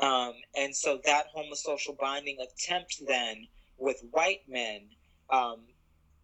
Um, 0.00 0.34
and 0.56 0.74
so 0.74 1.00
that 1.04 1.26
homosocial 1.36 1.98
bonding 1.98 2.38
attempt 2.40 3.02
then 3.06 3.48
with 3.76 4.00
white 4.12 4.42
men, 4.48 4.82
um, 5.30 5.62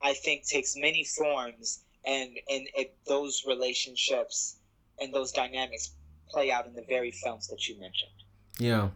I 0.01 0.15
think 0.15 0.47
takes 0.47 0.77
many 0.77 1.05
forms, 1.05 1.81
and 2.05 2.31
and 2.49 2.69
it, 2.77 2.97
those 3.07 3.43
relationships 3.47 4.57
and 5.01 5.13
those 5.13 5.33
dynamics 5.33 5.91
play 6.29 6.53
out 6.53 6.67
in 6.67 6.75
the 6.75 6.85
very 6.89 7.11
films 7.11 7.49
that 7.49 7.67
you 7.69 7.81
mentioned. 7.81 8.11
Yeah. 8.59 8.91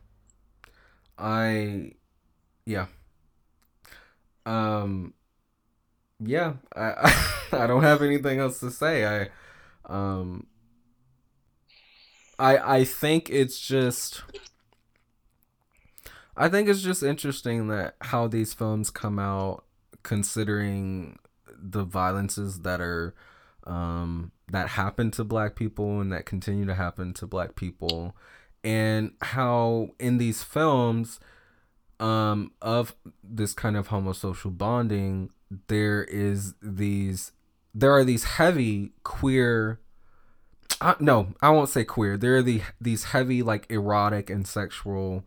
I 1.18 1.92
yeah. 2.64 2.86
Um 4.46 5.14
yeah, 6.20 6.54
I 6.76 7.36
I 7.52 7.66
don't 7.66 7.82
have 7.82 8.02
anything 8.02 8.38
else 8.38 8.60
to 8.60 8.70
say. 8.70 9.04
I 9.04 9.28
um 9.88 10.46
I 12.38 12.78
I 12.78 12.84
think 12.84 13.30
it's 13.30 13.58
just 13.58 14.22
I 16.36 16.48
think 16.48 16.68
it's 16.68 16.82
just 16.82 17.02
interesting 17.02 17.68
that 17.68 17.96
how 18.00 18.28
these 18.28 18.54
films 18.54 18.90
come 18.90 19.18
out 19.18 19.64
considering 20.02 21.18
the 21.60 21.82
violences 21.84 22.60
that 22.60 22.80
are 22.80 23.14
um 23.66 24.30
that 24.50 24.68
happen 24.70 25.10
to 25.10 25.24
black 25.24 25.56
people 25.56 26.00
and 26.00 26.12
that 26.12 26.24
continue 26.26 26.64
to 26.66 26.74
happen 26.74 27.12
to 27.14 27.26
black 27.26 27.56
people. 27.56 28.16
And 28.64 29.12
how 29.20 29.90
in 29.98 30.18
these 30.18 30.42
films 30.42 31.18
um 32.00 32.52
of 32.62 32.94
this 33.24 33.52
kind 33.52 33.76
of 33.76 33.88
homosocial 33.88 34.56
bonding 34.56 35.30
there 35.66 36.04
is 36.04 36.54
these 36.62 37.32
there 37.80 37.92
are 37.92 38.04
these 38.04 38.24
heavy 38.24 38.92
queer 39.04 39.80
uh, 40.80 40.94
no 41.00 41.34
i 41.42 41.50
won't 41.50 41.68
say 41.68 41.84
queer. 41.84 42.16
There 42.16 42.36
are 42.36 42.42
the 42.42 42.62
these 42.80 43.04
heavy 43.04 43.42
like 43.42 43.70
erotic 43.70 44.30
and 44.30 44.46
sexual 44.46 45.24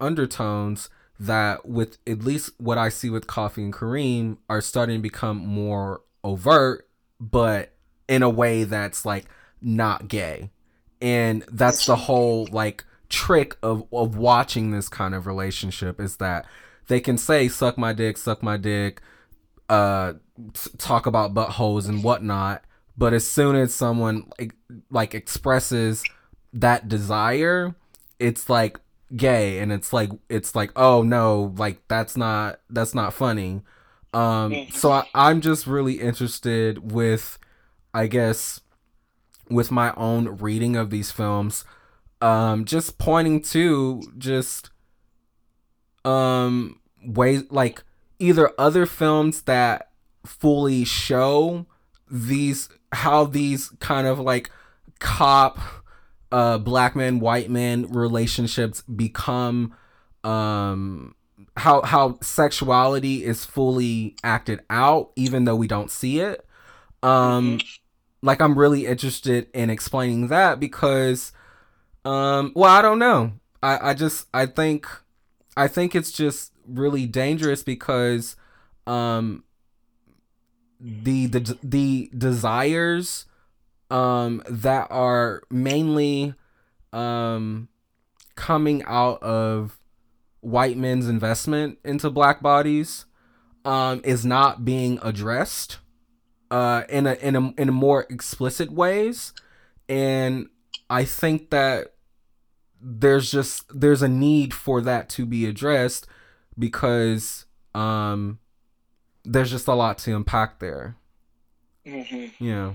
undertones 0.00 0.88
that 1.18 1.66
with 1.66 1.98
at 2.06 2.22
least 2.22 2.50
what 2.58 2.76
i 2.76 2.90
see 2.90 3.08
with 3.08 3.26
coffee 3.26 3.64
and 3.64 3.72
kareem 3.72 4.36
are 4.50 4.60
starting 4.60 4.96
to 4.96 5.02
become 5.02 5.38
more 5.38 6.02
overt 6.22 6.86
but 7.18 7.72
in 8.08 8.22
a 8.22 8.30
way 8.30 8.64
that's 8.64 9.04
like 9.04 9.26
not 9.60 10.08
gay. 10.08 10.50
And 11.00 11.44
that's 11.50 11.86
the 11.86 11.96
whole 11.96 12.48
like 12.50 12.84
trick 13.08 13.56
of 13.62 13.86
of 13.92 14.16
watching 14.16 14.70
this 14.70 14.88
kind 14.88 15.14
of 15.14 15.26
relationship 15.26 16.00
is 16.00 16.16
that 16.16 16.44
they 16.88 17.00
can 17.00 17.16
say 17.16 17.48
suck 17.48 17.78
my 17.78 17.92
dick 17.92 18.16
suck 18.16 18.42
my 18.42 18.56
dick 18.56 19.00
uh 19.68 20.12
talk 20.78 21.06
about 21.06 21.34
buttholes 21.34 21.88
and 21.88 22.04
whatnot 22.04 22.62
but 22.96 23.12
as 23.12 23.26
soon 23.26 23.56
as 23.56 23.74
someone 23.74 24.30
like 24.90 25.14
expresses 25.14 26.04
that 26.52 26.88
desire 26.88 27.74
it's 28.18 28.48
like 28.48 28.78
gay 29.14 29.58
and 29.60 29.72
it's 29.72 29.92
like 29.92 30.10
it's 30.28 30.54
like 30.54 30.70
oh 30.76 31.02
no 31.02 31.54
like 31.56 31.80
that's 31.88 32.16
not 32.16 32.60
that's 32.70 32.94
not 32.94 33.12
funny. 33.12 33.62
Um 34.12 34.66
so 34.70 34.90
I, 34.92 35.04
i'm 35.14 35.40
just 35.40 35.66
really 35.66 36.00
interested 36.00 36.90
with 36.92 37.38
i 37.92 38.06
guess 38.06 38.60
with 39.50 39.70
my 39.70 39.92
own 39.94 40.38
reading 40.38 40.74
of 40.74 40.88
these 40.90 41.10
films 41.10 41.64
um 42.22 42.64
just 42.64 42.98
pointing 42.98 43.42
to 43.42 44.00
just 44.16 44.70
um 46.04 46.80
ways 47.04 47.42
like 47.50 47.82
either 48.18 48.52
other 48.58 48.86
films 48.86 49.42
that 49.42 49.90
fully 50.24 50.84
show 50.84 51.66
these 52.10 52.68
how 52.92 53.24
these 53.24 53.68
kind 53.80 54.06
of 54.06 54.18
like 54.18 54.50
cop 54.98 55.58
uh 56.32 56.58
black 56.58 56.96
men 56.96 57.20
white 57.20 57.50
men 57.50 57.86
relationships 57.92 58.82
become 58.82 59.74
um 60.24 61.14
how 61.56 61.82
how 61.82 62.18
sexuality 62.22 63.24
is 63.24 63.44
fully 63.44 64.16
acted 64.24 64.60
out 64.70 65.10
even 65.16 65.44
though 65.44 65.56
we 65.56 65.66
don't 65.66 65.90
see 65.90 66.20
it 66.20 66.44
um 67.02 67.58
like 68.22 68.40
I'm 68.40 68.58
really 68.58 68.86
interested 68.86 69.46
in 69.54 69.70
explaining 69.70 70.28
that 70.28 70.58
because 70.60 71.32
um 72.04 72.52
well 72.54 72.70
I 72.70 72.82
don't 72.82 72.98
know. 72.98 73.32
I 73.62 73.90
I 73.90 73.94
just 73.94 74.26
I 74.34 74.46
think 74.46 74.86
I 75.56 75.68
think 75.68 75.94
it's 75.94 76.12
just 76.12 76.52
really 76.68 77.06
dangerous 77.06 77.62
because 77.62 78.36
um 78.86 79.44
the 80.80 81.26
the 81.26 81.58
the 81.62 82.10
desires 82.16 83.26
um 83.90 84.42
that 84.48 84.86
are 84.90 85.42
mainly 85.50 86.34
um 86.92 87.68
coming 88.34 88.82
out 88.84 89.22
of 89.22 89.78
white 90.40 90.76
men's 90.76 91.08
investment 91.08 91.78
into 91.84 92.10
black 92.10 92.40
bodies 92.42 93.06
um 93.64 94.00
is 94.04 94.24
not 94.24 94.64
being 94.64 94.98
addressed 95.02 95.78
uh, 96.50 96.82
in 96.88 97.06
a 97.06 97.14
in 97.14 97.36
a 97.36 97.54
in 97.58 97.68
a 97.68 97.72
more 97.72 98.06
explicit 98.10 98.70
ways, 98.70 99.32
and 99.88 100.48
I 100.88 101.04
think 101.04 101.50
that 101.50 101.94
there's 102.80 103.30
just 103.30 103.64
there's 103.74 104.02
a 104.02 104.08
need 104.08 104.54
for 104.54 104.80
that 104.82 105.08
to 105.10 105.26
be 105.26 105.46
addressed 105.46 106.06
because 106.58 107.46
um 107.74 108.38
there's 109.24 109.50
just 109.50 109.66
a 109.66 109.74
lot 109.74 109.98
to 109.98 110.14
unpack 110.14 110.58
there. 110.60 110.96
Mm-hmm. 111.84 112.44
Yeah. 112.44 112.74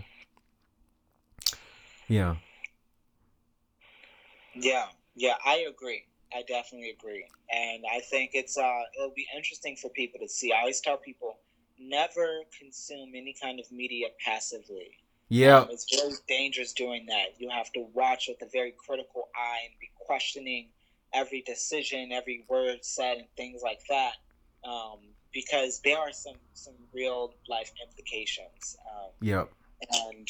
Yeah. 2.07 2.35
Yeah. 4.53 4.85
Yeah, 5.15 5.35
I 5.45 5.65
agree. 5.69 6.05
I 6.33 6.43
definitely 6.47 6.91
agree. 6.91 7.25
And 7.51 7.83
I 7.93 7.99
think 7.99 8.31
it's 8.33 8.57
uh 8.57 8.81
it'll 8.97 9.13
be 9.15 9.27
interesting 9.35 9.75
for 9.75 9.89
people 9.89 10.19
to 10.21 10.29
see. 10.29 10.51
I 10.51 10.61
always 10.61 10.81
tell 10.81 10.97
people 10.97 11.37
never 11.79 12.41
consume 12.57 13.11
any 13.15 13.35
kind 13.41 13.59
of 13.59 13.71
media 13.71 14.07
passively. 14.23 14.91
Yeah. 15.29 15.59
Um, 15.59 15.67
it's 15.71 15.93
very 15.93 16.13
dangerous 16.27 16.73
doing 16.73 17.05
that. 17.07 17.39
You 17.39 17.49
have 17.49 17.71
to 17.73 17.85
watch 17.93 18.27
with 18.27 18.41
a 18.41 18.49
very 18.51 18.73
critical 18.77 19.29
eye 19.35 19.59
and 19.65 19.73
be 19.79 19.89
questioning 20.05 20.69
every 21.13 21.41
decision, 21.41 22.11
every 22.11 22.45
word 22.49 22.79
said, 22.81 23.17
and 23.17 23.27
things 23.35 23.61
like 23.63 23.81
that. 23.89 24.13
Um, 24.63 24.99
because 25.33 25.79
there 25.83 25.97
are 25.97 26.11
some, 26.11 26.35
some 26.53 26.75
real 26.93 27.33
life 27.47 27.71
implications. 27.85 28.77
Um, 28.91 29.09
yep. 29.21 29.49
And, 29.91 30.27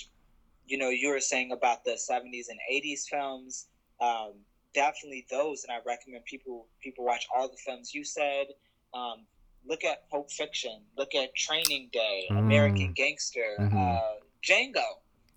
you 0.68 0.78
know, 0.78 0.90
you 0.90 1.10
were 1.10 1.20
saying 1.20 1.52
about 1.52 1.84
the 1.84 1.92
70s 1.92 2.46
and 2.50 2.60
80s 2.72 3.08
films. 3.10 3.68
Um, 4.00 4.34
definitely 4.74 5.26
those, 5.30 5.64
and 5.64 5.72
I 5.72 5.80
recommend 5.86 6.26
people 6.26 6.68
people 6.82 7.06
watch 7.06 7.28
all 7.36 7.48
the 7.48 7.58
films 7.58 7.94
you 7.94 8.04
said. 8.04 8.48
Um, 8.94 9.26
look 9.68 9.84
at 9.84 10.10
Pulp 10.10 10.32
Fiction, 10.32 10.82
look 10.98 11.16
at 11.16 11.36
Training 11.36 11.90
Day, 11.92 12.28
mm. 12.32 12.40
American 12.40 12.94
Gangster, 12.94 13.56
mm-hmm. 13.60 13.78
uh, 13.78 14.00
Django. 14.44 14.82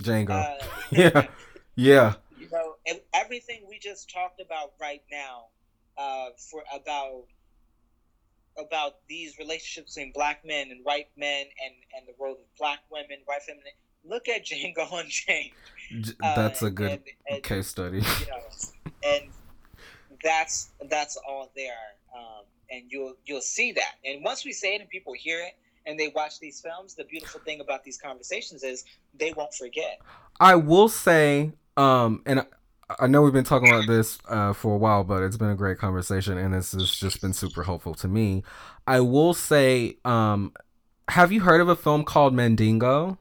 Django. 0.02 0.30
Uh, 0.30 0.66
yeah. 0.90 1.26
Yeah. 1.76 2.14
Everything 3.12 3.64
we 3.68 3.78
just 3.78 4.10
talked 4.10 4.40
about 4.40 4.72
right 4.80 5.02
now, 5.10 5.46
uh, 5.96 6.30
for 6.50 6.62
about 6.74 7.24
about 8.58 8.96
these 9.08 9.38
relationships 9.38 9.94
between 9.94 10.12
black 10.12 10.44
men 10.44 10.70
and 10.70 10.84
white 10.84 11.08
men, 11.16 11.46
and 11.64 11.74
and 11.96 12.06
the 12.06 12.12
role 12.20 12.32
of 12.32 12.56
black 12.58 12.80
women, 12.90 13.18
white 13.24 13.40
women. 13.48 13.62
Look 14.04 14.28
at 14.28 14.44
Django 14.46 14.86
Unchained. 14.92 15.52
That's 16.20 16.62
a 16.62 16.70
good 16.70 16.90
and, 16.90 17.00
and, 17.28 17.42
case 17.42 17.68
study. 17.68 17.98
You 17.98 18.26
know, 18.26 18.92
and 19.06 19.30
that's 20.22 20.70
that's 20.90 21.16
all 21.28 21.50
there. 21.56 21.72
Um, 22.16 22.44
and 22.70 22.84
you'll 22.88 23.14
you'll 23.24 23.40
see 23.40 23.72
that. 23.72 23.94
And 24.04 24.24
once 24.24 24.44
we 24.44 24.52
say 24.52 24.74
it 24.74 24.80
and 24.80 24.90
people 24.90 25.12
hear 25.12 25.40
it 25.40 25.56
and 25.86 25.98
they 25.98 26.08
watch 26.14 26.40
these 26.40 26.60
films, 26.60 26.94
the 26.94 27.04
beautiful 27.04 27.40
thing 27.40 27.60
about 27.60 27.84
these 27.84 27.98
conversations 27.98 28.62
is 28.62 28.84
they 29.18 29.32
won't 29.32 29.54
forget. 29.54 30.00
I 30.40 30.56
will 30.56 30.88
say, 30.88 31.52
um, 31.76 32.22
and 32.26 32.46
I 32.98 33.06
know 33.06 33.22
we've 33.22 33.32
been 33.32 33.44
talking 33.44 33.68
about 33.68 33.86
this 33.86 34.18
uh, 34.28 34.52
for 34.52 34.74
a 34.74 34.78
while, 34.78 35.04
but 35.04 35.22
it's 35.22 35.36
been 35.36 35.50
a 35.50 35.54
great 35.54 35.78
conversation, 35.78 36.36
and 36.36 36.52
this 36.52 36.72
has 36.72 36.94
just 36.94 37.20
been 37.20 37.32
super 37.32 37.62
helpful 37.62 37.94
to 37.94 38.08
me. 38.08 38.42
I 38.86 39.00
will 39.00 39.32
say, 39.34 39.96
um, 40.04 40.52
have 41.08 41.32
you 41.32 41.40
heard 41.40 41.60
of 41.60 41.68
a 41.68 41.76
film 41.76 42.04
called 42.04 42.34
Mandingo? 42.34 43.18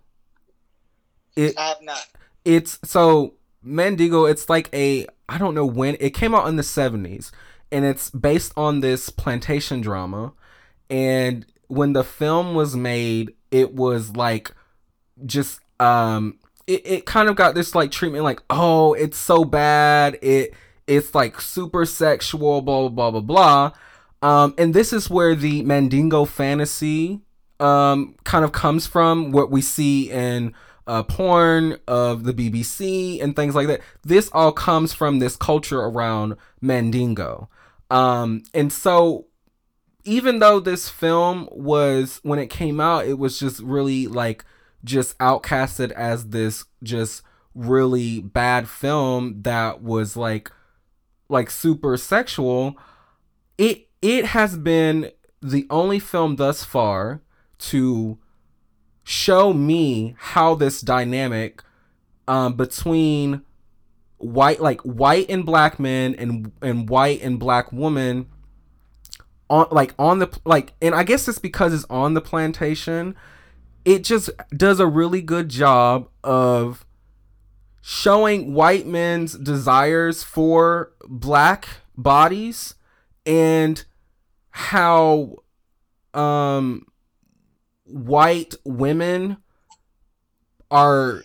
It, 1.35 1.57
I 1.57 1.69
have 1.69 1.81
not. 1.81 2.05
It's 2.45 2.79
so 2.83 3.35
Mandingo. 3.61 4.25
It's 4.25 4.49
like 4.49 4.69
a 4.73 5.07
I 5.29 5.37
don't 5.37 5.55
know 5.55 5.65
when 5.65 5.97
it 5.99 6.11
came 6.11 6.35
out 6.35 6.47
in 6.47 6.57
the 6.57 6.63
seventies 6.63 7.31
and 7.71 7.85
it's 7.85 8.09
based 8.09 8.53
on 8.55 8.81
this 8.81 9.09
plantation 9.09 9.81
drama. 9.81 10.33
And 10.89 11.45
when 11.67 11.93
the 11.93 12.03
film 12.03 12.53
was 12.53 12.75
made, 12.75 13.33
it 13.51 13.73
was 13.73 14.15
like 14.15 14.51
just 15.25 15.59
um 15.79 16.39
it, 16.67 16.85
it 16.85 17.05
kind 17.05 17.29
of 17.29 17.35
got 17.35 17.55
this 17.55 17.75
like 17.75 17.91
treatment 17.91 18.23
like, 18.23 18.41
oh, 18.49 18.93
it's 18.93 19.17
so 19.17 19.43
bad. 19.45 20.17
It 20.21 20.53
it's 20.87 21.15
like 21.15 21.39
super 21.39 21.85
sexual, 21.85 22.61
blah 22.61 22.87
blah 22.87 23.11
blah 23.11 23.21
blah 23.21 23.21
blah. 23.21 23.71
Um, 24.21 24.53
and 24.57 24.73
this 24.73 24.93
is 24.93 25.09
where 25.09 25.35
the 25.35 25.63
Mandingo 25.63 26.25
fantasy 26.25 27.21
um 27.59 28.15
kind 28.23 28.43
of 28.43 28.51
comes 28.51 28.87
from, 28.87 29.31
what 29.31 29.51
we 29.51 29.61
see 29.61 30.09
in 30.09 30.53
uh, 30.87 31.03
porn 31.03 31.77
of 31.87 32.23
the 32.23 32.33
BBC 32.33 33.21
and 33.21 33.35
things 33.35 33.55
like 33.55 33.67
that. 33.67 33.81
This 34.03 34.29
all 34.33 34.51
comes 34.51 34.93
from 34.93 35.19
this 35.19 35.35
culture 35.35 35.79
around 35.79 36.35
Mandingo. 36.61 37.49
Um, 37.89 38.43
and 38.53 38.71
so 38.71 39.27
even 40.03 40.39
though 40.39 40.59
this 40.59 40.89
film 40.89 41.47
was 41.51 42.19
when 42.23 42.39
it 42.39 42.49
came 42.49 42.79
out, 42.79 43.07
it 43.07 43.17
was 43.17 43.39
just 43.39 43.59
really 43.61 44.07
like 44.07 44.43
just 44.83 45.17
outcasted 45.17 45.91
as 45.91 46.29
this 46.29 46.65
just 46.81 47.21
really 47.55 48.19
bad 48.19 48.67
film 48.67 49.41
that 49.43 49.81
was 49.81 50.17
like 50.17 50.51
like 51.29 51.49
super 51.49 51.97
sexual. 51.97 52.77
It 53.57 53.87
it 54.01 54.25
has 54.25 54.57
been 54.57 55.11
the 55.41 55.67
only 55.69 55.99
film 55.99 56.35
thus 56.37 56.63
far 56.63 57.21
to 57.59 58.17
show 59.03 59.53
me 59.53 60.15
how 60.17 60.55
this 60.55 60.81
dynamic 60.81 61.61
um, 62.27 62.53
between 62.55 63.41
white 64.17 64.61
like 64.61 64.79
white 64.81 65.29
and 65.29 65.45
black 65.45 65.79
men 65.79 66.15
and 66.15 66.51
and 66.61 66.89
white 66.89 67.21
and 67.21 67.39
black 67.39 67.71
women 67.73 68.27
on 69.49 69.67
like 69.69 69.93
on 69.99 70.19
the 70.19 70.39
like 70.45 70.73
and 70.81 70.95
I 70.95 71.03
guess 71.03 71.27
it's 71.27 71.39
because 71.39 71.73
it's 71.73 71.85
on 71.89 72.13
the 72.13 72.21
plantation 72.21 73.15
it 73.85 74.03
just 74.03 74.29
does 74.55 74.79
a 74.79 74.87
really 74.87 75.21
good 75.21 75.49
job 75.49 76.09
of 76.23 76.85
showing 77.81 78.53
white 78.53 78.87
men's 78.87 79.33
desires 79.33 80.23
for 80.23 80.93
black 81.07 81.67
bodies 81.97 82.75
and 83.25 83.83
how 84.51 85.35
um 86.13 86.85
white 87.85 88.55
women 88.63 89.37
are 90.71 91.23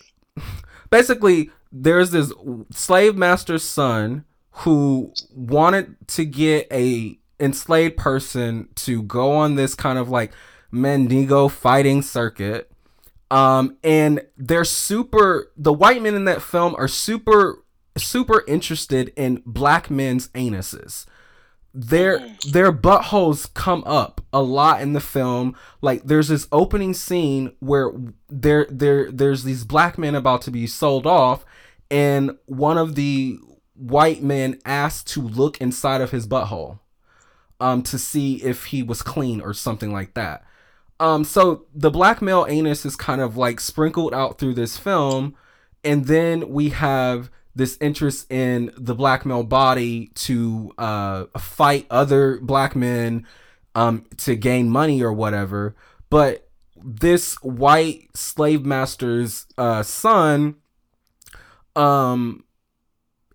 basically 0.90 1.51
there's 1.70 2.10
this 2.10 2.32
slave 2.70 3.16
master's 3.16 3.64
son 3.64 4.24
who 4.51 5.12
wanted 5.30 5.97
to 6.09 6.24
get 6.24 6.66
a 6.72 7.18
enslaved 7.39 7.97
person 7.97 8.68
to 8.74 9.02
go 9.02 9.32
on 9.32 9.55
this 9.55 9.74
kind 9.74 9.98
of 9.98 10.09
like 10.09 10.32
Mandingo 10.70 11.48
fighting 11.48 12.02
circuit. 12.02 12.70
Um, 13.30 13.76
and 13.84 14.22
they're 14.36 14.64
super, 14.64 15.52
the 15.56 15.72
white 15.72 16.02
men 16.02 16.14
in 16.14 16.24
that 16.24 16.42
film 16.42 16.74
are 16.78 16.88
super, 16.88 17.64
super 17.96 18.42
interested 18.46 19.12
in 19.16 19.42
black 19.44 19.90
men's 19.90 20.28
anuses. 20.28 21.06
Their 21.74 22.18
mm-hmm. 22.18 22.50
their 22.50 22.72
buttholes 22.72 23.52
come 23.52 23.84
up 23.86 24.22
a 24.32 24.40
lot 24.40 24.80
in 24.80 24.94
the 24.94 25.00
film. 25.00 25.54
Like 25.82 26.02
there's 26.04 26.28
this 26.28 26.48
opening 26.50 26.94
scene 26.94 27.52
where 27.60 27.92
there 28.28 28.66
there 28.70 29.12
there's 29.12 29.44
these 29.44 29.64
black 29.64 29.98
men 29.98 30.14
about 30.14 30.40
to 30.42 30.50
be 30.50 30.66
sold 30.66 31.06
off, 31.06 31.44
and 31.90 32.36
one 32.46 32.78
of 32.78 32.94
the 32.94 33.38
white 33.74 34.22
men 34.22 34.58
asked 34.64 35.08
to 35.08 35.20
look 35.20 35.60
inside 35.60 36.00
of 36.00 36.10
his 36.10 36.26
butthole 36.26 36.80
um 37.60 37.82
to 37.82 37.96
see 37.96 38.36
if 38.42 38.66
he 38.66 38.82
was 38.82 39.02
clean 39.02 39.40
or 39.40 39.52
something 39.52 39.92
like 39.92 40.14
that. 40.14 40.44
Um 41.00 41.24
so 41.24 41.66
the 41.74 41.90
black 41.90 42.20
male 42.20 42.46
anus 42.48 42.84
is 42.84 42.96
kind 42.96 43.20
of 43.20 43.36
like 43.36 43.60
sprinkled 43.60 44.14
out 44.14 44.38
through 44.38 44.54
this 44.54 44.76
film 44.76 45.36
and 45.84 46.06
then 46.06 46.48
we 46.50 46.70
have 46.70 47.30
this 47.54 47.76
interest 47.80 48.30
in 48.30 48.70
the 48.76 48.94
black 48.94 49.26
male 49.26 49.42
body 49.42 50.10
to 50.14 50.72
uh 50.78 51.24
fight 51.38 51.86
other 51.90 52.38
black 52.40 52.76
men 52.76 53.26
um 53.74 54.06
to 54.16 54.36
gain 54.36 54.68
money 54.68 55.02
or 55.02 55.12
whatever. 55.12 55.76
But 56.10 56.48
this 56.76 57.34
white 57.42 58.08
slave 58.14 58.64
master's 58.64 59.46
uh 59.56 59.82
son 59.82 60.56
um 61.76 62.44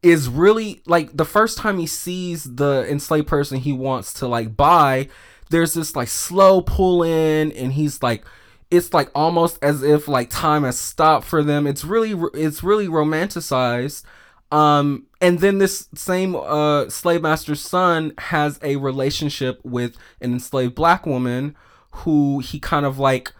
is 0.01 0.27
really 0.27 0.81
like 0.85 1.15
the 1.15 1.25
first 1.25 1.57
time 1.57 1.79
he 1.79 1.87
sees 1.87 2.43
the 2.43 2.85
enslaved 2.89 3.27
person 3.27 3.57
he 3.57 3.71
wants 3.71 4.13
to 4.13 4.27
like 4.27 4.55
buy 4.55 5.07
there's 5.53 5.75
this 5.75 5.95
like 5.95 6.07
slow 6.07 6.61
pull 6.61 7.03
in 7.03 7.51
and 7.51 7.73
he's 7.73 8.01
like 8.01 8.25
it's 8.71 8.91
like 8.91 9.09
almost 9.13 9.59
as 9.61 9.83
if 9.83 10.07
like 10.07 10.27
time 10.31 10.63
has 10.63 10.77
stopped 10.77 11.27
for 11.27 11.43
them 11.43 11.67
it's 11.67 11.85
really 11.85 12.19
it's 12.33 12.63
really 12.63 12.87
romanticized 12.87 14.03
um 14.51 15.05
and 15.21 15.39
then 15.39 15.59
this 15.59 15.87
same 15.93 16.35
uh 16.35 16.89
slave 16.89 17.21
master's 17.21 17.61
son 17.61 18.11
has 18.17 18.59
a 18.63 18.77
relationship 18.77 19.59
with 19.63 19.95
an 20.21 20.33
enslaved 20.33 20.73
black 20.73 21.05
woman 21.05 21.55
who 21.91 22.39
he 22.39 22.59
kind 22.59 22.85
of 22.85 22.97
like 22.97 23.31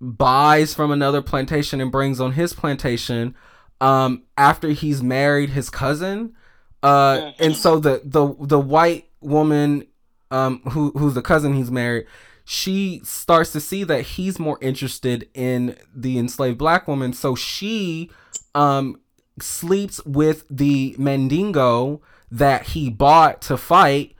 buys 0.00 0.74
from 0.74 0.90
another 0.90 1.22
plantation 1.22 1.80
and 1.80 1.92
brings 1.92 2.20
on 2.20 2.32
his 2.32 2.52
plantation 2.52 3.32
um 3.80 4.24
after 4.36 4.70
he's 4.70 5.04
married 5.04 5.50
his 5.50 5.70
cousin 5.70 6.34
uh 6.82 7.16
mm-hmm. 7.16 7.44
and 7.44 7.54
so 7.54 7.78
the 7.78 8.02
the 8.04 8.34
the 8.40 8.58
white 8.58 9.08
woman 9.20 9.86
um 10.34 10.60
who 10.70 10.90
who's 10.96 11.14
the 11.14 11.22
cousin 11.22 11.54
he's 11.54 11.70
married 11.70 12.06
she 12.44 13.00
starts 13.04 13.52
to 13.52 13.60
see 13.60 13.84
that 13.84 14.02
he's 14.02 14.38
more 14.38 14.58
interested 14.60 15.28
in 15.34 15.76
the 15.94 16.18
enslaved 16.18 16.58
black 16.58 16.86
woman. 16.86 17.12
So 17.12 17.34
she 17.34 18.10
um 18.54 19.00
sleeps 19.40 20.04
with 20.04 20.44
the 20.48 20.94
mandingo 20.98 22.00
that 22.30 22.66
he 22.68 22.90
bought 22.90 23.40
to 23.42 23.56
fight 23.56 24.14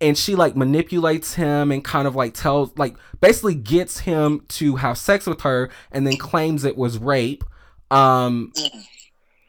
and 0.00 0.18
she 0.18 0.34
like 0.34 0.56
manipulates 0.56 1.34
him 1.34 1.72
and 1.72 1.82
kind 1.82 2.06
of 2.06 2.14
like 2.14 2.34
tells 2.34 2.76
like 2.76 2.96
basically 3.20 3.54
gets 3.54 4.00
him 4.00 4.44
to 4.48 4.76
have 4.76 4.98
sex 4.98 5.26
with 5.26 5.40
her 5.42 5.70
and 5.92 6.06
then 6.06 6.16
claims 6.16 6.64
it 6.64 6.76
was 6.76 6.98
rape. 6.98 7.44
Um 7.90 8.52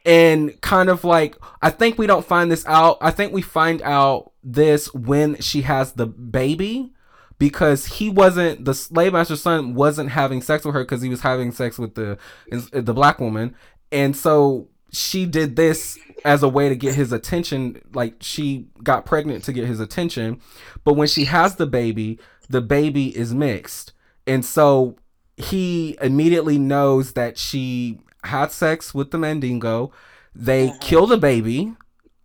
and 0.10 0.60
kind 0.62 0.90
of 0.90 1.04
like 1.04 1.38
I 1.62 1.70
think 1.70 2.00
we 2.00 2.08
don't 2.08 2.26
find 2.26 2.52
this 2.52 2.66
out. 2.66 2.98
I 3.00 3.12
think 3.12 3.32
we 3.32 3.44
find 3.44 3.80
out 3.84 4.32
this 4.44 4.92
when 4.92 5.40
she 5.40 5.62
has 5.62 5.94
the 5.94 6.08
baby 6.08 6.94
because 7.38 7.86
he 7.86 8.10
wasn't 8.10 8.66
the 8.66 8.74
slave 8.74 9.14
master's 9.14 9.42
son 9.44 9.76
wasn't 9.76 10.10
having 10.10 10.42
sex 10.42 10.66
with 10.66 10.74
her 10.74 10.82
because 10.82 11.04
he 11.04 11.10
was 11.10 11.22
having 11.22 11.52
sex 11.52 11.78
with 11.78 11.94
the 11.94 12.18
the 12.50 12.94
black 12.94 13.20
woman, 13.20 13.56
and 13.92 14.18
so 14.18 14.68
she 14.92 15.28
did 15.28 15.56
this 15.56 16.00
as 16.26 16.42
a 16.42 16.50
way 16.50 16.70
to 16.70 16.76
get 16.76 16.96
his 16.96 17.12
attention. 17.12 17.80
Like 17.94 18.16
she 18.20 18.68
got 18.84 19.06
pregnant 19.06 19.44
to 19.44 19.54
get 19.54 19.68
his 19.68 19.80
attention, 19.80 20.42
but 20.84 20.94
when 20.94 21.08
she 21.08 21.26
has 21.26 21.58
the 21.58 21.68
baby, 21.68 22.18
the 22.50 22.62
baby 22.62 23.16
is 23.16 23.32
mixed, 23.32 23.94
and 24.26 24.44
so 24.44 24.98
he 25.38 25.98
immediately 26.02 26.58
knows 26.58 27.14
that 27.14 27.38
she 27.38 28.00
had 28.24 28.52
sex 28.52 28.94
with 28.94 29.12
the 29.12 29.18
Mandingo. 29.18 29.92
They 30.36 30.70
uh-huh. 30.70 30.78
kill 30.82 31.08
the 31.08 31.18
baby. 31.18 31.74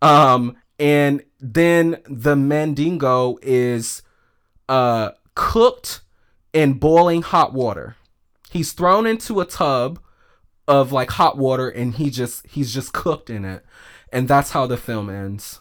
Um, 0.03 0.57
and 0.79 1.23
then 1.41 1.99
the 2.09 2.37
Mandingo 2.37 3.39
is 3.43 4.03
uh 4.69 5.11
cooked 5.35 6.01
in 6.53 6.75
boiling 6.75 7.23
hot 7.23 7.53
water. 7.53 7.97
He's 8.51 8.73
thrown 8.73 9.07
into 9.07 9.41
a 9.41 9.45
tub 9.45 10.01
of 10.67 10.93
like 10.93 11.11
hot 11.11 11.37
water 11.37 11.69
and 11.69 11.95
he 11.95 12.11
just 12.11 12.47
he's 12.47 12.73
just 12.73 12.93
cooked 12.93 13.31
in 13.31 13.45
it. 13.45 13.65
And 14.13 14.29
that's 14.29 14.51
how 14.51 14.67
the 14.67 14.77
film 14.77 15.11
ends. 15.11 15.61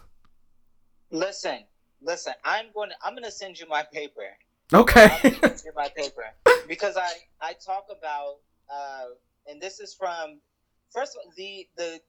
Listen, 1.10 1.60
listen, 2.00 2.32
I'm 2.44 2.66
going 2.72 2.90
to 2.90 2.96
I'm 3.04 3.14
going 3.14 3.24
to 3.24 3.30
send 3.30 3.58
you 3.58 3.68
my 3.68 3.82
paper. 3.92 4.22
Okay. 4.72 5.08
my 5.76 5.88
paper 5.88 6.24
because 6.68 6.96
I 6.96 7.10
I 7.40 7.54
talk 7.54 7.86
about 7.90 8.36
uh 8.72 9.06
and 9.48 9.60
this 9.60 9.80
is 9.80 9.94
from 9.94 10.40
first 10.94 11.16
of 11.16 11.22
all, 11.24 11.32
the 11.36 11.68
the 11.76 12.00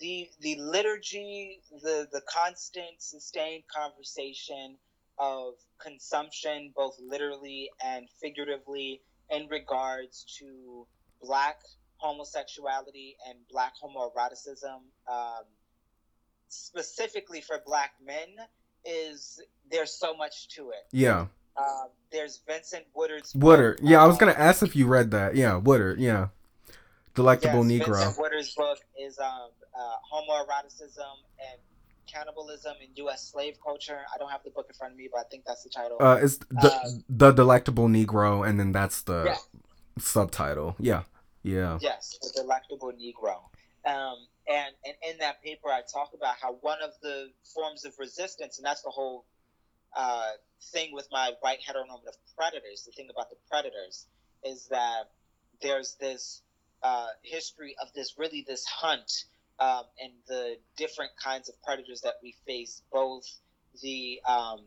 the 0.00 0.28
the 0.40 0.56
liturgy, 0.60 1.60
the 1.82 2.06
the 2.12 2.20
constant 2.28 3.00
sustained 3.00 3.64
conversation 3.74 4.76
of 5.18 5.54
consumption, 5.78 6.72
both 6.76 6.96
literally 7.00 7.70
and 7.84 8.08
figuratively, 8.20 9.00
in 9.30 9.48
regards 9.48 10.24
to 10.38 10.86
black 11.20 11.58
homosexuality 11.96 13.16
and 13.28 13.38
black 13.50 13.72
homoeroticism, 13.82 14.80
um, 15.10 15.44
specifically 16.48 17.40
for 17.40 17.60
black 17.66 17.94
men, 18.04 18.28
is 18.84 19.40
there's 19.70 19.98
so 19.98 20.16
much 20.16 20.48
to 20.48 20.70
it. 20.70 20.86
Yeah. 20.92 21.26
Uh, 21.58 21.86
there's 22.12 22.40
Vincent 22.46 22.84
Woodard's 22.94 23.34
Woodard. 23.34 23.80
Yeah, 23.82 24.02
I 24.02 24.06
was 24.06 24.16
gonna 24.16 24.32
ask 24.32 24.62
if 24.62 24.76
you 24.76 24.86
read 24.86 25.10
that. 25.10 25.36
Yeah, 25.36 25.56
Woodard. 25.56 26.00
Yeah, 26.00 26.28
Delectable 27.14 27.68
yes, 27.68 27.82
Negro. 27.82 27.96
Vincent 27.96 28.18
Woodard's 28.18 28.54
book 28.54 28.78
is 29.00 29.18
um, 29.18 29.50
uh, 29.76 29.96
homoeroticism 30.12 31.16
and 31.50 31.60
cannibalism 32.06 32.74
in 32.82 32.88
U.S. 32.96 33.30
slave 33.30 33.56
culture. 33.62 34.00
I 34.14 34.18
don't 34.18 34.30
have 34.30 34.42
the 34.44 34.50
book 34.50 34.66
in 34.68 34.74
front 34.74 34.92
of 34.92 34.98
me, 34.98 35.08
but 35.12 35.20
I 35.20 35.24
think 35.24 35.44
that's 35.46 35.64
the 35.64 35.70
title. 35.70 35.98
Uh, 36.00 36.18
it's 36.22 36.38
the, 36.38 36.72
uh, 36.72 36.88
the 37.08 37.32
Delectable 37.32 37.88
Negro, 37.88 38.48
and 38.48 38.58
then 38.58 38.72
that's 38.72 39.02
the 39.02 39.24
yeah. 39.26 39.36
subtitle. 39.98 40.76
Yeah, 40.78 41.02
yeah. 41.42 41.78
Yes, 41.80 42.18
the 42.22 42.42
Delectable 42.42 42.92
Negro. 42.92 43.36
Um, 43.84 44.16
and, 44.48 44.74
and 44.84 44.94
in 45.10 45.18
that 45.18 45.42
paper, 45.42 45.68
I 45.68 45.82
talk 45.92 46.12
about 46.14 46.36
how 46.40 46.54
one 46.60 46.78
of 46.82 46.92
the 47.02 47.30
forms 47.54 47.84
of 47.84 47.94
resistance, 47.98 48.58
and 48.58 48.66
that's 48.66 48.82
the 48.82 48.90
whole 48.90 49.24
uh, 49.96 50.30
thing 50.72 50.90
with 50.92 51.08
my 51.10 51.32
white 51.40 51.58
heteronormative 51.60 52.16
predators, 52.36 52.84
the 52.84 52.92
thing 52.92 53.08
about 53.10 53.30
the 53.30 53.36
predators 53.50 54.06
is 54.44 54.68
that 54.68 55.10
there's 55.62 55.96
this 56.00 56.42
uh, 56.82 57.08
history 57.22 57.74
of 57.82 57.92
this 57.94 58.14
really 58.18 58.44
this 58.46 58.64
hunt 58.64 59.24
um, 59.60 59.82
and 60.00 60.12
the 60.28 60.56
different 60.76 61.10
kinds 61.22 61.48
of 61.48 61.60
predators 61.62 62.00
that 62.02 62.14
we 62.22 62.36
face, 62.46 62.82
both 62.92 63.24
the 63.82 64.20
um, 64.28 64.60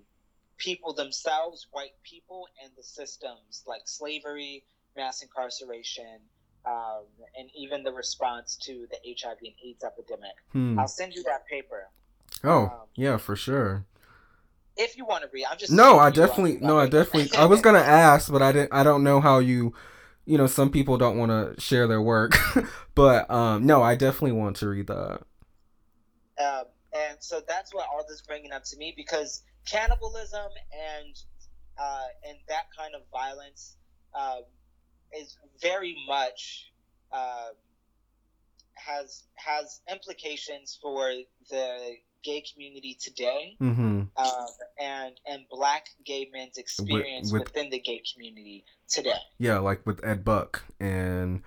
people 0.57 0.93
themselves, 0.93 1.68
white 1.72 1.93
people, 2.03 2.48
and 2.64 2.72
the 2.77 2.84
systems 2.84 3.64
like 3.65 3.81
slavery, 3.85 4.64
mass 4.98 5.22
incarceration, 5.22 6.19
um, 6.65 7.06
and 7.38 7.49
even 7.56 7.84
the 7.84 7.91
response 7.91 8.57
to 8.57 8.85
the 8.91 8.98
HIV 9.18 9.38
and 9.41 9.53
AIDS 9.65 9.84
epidemic. 9.84 10.35
Hmm. 10.52 10.77
I'll 10.77 10.88
send 10.88 11.14
you 11.14 11.23
that 11.23 11.48
paper. 11.48 11.88
Oh, 12.43 12.64
um, 12.64 12.72
yeah, 12.95 13.18
for 13.18 13.35
sure 13.35 13.85
if 14.77 14.98
you 14.98 15.06
want 15.06 15.23
to 15.23 15.30
read. 15.31 15.45
I'm 15.49 15.57
just 15.57 15.72
no, 15.72 15.99
I 15.99 16.10
definitely 16.10 16.57
no, 16.60 16.80
I 16.80 16.88
definitely. 16.88 17.31
I 17.38 17.45
was 17.45 17.61
gonna 17.61 17.80
ask, 17.80 18.31
but 18.31 18.41
I 18.41 18.52
didn't. 18.52 18.73
I 18.73 18.84
don't 18.84 19.03
know 19.03 19.22
how 19.22 19.39
you. 19.39 19.73
You 20.26 20.38
know, 20.38 20.48
some 20.48 20.69
people 20.69 20.98
don't 20.98 21.18
want 21.18 21.31
to 21.31 21.60
share 21.60 21.88
their 21.88 22.02
work, 22.02 22.38
but 22.95 23.30
um, 23.31 23.65
no, 23.65 23.81
I 23.81 23.95
definitely 23.95 24.34
want 24.34 24.56
to 24.57 24.69
read 24.69 24.88
that. 24.88 25.23
Um, 26.38 26.65
and 26.93 27.18
so 27.19 27.41
that's 27.48 27.73
what 27.73 27.88
all 27.91 28.06
this 28.07 28.22
bringing 28.22 28.52
up 28.52 28.64
to 28.65 28.77
me 28.77 28.93
because 28.95 29.43
cannibalism 29.68 30.52
and 30.72 31.15
uh, 31.80 32.06
and 32.27 32.38
that 32.48 32.65
kind 32.77 32.93
of 32.95 33.02
violence 33.11 33.77
um, 34.14 34.43
is 35.18 35.38
very 35.61 35.95
much 36.07 36.72
uh, 37.11 37.49
has 38.76 39.23
has 39.35 39.81
implications 39.91 40.77
for 40.81 41.11
the 41.49 41.95
gay 42.23 42.43
community 42.53 42.98
today, 42.99 43.56
mm-hmm. 43.61 44.03
um, 44.15 44.48
and 44.80 45.19
and 45.26 45.43
black 45.49 45.88
gay 46.06 46.30
men's 46.34 46.57
experience 46.57 47.31
with, 47.31 47.41
with, 47.41 47.53
within 47.53 47.69
the 47.69 47.80
gay 47.80 48.02
community 48.14 48.65
today. 48.88 49.19
Yeah, 49.38 49.60
like 49.60 49.85
with 49.85 50.03
Ed 50.03 50.23
Buck 50.23 50.64
and 50.80 51.41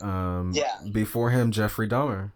um, 0.00 0.52
yeah, 0.54 0.76
before 0.92 1.30
him 1.30 1.50
Jeffrey 1.50 1.88
Dahmer. 1.88 2.32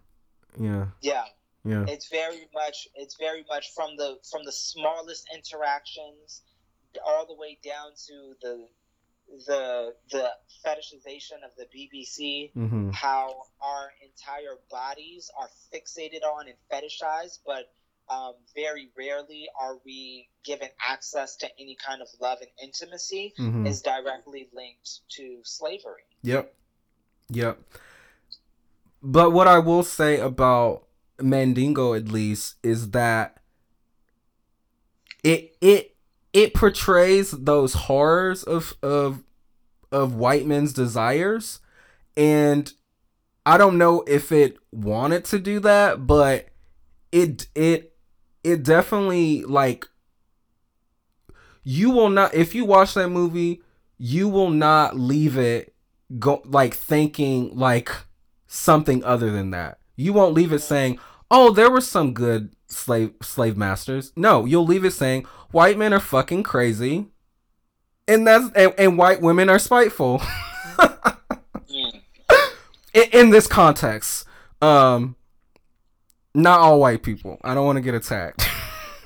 Yeah. 0.59 0.87
Yeah. 1.01 1.23
Yeah. 1.65 1.85
It's 1.87 2.09
very 2.09 2.47
much 2.53 2.87
it's 2.95 3.17
very 3.17 3.45
much 3.49 3.73
from 3.75 3.97
the 3.97 4.17
from 4.29 4.45
the 4.45 4.51
smallest 4.51 5.27
interactions 5.33 6.41
all 7.05 7.25
the 7.25 7.35
way 7.35 7.57
down 7.63 7.91
to 8.07 8.33
the 8.41 8.67
the 9.45 9.93
the 10.11 10.29
fetishization 10.65 11.43
of 11.45 11.51
the 11.57 11.65
BBC, 11.65 12.51
mm-hmm. 12.55 12.89
how 12.91 13.43
our 13.61 13.91
entire 14.03 14.57
bodies 14.71 15.29
are 15.39 15.49
fixated 15.73 16.23
on 16.23 16.47
and 16.47 16.57
fetishized, 16.71 17.39
but 17.45 17.71
um, 18.09 18.33
very 18.55 18.89
rarely 18.97 19.47
are 19.59 19.77
we 19.85 20.29
given 20.43 20.69
access 20.87 21.35
to 21.37 21.47
any 21.59 21.75
kind 21.75 22.01
of 22.01 22.07
love 22.19 22.39
and 22.41 22.49
intimacy 22.61 23.33
mm-hmm. 23.39 23.65
is 23.65 23.81
directly 23.81 24.49
linked 24.53 25.01
to 25.09 25.39
slavery. 25.43 26.03
Yep. 26.23 26.53
Yep. 27.29 27.59
But 29.01 29.31
what 29.31 29.47
I 29.47 29.59
will 29.59 29.83
say 29.83 30.19
about 30.19 30.83
Mandingo 31.21 31.93
at 31.93 32.09
least 32.09 32.55
is 32.63 32.91
that 32.91 33.37
it 35.23 35.55
it 35.61 35.95
it 36.33 36.53
portrays 36.53 37.31
those 37.31 37.73
horrors 37.73 38.43
of 38.43 38.73
of 38.81 39.23
of 39.91 40.15
white 40.15 40.45
men's 40.45 40.73
desires 40.73 41.59
and 42.17 42.73
I 43.45 43.57
don't 43.57 43.77
know 43.77 44.03
if 44.05 44.31
it 44.31 44.57
wanted 44.71 45.25
to 45.25 45.39
do 45.39 45.59
that, 45.61 46.05
but 46.05 46.49
it 47.11 47.47
it 47.55 47.95
it 48.43 48.63
definitely 48.63 49.43
like 49.43 49.87
you 51.63 51.91
will 51.91 52.09
not 52.09 52.33
if 52.33 52.55
you 52.55 52.65
watch 52.65 52.93
that 52.93 53.09
movie, 53.09 53.61
you 53.97 54.27
will 54.29 54.49
not 54.49 54.97
leave 54.97 55.37
it 55.37 55.75
go 56.17 56.41
like 56.45 56.73
thinking 56.73 57.55
like 57.55 57.91
something 58.47 59.03
other 59.03 59.31
than 59.31 59.51
that. 59.51 59.79
You 59.95 60.13
won't 60.13 60.33
leave 60.33 60.53
it 60.53 60.59
saying, 60.59 60.99
"Oh, 61.29 61.51
there 61.51 61.69
were 61.69 61.81
some 61.81 62.13
good 62.13 62.55
slave 62.67 63.13
slave 63.21 63.57
masters." 63.57 64.13
No, 64.15 64.45
you'll 64.45 64.65
leave 64.65 64.85
it 64.85 64.91
saying, 64.91 65.25
"White 65.51 65.77
men 65.77 65.93
are 65.93 65.99
fucking 65.99 66.43
crazy." 66.43 67.07
And 68.07 68.25
that's 68.25 68.49
and, 68.55 68.73
and 68.77 68.97
white 68.97 69.21
women 69.21 69.49
are 69.49 69.59
spiteful. 69.59 70.21
in, 72.93 73.03
in 73.11 73.29
this 73.29 73.45
context, 73.45 74.25
um 74.61 75.15
not 76.33 76.59
all 76.59 76.79
white 76.79 77.03
people. 77.03 77.39
I 77.43 77.53
don't 77.53 77.65
want 77.65 77.77
to 77.77 77.81
get 77.81 77.95
attacked. 77.95 78.47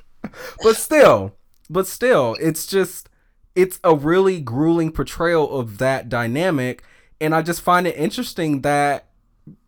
but 0.64 0.76
still, 0.76 1.36
but 1.70 1.88
still, 1.88 2.36
it's 2.40 2.66
just 2.66 3.10
it's 3.56 3.80
a 3.84 3.96
really 3.96 4.42
grueling 4.42 4.92
portrayal 4.92 5.60
of 5.60 5.78
that 5.78 6.10
dynamic 6.10 6.84
and 7.24 7.34
I 7.34 7.42
just 7.42 7.62
find 7.62 7.88
it 7.88 7.96
interesting 7.96 8.62
that 8.62 9.06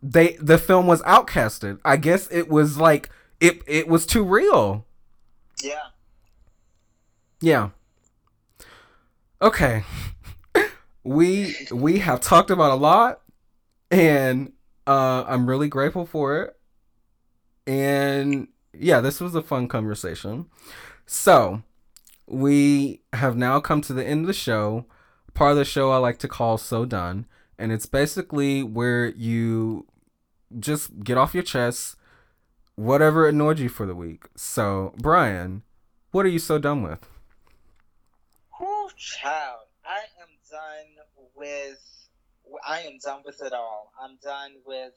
they 0.04 0.34
the 0.42 0.58
film 0.58 0.88
was 0.88 1.02
outcasted. 1.04 1.80
I 1.86 1.96
guess 1.96 2.28
it 2.30 2.50
was 2.50 2.78
like 2.78 3.10
it 3.40 3.62
it 3.66 3.88
was 3.88 4.06
too 4.06 4.24
real. 4.26 4.86
Yeah. 5.64 5.84
Yeah. 7.40 7.70
Okay. 9.42 9.84
we 11.06 11.56
we 11.72 12.00
have 12.00 12.20
talked 12.20 12.52
about 12.52 12.72
a 12.72 12.76
lot 12.76 13.22
and 13.90 14.52
uh 14.86 15.24
I'm 15.26 15.48
really 15.50 15.70
grateful 15.70 16.06
for 16.06 16.42
it. 16.42 16.58
And 17.68 18.48
yeah, 18.74 19.02
this 19.02 19.20
was 19.20 19.36
a 19.36 19.42
fun 19.42 19.68
conversation. 19.68 20.46
So, 21.06 21.64
we 22.28 23.02
have 23.14 23.38
now 23.38 23.60
come 23.60 23.82
to 23.82 23.94
the 23.94 24.06
end 24.06 24.22
of 24.22 24.28
the 24.28 24.34
show. 24.34 24.86
Part 25.34 25.52
of 25.52 25.58
the 25.58 25.66
show 25.66 25.92
I 25.92 25.98
like 25.98 26.18
to 26.20 26.28
call 26.28 26.58
So 26.58 26.86
Done 26.86 27.26
and 27.58 27.72
it's 27.72 27.86
basically 27.86 28.64
where 28.64 29.08
you 29.08 29.86
just 30.60 31.04
get 31.04 31.18
off 31.18 31.34
your 31.34 31.44
chest 31.44 31.96
whatever 32.76 33.28
annoyed 33.28 33.60
you 33.60 33.70
for 33.70 33.86
the 33.86 33.96
week. 33.96 34.26
So, 34.36 34.94
Brian, 34.98 35.64
what 36.12 36.26
are 36.26 36.30
you 36.30 36.40
so 36.40 36.60
done 36.60 36.84
with? 36.84 37.08
Oh, 38.60 38.90
child, 38.98 39.68
I 39.86 40.02
am 40.22 40.28
done 40.50 41.06
with. 41.36 41.80
I 42.68 42.82
am 42.82 42.98
done 43.04 43.22
with 43.26 43.42
it 43.42 43.54
all. 43.54 43.92
I'm 44.02 44.18
done 44.22 44.56
with 44.66 44.94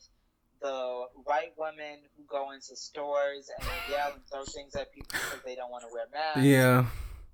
the 0.60 1.05
white 1.24 1.52
women 1.56 2.01
who 2.16 2.24
go 2.28 2.51
into 2.52 2.74
stores 2.74 3.51
and 3.59 3.68
yell 3.90 4.12
and 4.14 4.22
throw 4.30 4.44
things 4.44 4.74
at 4.74 4.93
people 4.93 5.09
because 5.12 5.44
they 5.44 5.55
don't 5.55 5.70
want 5.70 5.85
to 5.85 5.90
wear 5.93 6.05
masks. 6.12 6.43
Yeah. 6.43 6.85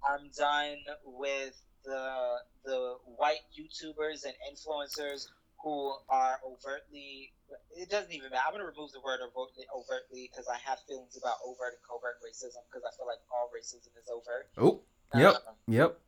I'm 0.04 0.30
done 0.36 0.76
with 1.04 1.60
the 1.84 2.36
the 2.64 2.96
white 3.16 3.44
YouTubers 3.56 4.24
and 4.24 4.34
influencers 4.50 5.28
who 5.62 5.94
are 6.08 6.38
overtly 6.44 7.32
it 7.76 7.90
doesn't 7.90 8.12
even 8.12 8.30
matter. 8.30 8.42
I'm 8.46 8.52
gonna 8.52 8.64
remove 8.64 8.92
the 8.92 9.00
word 9.00 9.20
overtly 9.24 10.30
because 10.30 10.46
I 10.48 10.58
have 10.68 10.78
feelings 10.88 11.16
about 11.16 11.36
overt 11.44 11.76
and 11.76 11.84
covert 11.88 12.20
racism 12.20 12.60
because 12.68 12.84
I 12.84 12.92
feel 12.96 13.06
like 13.06 13.20
all 13.32 13.48
racism 13.48 13.92
is 14.00 14.08
overt. 14.12 14.48
Oh, 14.58 14.80
yep, 15.14 15.34
um, 15.48 15.54
yep. 15.66 15.98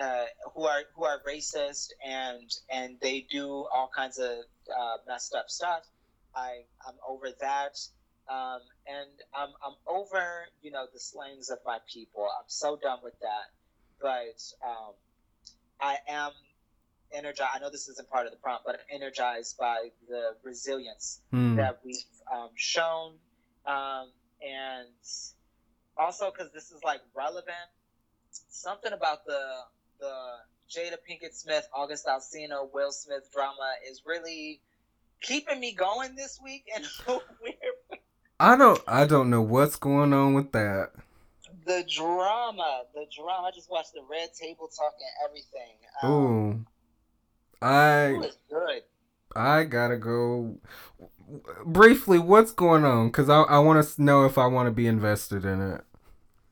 Uh, 0.00 0.24
who 0.54 0.64
are 0.64 0.82
who 0.96 1.04
are 1.04 1.20
racist 1.28 1.90
and 2.04 2.50
and 2.70 2.96
they 3.00 3.26
do 3.30 3.66
all 3.72 3.90
kinds 3.94 4.18
of 4.18 4.38
uh, 4.76 4.96
messed 5.06 5.34
up 5.34 5.48
stuff. 5.48 5.82
I 6.36 6.64
I'm 6.86 6.96
over 7.08 7.28
that. 7.40 7.78
Um, 8.26 8.60
and 8.86 9.10
I'm 9.34 9.50
I'm 9.64 9.76
over 9.86 10.46
you 10.62 10.70
know 10.70 10.86
the 10.92 11.00
slangs 11.00 11.50
of 11.50 11.58
my 11.66 11.78
people. 11.92 12.24
I'm 12.24 12.48
so 12.48 12.76
done 12.76 12.98
with 13.02 13.18
that 13.20 13.52
but 14.04 14.42
um, 14.62 14.92
I 15.80 15.96
am 16.08 16.32
energized. 17.10 17.50
I 17.54 17.58
know 17.58 17.70
this 17.70 17.88
isn't 17.88 18.08
part 18.10 18.26
of 18.26 18.32
the 18.32 18.38
prompt, 18.38 18.64
but 18.66 18.74
I'm 18.74 19.00
energized 19.00 19.56
by 19.58 19.88
the 20.08 20.34
resilience 20.42 21.20
mm. 21.32 21.56
that 21.56 21.80
we've 21.84 21.96
um, 22.32 22.50
shown, 22.54 23.14
um, 23.66 24.08
and 24.42 24.88
also 25.96 26.30
because 26.30 26.52
this 26.52 26.70
is 26.70 26.82
like 26.84 27.00
relevant. 27.16 27.56
Something 28.50 28.92
about 28.92 29.24
the 29.24 29.40
the 30.00 30.14
Jada 30.68 30.96
Pinkett 31.08 31.34
Smith, 31.34 31.66
August 31.72 32.06
Alsina, 32.06 32.68
Will 32.72 32.92
Smith 32.92 33.30
drama 33.32 33.72
is 33.90 34.02
really 34.04 34.60
keeping 35.22 35.60
me 35.60 35.74
going 35.74 36.16
this 36.16 36.38
week 36.42 36.64
and 36.74 36.84
a 37.08 37.20
weird. 37.42 38.00
I 38.40 38.56
don't. 38.56 38.80
I 38.86 39.06
don't 39.06 39.30
know 39.30 39.42
what's 39.42 39.76
going 39.76 40.12
on 40.12 40.34
with 40.34 40.52
that 40.52 40.90
the 41.66 41.84
drama, 41.88 42.82
the 42.94 43.06
drama. 43.14 43.48
I 43.48 43.50
just 43.54 43.70
watched 43.70 43.92
the 43.94 44.02
Red 44.08 44.30
Table 44.38 44.68
Talk 44.68 44.94
and 44.98 45.28
everything. 45.28 45.76
Um, 46.02 46.10
Ooh, 46.10 46.66
I. 47.62 48.30
good. 48.50 48.82
I 49.36 49.64
gotta 49.64 49.96
go. 49.96 50.58
Briefly, 51.64 52.18
what's 52.18 52.52
going 52.52 52.84
on? 52.84 53.08
Because 53.08 53.28
I, 53.28 53.42
I 53.42 53.58
want 53.58 53.84
to 53.84 54.02
know 54.02 54.24
if 54.24 54.38
I 54.38 54.46
want 54.46 54.66
to 54.66 54.70
be 54.70 54.86
invested 54.86 55.44
in 55.44 55.60
it. 55.60 55.80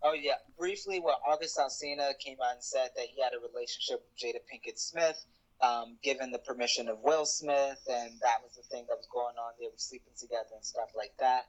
Oh 0.02 0.14
yeah, 0.14 0.34
briefly, 0.58 1.00
well, 1.00 1.20
August 1.28 1.58
Alsina 1.58 2.18
came 2.18 2.38
out 2.44 2.54
and 2.54 2.62
said 2.62 2.90
that 2.96 3.06
he 3.06 3.22
had 3.22 3.32
a 3.34 3.52
relationship 3.52 4.02
with 4.02 4.18
Jada 4.18 4.40
Pinkett 4.50 4.78
Smith, 4.78 5.24
um, 5.62 5.96
given 6.02 6.30
the 6.32 6.38
permission 6.38 6.88
of 6.88 6.98
Will 7.02 7.24
Smith, 7.24 7.80
and 7.88 8.10
that 8.20 8.42
was 8.42 8.52
the 8.56 8.62
thing 8.70 8.84
that 8.88 8.96
was 8.96 9.08
going 9.12 9.36
on. 9.38 9.52
They 9.60 9.66
were 9.66 9.78
sleeping 9.78 10.12
together 10.18 10.50
and 10.54 10.64
stuff 10.64 10.90
like 10.96 11.14
that. 11.20 11.46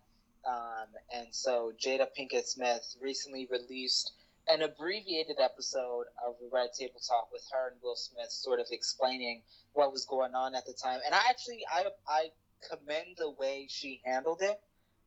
Um, 0.48 0.88
and 1.16 1.28
so 1.32 1.72
Jada 1.82 2.08
Pinkett 2.18 2.46
Smith 2.46 2.96
recently 3.02 3.48
released 3.50 4.12
an 4.48 4.62
abbreviated 4.62 5.38
episode 5.40 6.06
of 6.26 6.36
Red 6.52 6.70
Table 6.78 7.00
Talk 7.08 7.30
with 7.32 7.44
her 7.52 7.72
and 7.72 7.78
Will 7.82 7.96
Smith, 7.96 8.30
sort 8.30 8.60
of 8.60 8.68
explaining 8.72 9.42
what 9.72 9.92
was 9.92 10.06
going 10.06 10.36
on 10.36 10.54
at 10.54 10.66
the 10.66 10.74
time. 10.74 11.00
And 11.06 11.16
I 11.16 11.22
actually 11.30 11.62
I 11.72 11.86
I 12.08 12.28
commend 12.70 13.18
the 13.18 13.32
way 13.32 13.68
she 13.70 14.02
handled 14.06 14.42
it. 14.42 14.60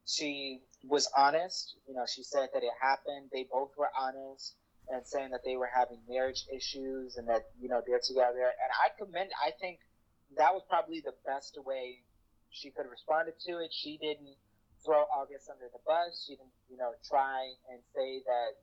She 0.06 0.62
was 0.82 1.08
honest. 1.16 1.76
You 1.86 1.94
know, 1.94 2.06
she 2.06 2.22
said 2.22 2.48
that 2.54 2.62
it 2.62 2.72
happened. 2.80 3.28
They 3.32 3.46
both 3.50 3.72
were 3.76 3.90
honest 3.98 4.54
and 4.88 5.06
saying 5.06 5.30
that 5.30 5.40
they 5.44 5.56
were 5.56 5.70
having 5.72 5.98
marriage 6.08 6.44
issues 6.54 7.16
and 7.16 7.28
that 7.28 7.46
you 7.60 7.68
know 7.68 7.82
they're 7.86 8.02
together. 8.02 8.46
And 8.46 8.70
I 8.78 8.88
commend. 8.98 9.30
I 9.44 9.50
think 9.60 9.78
that 10.36 10.54
was 10.54 10.62
probably 10.68 11.00
the 11.00 11.14
best 11.24 11.58
way 11.64 12.02
she 12.50 12.70
could 12.70 12.84
have 12.84 12.92
responded 12.92 13.34
to 13.46 13.58
it. 13.58 13.70
She 13.72 13.98
didn't 13.98 14.36
throw 14.84 15.02
August 15.10 15.50
under 15.50 15.66
the 15.72 15.82
bus. 15.86 16.24
She 16.26 16.34
didn't, 16.36 16.54
you 16.70 16.76
know, 16.76 16.92
try 17.08 17.50
and 17.70 17.82
say 17.94 18.22
that 18.26 18.54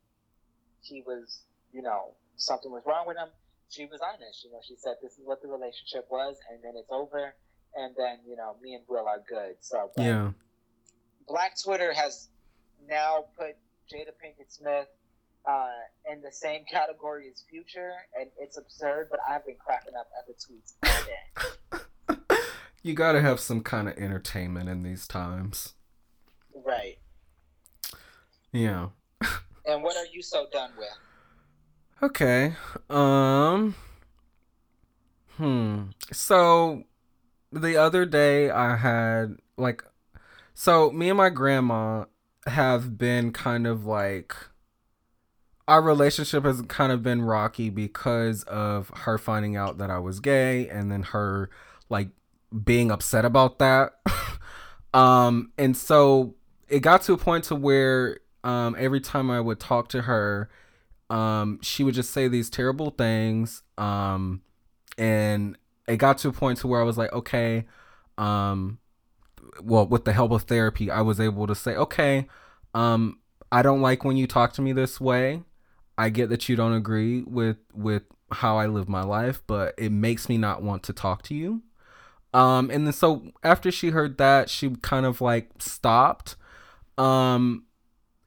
he 0.81 1.03
was, 1.05 1.43
you 1.71 1.81
know, 1.81 2.15
something 2.35 2.71
was 2.71 2.83
wrong 2.85 3.05
with 3.05 3.17
him. 3.17 3.29
She 3.69 3.85
was 3.85 3.99
honest. 4.01 4.43
You 4.43 4.51
know, 4.51 4.59
she 4.65 4.75
said 4.77 4.95
this 5.01 5.13
is 5.13 5.25
what 5.25 5.41
the 5.41 5.47
relationship 5.47 6.07
was, 6.09 6.37
and 6.51 6.63
then 6.63 6.73
it's 6.75 6.91
over, 6.91 7.35
and 7.75 7.93
then 7.97 8.19
you 8.27 8.35
know, 8.35 8.55
me 8.61 8.75
and 8.75 8.83
Will 8.87 9.07
are 9.07 9.21
good. 9.27 9.55
So 9.61 9.91
yeah, 9.97 10.31
Black 11.27 11.55
Twitter 11.61 11.93
has 11.93 12.29
now 12.87 13.25
put 13.37 13.55
Jada 13.91 14.13
Pinkett 14.15 14.49
Smith 14.49 14.87
uh, 15.47 15.69
in 16.11 16.21
the 16.21 16.31
same 16.31 16.63
category 16.71 17.27
as 17.31 17.43
Future, 17.49 17.91
and 18.19 18.29
it's 18.39 18.57
absurd. 18.57 19.07
But 19.11 19.19
I've 19.27 19.45
been 19.45 19.57
cracking 19.63 19.93
up 19.99 20.07
at 20.17 20.27
the 20.27 20.33
tweets 20.33 20.73
all 20.83 22.17
day. 22.17 22.39
you 22.83 22.93
gotta 22.93 23.21
have 23.21 23.39
some 23.39 23.61
kind 23.61 23.87
of 23.87 23.97
entertainment 23.97 24.69
in 24.69 24.83
these 24.83 25.07
times. 25.07 25.73
Right. 26.53 26.97
Yeah. 28.51 28.89
and 29.65 29.83
what 29.83 29.97
are 29.97 30.05
you 30.11 30.21
so 30.21 30.47
done 30.51 30.71
with? 30.77 30.89
Okay. 32.01 32.53
Um. 32.89 33.75
Hmm. 35.37 35.83
So 36.11 36.83
the 37.51 37.77
other 37.77 38.05
day 38.05 38.49
I 38.49 38.75
had 38.75 39.37
like 39.57 39.83
so 40.53 40.91
me 40.91 41.09
and 41.09 41.17
my 41.17 41.29
grandma 41.29 42.05
have 42.45 42.97
been 42.97 43.31
kind 43.31 43.65
of 43.65 43.85
like 43.85 44.35
our 45.67 45.81
relationship 45.81 46.43
has 46.43 46.61
kind 46.63 46.91
of 46.91 47.03
been 47.03 47.21
rocky 47.21 47.69
because 47.69 48.43
of 48.43 48.89
her 48.89 49.17
finding 49.17 49.55
out 49.55 49.77
that 49.77 49.89
I 49.89 49.99
was 49.99 50.19
gay 50.19 50.67
and 50.67 50.91
then 50.91 51.03
her 51.03 51.49
like 51.89 52.09
being 52.63 52.91
upset 52.91 53.25
about 53.25 53.59
that. 53.59 53.93
um 54.93 55.51
and 55.57 55.75
so 55.75 56.35
it 56.67 56.81
got 56.81 57.01
to 57.03 57.13
a 57.13 57.17
point 57.17 57.45
to 57.45 57.55
where 57.55 58.19
um 58.43 58.75
every 58.77 58.99
time 58.99 59.31
I 59.31 59.39
would 59.39 59.59
talk 59.59 59.89
to 59.89 60.03
her 60.03 60.49
um 61.09 61.59
she 61.61 61.83
would 61.83 61.95
just 61.95 62.11
say 62.11 62.27
these 62.27 62.49
terrible 62.49 62.91
things 62.91 63.63
um 63.77 64.41
and 64.97 65.57
it 65.87 65.97
got 65.97 66.19
to 66.19 66.29
a 66.29 66.31
point 66.33 66.59
to 66.59 66.67
where 66.67 66.81
I 66.81 66.83
was 66.83 66.97
like 66.97 67.11
okay 67.13 67.65
um 68.17 68.79
well 69.61 69.87
with 69.87 70.05
the 70.05 70.13
help 70.13 70.31
of 70.31 70.43
therapy 70.43 70.91
I 70.91 71.01
was 71.01 71.19
able 71.19 71.47
to 71.47 71.55
say 71.55 71.75
okay 71.75 72.27
um 72.75 73.17
I 73.51 73.61
don't 73.61 73.81
like 73.81 74.03
when 74.03 74.17
you 74.17 74.27
talk 74.27 74.53
to 74.53 74.61
me 74.61 74.73
this 74.73 75.01
way 75.01 75.43
I 75.97 76.09
get 76.09 76.29
that 76.29 76.49
you 76.49 76.55
don't 76.55 76.73
agree 76.73 77.21
with 77.23 77.57
with 77.73 78.03
how 78.31 78.57
I 78.57 78.65
live 78.65 78.89
my 78.89 79.03
life, 79.03 79.41
but 79.47 79.75
it 79.77 79.91
makes 79.91 80.27
me 80.27 80.37
not 80.37 80.63
want 80.63 80.83
to 80.83 80.93
talk 80.93 81.21
to 81.23 81.35
you. 81.35 81.61
Um, 82.33 82.71
and 82.71 82.85
then 82.85 82.93
so 82.93 83.31
after 83.43 83.71
she 83.71 83.89
heard 83.89 84.17
that, 84.17 84.49
she 84.49 84.69
kind 84.81 85.05
of 85.05 85.21
like 85.21 85.51
stopped. 85.59 86.35
Um, 86.97 87.65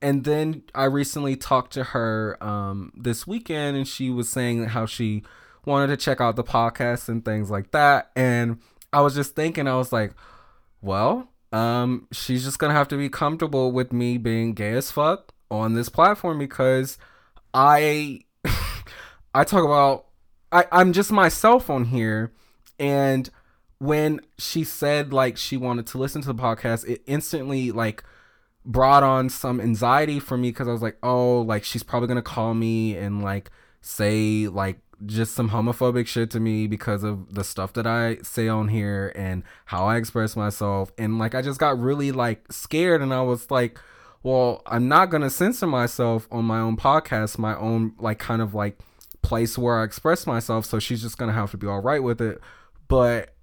and 0.01 0.25
then 0.25 0.63
I 0.75 0.85
recently 0.85 1.37
talked 1.37 1.73
to 1.75 1.85
her 1.85 2.37
um 2.43 2.93
this 2.97 3.27
weekend, 3.27 3.77
and 3.77 3.87
she 3.87 4.11
was 4.11 4.29
saying 4.29 4.67
how 4.67 4.87
she 4.87 5.25
wanted 5.65 5.89
to 5.89 5.97
check 5.97 6.21
out 6.21 6.37
the 6.37 6.45
podcast 6.45 7.09
and 7.09 7.25
things 7.25 7.51
like 7.51 7.73
that. 7.73 8.11
And 8.15 8.61
I 8.93 9.01
was 9.01 9.15
just 9.15 9.35
thinking, 9.35 9.67
I 9.67 9.75
was 9.75 9.93
like, 9.93 10.13
well, 10.81 11.29
um, 11.53 12.07
she's 12.13 12.45
just 12.45 12.59
gonna 12.59 12.75
have 12.75 12.89
to 12.89 12.97
be 12.97 13.09
comfortable 13.09 13.73
with 13.73 13.93
me 13.93 14.19
being 14.19 14.53
gay 14.53 14.73
as 14.73 14.91
fuck 14.93 15.33
on 15.51 15.75
this 15.75 15.89
platform 15.89 16.39
because 16.39 16.99
I 17.57 18.21
I 19.35 19.45
talk 19.45 19.65
about 19.65 20.07
I, 20.53 20.67
I'm 20.71 20.93
just 20.93 21.11
myself 21.11 21.71
on 21.71 21.87
here 21.87 22.33
and 22.79 23.29
when 23.79 24.21
she 24.39 24.63
said 24.63 25.13
like 25.13 25.37
she 25.37 25.57
wanted 25.57 25.87
to 25.89 25.99
listen 25.99 26.21
to 26.23 26.29
the 26.33 26.35
podcast, 26.35 26.87
it 26.87 27.03
instantly 27.07 27.73
like 27.73 28.05
brought 28.65 29.03
on 29.03 29.29
some 29.29 29.61
anxiety 29.61 30.21
for 30.21 30.37
me 30.37 30.51
because 30.51 30.69
I 30.69 30.73
was 30.73 30.83
like, 30.83 30.99
oh, 31.03 31.41
like 31.41 31.65
she's 31.65 31.83
probably 31.83 32.09
gonna 32.09 32.23
call 32.23 32.53
me 32.55 32.97
and 32.97 33.23
like 33.23 33.51
say 33.81 34.49
like 34.49 34.81
just 35.05 35.35
some 35.35 35.51
homophobic 35.51 36.07
shit 36.07 36.31
to 36.31 36.41
me 36.41 36.67
because 36.67 37.05
of 37.05 37.35
the 37.35 37.45
stuff 37.45 37.73
that 37.75 37.87
I 37.87 38.17
say 38.23 38.49
on 38.49 38.69
here 38.69 39.13
and 39.15 39.43
how 39.67 39.87
I 39.87 39.97
express 39.97 40.37
myself. 40.37 40.91
And 40.99 41.19
like 41.19 41.35
I 41.35 41.41
just 41.43 41.61
got 41.61 41.79
really 41.79 42.13
like 42.13 42.51
scared 42.53 43.01
and 43.01 43.15
I 43.15 43.23
was 43.23 43.51
like, 43.51 43.79
well, 44.27 44.61
I'm 44.67 44.89
not 44.89 45.11
gonna 45.11 45.31
censor 45.31 45.69
myself 45.69 46.27
on 46.33 46.45
my 46.47 46.59
own 46.59 46.77
podcast, 46.77 47.39
my 47.39 47.57
own 47.57 47.95
like 47.97 48.19
kind 48.19 48.43
of 48.43 48.55
like 48.55 48.77
place 49.23 49.57
where 49.57 49.79
I 49.79 49.85
express 49.85 50.27
myself. 50.27 50.67
So 50.67 50.81
she's 50.81 51.01
just 51.01 51.17
gonna 51.17 51.33
have 51.33 51.53
to 51.53 51.57
be 51.57 51.69
all 51.69 51.79
right 51.79 52.03
with 52.03 52.21
it. 52.21 52.41
But 52.89 53.37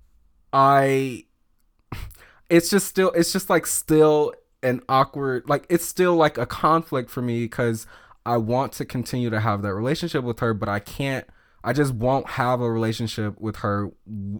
I, 0.51 1.23
it's 2.49 2.69
just 2.69 2.85
still, 2.85 3.11
it's 3.11 3.31
just 3.31 3.49
like 3.49 3.65
still 3.65 4.33
an 4.61 4.81
awkward, 4.89 5.47
like 5.47 5.65
it's 5.69 5.85
still 5.85 6.15
like 6.15 6.37
a 6.37 6.45
conflict 6.45 7.09
for 7.09 7.21
me 7.21 7.45
because 7.45 7.87
I 8.25 8.35
want 8.35 8.73
to 8.73 8.83
continue 8.83 9.29
to 9.29 9.39
have 9.39 9.61
that 9.61 9.73
relationship 9.73 10.25
with 10.25 10.39
her, 10.39 10.53
but 10.53 10.67
I 10.67 10.79
can't. 10.79 11.25
I 11.63 11.71
just 11.71 11.93
won't 11.93 12.31
have 12.31 12.59
a 12.59 12.69
relationship 12.69 13.39
with 13.39 13.55
her 13.57 13.91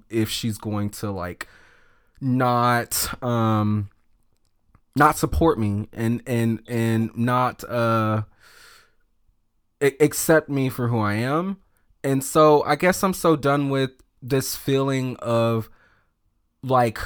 if 0.09 0.29
she's 0.29 0.57
going 0.57 0.89
to 0.89 1.09
like 1.09 1.47
not 2.19 3.23
um 3.23 3.89
not 4.95 5.17
support 5.17 5.57
me 5.57 5.87
and 5.91 6.21
and 6.27 6.61
and 6.67 7.15
not 7.17 7.63
uh 7.63 8.23
accept 9.81 10.49
me 10.49 10.69
for 10.69 10.87
who 10.87 10.99
I 10.99 11.15
am. 11.15 11.57
And 12.03 12.23
so 12.23 12.63
I 12.63 12.75
guess 12.75 13.03
I'm 13.03 13.13
so 13.13 13.35
done 13.35 13.69
with 13.69 13.91
this 14.21 14.55
feeling 14.55 15.15
of 15.17 15.69
like 16.61 16.99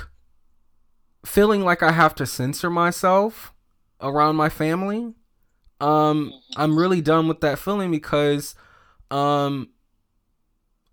feeling 1.25 1.63
like 1.63 1.81
I 1.81 1.91
have 1.91 2.13
to 2.15 2.25
censor 2.25 2.69
myself 2.69 3.53
around 4.01 4.35
my 4.35 4.49
family. 4.49 5.13
Um 5.79 6.33
I'm 6.55 6.77
really 6.77 7.01
done 7.01 7.27
with 7.27 7.41
that 7.41 7.57
feeling 7.57 7.89
because 7.89 8.53
um 9.09 9.69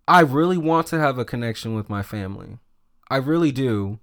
I 0.07 0.21
really 0.21 0.57
want 0.57 0.87
to 0.87 0.99
have 0.99 1.17
a 1.17 1.25
connection 1.25 1.73
with 1.75 1.89
my 1.89 2.03
family. 2.03 2.59
I 3.09 3.17
really 3.17 3.51
do 3.51 3.99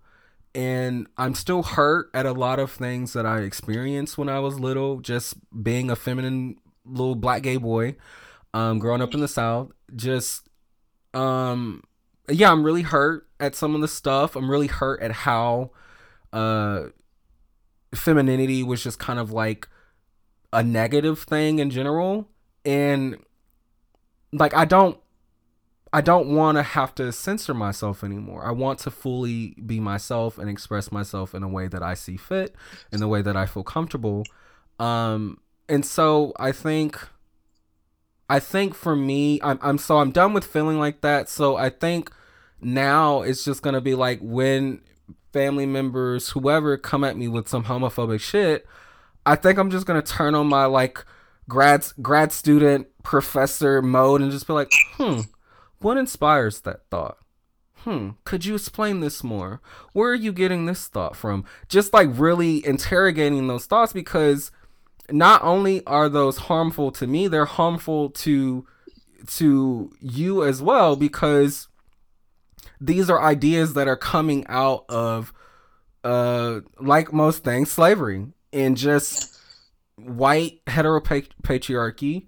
and 0.54 1.06
I'm 1.16 1.34
still 1.34 1.62
hurt 1.62 2.10
at 2.14 2.26
a 2.26 2.32
lot 2.32 2.58
of 2.58 2.70
things 2.70 3.12
that 3.12 3.26
I 3.26 3.40
experienced 3.40 4.18
when 4.18 4.28
I 4.28 4.38
was 4.38 4.60
little, 4.60 5.00
just 5.00 5.34
being 5.62 5.90
a 5.90 5.96
feminine 5.96 6.56
little 6.84 7.14
black 7.14 7.42
gay 7.42 7.56
boy, 7.56 7.96
um, 8.52 8.78
growing 8.78 9.00
up 9.00 9.14
in 9.14 9.20
the 9.20 9.28
South. 9.28 9.72
Just, 9.94 10.48
um, 11.14 11.82
yeah, 12.28 12.50
I'm 12.50 12.64
really 12.64 12.82
hurt 12.82 13.26
at 13.40 13.54
some 13.54 13.74
of 13.74 13.80
the 13.80 13.88
stuff. 13.88 14.36
I'm 14.36 14.50
really 14.50 14.66
hurt 14.66 15.00
at 15.00 15.12
how, 15.12 15.70
uh, 16.32 16.88
femininity 17.94 18.62
was 18.62 18.82
just 18.82 18.98
kind 18.98 19.18
of 19.18 19.32
like 19.32 19.68
a 20.52 20.62
negative 20.62 21.20
thing 21.20 21.58
in 21.58 21.70
general, 21.70 22.28
and 22.64 23.16
like 24.32 24.54
I 24.54 24.64
don't 24.64 24.98
I 25.92 26.00
don't 26.00 26.34
want 26.34 26.56
to 26.56 26.62
have 26.62 26.94
to 26.94 27.12
censor 27.12 27.52
myself 27.52 28.02
anymore. 28.02 28.44
I 28.46 28.50
want 28.50 28.78
to 28.80 28.90
fully 28.90 29.54
be 29.66 29.78
myself 29.78 30.38
and 30.38 30.48
express 30.48 30.90
myself 30.90 31.34
in 31.34 31.42
a 31.42 31.48
way 31.48 31.68
that 31.68 31.82
I 31.82 31.94
see 31.94 32.16
fit, 32.16 32.54
in 32.90 33.00
the 33.00 33.08
way 33.08 33.20
that 33.20 33.36
I 33.36 33.44
feel 33.44 33.62
comfortable. 33.62 34.24
Um, 34.78 35.40
and 35.68 35.84
so 35.84 36.32
I 36.38 36.50
think, 36.52 36.98
I 38.30 38.40
think 38.40 38.74
for 38.74 38.96
me, 38.96 39.38
I'm, 39.42 39.58
I'm 39.60 39.76
so 39.76 39.98
I'm 39.98 40.12
done 40.12 40.32
with 40.32 40.46
feeling 40.46 40.78
like 40.78 41.02
that. 41.02 41.28
So 41.28 41.56
I 41.56 41.68
think 41.68 42.10
now 42.62 43.20
it's 43.20 43.44
just 43.44 43.62
gonna 43.62 43.82
be 43.82 43.94
like 43.94 44.20
when 44.22 44.80
family 45.34 45.66
members, 45.66 46.30
whoever, 46.30 46.78
come 46.78 47.04
at 47.04 47.18
me 47.18 47.28
with 47.28 47.48
some 47.48 47.64
homophobic 47.64 48.20
shit. 48.20 48.66
I 49.26 49.36
think 49.36 49.58
I'm 49.58 49.70
just 49.70 49.86
gonna 49.86 50.00
turn 50.00 50.34
on 50.34 50.46
my 50.46 50.64
like 50.64 51.04
grad 51.50 51.84
grad 52.00 52.32
student 52.32 52.86
professor 53.02 53.82
mode 53.82 54.22
and 54.22 54.32
just 54.32 54.46
be 54.46 54.54
like, 54.54 54.72
hmm 54.94 55.20
what 55.82 55.96
inspires 55.96 56.60
that 56.60 56.82
thought? 56.90 57.18
Hmm, 57.84 58.10
could 58.24 58.44
you 58.44 58.54
explain 58.54 59.00
this 59.00 59.24
more? 59.24 59.60
Where 59.92 60.10
are 60.10 60.14
you 60.14 60.32
getting 60.32 60.66
this 60.66 60.86
thought 60.86 61.16
from? 61.16 61.44
Just 61.68 61.92
like 61.92 62.08
really 62.12 62.64
interrogating 62.64 63.48
those 63.48 63.66
thoughts 63.66 63.92
because 63.92 64.52
not 65.10 65.42
only 65.42 65.84
are 65.86 66.08
those 66.08 66.38
harmful 66.38 66.92
to 66.92 67.06
me, 67.06 67.26
they're 67.26 67.44
harmful 67.44 68.10
to 68.10 68.66
to 69.26 69.92
you 70.00 70.44
as 70.44 70.60
well 70.62 70.96
because 70.96 71.68
these 72.80 73.08
are 73.08 73.22
ideas 73.22 73.74
that 73.74 73.86
are 73.88 73.96
coming 73.96 74.44
out 74.48 74.84
of 74.88 75.32
uh 76.02 76.60
like 76.80 77.12
most 77.12 77.44
things 77.44 77.70
slavery 77.70 78.26
and 78.52 78.76
just 78.76 79.38
white 79.94 80.64
heteropatriarchy 80.66 82.26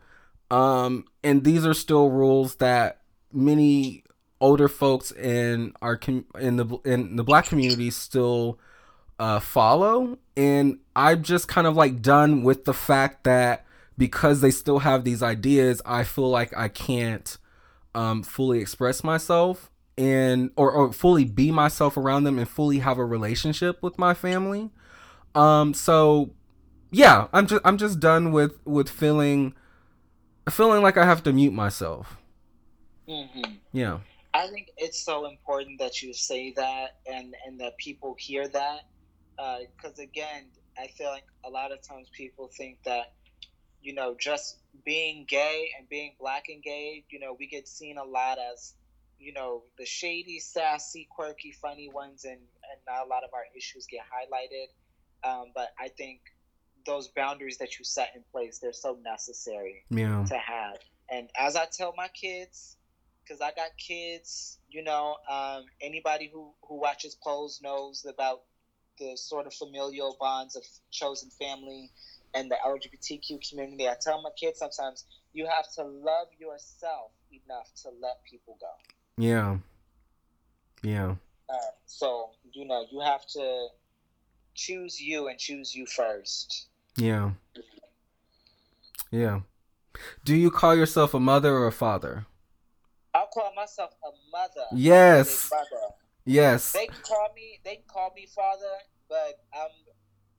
um 0.52 1.04
and 1.24 1.42
these 1.42 1.66
are 1.66 1.74
still 1.74 2.10
rules 2.10 2.54
that 2.56 3.00
many 3.34 4.04
older 4.40 4.68
folks 4.68 5.10
in 5.12 5.72
our 5.80 5.96
com- 5.96 6.26
in 6.38 6.56
the 6.56 6.66
in 6.84 7.16
the 7.16 7.24
black 7.24 7.46
community 7.46 7.90
still 7.90 8.58
uh, 9.18 9.40
follow, 9.40 10.18
and 10.36 10.78
I'm 10.94 11.22
just 11.22 11.48
kind 11.48 11.66
of 11.66 11.76
like 11.76 12.02
done 12.02 12.42
with 12.42 12.64
the 12.64 12.74
fact 12.74 13.24
that 13.24 13.64
because 13.96 14.40
they 14.40 14.50
still 14.50 14.80
have 14.80 15.04
these 15.04 15.22
ideas, 15.22 15.80
I 15.84 16.04
feel 16.04 16.28
like 16.28 16.56
I 16.56 16.68
can't 16.68 17.36
um, 17.94 18.22
fully 18.22 18.58
express 18.58 19.04
myself 19.04 19.70
and 19.96 20.50
or, 20.56 20.72
or 20.72 20.92
fully 20.92 21.24
be 21.24 21.50
myself 21.52 21.96
around 21.96 22.24
them 22.24 22.38
and 22.38 22.48
fully 22.48 22.80
have 22.80 22.98
a 22.98 23.04
relationship 23.04 23.82
with 23.82 23.98
my 23.98 24.14
family. 24.14 24.70
Um, 25.34 25.74
so 25.74 26.30
yeah, 26.90 27.28
I'm 27.32 27.46
just 27.46 27.62
I'm 27.64 27.78
just 27.78 28.00
done 28.00 28.32
with 28.32 28.58
with 28.64 28.88
feeling 28.88 29.54
feeling 30.50 30.82
like 30.82 30.96
I 30.96 31.04
have 31.04 31.22
to 31.24 31.32
mute 31.32 31.52
myself. 31.52 32.16
Mm-hmm. 33.08 33.52
Yeah. 33.72 33.98
I 34.32 34.48
think 34.48 34.70
it's 34.76 35.04
so 35.04 35.26
important 35.26 35.78
that 35.78 36.02
you 36.02 36.12
say 36.12 36.52
that 36.56 36.96
and 37.06 37.34
and 37.46 37.60
that 37.60 37.76
people 37.78 38.16
hear 38.18 38.48
that 38.48 38.80
because 39.36 39.98
uh, 39.98 40.02
again, 40.02 40.46
I 40.78 40.88
feel 40.88 41.08
like 41.08 41.24
a 41.44 41.50
lot 41.50 41.72
of 41.72 41.82
times 41.82 42.08
people 42.12 42.48
think 42.48 42.82
that 42.84 43.12
you 43.80 43.94
know 43.94 44.16
just 44.18 44.58
being 44.84 45.24
gay 45.28 45.70
and 45.78 45.88
being 45.88 46.14
black 46.18 46.48
and 46.48 46.62
gay, 46.62 47.04
you 47.10 47.20
know, 47.20 47.36
we 47.38 47.46
get 47.46 47.68
seen 47.68 47.96
a 47.96 48.04
lot 48.04 48.38
as 48.38 48.74
you 49.18 49.32
know 49.32 49.62
the 49.78 49.86
shady, 49.86 50.40
sassy, 50.40 51.06
quirky, 51.10 51.52
funny 51.52 51.88
ones, 51.88 52.24
and 52.24 52.38
and 52.38 52.80
not 52.88 53.06
a 53.06 53.08
lot 53.08 53.22
of 53.22 53.30
our 53.34 53.44
issues 53.56 53.86
get 53.86 54.00
highlighted. 54.00 54.66
Um, 55.28 55.52
but 55.54 55.68
I 55.78 55.88
think 55.88 56.20
those 56.84 57.08
boundaries 57.08 57.58
that 57.58 57.78
you 57.78 57.84
set 57.84 58.12
in 58.14 58.22
place 58.30 58.58
they're 58.58 58.72
so 58.72 58.98
necessary 59.02 59.84
yeah. 59.90 60.24
to 60.28 60.36
have. 60.36 60.78
And 61.10 61.28
as 61.38 61.56
I 61.56 61.66
tell 61.66 61.94
my 61.96 62.08
kids, 62.08 62.76
because 63.24 63.40
I 63.40 63.50
got 63.52 63.76
kids, 63.78 64.58
you 64.70 64.82
know, 64.82 65.16
um, 65.30 65.64
anybody 65.80 66.30
who 66.32 66.52
who 66.62 66.80
watches 66.80 67.16
Pose 67.22 67.60
knows 67.62 68.06
about 68.08 68.42
the 68.98 69.16
sort 69.16 69.46
of 69.46 69.54
familial 69.54 70.16
bonds 70.20 70.56
of 70.56 70.62
chosen 70.90 71.30
family 71.30 71.90
and 72.34 72.50
the 72.50 72.56
LGBTQ 72.64 73.48
community. 73.48 73.88
I 73.88 73.94
tell 74.00 74.22
my 74.22 74.30
kids 74.38 74.58
sometimes 74.58 75.04
you 75.32 75.46
have 75.46 75.70
to 75.74 75.82
love 75.82 76.28
yourself 76.38 77.10
enough 77.30 77.70
to 77.82 77.90
let 78.00 78.22
people 78.28 78.56
go. 78.60 78.66
Yeah. 79.16 79.58
Yeah. 80.82 81.14
Uh, 81.48 81.56
so, 81.86 82.30
you 82.52 82.66
know, 82.66 82.84
you 82.90 83.00
have 83.00 83.26
to 83.26 83.66
choose 84.54 85.00
you 85.00 85.28
and 85.28 85.38
choose 85.38 85.74
you 85.74 85.86
first. 85.86 86.66
Yeah. 86.96 87.32
Yeah. 89.10 89.40
Do 90.24 90.34
you 90.34 90.50
call 90.50 90.74
yourself 90.74 91.14
a 91.14 91.20
mother 91.20 91.54
or 91.54 91.66
a 91.66 91.72
father? 91.72 92.26
I'll 93.14 93.28
call 93.28 93.52
myself 93.54 93.90
a 94.04 94.10
mother. 94.32 94.66
Yes. 94.74 95.50
Mother. 95.50 95.94
Yes. 96.24 96.72
They 96.72 96.86
can 96.86 97.02
call 97.02 97.28
me 97.34 97.60
they 97.64 97.76
can 97.76 97.84
call 97.86 98.12
me 98.16 98.26
father, 98.26 98.74
but 99.08 99.40
I'm 99.52 99.70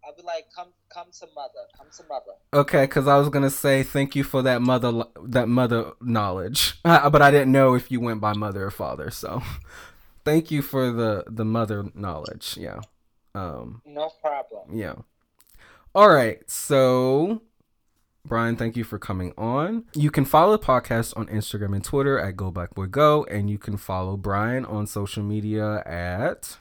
I'll 0.06 0.16
be 0.16 0.22
like, 0.22 0.46
come, 0.56 0.68
come 0.90 1.08
to 1.20 1.28
mother, 1.36 1.66
come 1.76 1.88
to 1.98 2.04
mother. 2.08 2.34
Okay, 2.54 2.84
because 2.84 3.08
I 3.08 3.18
was 3.18 3.30
gonna 3.30 3.50
say 3.50 3.82
thank 3.82 4.16
you 4.16 4.24
for 4.24 4.44
that 4.44 4.62
mother, 4.62 5.04
that 5.24 5.50
mother 5.50 5.94
knowledge, 6.00 6.80
but 6.84 7.22
I 7.22 7.32
didn't 7.32 7.52
know 7.52 7.74
if 7.74 7.90
you 7.90 8.00
went 8.00 8.22
by 8.22 8.34
mother 8.34 8.66
or 8.66 8.72
father. 8.72 9.10
So, 9.10 9.42
thank 10.26 10.52
you 10.52 10.62
for 10.62 10.92
the 10.92 11.24
the 11.28 11.46
mother 11.46 11.86
knowledge. 11.96 12.56
Yeah. 12.58 12.82
Um. 13.34 13.82
No 13.86 14.12
problem. 14.22 14.78
Yeah. 14.78 14.96
All 15.96 16.10
right. 16.10 16.40
So, 16.50 17.42
Brian, 18.26 18.56
thank 18.56 18.76
you 18.76 18.84
for 18.84 18.98
coming 18.98 19.34
on. 19.38 19.86
You 19.94 20.10
can 20.10 20.26
follow 20.26 20.58
the 20.58 20.64
podcast 20.64 21.16
on 21.16 21.28
Instagram 21.28 21.76
and 21.76 21.84
Twitter 21.84 22.20
at 22.20 22.36
Go 22.36 22.50
Black 22.50 22.74
Boy 22.74 22.88
Go, 22.88 23.24
and 23.26 23.50
you 23.50 23.60
can 23.60 23.78
follow 23.78 24.18
Brian 24.18 24.66
on 24.66 24.88
social 24.88 25.22
media 25.22 25.84
at 25.86 26.58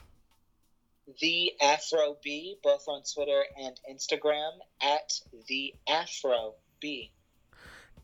the 1.19 1.53
Afro 1.61 2.17
B, 2.23 2.57
both 2.63 2.87
on 2.87 3.01
Twitter 3.11 3.43
and 3.59 3.79
Instagram 3.91 4.51
at 4.81 5.11
the 5.47 5.73
Afro 5.87 6.53
B. 6.79 7.11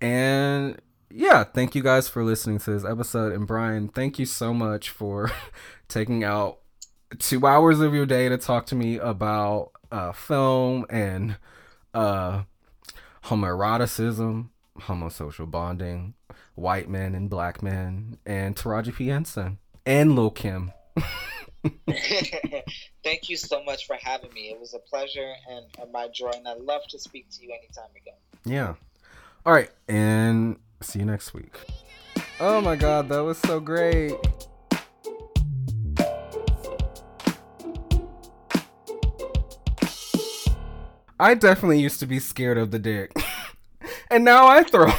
And 0.02 0.82
yeah, 1.12 1.44
thank 1.44 1.76
you 1.76 1.84
guys 1.84 2.10
for 2.10 2.24
listening 2.24 2.58
to 2.60 2.72
this 2.72 2.86
episode. 2.86 3.34
And 3.34 3.46
Brian, 3.46 3.90
thank 3.90 4.18
you 4.18 4.26
so 4.26 4.54
much 4.54 4.90
for 4.90 5.32
taking 5.88 6.24
out 6.24 6.60
two 7.20 7.46
hours 7.46 7.80
of 7.80 7.94
your 7.94 8.06
day 8.06 8.28
to 8.30 8.38
talk 8.38 8.66
to 8.68 8.76
me 8.76 8.98
about 8.98 9.72
uh, 9.92 10.14
film 10.14 10.86
and 10.90 11.38
uh, 11.94 12.44
homoeroticism, 13.26 14.50
homosocial 14.80 15.50
bonding, 15.50 16.14
white 16.56 16.90
men 16.90 17.16
and 17.16 17.30
black 17.30 17.62
men, 17.62 18.18
and 18.26 18.56
Taraji 18.56 18.96
P. 18.96 19.08
Henson 19.08 19.60
and 19.86 20.16
Lil 20.16 20.32
Kim. 20.32 20.72
Thank 23.04 23.30
you 23.30 23.38
so 23.38 23.64
much 23.64 23.86
for 23.86 23.96
having 24.02 24.34
me. 24.34 24.50
It 24.50 24.60
was 24.60 24.74
a 24.74 24.80
pleasure 24.80 25.34
and, 25.50 25.66
and 25.80 25.92
my 25.92 26.08
joy, 26.08 26.32
and 26.36 26.48
I'd 26.48 26.60
love 26.60 26.82
to 26.90 27.00
speak 27.00 27.30
to 27.32 27.44
you 27.44 27.54
anytime 27.54 27.90
again. 27.96 28.16
Yeah. 28.46 28.76
All 29.46 29.54
right, 29.54 29.70
and 29.88 30.58
see 30.82 31.00
you 31.00 31.06
next 31.06 31.34
week. 31.34 31.56
Oh 32.40 32.62
my 32.62 32.76
god, 32.76 33.10
that 33.10 33.20
was 33.20 33.38
so 33.38 33.60
great. 33.60 34.14
I 41.22 41.36
definitely 41.36 41.80
used 41.80 42.00
to 42.00 42.08
be 42.08 42.18
scared 42.18 42.58
of 42.58 42.72
the 42.72 42.80
dick. 42.80 43.14
and 44.10 44.24
now 44.24 44.48
I 44.48 44.64
throw 44.64 44.92